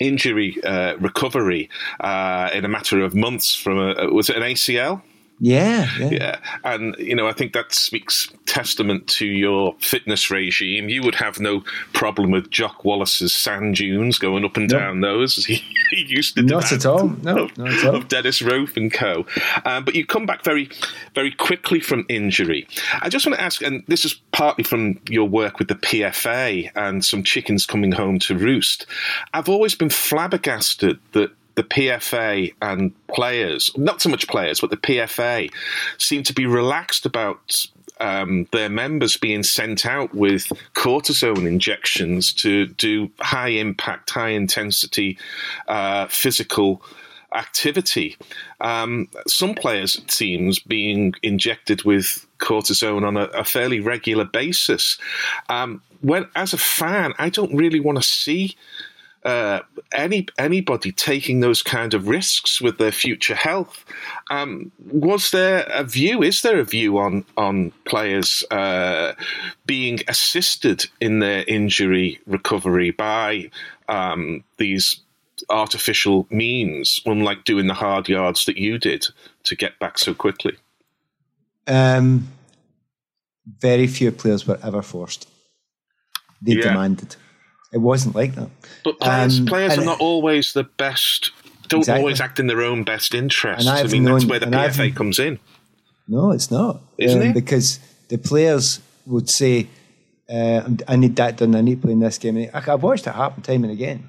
injury 0.00 0.56
uh, 0.64 0.96
recovery 0.96 1.68
uh, 2.00 2.48
in 2.54 2.64
a 2.64 2.68
matter 2.68 3.04
of 3.04 3.14
months 3.14 3.54
from 3.54 3.78
a 3.78 4.10
was 4.10 4.30
it 4.30 4.36
an 4.36 4.42
ACL? 4.42 5.02
Yeah, 5.40 5.88
yeah, 5.98 6.10
yeah. 6.10 6.38
And, 6.64 6.94
you 6.98 7.16
know, 7.16 7.26
I 7.26 7.32
think 7.32 7.54
that 7.54 7.72
speaks 7.72 8.28
testament 8.44 9.06
to 9.08 9.26
your 9.26 9.74
fitness 9.80 10.30
regime. 10.30 10.90
You 10.90 11.02
would 11.02 11.14
have 11.14 11.40
no 11.40 11.64
problem 11.94 12.30
with 12.30 12.50
Jock 12.50 12.84
Wallace's 12.84 13.32
sand 13.32 13.76
dunes 13.76 14.18
going 14.18 14.44
up 14.44 14.58
and 14.58 14.68
down 14.68 15.00
those 15.00 15.38
as 15.38 15.46
he, 15.46 15.54
he 15.90 16.04
used 16.06 16.36
to 16.36 16.42
do. 16.42 16.54
Not 16.54 16.70
at 16.72 16.84
all. 16.84 17.08
No, 17.08 17.44
of, 17.44 17.56
not 17.56 17.68
at 17.70 17.84
all. 17.86 17.96
Of 17.96 18.08
Dennis 18.08 18.42
Rofe 18.42 18.76
and 18.76 18.92
co. 18.92 19.24
Um, 19.64 19.84
but 19.84 19.94
you 19.94 20.04
come 20.04 20.26
back 20.26 20.44
very, 20.44 20.68
very 21.14 21.30
quickly 21.30 21.80
from 21.80 22.04
injury. 22.10 22.68
I 23.00 23.08
just 23.08 23.24
want 23.26 23.38
to 23.38 23.42
ask, 23.42 23.62
and 23.62 23.82
this 23.88 24.04
is 24.04 24.20
partly 24.32 24.64
from 24.64 25.00
your 25.08 25.26
work 25.26 25.58
with 25.58 25.68
the 25.68 25.74
PFA 25.74 26.70
and 26.76 27.02
some 27.02 27.22
chickens 27.22 27.64
coming 27.64 27.92
home 27.92 28.18
to 28.20 28.36
roost. 28.36 28.84
I've 29.32 29.48
always 29.48 29.74
been 29.74 29.90
flabbergasted 29.90 30.98
that 31.12 31.30
the 31.60 31.64
PFA 31.64 32.54
and 32.62 32.94
players, 33.08 33.70
not 33.76 34.00
so 34.00 34.08
much 34.08 34.26
players, 34.28 34.60
but 34.60 34.70
the 34.70 34.78
PFA, 34.78 35.52
seem 35.98 36.22
to 36.22 36.32
be 36.32 36.46
relaxed 36.46 37.04
about 37.04 37.66
um, 38.00 38.46
their 38.50 38.70
members 38.70 39.18
being 39.18 39.42
sent 39.42 39.84
out 39.84 40.14
with 40.14 40.44
cortisone 40.72 41.46
injections 41.46 42.32
to 42.32 42.66
do 42.66 43.10
high 43.20 43.48
impact, 43.48 44.08
high 44.08 44.30
intensity 44.30 45.18
uh, 45.68 46.06
physical 46.06 46.82
activity. 47.34 48.16
Um, 48.62 49.08
some 49.26 49.54
players, 49.54 49.96
it 49.96 50.10
seems, 50.10 50.60
being 50.60 51.12
injected 51.22 51.84
with 51.84 52.26
cortisone 52.38 53.06
on 53.06 53.18
a, 53.18 53.24
a 53.24 53.44
fairly 53.44 53.80
regular 53.80 54.24
basis. 54.24 54.96
Um, 55.50 55.82
when, 56.00 56.26
as 56.34 56.54
a 56.54 56.58
fan, 56.58 57.12
I 57.18 57.28
don't 57.28 57.54
really 57.54 57.80
want 57.80 57.98
to 57.98 58.02
see 58.02 58.56
uh, 59.24 59.60
any 59.92 60.26
anybody 60.38 60.92
taking 60.92 61.40
those 61.40 61.62
kind 61.62 61.92
of 61.94 62.08
risks 62.08 62.60
with 62.60 62.78
their 62.78 62.92
future 62.92 63.34
health. 63.34 63.84
Um, 64.30 64.72
was 64.90 65.30
there 65.30 65.66
a 65.68 65.84
view? 65.84 66.22
Is 66.22 66.42
there 66.42 66.58
a 66.58 66.64
view 66.64 66.98
on 66.98 67.24
on 67.36 67.72
players 67.84 68.44
uh, 68.50 69.14
being 69.66 70.00
assisted 70.08 70.86
in 71.00 71.18
their 71.18 71.44
injury 71.46 72.18
recovery 72.26 72.92
by 72.92 73.50
um, 73.88 74.42
these 74.56 75.00
artificial 75.48 76.26
means, 76.30 77.00
unlike 77.06 77.44
doing 77.44 77.66
the 77.66 77.74
hard 77.74 78.08
yards 78.08 78.44
that 78.46 78.56
you 78.56 78.78
did 78.78 79.06
to 79.44 79.56
get 79.56 79.78
back 79.78 79.98
so 79.98 80.14
quickly? 80.14 80.56
Um, 81.66 82.28
very 83.58 83.86
few 83.86 84.12
players 84.12 84.46
were 84.46 84.58
ever 84.62 84.82
forced. 84.82 85.28
They 86.42 86.52
yeah. 86.52 86.62
demanded. 86.62 87.16
It 87.72 87.78
wasn't 87.78 88.14
like 88.14 88.34
that. 88.34 88.50
But 88.84 88.98
players, 89.00 89.38
um, 89.38 89.46
players 89.46 89.78
are 89.78 89.84
not 89.84 90.00
always 90.00 90.52
the 90.52 90.64
best. 90.64 91.30
Don't 91.68 91.80
exactly. 91.80 92.00
always 92.00 92.20
act 92.20 92.40
in 92.40 92.48
their 92.48 92.62
own 92.62 92.82
best 92.82 93.14
interests. 93.14 93.68
I 93.68 93.84
mean, 93.84 94.04
known, 94.04 94.14
that's 94.14 94.24
where 94.26 94.40
the 94.40 94.46
PFA 94.46 94.94
comes 94.94 95.18
in. 95.20 95.38
No, 96.08 96.32
it's 96.32 96.50
not. 96.50 96.80
Isn't 96.98 97.22
um, 97.22 97.28
it? 97.28 97.34
Because 97.34 97.78
the 98.08 98.18
players 98.18 98.80
would 99.06 99.30
say, 99.30 99.68
uh, 100.28 100.68
"I 100.88 100.96
need 100.96 101.14
that 101.16 101.36
done. 101.36 101.54
I 101.54 101.60
need 101.60 101.76
to 101.76 101.82
play 101.82 101.92
in 101.92 102.00
this 102.00 102.18
game." 102.18 102.50
I've 102.52 102.82
watched 102.82 103.06
it 103.06 103.14
happen 103.14 103.42
time 103.42 103.62
and 103.62 103.72
again, 103.72 104.08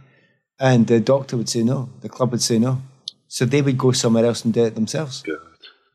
and 0.59 0.87
the 0.87 0.99
doctor 0.99 1.37
would 1.37 1.49
say 1.49 1.61
no. 1.61 1.89
The 2.01 2.09
club 2.09 2.31
would 2.31 2.41
say 2.41 2.57
no. 2.57 2.81
So 3.27 3.45
they 3.45 3.61
would 3.61 3.77
go 3.77 3.91
somewhere 3.91 4.25
else 4.25 4.43
and 4.43 4.53
do 4.53 4.65
it 4.65 4.73
themselves. 4.73 5.21
Good. 5.21 5.37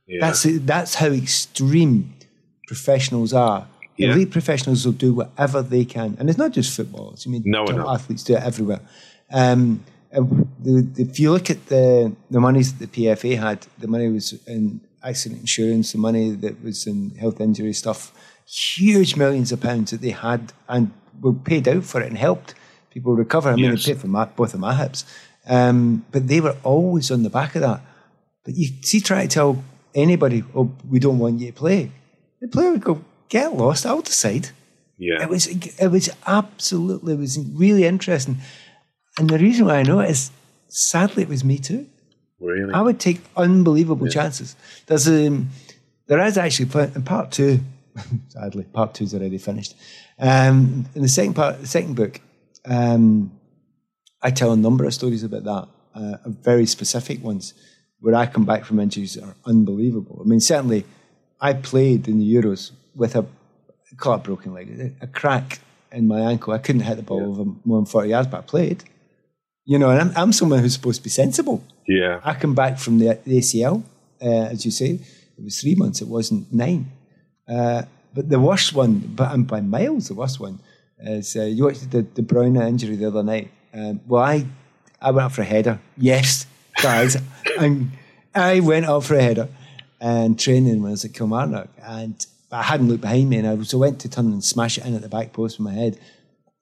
Yeah. 0.07 0.21
That's 0.21 0.47
that's 0.61 0.95
how 0.95 1.09
extreme 1.09 2.15
professionals 2.69 3.33
are 3.33 3.67
yeah. 3.97 4.13
Elite 4.13 4.31
professionals 4.31 4.85
will 4.85 4.93
do 4.93 5.15
whatever 5.15 5.63
they 5.63 5.85
can, 5.85 6.17
and 6.19 6.29
it's 6.29 6.39
not 6.39 6.53
just 6.53 6.77
footballers. 6.77 7.25
I 7.27 7.31
mean, 7.31 7.43
no, 7.45 7.67
top 7.67 7.89
athletes 7.95 8.25
do 8.25 8.35
it 8.35 8.43
everywhere. 8.43 8.81
Um, 9.33 9.85
if 10.13 11.19
you 11.19 11.33
look 11.33 11.51
at 11.51 11.67
the 11.67 12.15
the 12.31 12.41
monies 12.41 12.75
that 12.75 12.93
the 12.93 13.07
PFA 13.07 13.39
had, 13.39 13.67
the 13.79 13.89
money 13.89 14.09
was 14.09 14.33
in 14.47 14.81
accident 15.03 15.41
insurance, 15.41 15.93
the 15.93 15.99
money 15.99 16.31
that 16.31 16.63
was 16.63 16.87
in 16.87 17.11
health 17.11 17.41
injury 17.41 17.73
stuff, 17.73 18.13
huge 18.47 19.17
millions 19.17 19.53
of 19.53 19.61
pounds 19.61 19.91
that 19.91 20.01
they 20.01 20.11
had 20.11 20.53
and 20.69 20.91
were 21.21 21.33
paid 21.33 21.69
out 21.69 21.85
for 21.85 22.01
it 22.01 22.09
and 22.09 22.19
helped 22.19 22.55
people 22.91 23.15
recover. 23.15 23.51
I 23.51 23.57
mean, 23.57 23.65
yes. 23.65 23.85
they 23.85 23.93
paid 23.93 24.01
for 24.01 24.09
my, 24.09 24.25
both 24.25 24.55
of 24.55 24.61
my 24.61 24.75
hips, 24.75 25.05
um, 25.47 26.05
but 26.11 26.29
they 26.29 26.41
were 26.41 26.57
always 26.63 27.11
on 27.11 27.23
the 27.23 27.31
back 27.31 27.55
of 27.55 27.63
that. 27.63 27.81
But 28.45 28.55
you 28.55 28.69
see, 28.83 29.01
try 29.01 29.23
to 29.23 29.29
tell 29.29 29.65
anybody, 29.95 30.45
"Oh, 30.55 30.73
we 30.89 30.99
don't 30.99 31.19
want 31.19 31.41
you 31.41 31.49
to 31.49 31.53
play," 31.53 31.91
the 32.41 32.49
player 32.49 32.73
would 32.73 32.85
go, 32.85 33.03
get 33.29 33.55
lost. 33.55 33.87
I'll 33.87 34.03
decide. 34.03 34.51
Yeah. 34.99 35.23
It 35.23 35.29
was 35.29 35.47
it 35.47 35.91
was 35.91 36.11
absolutely 36.27 37.15
it 37.15 37.19
was 37.19 37.39
really 37.39 37.85
interesting. 37.85 38.39
And 39.19 39.31
the 39.31 39.39
reason 39.39 39.67
why 39.67 39.79
I 39.79 39.83
know 39.83 40.01
it 40.01 40.11
is 40.11 40.31
sadly 40.69 41.23
it 41.23 41.29
was 41.29 41.45
me 41.45 41.59
too. 41.59 41.87
Really? 42.41 42.73
I 42.73 42.83
would 42.83 43.01
take 43.01 43.21
unbelievable 43.37 44.07
yeah. 44.07 44.13
chances. 44.13 44.57
There's 44.87 45.09
um 45.09 45.51
there 46.07 46.25
is 46.25 46.39
actually 46.39 46.71
in 46.95 47.03
part 47.03 47.33
two, 47.33 47.61
sadly, 48.29 48.65
part 48.65 48.95
two's 48.95 49.15
already 49.15 49.39
finished. 49.39 49.75
Um, 50.19 50.87
in 50.95 51.03
the 51.03 51.09
second 51.09 51.35
part, 51.35 51.61
the 51.61 51.67
second 51.67 51.95
book, 51.97 52.21
um, 52.65 53.33
I 54.23 54.31
tell 54.31 54.53
a 54.53 54.57
number 54.57 54.85
of 54.85 54.95
stories 54.95 55.25
about 55.25 55.45
that, 55.45 55.69
uh, 55.95 56.17
very 56.29 56.65
specific 56.67 57.23
ones, 57.23 57.55
where 58.01 58.15
I 58.15 58.27
come 58.27 58.45
back 58.45 58.65
from 58.65 58.81
injuries 58.81 59.15
that 59.15 59.25
are 59.25 59.37
unbelievable. 59.45 60.23
I 60.25 60.29
mean, 60.29 60.41
certainly, 60.41 60.85
I 61.41 61.53
played 61.53 62.09
in 62.09 62.19
the 62.19 62.35
Euros 62.35 62.71
with 62.97 63.15
a 63.15 63.27
caught 63.97 64.21
a 64.21 64.23
broken 64.23 64.53
leg, 64.53 64.97
a 65.01 65.07
crack 65.07 65.61
in 65.93 66.09
my 66.09 66.21
ankle. 66.21 66.53
I 66.53 66.59
couldn't 66.59 66.83
hit 66.83 66.97
the 66.97 67.03
ball 67.03 67.21
yeah. 67.21 67.27
over 67.27 67.45
more 67.65 67.79
than 67.79 67.87
40 67.87 68.09
yards, 68.09 68.29
but 68.29 68.39
I 68.39 68.41
played. 68.43 68.85
You 69.65 69.79
know, 69.79 69.91
and 69.91 70.01
I'm, 70.01 70.13
I'm 70.17 70.33
someone 70.33 70.61
who's 70.61 70.75
supposed 70.75 71.01
to 71.01 71.05
be 71.05 71.11
sensible. 71.11 71.63
Yeah. 71.87 72.21
I 72.25 72.35
come 72.35 72.55
back 72.55 72.79
from 72.79 72.99
the, 72.99 73.19
the 73.25 73.39
ACL, 73.39 73.83
uh, 74.23 74.27
as 74.27 74.65
you 74.65 74.71
say, 74.71 75.01
it 75.39 75.45
was 75.45 75.61
three 75.61 75.75
months, 75.75 76.01
it 76.01 76.09
wasn't 76.09 76.53
nine. 76.53 76.91
Uh, 77.49 77.83
but 78.15 78.29
the 78.29 78.41
worst 78.41 78.75
one, 78.75 78.99
but 78.99 79.33
and 79.33 79.47
by 79.47 79.61
miles 79.61 80.09
the 80.09 80.15
worst 80.15 80.41
one, 80.41 80.59
is 80.99 81.37
uh, 81.37 81.43
you 81.43 81.65
watched 81.65 81.91
the 81.91 82.03
De 82.03 82.23
Bruyne 82.23 82.67
injury 82.67 82.97
the 82.97 83.07
other 83.07 83.23
night. 83.23 83.51
Um, 83.75 84.01
well, 84.07 84.23
I 84.23 84.47
I 85.01 85.11
went 85.11 85.27
up 85.27 85.33
for 85.33 85.43
a 85.43 85.45
header. 85.45 85.79
Yes, 85.99 86.47
guys, 86.83 87.19
and 87.59 87.91
I 88.35 88.61
went 88.61 88.87
up 88.87 89.05
for 89.05 89.17
a 89.17 89.23
header 89.23 89.49
and 90.01 90.39
training 90.39 90.81
when 90.81 90.89
I 90.89 90.93
was 90.93 91.05
at 91.05 91.13
Kilmarnock, 91.13 91.69
and 91.83 92.27
I 92.51 92.63
hadn't 92.63 92.89
looked 92.89 93.01
behind 93.01 93.29
me, 93.29 93.39
and 93.39 93.47
I 93.47 93.55
was, 93.55 93.75
I 93.75 93.77
went 93.77 94.01
to 94.01 94.09
turn 94.09 94.27
and 94.27 94.45
smash 94.45 94.79
it 94.79 94.87
in 94.87 94.95
at 94.95 95.03
the 95.03 95.09
back 95.09 95.33
post 95.33 95.59
with 95.59 95.65
my 95.65 95.73
head. 95.73 95.99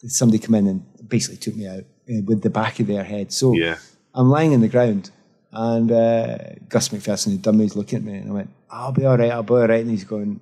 Somebody 0.07 0.39
came 0.39 0.55
in 0.55 0.67
and 0.67 1.09
basically 1.09 1.37
took 1.37 1.57
me 1.57 1.67
out 1.67 1.81
uh, 1.81 2.23
with 2.27 2.43
the 2.43 2.51
back 2.51 2.81
of 2.81 2.87
their 2.87 3.05
head. 3.05 3.33
So 3.33 3.55
yeah. 3.55 3.77
I'm 4.15 4.31
lying 4.31 4.53
in 4.53 4.61
the 4.61 4.69
ground, 4.69 5.11
and 5.53 5.91
uh, 5.91 6.39
Gus 6.69 6.89
McPherson, 6.89 7.33
the 7.33 7.39
dummy, 7.39 7.67
is 7.67 7.77
looking 7.77 7.99
at 7.99 8.05
me, 8.05 8.15
and 8.15 8.31
I 8.31 8.35
went, 8.35 8.51
"I'll 8.71 8.93
be 8.93 9.05
all 9.05 9.19
right, 9.19 9.31
I'll 9.31 9.43
be 9.43 9.55
all 9.55 9.67
right," 9.67 9.81
and 9.81 9.91
he's 9.91 10.05
going, 10.05 10.41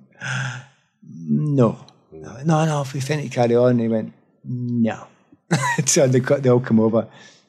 "No, 1.03 1.77
no, 2.11 2.37
no, 2.43 2.65
no 2.65 2.81
if 2.81 2.93
we 2.93 2.99
finish, 2.99 3.33
carry 3.33 3.55
on." 3.55 3.71
And 3.71 3.81
he 3.81 3.87
went, 3.87 4.13
"No." 4.43 5.07
so 5.85 6.07
they, 6.07 6.19
they 6.19 6.49
all 6.49 6.59
come 6.59 6.79
over, 6.79 7.07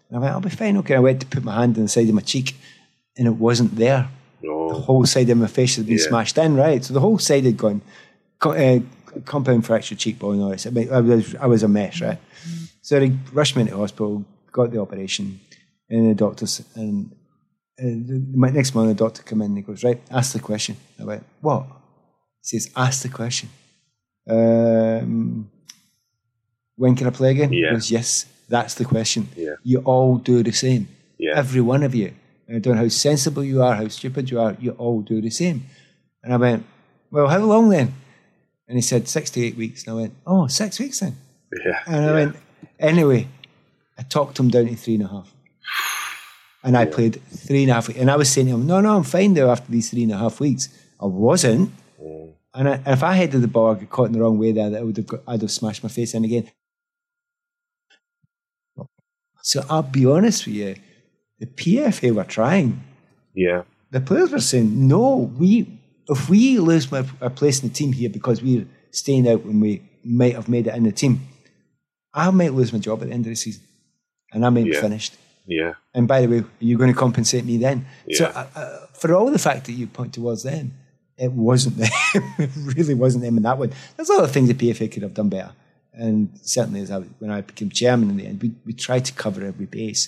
and 0.08 0.16
I 0.16 0.20
went, 0.20 0.32
"I'll 0.32 0.40
be 0.40 0.50
fine." 0.50 0.76
Okay, 0.78 0.96
I 0.96 1.00
went 1.00 1.20
to 1.20 1.26
put 1.26 1.44
my 1.44 1.54
hand 1.54 1.76
on 1.76 1.84
the 1.84 1.88
side 1.88 2.08
of 2.08 2.14
my 2.14 2.22
cheek, 2.22 2.56
and 3.16 3.26
it 3.26 3.36
wasn't 3.36 3.76
there. 3.76 4.08
Oh. 4.46 4.68
The 4.68 4.80
whole 4.80 5.06
side 5.06 5.30
of 5.30 5.38
my 5.38 5.46
face 5.46 5.76
had 5.76 5.86
been 5.86 5.98
yeah. 5.98 6.08
smashed 6.08 6.38
in, 6.38 6.56
right? 6.56 6.84
So 6.84 6.94
the 6.94 7.00
whole 7.00 7.18
side 7.18 7.44
had 7.44 7.56
gone, 7.56 7.80
uh, 8.42 8.78
compound 9.24 9.64
fracture 9.64 9.94
cheekbone. 9.94 10.40
All 10.40 10.50
this. 10.50 10.66
I, 10.66 10.70
mean, 10.70 10.92
I, 10.92 11.00
was, 11.00 11.34
I 11.36 11.46
was 11.46 11.62
a 11.62 11.68
mess, 11.68 12.00
right? 12.00 12.18
So 12.82 13.00
they 13.00 13.12
rushed 13.32 13.56
me 13.56 13.62
into 13.62 13.76
hospital, 13.76 14.24
got 14.52 14.70
the 14.70 14.80
operation, 14.80 15.40
and 15.88 16.10
the 16.10 16.14
doctors, 16.14 16.62
and 16.74 17.10
uh, 17.78 18.50
next 18.52 18.74
morning 18.74 18.94
the 18.94 18.98
doctor 19.04 19.22
came 19.22 19.40
in 19.42 19.46
and 19.46 19.56
he 19.56 19.62
goes, 19.62 19.82
right, 19.82 20.00
ask 20.10 20.32
the 20.32 20.40
question. 20.40 20.76
I 21.00 21.04
went, 21.04 21.24
what? 21.40 21.66
He 22.42 22.58
says, 22.58 22.72
ask 22.76 23.02
the 23.02 23.08
question. 23.08 23.48
Um, 24.28 25.50
when 26.76 26.94
can 26.94 27.06
I 27.06 27.10
play 27.10 27.30
again? 27.30 27.52
Yeah. 27.52 27.68
He 27.68 27.74
goes, 27.74 27.90
yes, 27.90 28.26
that's 28.48 28.74
the 28.74 28.84
question. 28.84 29.28
Yeah. 29.36 29.54
You 29.62 29.78
all 29.80 30.18
do 30.18 30.42
the 30.42 30.52
same. 30.52 30.88
Yeah. 31.18 31.36
Every 31.36 31.60
one 31.60 31.82
of 31.82 31.94
you. 31.94 32.12
I 32.48 32.58
don't 32.58 32.74
know 32.74 32.82
how 32.82 32.88
sensible 32.88 33.44
you 33.44 33.62
are, 33.62 33.74
how 33.74 33.88
stupid 33.88 34.30
you 34.30 34.40
are, 34.40 34.56
you 34.60 34.72
all 34.72 35.00
do 35.00 35.20
the 35.20 35.30
same. 35.30 35.64
And 36.22 36.32
I 36.32 36.36
went, 36.36 36.64
Well, 37.10 37.28
how 37.28 37.38
long 37.38 37.70
then? 37.70 37.94
And 38.68 38.76
he 38.76 38.82
said, 38.82 39.08
Six 39.08 39.30
to 39.30 39.44
eight 39.44 39.56
weeks. 39.56 39.84
And 39.84 39.92
I 39.92 40.00
went, 40.00 40.14
Oh, 40.26 40.46
six 40.46 40.78
weeks 40.78 41.00
then? 41.00 41.16
Yeah. 41.64 41.80
And 41.86 41.96
I 41.96 42.06
yeah. 42.06 42.12
went, 42.12 42.36
Anyway, 42.78 43.28
I 43.98 44.02
talked 44.02 44.38
him 44.38 44.48
down 44.48 44.66
to 44.66 44.76
three 44.76 44.94
and 44.94 45.04
a 45.04 45.08
half. 45.08 45.32
And 46.62 46.76
I 46.76 46.84
yeah. 46.84 46.94
played 46.94 47.22
three 47.26 47.62
and 47.62 47.70
a 47.70 47.74
half 47.74 47.88
weeks. 47.88 48.00
And 48.00 48.10
I 48.10 48.16
was 48.16 48.30
saying 48.30 48.48
to 48.48 48.54
him, 48.54 48.66
No, 48.66 48.80
no, 48.80 48.96
I'm 48.96 49.04
fine 49.04 49.34
though 49.34 49.50
after 49.50 49.70
these 49.70 49.90
three 49.90 50.02
and 50.02 50.12
a 50.12 50.18
half 50.18 50.40
weeks. 50.40 50.68
I 51.00 51.06
wasn't. 51.06 51.70
Mm. 52.02 52.32
And, 52.54 52.68
I, 52.68 52.80
if 52.86 53.02
I 53.02 53.14
headed 53.14 53.42
the 53.42 53.48
ball, 53.48 53.72
I 53.72 53.80
got 53.80 53.90
caught 53.90 54.06
in 54.06 54.12
the 54.12 54.20
wrong 54.20 54.38
way 54.38 54.52
there, 54.52 54.70
that 54.70 54.80
I 54.80 54.82
would 54.82 54.96
have 54.96 55.06
got, 55.06 55.20
I'd 55.26 55.42
have 55.42 55.50
smashed 55.50 55.82
my 55.82 55.88
face 55.88 56.14
in 56.14 56.24
again. 56.24 56.50
So 59.42 59.62
I'll 59.68 59.82
be 59.82 60.06
honest 60.06 60.46
with 60.46 60.54
you, 60.54 60.76
the 61.44 61.50
PFA 61.60 62.14
were 62.14 62.24
trying. 62.24 62.82
Yeah. 63.34 63.62
the 63.90 64.00
players 64.00 64.30
were 64.32 64.40
saying, 64.40 64.88
no, 64.88 65.30
we 65.38 65.66
if 66.08 66.28
we 66.28 66.58
lose 66.58 66.90
my, 66.92 67.04
our 67.20 67.30
place 67.30 67.62
in 67.62 67.68
the 67.68 67.74
team 67.74 67.92
here 67.92 68.10
because 68.10 68.42
we're 68.42 68.66
staying 68.90 69.28
out 69.28 69.44
when 69.44 69.58
we 69.60 69.82
might 70.04 70.34
have 70.34 70.48
made 70.48 70.66
it 70.66 70.74
in 70.74 70.84
the 70.84 70.92
team, 70.92 71.20
I 72.12 72.30
might 72.30 72.52
lose 72.52 72.72
my 72.72 72.78
job 72.78 73.02
at 73.02 73.08
the 73.08 73.14
end 73.14 73.24
of 73.26 73.30
the 73.30 73.36
season, 73.36 73.62
and 74.32 74.44
I 74.46 74.50
might 74.50 74.66
Yeah. 74.66 74.72
be 74.72 74.80
finished. 74.88 75.14
Yeah. 75.46 75.72
And 75.94 76.06
by 76.06 76.20
the 76.22 76.28
way, 76.28 76.38
are 76.40 76.46
you 76.60 76.76
going 76.78 76.92
to 76.92 76.98
compensate 76.98 77.44
me 77.44 77.56
then? 77.56 77.86
So, 78.12 78.24
Yeah. 78.24 78.38
uh, 78.40 78.58
uh, 78.60 78.86
for 79.00 79.14
all 79.14 79.30
the 79.30 79.38
fact 79.38 79.66
that 79.66 79.72
you 79.72 79.86
point 79.86 80.12
towards 80.14 80.42
them, 80.42 80.72
it 81.16 81.32
wasn't 81.32 81.76
them. 81.82 81.90
it 82.38 82.50
really 82.76 82.94
wasn't 82.94 83.24
them 83.24 83.36
in 83.36 83.42
that 83.44 83.58
one. 83.58 83.72
There's 83.96 84.10
other 84.10 84.28
things 84.28 84.48
the 84.48 84.54
PFA 84.54 84.90
could 84.92 85.02
have 85.02 85.14
done 85.14 85.28
better. 85.30 85.52
And 85.92 86.28
certainly, 86.42 86.80
as 86.80 86.90
I, 86.90 87.00
when 87.20 87.30
I 87.30 87.40
became 87.40 87.70
chairman 87.70 88.10
in 88.10 88.16
the 88.16 88.26
end, 88.26 88.42
we, 88.42 88.52
we 88.66 88.72
tried 88.72 89.04
to 89.06 89.12
cover 89.12 89.44
every 89.44 89.66
base. 89.66 90.02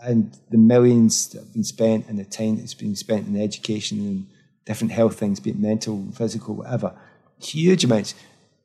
And 0.00 0.36
the 0.50 0.58
millions 0.58 1.28
that 1.28 1.40
have 1.40 1.52
been 1.52 1.64
spent 1.64 2.08
and 2.08 2.18
the 2.18 2.24
time 2.24 2.56
that's 2.56 2.74
been 2.74 2.96
spent 2.96 3.26
in 3.26 3.40
education 3.40 3.98
and 4.00 4.26
different 4.64 4.92
health 4.92 5.18
things, 5.18 5.40
be 5.40 5.50
it 5.50 5.58
mental, 5.58 6.06
physical, 6.14 6.56
whatever, 6.56 6.94
huge 7.40 7.84
amounts. 7.84 8.14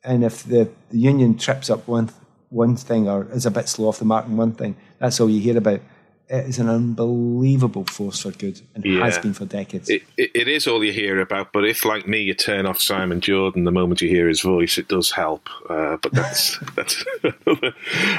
And 0.03 0.23
if 0.23 0.43
the, 0.43 0.69
the 0.89 0.97
union 0.97 1.37
trips 1.37 1.69
up 1.69 1.87
one 1.87 2.09
one 2.49 2.75
thing 2.75 3.07
or 3.07 3.27
is 3.31 3.45
a 3.45 3.51
bit 3.51 3.69
slow 3.69 3.89
off 3.89 3.99
the 3.99 4.05
mark 4.05 4.25
in 4.25 4.35
one 4.35 4.53
thing, 4.53 4.75
that's 4.97 5.19
all 5.19 5.29
you 5.29 5.39
hear 5.39 5.57
about. 5.57 5.81
It 6.27 6.45
is 6.45 6.59
an 6.59 6.69
unbelievable 6.69 7.85
force 7.85 8.21
for 8.21 8.29
good 8.29 8.61
and 8.75 8.85
has 8.85 9.17
been 9.17 9.33
for 9.33 9.45
decades. 9.45 9.89
It, 9.89 10.03
it, 10.15 10.29
it 10.35 10.47
is 10.47 10.67
all 10.67 10.83
you 10.83 10.93
hear 10.93 11.19
about, 11.21 11.51
but 11.51 11.65
if, 11.65 11.83
like 11.83 12.07
me, 12.07 12.21
you 12.21 12.35
turn 12.35 12.67
off 12.67 12.79
Simon 12.79 13.19
Jordan 13.19 13.63
the 13.63 13.71
moment 13.71 14.01
you 14.01 14.09
hear 14.09 14.27
his 14.27 14.41
voice, 14.41 14.77
it 14.77 14.87
does 14.87 15.09
help. 15.09 15.49
Uh, 15.67 15.97
but 15.97 16.11
that's 16.11 16.59
that's. 16.75 17.03
another, 17.23 17.73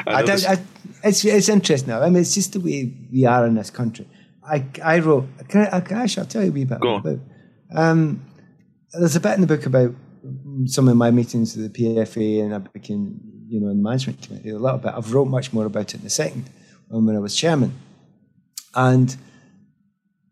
I 0.09 0.23
don't, 0.23 0.49
I, 0.49 0.59
it's, 1.03 1.25
it's 1.25 1.49
interesting 1.49 1.91
now. 1.91 2.03
I 2.03 2.11
mean, 2.11 2.23
it's 2.23 2.35
just 2.35 2.53
the 2.53 2.61
way 2.61 2.93
we 3.13 3.25
are 3.25 3.47
in 3.47 3.55
this 3.55 3.71
country. 3.71 4.07
I, 4.43 4.65
I 4.83 4.99
wrote, 4.99 5.29
can 5.49 5.67
I, 5.67 5.81
can 5.81 5.99
I, 5.99 6.03
actually, 6.03 6.23
I'll 6.23 6.29
tell 6.29 6.43
you 6.43 6.51
a 6.51 6.53
wee 6.53 6.65
bit 6.65 6.81
Go 6.81 6.97
about 6.97 7.19
um, 7.75 8.25
There's 8.93 9.17
a 9.17 9.21
bit 9.21 9.35
in 9.35 9.43
the 9.43 9.47
book 9.47 9.67
about 9.67 9.95
some 10.67 10.89
of 10.89 10.97
my 10.97 11.11
meetings 11.11 11.57
with 11.57 11.73
the 11.73 11.85
PFA 11.85 12.45
and 12.45 12.55
I 12.55 12.59
became, 12.59 13.21
you 13.47 13.61
know, 13.61 13.69
in 13.69 13.79
the 13.79 13.83
management 13.83 14.23
committee 14.23 14.51
a 14.51 14.59
little 14.59 14.79
bit. 14.79 14.93
I've 14.95 15.13
wrote 15.13 15.29
much 15.29 15.53
more 15.53 15.67
about 15.67 15.95
it 15.95 15.99
in 15.99 16.03
the 16.03 16.11
second 16.11 16.51
one 16.89 17.07
when 17.07 17.17
I 17.17 17.21
was 17.21 17.37
chairman. 17.37 17.75
And 18.75 19.17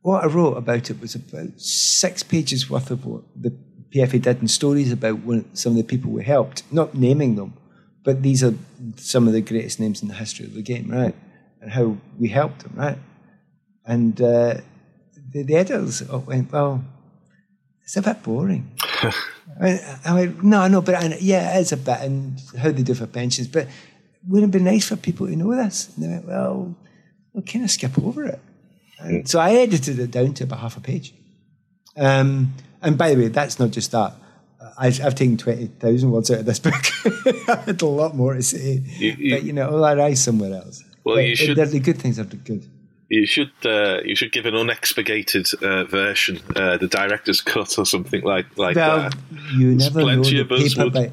what 0.02 0.24
I 0.24 0.26
wrote 0.26 0.56
about 0.56 0.90
it 0.90 1.00
was 1.00 1.14
about 1.14 1.60
six 1.60 2.22
pages 2.22 2.68
worth 2.68 2.90
of 2.90 3.04
what 3.04 3.22
the 3.36 3.56
PFA 3.94 4.20
did 4.22 4.40
and 4.40 4.50
stories 4.50 4.92
about 4.92 5.20
one, 5.20 5.44
some 5.54 5.72
of 5.72 5.76
the 5.78 5.84
people 5.84 6.10
we 6.10 6.24
helped, 6.24 6.62
not 6.72 6.94
naming 6.94 7.36
them, 7.36 7.54
but 8.04 8.22
these 8.22 8.42
are 8.42 8.54
some 8.96 9.26
of 9.26 9.32
the 9.32 9.40
greatest 9.40 9.80
names 9.80 10.02
in 10.02 10.08
the 10.08 10.14
history 10.14 10.46
of 10.46 10.54
the 10.54 10.62
game, 10.62 10.90
right? 10.90 11.14
And 11.60 11.70
how 11.70 11.96
we 12.18 12.28
helped 12.28 12.60
them, 12.60 12.72
right? 12.76 12.98
And 13.84 14.20
uh, 14.20 14.54
the, 15.32 15.42
the 15.42 15.56
editors 15.56 16.02
went, 16.08 16.52
well, 16.52 16.84
it's 17.82 17.96
a 17.96 18.02
bit 18.02 18.22
boring. 18.22 18.70
I, 19.60 19.98
I 20.04 20.14
went, 20.14 20.44
no, 20.44 20.68
no, 20.68 20.80
but 20.82 20.94
I, 20.94 21.16
yeah, 21.20 21.56
it 21.56 21.62
is 21.62 21.72
a 21.72 21.76
bit, 21.76 22.00
and 22.00 22.40
how 22.58 22.70
they 22.70 22.82
do 22.82 22.94
for 22.94 23.06
pensions, 23.06 23.48
but 23.48 23.66
wouldn't 24.26 24.54
it 24.54 24.58
be 24.58 24.64
nice 24.64 24.88
for 24.88 24.96
people 24.96 25.26
to 25.26 25.36
know 25.36 25.54
this? 25.54 25.94
And 25.94 26.04
they 26.04 26.08
went, 26.08 26.26
well, 26.26 26.76
we'll 27.32 27.44
kind 27.44 27.64
of 27.64 27.70
skip 27.70 27.98
over 27.98 28.24
it. 28.26 28.40
And 28.98 29.28
so 29.28 29.38
I 29.38 29.54
edited 29.54 29.98
it 29.98 30.10
down 30.10 30.34
to 30.34 30.44
about 30.44 30.60
half 30.60 30.76
a 30.76 30.80
page. 30.80 31.14
Um, 31.96 32.54
and 32.82 32.98
by 32.98 33.14
the 33.14 33.22
way, 33.22 33.28
that's 33.28 33.58
not 33.58 33.70
just 33.70 33.92
that. 33.92 34.14
I've, 34.78 35.00
I've 35.04 35.14
taken 35.14 35.36
20,000 35.36 36.10
words 36.10 36.30
out 36.30 36.40
of 36.40 36.46
this 36.46 36.58
book. 36.66 36.74
I 37.48 37.62
had 37.66 37.82
a 37.82 37.86
lot 37.86 38.14
more 38.14 38.34
to 38.34 38.42
say. 38.42 38.82
You- 38.98 39.16
you- 39.18 39.34
but, 39.34 39.42
you 39.44 39.52
know, 39.52 39.68
I'll 39.68 39.86
arise 39.98 40.22
somewhere 40.22 40.54
else. 40.54 40.84
Well, 41.04 41.16
But 41.16 41.24
you 41.26 41.36
should- 41.36 41.56
The 41.56 41.80
good 41.80 41.98
things 41.98 42.18
are 42.18 42.24
the 42.24 42.36
good. 42.36 42.64
You 43.10 43.24
should 43.24 43.50
uh, 43.64 44.00
you 44.04 44.14
should 44.14 44.32
give 44.32 44.44
an 44.44 44.52
unexpurgated 44.54 45.54
uh, 45.62 45.84
version, 45.84 46.40
uh, 46.54 46.76
the 46.76 46.88
director's 46.88 47.40
cut 47.40 47.78
or 47.78 47.86
something 47.86 48.20
like 48.22 48.44
like 48.58 48.76
Well, 48.76 48.98
that. 49.08 49.14
you 49.56 49.74
There's 49.78 49.94
never 49.94 50.00
know. 50.00 50.04
plenty 50.22 50.34
The 50.34 50.40
of 50.42 50.52
us 50.52 50.76
would- 50.76 50.92
paperback, 50.92 51.12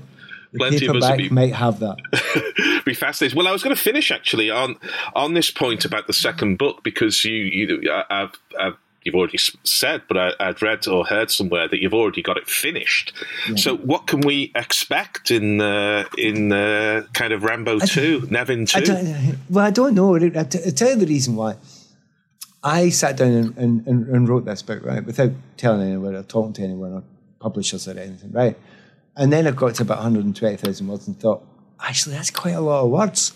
the 0.51 0.57
plenty 0.59 0.85
of 0.87 0.95
us 0.97 1.01
would 1.01 1.01
paperback 1.03 1.17
be- 1.17 1.29
might 1.29 1.53
have 1.55 1.79
that. 1.79 2.81
be 2.85 2.93
fascinating. 2.93 3.37
Well, 3.37 3.47
I 3.47 3.53
was 3.53 3.63
going 3.63 3.73
to 3.75 3.81
finish 3.81 4.11
actually 4.11 4.49
on 4.49 4.75
on 5.15 5.35
this 5.35 5.49
point 5.51 5.85
about 5.85 6.07
the 6.07 6.13
second 6.13 6.57
book 6.57 6.83
because 6.83 7.23
you 7.23 7.31
you 7.31 7.89
I- 7.89 8.23
I've, 8.23 8.31
I've 8.59 8.77
you've 9.05 9.15
already 9.15 9.37
said, 9.63 10.01
but 10.07 10.17
I, 10.17 10.31
I'd 10.39 10.61
read 10.61 10.87
or 10.87 11.05
heard 11.05 11.29
somewhere 11.29 11.67
that 11.67 11.79
you've 11.79 11.93
already 11.93 12.23
got 12.23 12.37
it 12.37 12.49
finished. 12.49 13.13
So, 13.55 13.77
what 13.77 14.07
can 14.07 14.21
we 14.21 14.51
expect 14.55 15.29
in 15.29 15.61
uh, 15.61 16.05
in 16.17 16.51
uh, 16.51 17.03
kind 17.13 17.31
of 17.31 17.43
Rambo 17.43 17.79
two, 17.79 18.27
Nevin 18.29 18.65
two? 18.65 18.79
don't, 18.81 19.37
well, 19.49 19.65
I 19.65 19.71
don't 19.71 19.93
know. 19.93 20.15
I 20.17 20.31
I'll 20.35 20.45
tell 20.45 20.89
you 20.89 20.95
the 20.95 21.05
reason 21.05 21.35
why. 21.35 21.55
I 22.63 22.89
sat 22.89 23.15
down 23.15 23.31
and, 23.31 23.57
and, 23.59 23.87
and, 23.87 24.07
and 24.07 24.27
wrote 24.27 24.45
this 24.45 24.63
book, 24.63 24.83
right, 24.83 25.05
without 25.05 25.33
telling 25.55 25.87
anyone 25.87 26.15
or 26.15 26.23
talking 26.23 26.51
to 26.53 26.63
anyone 26.63 26.93
or 26.93 27.03
publishers 27.39 27.87
or 27.87 27.91
anything, 27.91 28.31
right? 28.31 28.57
And 29.15 29.31
then 29.31 29.45
I 29.45 29.51
got 29.51 29.75
to 29.75 29.83
about 29.83 29.97
120,000 29.97 30.87
words 30.87 31.07
and 31.07 31.19
thought, 31.19 31.45
actually, 31.79 32.15
that's 32.15 32.31
quite 32.31 32.55
a 32.55 32.61
lot 32.61 32.83
of 32.83 32.89
words. 32.89 33.33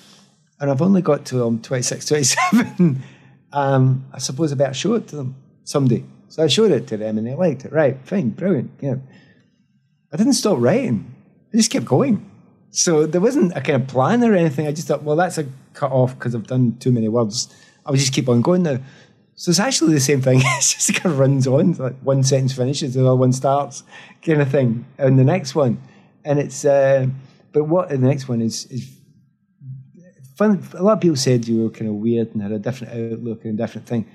And 0.60 0.72
I've 0.72 0.82
only 0.82 1.04
got 1.04 1.26
to 1.28 1.46
um, 1.46 1.62
26, 1.62 2.08
27. 2.08 3.04
um, 3.54 4.06
I 4.12 4.18
suppose 4.18 4.52
I 4.52 4.56
better 4.56 4.74
show 4.74 4.96
it 4.96 5.08
to 5.10 5.18
them 5.18 5.36
someday. 5.70 6.04
So 6.30 6.44
I 6.44 6.48
showed 6.48 6.72
it 6.72 6.88
to 6.88 6.98
them 6.98 7.18
and 7.18 7.28
they 7.28 7.36
liked 7.36 7.64
it. 7.66 7.72
Right, 7.72 7.98
fine, 8.04 8.30
brilliant. 8.30 8.72
Yeah. 8.82 8.96
I 10.12 10.18
didn't 10.18 10.34
stop 10.34 10.58
writing. 10.60 11.14
I 11.54 11.58
just 11.58 11.70
kept 11.70 11.86
going. 11.86 12.26
So 12.72 13.06
there 13.06 13.22
wasn't 13.22 13.56
a 13.56 13.62
kind 13.62 13.82
of 13.82 13.88
plan 13.88 14.24
or 14.24 14.34
anything. 14.34 14.68
I 14.68 14.72
just 14.72 14.88
thought, 14.88 15.04
well, 15.04 15.16
that's 15.16 15.38
a 15.38 15.46
cut 15.74 15.92
off 15.92 16.18
because 16.18 16.34
I've 16.34 16.48
done 16.48 16.78
too 16.80 16.92
many 16.92 17.08
words. 17.08 17.54
I 17.86 17.92
would 17.92 18.00
just 18.00 18.14
keep 18.14 18.28
on 18.30 18.42
going 18.42 18.64
now. 18.64 18.80
So 19.36 19.52
it's 19.52 19.60
actually 19.60 19.94
the 19.94 20.00
same 20.00 20.22
thing. 20.22 20.42
It's 20.58 20.74
just 20.74 21.00
kind 21.00 21.14
of 21.14 21.20
runs 21.20 21.46
on. 21.46 21.74
Like 21.74 21.98
one 22.02 22.24
sentence 22.24 22.54
finishes, 22.54 22.96
the 22.96 23.02
other 23.02 23.16
one 23.16 23.32
starts, 23.32 23.84
kind 24.24 24.42
of 24.42 24.50
thing. 24.50 24.86
And 24.98 25.20
the 25.20 25.24
next 25.24 25.56
one, 25.56 25.82
and 26.26 26.40
it's. 26.40 26.66
Uh, 26.66 27.08
but 27.52 27.64
what 27.64 27.90
the 27.90 27.98
next 27.98 28.28
one 28.28 28.42
is 28.42 28.66
is 28.66 28.90
fun. 30.36 30.64
A 30.74 30.84
lot 30.84 30.94
of 30.94 31.02
people 31.02 31.16
said 31.16 31.48
you 31.48 31.64
were 31.64 31.70
kind 31.70 31.90
of 31.90 31.96
weird 31.96 32.34
and 32.34 32.42
had 32.42 32.52
a 32.52 32.60
different 32.60 32.94
outlook 32.94 33.46
and 33.46 33.60
a 33.60 33.64
different 33.64 33.88
thing. 33.88 34.06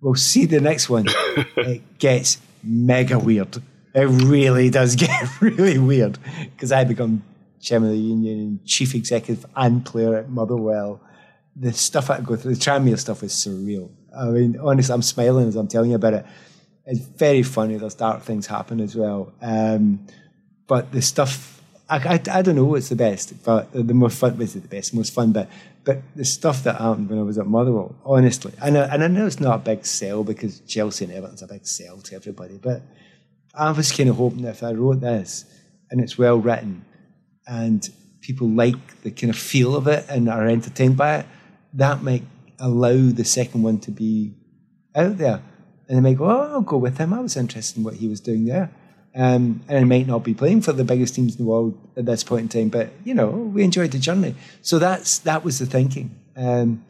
Well, 0.00 0.14
see 0.14 0.46
the 0.46 0.60
next 0.60 0.88
one. 0.88 1.06
it 1.56 1.98
gets 1.98 2.38
mega 2.62 3.18
weird. 3.18 3.62
It 3.94 4.04
really 4.04 4.70
does 4.70 4.96
get 5.04 5.40
really 5.40 5.78
weird 5.78 6.18
because 6.52 6.72
I 6.72 6.84
become 6.84 7.22
chairman 7.60 7.90
of 7.90 7.96
the 7.96 8.00
union 8.00 8.38
and 8.38 8.64
chief 8.64 8.94
executive 8.94 9.44
and 9.54 9.84
player 9.84 10.16
at 10.16 10.30
Motherwell. 10.30 11.00
The 11.56 11.72
stuff 11.72 12.08
I 12.10 12.20
go 12.20 12.36
through, 12.36 12.54
the 12.54 12.60
Tranmere 12.60 12.98
stuff 12.98 13.22
is 13.22 13.32
surreal. 13.32 13.90
I 14.16 14.26
mean, 14.26 14.58
honestly, 14.58 14.92
I'm 14.94 15.02
smiling 15.02 15.48
as 15.48 15.56
I'm 15.56 15.68
telling 15.68 15.90
you 15.90 15.96
about 15.96 16.14
it. 16.14 16.26
It's 16.86 17.00
very 17.00 17.42
funny. 17.42 17.76
There's 17.76 17.94
dark 17.94 18.22
things 18.22 18.46
happen 18.46 18.80
as 18.80 18.96
well. 18.96 19.32
Um, 19.42 20.06
but 20.66 20.92
the 20.92 21.02
stuff, 21.02 21.59
I, 21.90 21.96
I, 21.96 22.38
I 22.38 22.42
don't 22.42 22.54
know 22.54 22.64
what's 22.64 22.88
the 22.88 22.96
best, 22.96 23.42
but 23.44 23.72
the 23.72 23.92
more 23.92 24.10
fun, 24.10 24.38
was 24.38 24.54
the 24.54 24.60
best, 24.60 24.94
most 24.94 25.12
fun 25.12 25.32
bit. 25.32 25.48
But 25.84 26.02
the 26.14 26.24
stuff 26.24 26.62
that 26.62 26.76
happened 26.76 27.10
when 27.10 27.18
I 27.18 27.22
was 27.22 27.36
at 27.36 27.46
Motherwell, 27.46 27.96
honestly, 28.04 28.52
and 28.62 28.78
I, 28.78 28.82
and 28.94 29.02
I 29.02 29.08
know 29.08 29.26
it's 29.26 29.40
not 29.40 29.56
a 29.56 29.58
big 29.58 29.84
sell 29.84 30.22
because 30.22 30.60
Chelsea 30.60 31.04
and 31.04 31.12
Everton's 31.12 31.42
a 31.42 31.48
big 31.48 31.66
sell 31.66 31.98
to 31.98 32.14
everybody, 32.14 32.58
but 32.58 32.82
I 33.54 33.72
was 33.72 33.90
kind 33.90 34.08
of 34.08 34.16
hoping 34.16 34.42
that 34.42 34.50
if 34.50 34.62
I 34.62 34.72
wrote 34.72 35.00
this 35.00 35.44
and 35.90 36.00
it's 36.00 36.16
well 36.16 36.36
written 36.36 36.84
and 37.46 37.88
people 38.20 38.48
like 38.48 39.02
the 39.02 39.10
kind 39.10 39.30
of 39.30 39.38
feel 39.38 39.74
of 39.74 39.88
it 39.88 40.06
and 40.08 40.28
are 40.28 40.46
entertained 40.46 40.96
by 40.96 41.16
it, 41.18 41.26
that 41.74 42.02
might 42.02 42.22
allow 42.60 43.10
the 43.10 43.24
second 43.24 43.62
one 43.62 43.80
to 43.80 43.90
be 43.90 44.34
out 44.94 45.18
there. 45.18 45.42
And 45.88 45.96
they 45.96 46.10
might 46.10 46.18
go, 46.18 46.26
oh, 46.26 46.52
I'll 46.52 46.60
go 46.60 46.76
with 46.76 46.98
him. 46.98 47.12
I 47.12 47.18
was 47.18 47.36
interested 47.36 47.78
in 47.78 47.84
what 47.84 47.94
he 47.94 48.06
was 48.06 48.20
doing 48.20 48.44
there. 48.44 48.70
Um, 49.14 49.62
and 49.68 49.78
I 49.78 49.84
might 49.84 50.06
not 50.06 50.22
be 50.22 50.34
playing 50.34 50.62
for 50.62 50.72
the 50.72 50.84
biggest 50.84 51.16
teams 51.16 51.34
in 51.34 51.44
the 51.44 51.50
world 51.50 51.76
at 51.96 52.06
this 52.06 52.22
point 52.22 52.54
in 52.54 52.62
time, 52.62 52.68
but 52.68 52.90
you 53.04 53.12
know, 53.14 53.28
we 53.28 53.64
enjoyed 53.64 53.90
the 53.90 53.98
journey. 53.98 54.36
So 54.62 54.78
that's 54.78 55.18
that 55.20 55.44
was 55.44 55.58
the 55.58 55.66
thinking. 55.66 56.14
Um, 56.36 56.84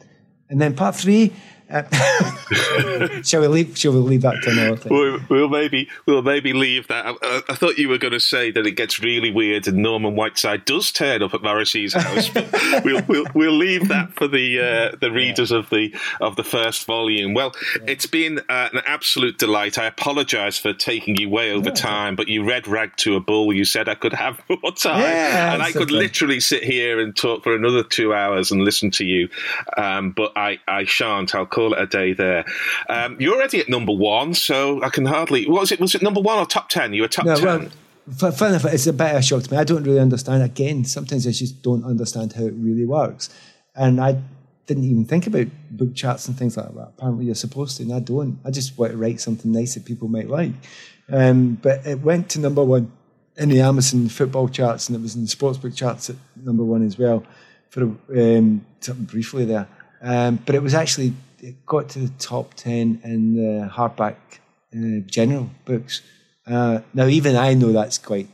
and 0.49 0.61
then 0.61 0.75
part 0.75 0.95
three, 0.95 1.33
uh, 1.71 3.21
shall 3.23 3.41
we 3.41 3.47
leave? 3.47 3.77
Shall 3.77 3.91
we 3.93 3.99
leave 3.99 4.21
that 4.21 4.41
to 4.43 4.49
another 4.51 4.75
thing? 4.77 4.93
We'll, 4.93 5.19
we'll 5.29 5.49
maybe 5.49 5.89
we'll 6.05 6.21
maybe 6.21 6.53
leave 6.53 6.87
that. 6.87 7.05
I, 7.05 7.11
I- 7.21 7.41
I 7.49 7.55
thought 7.55 7.77
you 7.77 7.89
were 7.89 7.97
going 7.97 8.13
to 8.13 8.19
say 8.19 8.51
that 8.51 8.65
it 8.65 8.71
gets 8.71 8.99
really 9.01 9.31
weird 9.31 9.67
and 9.67 9.77
Norman 9.77 10.15
Whiteside 10.15 10.63
does 10.65 10.91
turn 10.91 11.21
up 11.23 11.33
at 11.33 11.41
Morrissey's 11.41 11.93
house. 11.93 12.29
We'll, 12.83 13.01
we'll 13.07 13.25
we'll 13.35 13.57
leave 13.57 13.89
that 13.89 14.13
for 14.13 14.27
the 14.27 14.59
uh, 14.93 14.95
the 14.99 15.11
readers 15.11 15.51
of 15.51 15.69
the 15.69 15.93
of 16.19 16.35
the 16.35 16.43
first 16.43 16.85
volume. 16.85 17.33
Well, 17.33 17.53
it's 17.85 18.05
been 18.05 18.39
uh, 18.49 18.69
an 18.73 18.81
absolute 18.85 19.37
delight. 19.37 19.77
I 19.77 19.85
apologise 19.85 20.57
for 20.57 20.73
taking 20.73 21.15
you 21.17 21.29
way 21.29 21.51
over 21.51 21.69
time, 21.69 22.15
but 22.15 22.27
you 22.27 22.43
red 22.43 22.67
rag 22.67 22.95
to 22.97 23.15
a 23.15 23.19
bull. 23.19 23.53
You 23.53 23.65
said 23.65 23.87
I 23.89 23.95
could 23.95 24.13
have 24.13 24.41
more 24.49 24.71
time, 24.71 25.01
Yeah, 25.01 25.53
and 25.53 25.61
I 25.61 25.71
could 25.71 25.83
okay. 25.83 25.93
literally 25.95 26.39
sit 26.39 26.63
here 26.63 26.99
and 26.99 27.15
talk 27.15 27.43
for 27.43 27.53
another 27.53 27.83
two 27.83 28.13
hours 28.13 28.51
and 28.51 28.61
listen 28.63 28.89
to 28.91 29.05
you. 29.05 29.29
Um, 29.77 30.11
but 30.11 30.31
I 30.35 30.59
I 30.67 30.85
shan't. 30.85 31.35
I'll 31.35 31.45
call 31.61 31.73
it 31.73 31.81
a 31.81 31.87
day 31.87 32.13
there. 32.13 32.45
Um, 32.89 33.17
you're 33.19 33.35
already 33.35 33.59
at 33.59 33.69
number 33.69 33.93
one, 33.93 34.33
so 34.33 34.81
I 34.83 34.89
can 34.89 35.05
hardly. 35.05 35.47
What 35.47 35.61
was 35.61 35.71
it? 35.71 35.79
Was 35.79 35.95
it 35.95 36.01
number 36.01 36.21
one 36.21 36.37
or 36.37 36.45
top 36.45 36.69
ten? 36.69 36.93
You 36.93 37.03
were 37.03 37.07
top 37.07 37.25
No, 37.25 37.35
ten. 37.35 37.71
well, 38.21 38.49
enough, 38.49 38.65
it's 38.65 38.87
a 38.87 38.93
bit 38.93 39.11
of 39.11 39.17
a 39.17 39.21
shock 39.21 39.43
to 39.43 39.51
me. 39.51 39.57
I 39.57 39.63
don't 39.63 39.83
really 39.83 39.99
understand. 39.99 40.43
Again, 40.43 40.85
sometimes 40.85 41.27
I 41.27 41.31
just 41.31 41.61
don't 41.61 41.83
understand 41.83 42.33
how 42.33 42.45
it 42.45 42.53
really 42.57 42.85
works. 42.85 43.29
And 43.75 44.01
I 44.01 44.21
didn't 44.67 44.83
even 44.83 45.05
think 45.05 45.27
about 45.27 45.47
book 45.71 45.95
charts 45.95 46.27
and 46.27 46.37
things 46.37 46.57
like 46.57 46.73
that. 46.75 46.93
Apparently, 46.97 47.25
you're 47.25 47.35
supposed 47.35 47.77
to, 47.77 47.83
and 47.83 47.93
I 47.93 47.99
don't. 47.99 48.39
I 48.45 48.51
just 48.51 48.77
want 48.77 48.91
to 48.91 48.97
write 48.97 49.21
something 49.21 49.51
nice 49.51 49.75
that 49.75 49.85
people 49.85 50.07
might 50.07 50.29
like. 50.29 50.51
Um, 51.11 51.55
but 51.61 51.85
it 51.85 52.01
went 52.01 52.29
to 52.29 52.39
number 52.39 52.63
one 52.63 52.91
in 53.37 53.49
the 53.49 53.61
Amazon 53.61 54.09
football 54.09 54.49
charts, 54.49 54.89
and 54.89 54.95
it 54.95 55.01
was 55.01 55.15
in 55.15 55.21
the 55.21 55.27
sportsbook 55.27 55.75
charts 55.75 56.09
at 56.09 56.15
number 56.35 56.63
one 56.63 56.83
as 56.85 56.97
well 56.97 57.23
for 57.69 57.83
um, 57.83 58.65
briefly 59.07 59.45
there. 59.45 59.67
Um, 60.01 60.39
but 60.45 60.55
it 60.55 60.61
was 60.63 60.73
actually 60.73 61.13
it 61.41 61.65
got 61.65 61.89
to 61.89 61.99
the 61.99 62.13
top 62.19 62.53
ten 62.53 63.01
in 63.03 63.35
the 63.35 63.67
hardback 63.67 64.15
uh, 64.75 65.01
general 65.05 65.49
books. 65.65 66.01
Uh, 66.45 66.79
now, 66.93 67.07
even 67.07 67.35
I 67.35 67.53
know 67.53 67.71
that's 67.71 67.97
quite 67.97 68.29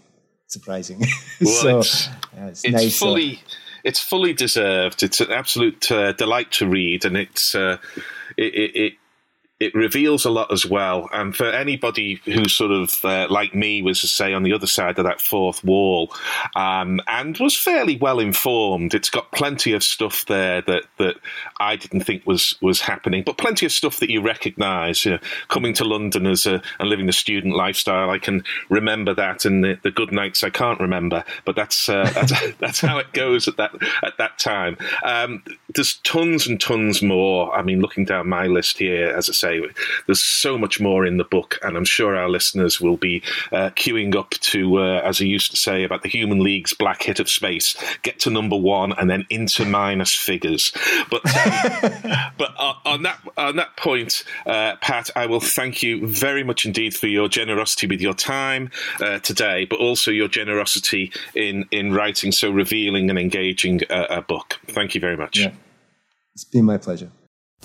surprising. 0.48 1.04
Well, 1.40 1.54
so 1.54 1.80
it's, 1.80 2.10
yeah, 2.36 2.48
it's, 2.48 2.64
it's 2.64 2.74
nice. 2.74 2.98
fully 2.98 3.40
it's 3.84 4.00
fully 4.00 4.34
deserved. 4.34 5.04
It's 5.04 5.22
an 5.22 5.32
absolute 5.32 5.92
uh, 5.92 6.14
delight 6.14 6.52
to 6.54 6.68
read, 6.68 7.06
and 7.06 7.16
it's 7.16 7.54
uh, 7.54 7.78
it, 8.36 8.56
it, 8.56 8.76
it 8.76 8.94
it 9.60 9.74
reveals 9.74 10.24
a 10.24 10.30
lot 10.30 10.52
as 10.52 10.66
well. 10.66 11.10
And 11.12 11.36
for 11.36 11.46
anybody 11.46 12.22
who 12.26 12.48
sort 12.48 12.72
of, 12.72 13.04
uh, 13.04 13.28
like 13.30 13.56
me, 13.56 13.82
was 13.82 14.02
to 14.02 14.08
say 14.08 14.34
on 14.34 14.44
the 14.44 14.54
other 14.54 14.68
side 14.68 15.00
of 15.00 15.06
that 15.06 15.20
fourth 15.20 15.64
wall, 15.64 16.14
um, 16.56 17.02
and 17.08 17.36
was 17.40 17.58
fairly 17.58 17.98
well 17.98 18.20
informed, 18.20 18.94
it's 18.94 19.10
got 19.10 19.32
plenty 19.32 19.74
of 19.74 19.84
stuff 19.84 20.26
there 20.28 20.62
that, 20.62 20.84
that 21.00 21.16
I 21.60 21.76
didn't 21.76 22.02
think 22.02 22.26
was 22.28 22.56
was 22.62 22.82
happening, 22.82 23.24
but 23.26 23.38
plenty 23.38 23.66
of 23.66 23.72
stuff 23.72 24.00
that 24.00 24.12
you 24.12 24.22
recognise. 24.22 25.06
You 25.06 25.14
know, 25.14 25.20
coming 25.48 25.74
to 25.74 25.84
London 25.84 26.28
as 26.28 26.46
a 26.46 26.62
and 26.80 26.90
living 26.90 27.08
the 27.08 27.14
student 27.14 27.56
lifestyle, 27.56 28.12
I 28.12 28.20
can 28.20 28.44
remember 28.70 29.16
that, 29.16 29.44
and 29.44 29.64
the, 29.64 29.80
the 29.82 29.92
good 29.92 30.12
nights 30.12 30.44
I 30.44 30.52
can't 30.52 30.80
remember. 30.80 31.24
But 31.46 31.56
that's 31.56 31.90
uh, 31.90 32.12
that's, 32.14 32.34
that's 32.60 32.82
how 32.82 33.00
it 33.00 33.12
goes 33.14 33.48
at 33.48 33.58
that 33.58 33.72
at 34.04 34.20
that 34.20 34.38
time. 34.38 34.78
Um, 35.04 35.44
there's 35.74 35.96
tons 36.04 36.46
and 36.46 36.62
tons 36.62 37.02
more. 37.02 37.56
I 37.56 37.64
mean, 37.64 37.82
looking 37.82 38.06
down 38.06 38.30
my 38.30 38.46
list 38.46 38.78
here, 38.78 39.08
as 39.10 39.30
I 39.30 39.34
say 39.34 39.47
say, 39.48 39.62
there's 40.06 40.24
so 40.24 40.58
much 40.58 40.80
more 40.80 41.06
in 41.06 41.18
the 41.18 41.24
book, 41.24 41.60
and 41.64 41.78
I'm 41.78 41.86
sure 41.86 42.16
our 42.16 42.30
listeners 42.30 42.80
will 42.82 42.98
be 42.98 43.22
uh, 43.52 43.72
queuing 43.72 44.16
up 44.16 44.32
to, 44.32 44.80
uh, 44.80 45.02
as 45.04 45.22
I 45.22 45.26
used 45.26 45.52
to 45.52 45.58
say 45.58 45.84
about 45.84 46.04
the 46.04 46.10
Human 46.10 46.44
League's 46.44 46.74
black 46.74 47.04
hit 47.04 47.20
of 47.20 47.30
space, 47.30 47.76
get 48.04 48.20
to 48.22 48.30
number 48.30 48.58
one 48.58 48.94
and 48.94 49.10
then 49.10 49.26
into 49.30 49.66
minus 49.66 50.14
figures. 50.14 50.72
But 51.10 51.26
um, 51.26 51.92
but 52.38 52.54
on 52.86 53.04
that 53.04 53.20
on 53.38 53.56
that 53.58 53.76
point, 53.78 54.24
uh, 54.46 54.76
Pat, 54.82 55.10
I 55.16 55.26
will 55.26 55.40
thank 55.40 55.84
you 55.84 56.08
very 56.08 56.44
much 56.44 56.66
indeed 56.66 56.96
for 56.96 57.08
your 57.08 57.28
generosity 57.28 57.88
with 57.88 58.02
your 58.02 58.14
time 58.14 58.72
uh, 59.02 59.20
today, 59.20 59.66
but 59.66 59.80
also 59.80 60.12
your 60.12 60.28
generosity 60.28 61.12
in 61.36 61.66
in 61.72 61.94
writing 61.94 62.32
so 62.32 62.52
revealing 62.52 63.10
and 63.10 63.20
engaging 63.20 63.82
a, 63.90 64.18
a 64.18 64.22
book. 64.22 64.60
Thank 64.68 64.96
you 64.96 65.02
very 65.02 65.18
much. 65.18 65.40
Yeah. 65.40 65.52
It's 66.34 66.44
been 66.44 66.66
my 66.66 66.78
pleasure. 66.78 67.12